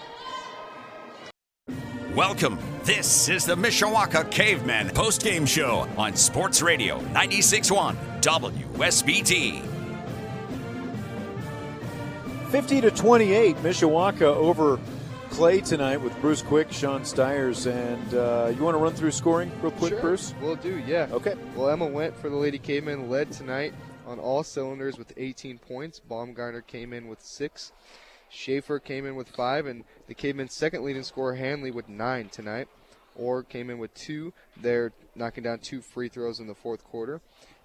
Welcome. 2.15 2.61
This 2.85 3.29
is 3.29 3.45
the 3.45 3.57
Mishawaka 3.57 4.31
Cavemen 4.31 4.91
post-game 4.91 5.45
show 5.45 5.89
on 5.97 6.15
Sports 6.15 6.63
Radio 6.63 7.01
96.1 7.01 7.97
WSBT. 8.21 9.61
50 12.53 12.81
to 12.83 12.91
28, 12.93 13.57
Mishawaka 13.57 14.23
over 14.23 14.79
Clay 15.31 15.61
tonight 15.61 15.97
with 15.97 16.17
Bruce 16.21 16.41
Quick, 16.41 16.71
Sean 16.71 17.05
Stiers, 17.05 17.67
and 17.67 18.15
uh, 18.15 18.53
you 18.57 18.63
want 18.63 18.77
to 18.77 18.79
run 18.79 18.93
through 18.93 19.11
scoring 19.11 19.51
real 19.61 19.73
quick, 19.73 19.95
sure. 19.95 20.01
Bruce? 20.01 20.35
We'll 20.41 20.55
do, 20.55 20.79
yeah. 20.87 21.09
Okay. 21.11 21.35
Well, 21.57 21.69
Emma 21.69 21.87
Went 21.87 22.17
for 22.17 22.31
the 22.31 22.37
Lady 22.37 22.59
Cavemen, 22.59 23.11
led 23.11 23.33
tonight 23.33 23.75
on 24.07 24.21
all 24.21 24.45
cylinders 24.45 24.99
with 24.99 25.13
18 25.17 25.59
points. 25.59 25.99
Baumgartner 25.99 26.61
came 26.61 26.93
in 26.93 27.09
with 27.09 27.21
six. 27.21 27.73
Schaefer 28.29 28.79
came 28.79 29.05
in 29.05 29.17
with 29.17 29.29
five, 29.29 29.67
and 29.67 29.83
the 30.07 30.15
Cavemen's 30.15 30.55
second 30.55 30.85
leading 30.85 31.03
scorer, 31.03 31.35
Handley, 31.35 31.71
with 31.71 31.89
nine 31.89 32.29
tonight. 32.29 32.69
Orr 33.17 33.43
came 33.43 33.71
in 33.71 33.79
with 33.79 33.95
two. 33.95 34.33
They're 34.57 34.93
knocking 35.15 35.45
down 35.45 35.61
two 35.61 35.81
free 35.81 36.09
throws 36.09 36.41
in 36.41 36.47
the 36.47 36.55
fourth 36.55 36.85
quarter. 36.85 37.21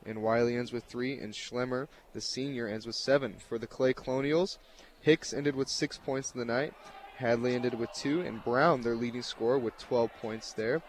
And 0.06 0.22
Wiley 0.22 0.56
ends 0.56 0.72
with 0.72 0.86
three, 0.86 1.18
and 1.18 1.34
Schlemmer, 1.34 1.88
the 2.14 2.22
senior, 2.22 2.68
ends 2.68 2.86
with 2.86 2.95
seven. 2.95 3.36
For 3.48 3.57
the 3.57 3.68
Clay 3.68 3.94
Colonials, 3.94 4.57
Hicks 5.02 5.34
ended 5.34 5.56
with 5.56 5.70
six 5.70 5.98
points 5.98 6.32
in 6.32 6.40
the 6.40 6.45
night. 6.45 6.74
Hadley 7.18 7.56
ended 7.56 7.78
with 7.78 7.91
two, 7.94 8.22
and 8.22 8.44
Brown, 8.44 8.82
their 8.82 8.95
leading 8.95 9.22
scorer, 9.22 9.60
with 9.60 9.78
12 9.78 10.11
points 10.22 10.53
there. 10.53 10.82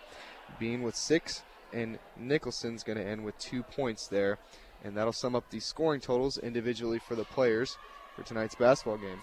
Bean 0.59 0.82
with 0.82 0.94
six, 0.94 1.43
and 1.72 1.98
Nicholson's 2.16 2.85
going 2.85 2.98
to 2.98 3.05
end 3.05 3.24
with 3.24 3.36
two 3.39 3.62
points 3.62 4.06
there. 4.06 4.39
And 4.85 4.97
that'll 4.97 5.12
sum 5.12 5.35
up 5.35 5.51
the 5.51 5.60
scoring 5.60 6.01
totals 6.01 6.39
individually 6.39 7.01
for 7.01 7.14
the 7.14 7.24
players 7.24 7.77
for 8.14 8.22
tonight's 8.22 8.55
basketball 8.55 8.97
game. 8.97 9.20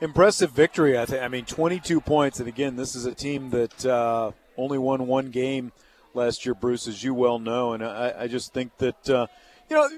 Impressive 0.00 0.50
victory, 0.50 0.98
I 0.98 1.06
think. 1.06 1.22
I 1.22 1.28
mean, 1.28 1.44
22 1.44 2.00
points, 2.00 2.40
and 2.40 2.48
again, 2.48 2.76
this 2.76 2.94
is 2.94 3.06
a 3.06 3.14
team 3.14 3.50
that 3.50 3.86
uh, 3.86 4.32
only 4.56 4.78
won 4.78 5.06
one 5.06 5.30
game 5.30 5.72
last 6.14 6.44
year, 6.44 6.54
Bruce, 6.54 6.86
as 6.86 7.02
you 7.02 7.14
well 7.14 7.38
know. 7.38 7.72
And 7.72 7.84
I, 7.84 8.12
I 8.20 8.26
just 8.26 8.52
think 8.52 8.76
that, 8.78 9.10
uh, 9.10 9.26
you 9.70 9.76
know, 9.76 9.88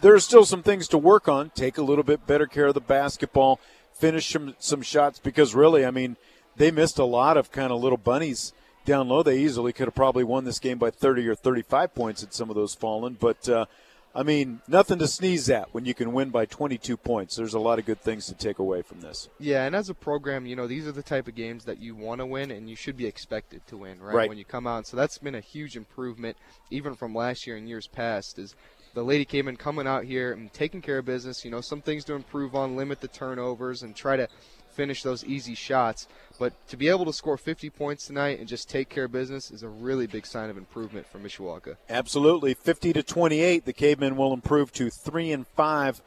there 0.00 0.14
are 0.14 0.20
still 0.20 0.44
some 0.44 0.62
things 0.62 0.88
to 0.88 0.98
work 0.98 1.28
on. 1.28 1.50
Take 1.50 1.78
a 1.78 1.82
little 1.82 2.04
bit 2.04 2.26
better 2.26 2.46
care 2.46 2.66
of 2.66 2.74
the 2.74 2.80
basketball 2.80 3.60
finish 4.02 4.32
some, 4.32 4.54
some 4.58 4.82
shots 4.82 5.20
because 5.20 5.54
really, 5.54 5.86
I 5.86 5.92
mean, 5.92 6.16
they 6.56 6.72
missed 6.72 6.98
a 6.98 7.04
lot 7.04 7.36
of 7.36 7.52
kind 7.52 7.72
of 7.72 7.80
little 7.80 7.96
bunnies 7.96 8.52
down 8.84 9.08
low. 9.08 9.22
They 9.22 9.38
easily 9.38 9.72
could 9.72 9.86
have 9.86 9.94
probably 9.94 10.24
won 10.24 10.44
this 10.44 10.58
game 10.58 10.76
by 10.76 10.90
30 10.90 11.28
or 11.28 11.36
35 11.36 11.94
points 11.94 12.20
had 12.20 12.34
some 12.34 12.50
of 12.50 12.56
those 12.56 12.74
fallen. 12.74 13.16
But, 13.18 13.48
uh, 13.48 13.66
I 14.14 14.22
mean, 14.22 14.60
nothing 14.68 14.98
to 14.98 15.08
sneeze 15.08 15.48
at 15.48 15.72
when 15.72 15.86
you 15.86 15.94
can 15.94 16.12
win 16.12 16.30
by 16.30 16.44
22 16.44 16.96
points. 16.96 17.36
There's 17.36 17.54
a 17.54 17.58
lot 17.58 17.78
of 17.78 17.86
good 17.86 18.00
things 18.00 18.26
to 18.26 18.34
take 18.34 18.58
away 18.58 18.82
from 18.82 19.00
this. 19.00 19.28
Yeah, 19.38 19.64
and 19.64 19.74
as 19.74 19.88
a 19.88 19.94
program, 19.94 20.44
you 20.44 20.54
know, 20.54 20.66
these 20.66 20.86
are 20.86 20.92
the 20.92 21.02
type 21.02 21.28
of 21.28 21.34
games 21.34 21.64
that 21.64 21.78
you 21.78 21.94
want 21.94 22.20
to 22.20 22.26
win 22.26 22.50
and 22.50 22.68
you 22.68 22.76
should 22.76 22.96
be 22.96 23.06
expected 23.06 23.66
to 23.68 23.78
win, 23.78 24.02
right? 24.02 24.14
Right. 24.14 24.28
When 24.28 24.38
you 24.38 24.44
come 24.44 24.66
out. 24.66 24.86
So 24.86 24.96
that's 24.96 25.18
been 25.18 25.34
a 25.34 25.40
huge 25.40 25.76
improvement, 25.76 26.36
even 26.70 26.94
from 26.94 27.14
last 27.14 27.46
year 27.46 27.56
and 27.56 27.68
years 27.68 27.86
past, 27.86 28.38
is 28.38 28.54
the 28.94 29.02
Lady 29.02 29.24
Cavemen 29.24 29.56
coming 29.56 29.86
out 29.86 30.04
here 30.04 30.32
and 30.32 30.52
taking 30.52 30.82
care 30.82 30.98
of 30.98 31.06
business. 31.06 31.44
You 31.44 31.50
know, 31.50 31.62
some 31.62 31.80
things 31.80 32.04
to 32.04 32.14
improve 32.14 32.54
on, 32.54 32.76
limit 32.76 33.00
the 33.00 33.08
turnovers, 33.08 33.82
and 33.82 33.96
try 33.96 34.16
to 34.16 34.28
finish 34.72 35.02
those 35.02 35.24
easy 35.24 35.54
shots. 35.54 36.08
But 36.38 36.52
to 36.68 36.76
be 36.76 36.88
able 36.88 37.04
to 37.04 37.12
score 37.12 37.36
50 37.36 37.70
points 37.70 38.06
tonight 38.06 38.38
and 38.38 38.48
just 38.48 38.68
take 38.68 38.88
care 38.88 39.04
of 39.04 39.12
business 39.12 39.50
is 39.50 39.62
a 39.62 39.68
really 39.68 40.06
big 40.06 40.26
sign 40.26 40.50
of 40.50 40.56
improvement 40.56 41.06
for 41.06 41.18
Mishawaka. 41.18 41.76
Absolutely, 41.88 42.54
50 42.54 42.92
to 42.94 43.02
28. 43.02 43.64
The 43.64 43.72
Cavemen 43.72 44.16
will 44.16 44.32
improve 44.32 44.72
to 44.72 44.90
three 44.90 45.30
and 45.32 45.46
five 45.46 46.02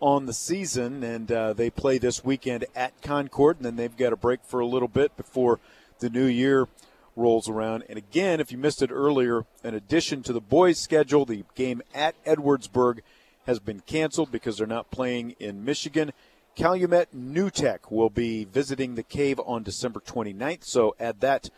on 0.00 0.26
the 0.26 0.32
season, 0.32 1.02
and 1.02 1.32
uh, 1.32 1.52
they 1.52 1.70
play 1.70 1.98
this 1.98 2.24
weekend 2.24 2.64
at 2.76 3.00
Concord, 3.02 3.56
and 3.56 3.66
then 3.66 3.76
they've 3.76 3.96
got 3.96 4.12
a 4.12 4.16
break 4.16 4.40
for 4.44 4.60
a 4.60 4.66
little 4.66 4.88
bit 4.88 5.16
before 5.16 5.58
the 5.98 6.08
new 6.08 6.26
year 6.26 6.68
rolls 7.16 7.48
around. 7.48 7.84
And 7.88 7.98
again, 7.98 8.40
if 8.40 8.52
you 8.52 8.58
missed 8.58 8.80
it 8.80 8.90
earlier, 8.92 9.44
in 9.64 9.74
addition 9.74 10.22
to 10.22 10.32
the 10.32 10.40
boys' 10.40 10.78
schedule, 10.78 11.24
the 11.24 11.44
game 11.54 11.82
at 11.94 12.22
Edwardsburg 12.24 13.00
has 13.46 13.58
been 13.58 13.80
canceled 13.80 14.30
because 14.30 14.58
they're 14.58 14.66
not 14.66 14.90
playing 14.90 15.34
in 15.40 15.64
Michigan. 15.64 16.12
Calumet 16.58 17.14
New 17.14 17.50
Tech 17.50 17.88
will 17.88 18.10
be 18.10 18.44
visiting 18.44 18.96
the 18.96 19.04
cave 19.04 19.40
on 19.46 19.62
December 19.62 20.00
29th, 20.00 20.64
so 20.64 20.96
add 20.98 21.20
that 21.20 21.50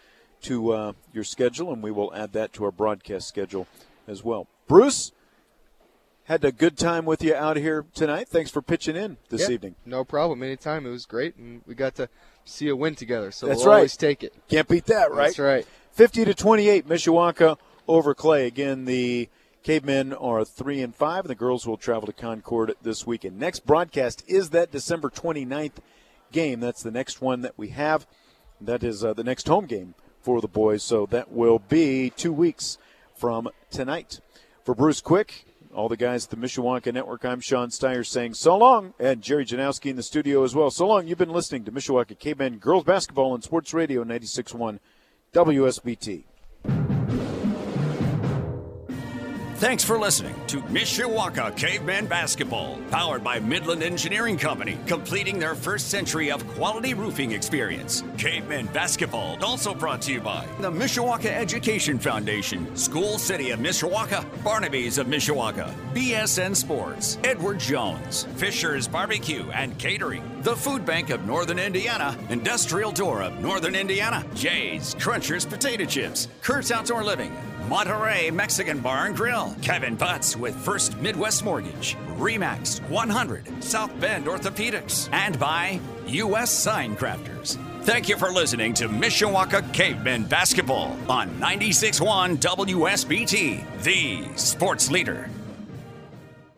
to 0.43 0.73
uh, 0.73 0.93
your 1.11 1.25
schedule, 1.25 1.73
and 1.73 1.83
we 1.83 1.91
will 1.91 2.15
add 2.15 2.35
that 2.35 2.53
to 2.53 2.65
our 2.65 2.71
broadcast 2.71 3.27
schedule 3.27 3.67
as 4.07 4.23
well. 4.23 4.47
Bruce, 4.69 5.13
had 6.25 6.45
a 6.45 6.53
good 6.53 6.77
time 6.77 7.07
with 7.07 7.23
you 7.23 7.35
out 7.35 7.57
here 7.57 7.87
tonight. 7.95 8.29
Thanks 8.29 8.51
for 8.51 8.61
pitching 8.61 8.95
in 8.95 9.17
this 9.31 9.49
Yeah, 9.49 9.55
evening. 9.55 9.75
No 9.87 10.05
problem. 10.05 10.43
Anytime. 10.43 10.85
It 10.85 10.91
was 10.91 11.07
great, 11.07 11.35
and 11.37 11.63
we 11.67 11.75
got 11.75 11.95
to 11.95 12.11
see 12.45 12.69
a 12.69 12.77
win 12.77 12.95
together. 12.95 13.31
So 13.31 13.47
That's 13.47 13.61
we'll 13.61 13.69
right. 13.69 13.77
always 13.77 13.97
take 13.97 14.23
it. 14.23 14.35
Can't 14.51 14.69
beat 14.69 14.85
that, 14.85 15.13
right? 15.13 15.29
That's 15.29 15.39
right. 15.39 15.67
50 15.93 16.27
to 16.27 16.35
28, 16.35 16.87
Mishawaka 16.87 17.57
over 17.89 18.15
Clay. 18.15 18.47
Again, 18.47 18.85
the 18.85 19.31
Cavemen 19.63 20.15
are 20.15 20.43
3 20.43 20.81
and 20.81 20.95
5, 20.95 21.25
and 21.25 21.31
the 21.31 21.35
girls 21.35 21.67
will 21.67 21.77
travel 21.77 22.07
to 22.07 22.15
Concord 22.15 22.75
this 22.81 23.07
weekend. 23.07 23.39
Next 23.39 23.67
broadcast 23.67 24.25
is 24.27 24.51
that 24.51 24.73
December 24.73 25.11
29th 25.11 25.79
game. 26.33 26.61
That's 26.61 26.83
the 26.83 26.91
next 26.91 27.21
one 27.21 27.43
that 27.43 27.59
we 27.59 27.69
have. 27.69 28.07
That 28.59 28.83
is 28.83 29.05
uh, 29.05 29.13
the 29.13 29.25
next 29.25 29.49
home 29.49 29.67
game 29.67 29.95
for 30.23 30.41
the 30.41 30.49
boys, 30.49 30.83
so 30.83 31.05
that 31.07 31.31
will 31.31 31.59
be 31.59 32.09
two 32.09 32.33
weeks 32.33 32.79
from 33.15 33.51
tonight. 33.71 34.21
For 34.65 34.75
Bruce 34.75 35.03
Quick, 35.03 35.45
all 35.75 35.91
the 35.91 35.97
guys 35.97 36.25
at 36.25 36.31
the 36.31 36.37
Mishawaka 36.37 36.93
Network, 36.93 37.25
I'm 37.27 37.41
Sean 37.41 37.69
Steyer 37.69 38.05
saying 38.05 38.35
so 38.35 38.57
long, 38.57 38.95
and 38.99 39.21
Jerry 39.21 39.45
Janowski 39.45 39.91
in 39.91 39.97
the 39.97 40.03
studio 40.03 40.43
as 40.43 40.55
well. 40.55 40.71
So 40.71 40.87
long. 40.87 41.07
You've 41.07 41.19
been 41.19 41.33
listening 41.33 41.65
to 41.65 41.73
Mishawaka 41.73 42.19
Cavemen 42.19 42.59
Girls 42.59 42.85
Basketball 42.85 43.33
on 43.33 43.43
Sports 43.43 43.75
Radio 43.75 44.05
96.1 44.05 44.79
WSBT. 45.35 46.25
Thanks 49.61 49.85
for 49.85 49.99
listening 49.99 50.35
to 50.47 50.63
Mishawaka 50.63 51.55
Caveman 51.55 52.07
Basketball, 52.07 52.79
powered 52.91 53.23
by 53.23 53.39
Midland 53.41 53.83
Engineering 53.83 54.39
Company, 54.39 54.79
completing 54.87 55.39
their 55.39 55.55
first 55.55 55.91
century 55.91 56.31
of 56.31 56.49
quality 56.55 56.95
roofing 56.95 57.33
experience. 57.33 58.03
Caveman 58.17 58.69
Basketball, 58.69 59.37
also 59.45 59.75
brought 59.75 60.01
to 60.01 60.13
you 60.13 60.21
by 60.23 60.47
the 60.61 60.71
Mishawaka 60.71 61.27
Education 61.27 61.99
Foundation, 61.99 62.75
School 62.75 63.19
City 63.19 63.51
of 63.51 63.61
Mishawaka, 63.61 64.25
Barnaby's 64.43 64.97
of 64.97 65.09
Mishawaka, 65.09 65.71
BSN 65.93 66.57
Sports, 66.57 67.19
Edward 67.23 67.59
Jones, 67.61 68.27
Fisher's 68.37 68.89
Barbecue 68.89 69.45
and 69.51 69.77
Catering, 69.77 70.23
the 70.41 70.57
Food 70.57 70.87
Bank 70.87 71.11
of 71.11 71.27
Northern 71.27 71.59
Indiana, 71.59 72.17
Industrial 72.31 72.93
Door 72.93 73.25
of 73.25 73.41
Northern 73.41 73.75
Indiana, 73.75 74.25
Jay's 74.35 74.95
Crunchers 74.95 75.47
Potato 75.47 75.85
Chips, 75.85 76.29
Kurt's 76.41 76.71
Outdoor 76.71 77.05
Living, 77.05 77.37
Monterey 77.71 78.33
Mexican 78.33 78.81
Bar 78.81 79.07
and 79.07 79.17
Grill, 79.17 79.55
Kevin 79.63 79.95
Butts 79.95 80.37
with 80.37 80.57
First 80.57 80.97
Midwest 80.99 81.45
Mortgage, 81.45 81.97
Remax 82.19 82.81
100, 82.91 83.63
South 83.63 83.93
Bend 84.01 84.27
Orthopedics, 84.27 85.09
and 85.13 85.39
by 85.39 85.79
U.S. 86.09 86.51
Sign 86.51 86.97
Crafters. 86.97 87.57
Thank 87.85 88.09
you 88.09 88.17
for 88.17 88.33
listening 88.33 88.75
to 88.75 88.89
Mishawaka 88.89 89.73
Cavemen 89.73 90.25
Basketball 90.25 90.99
on 91.09 91.31
96.1 91.39 92.39
WSBT, 92.39 93.83
the 93.85 94.37
sports 94.37 94.91
leader. 94.91 95.31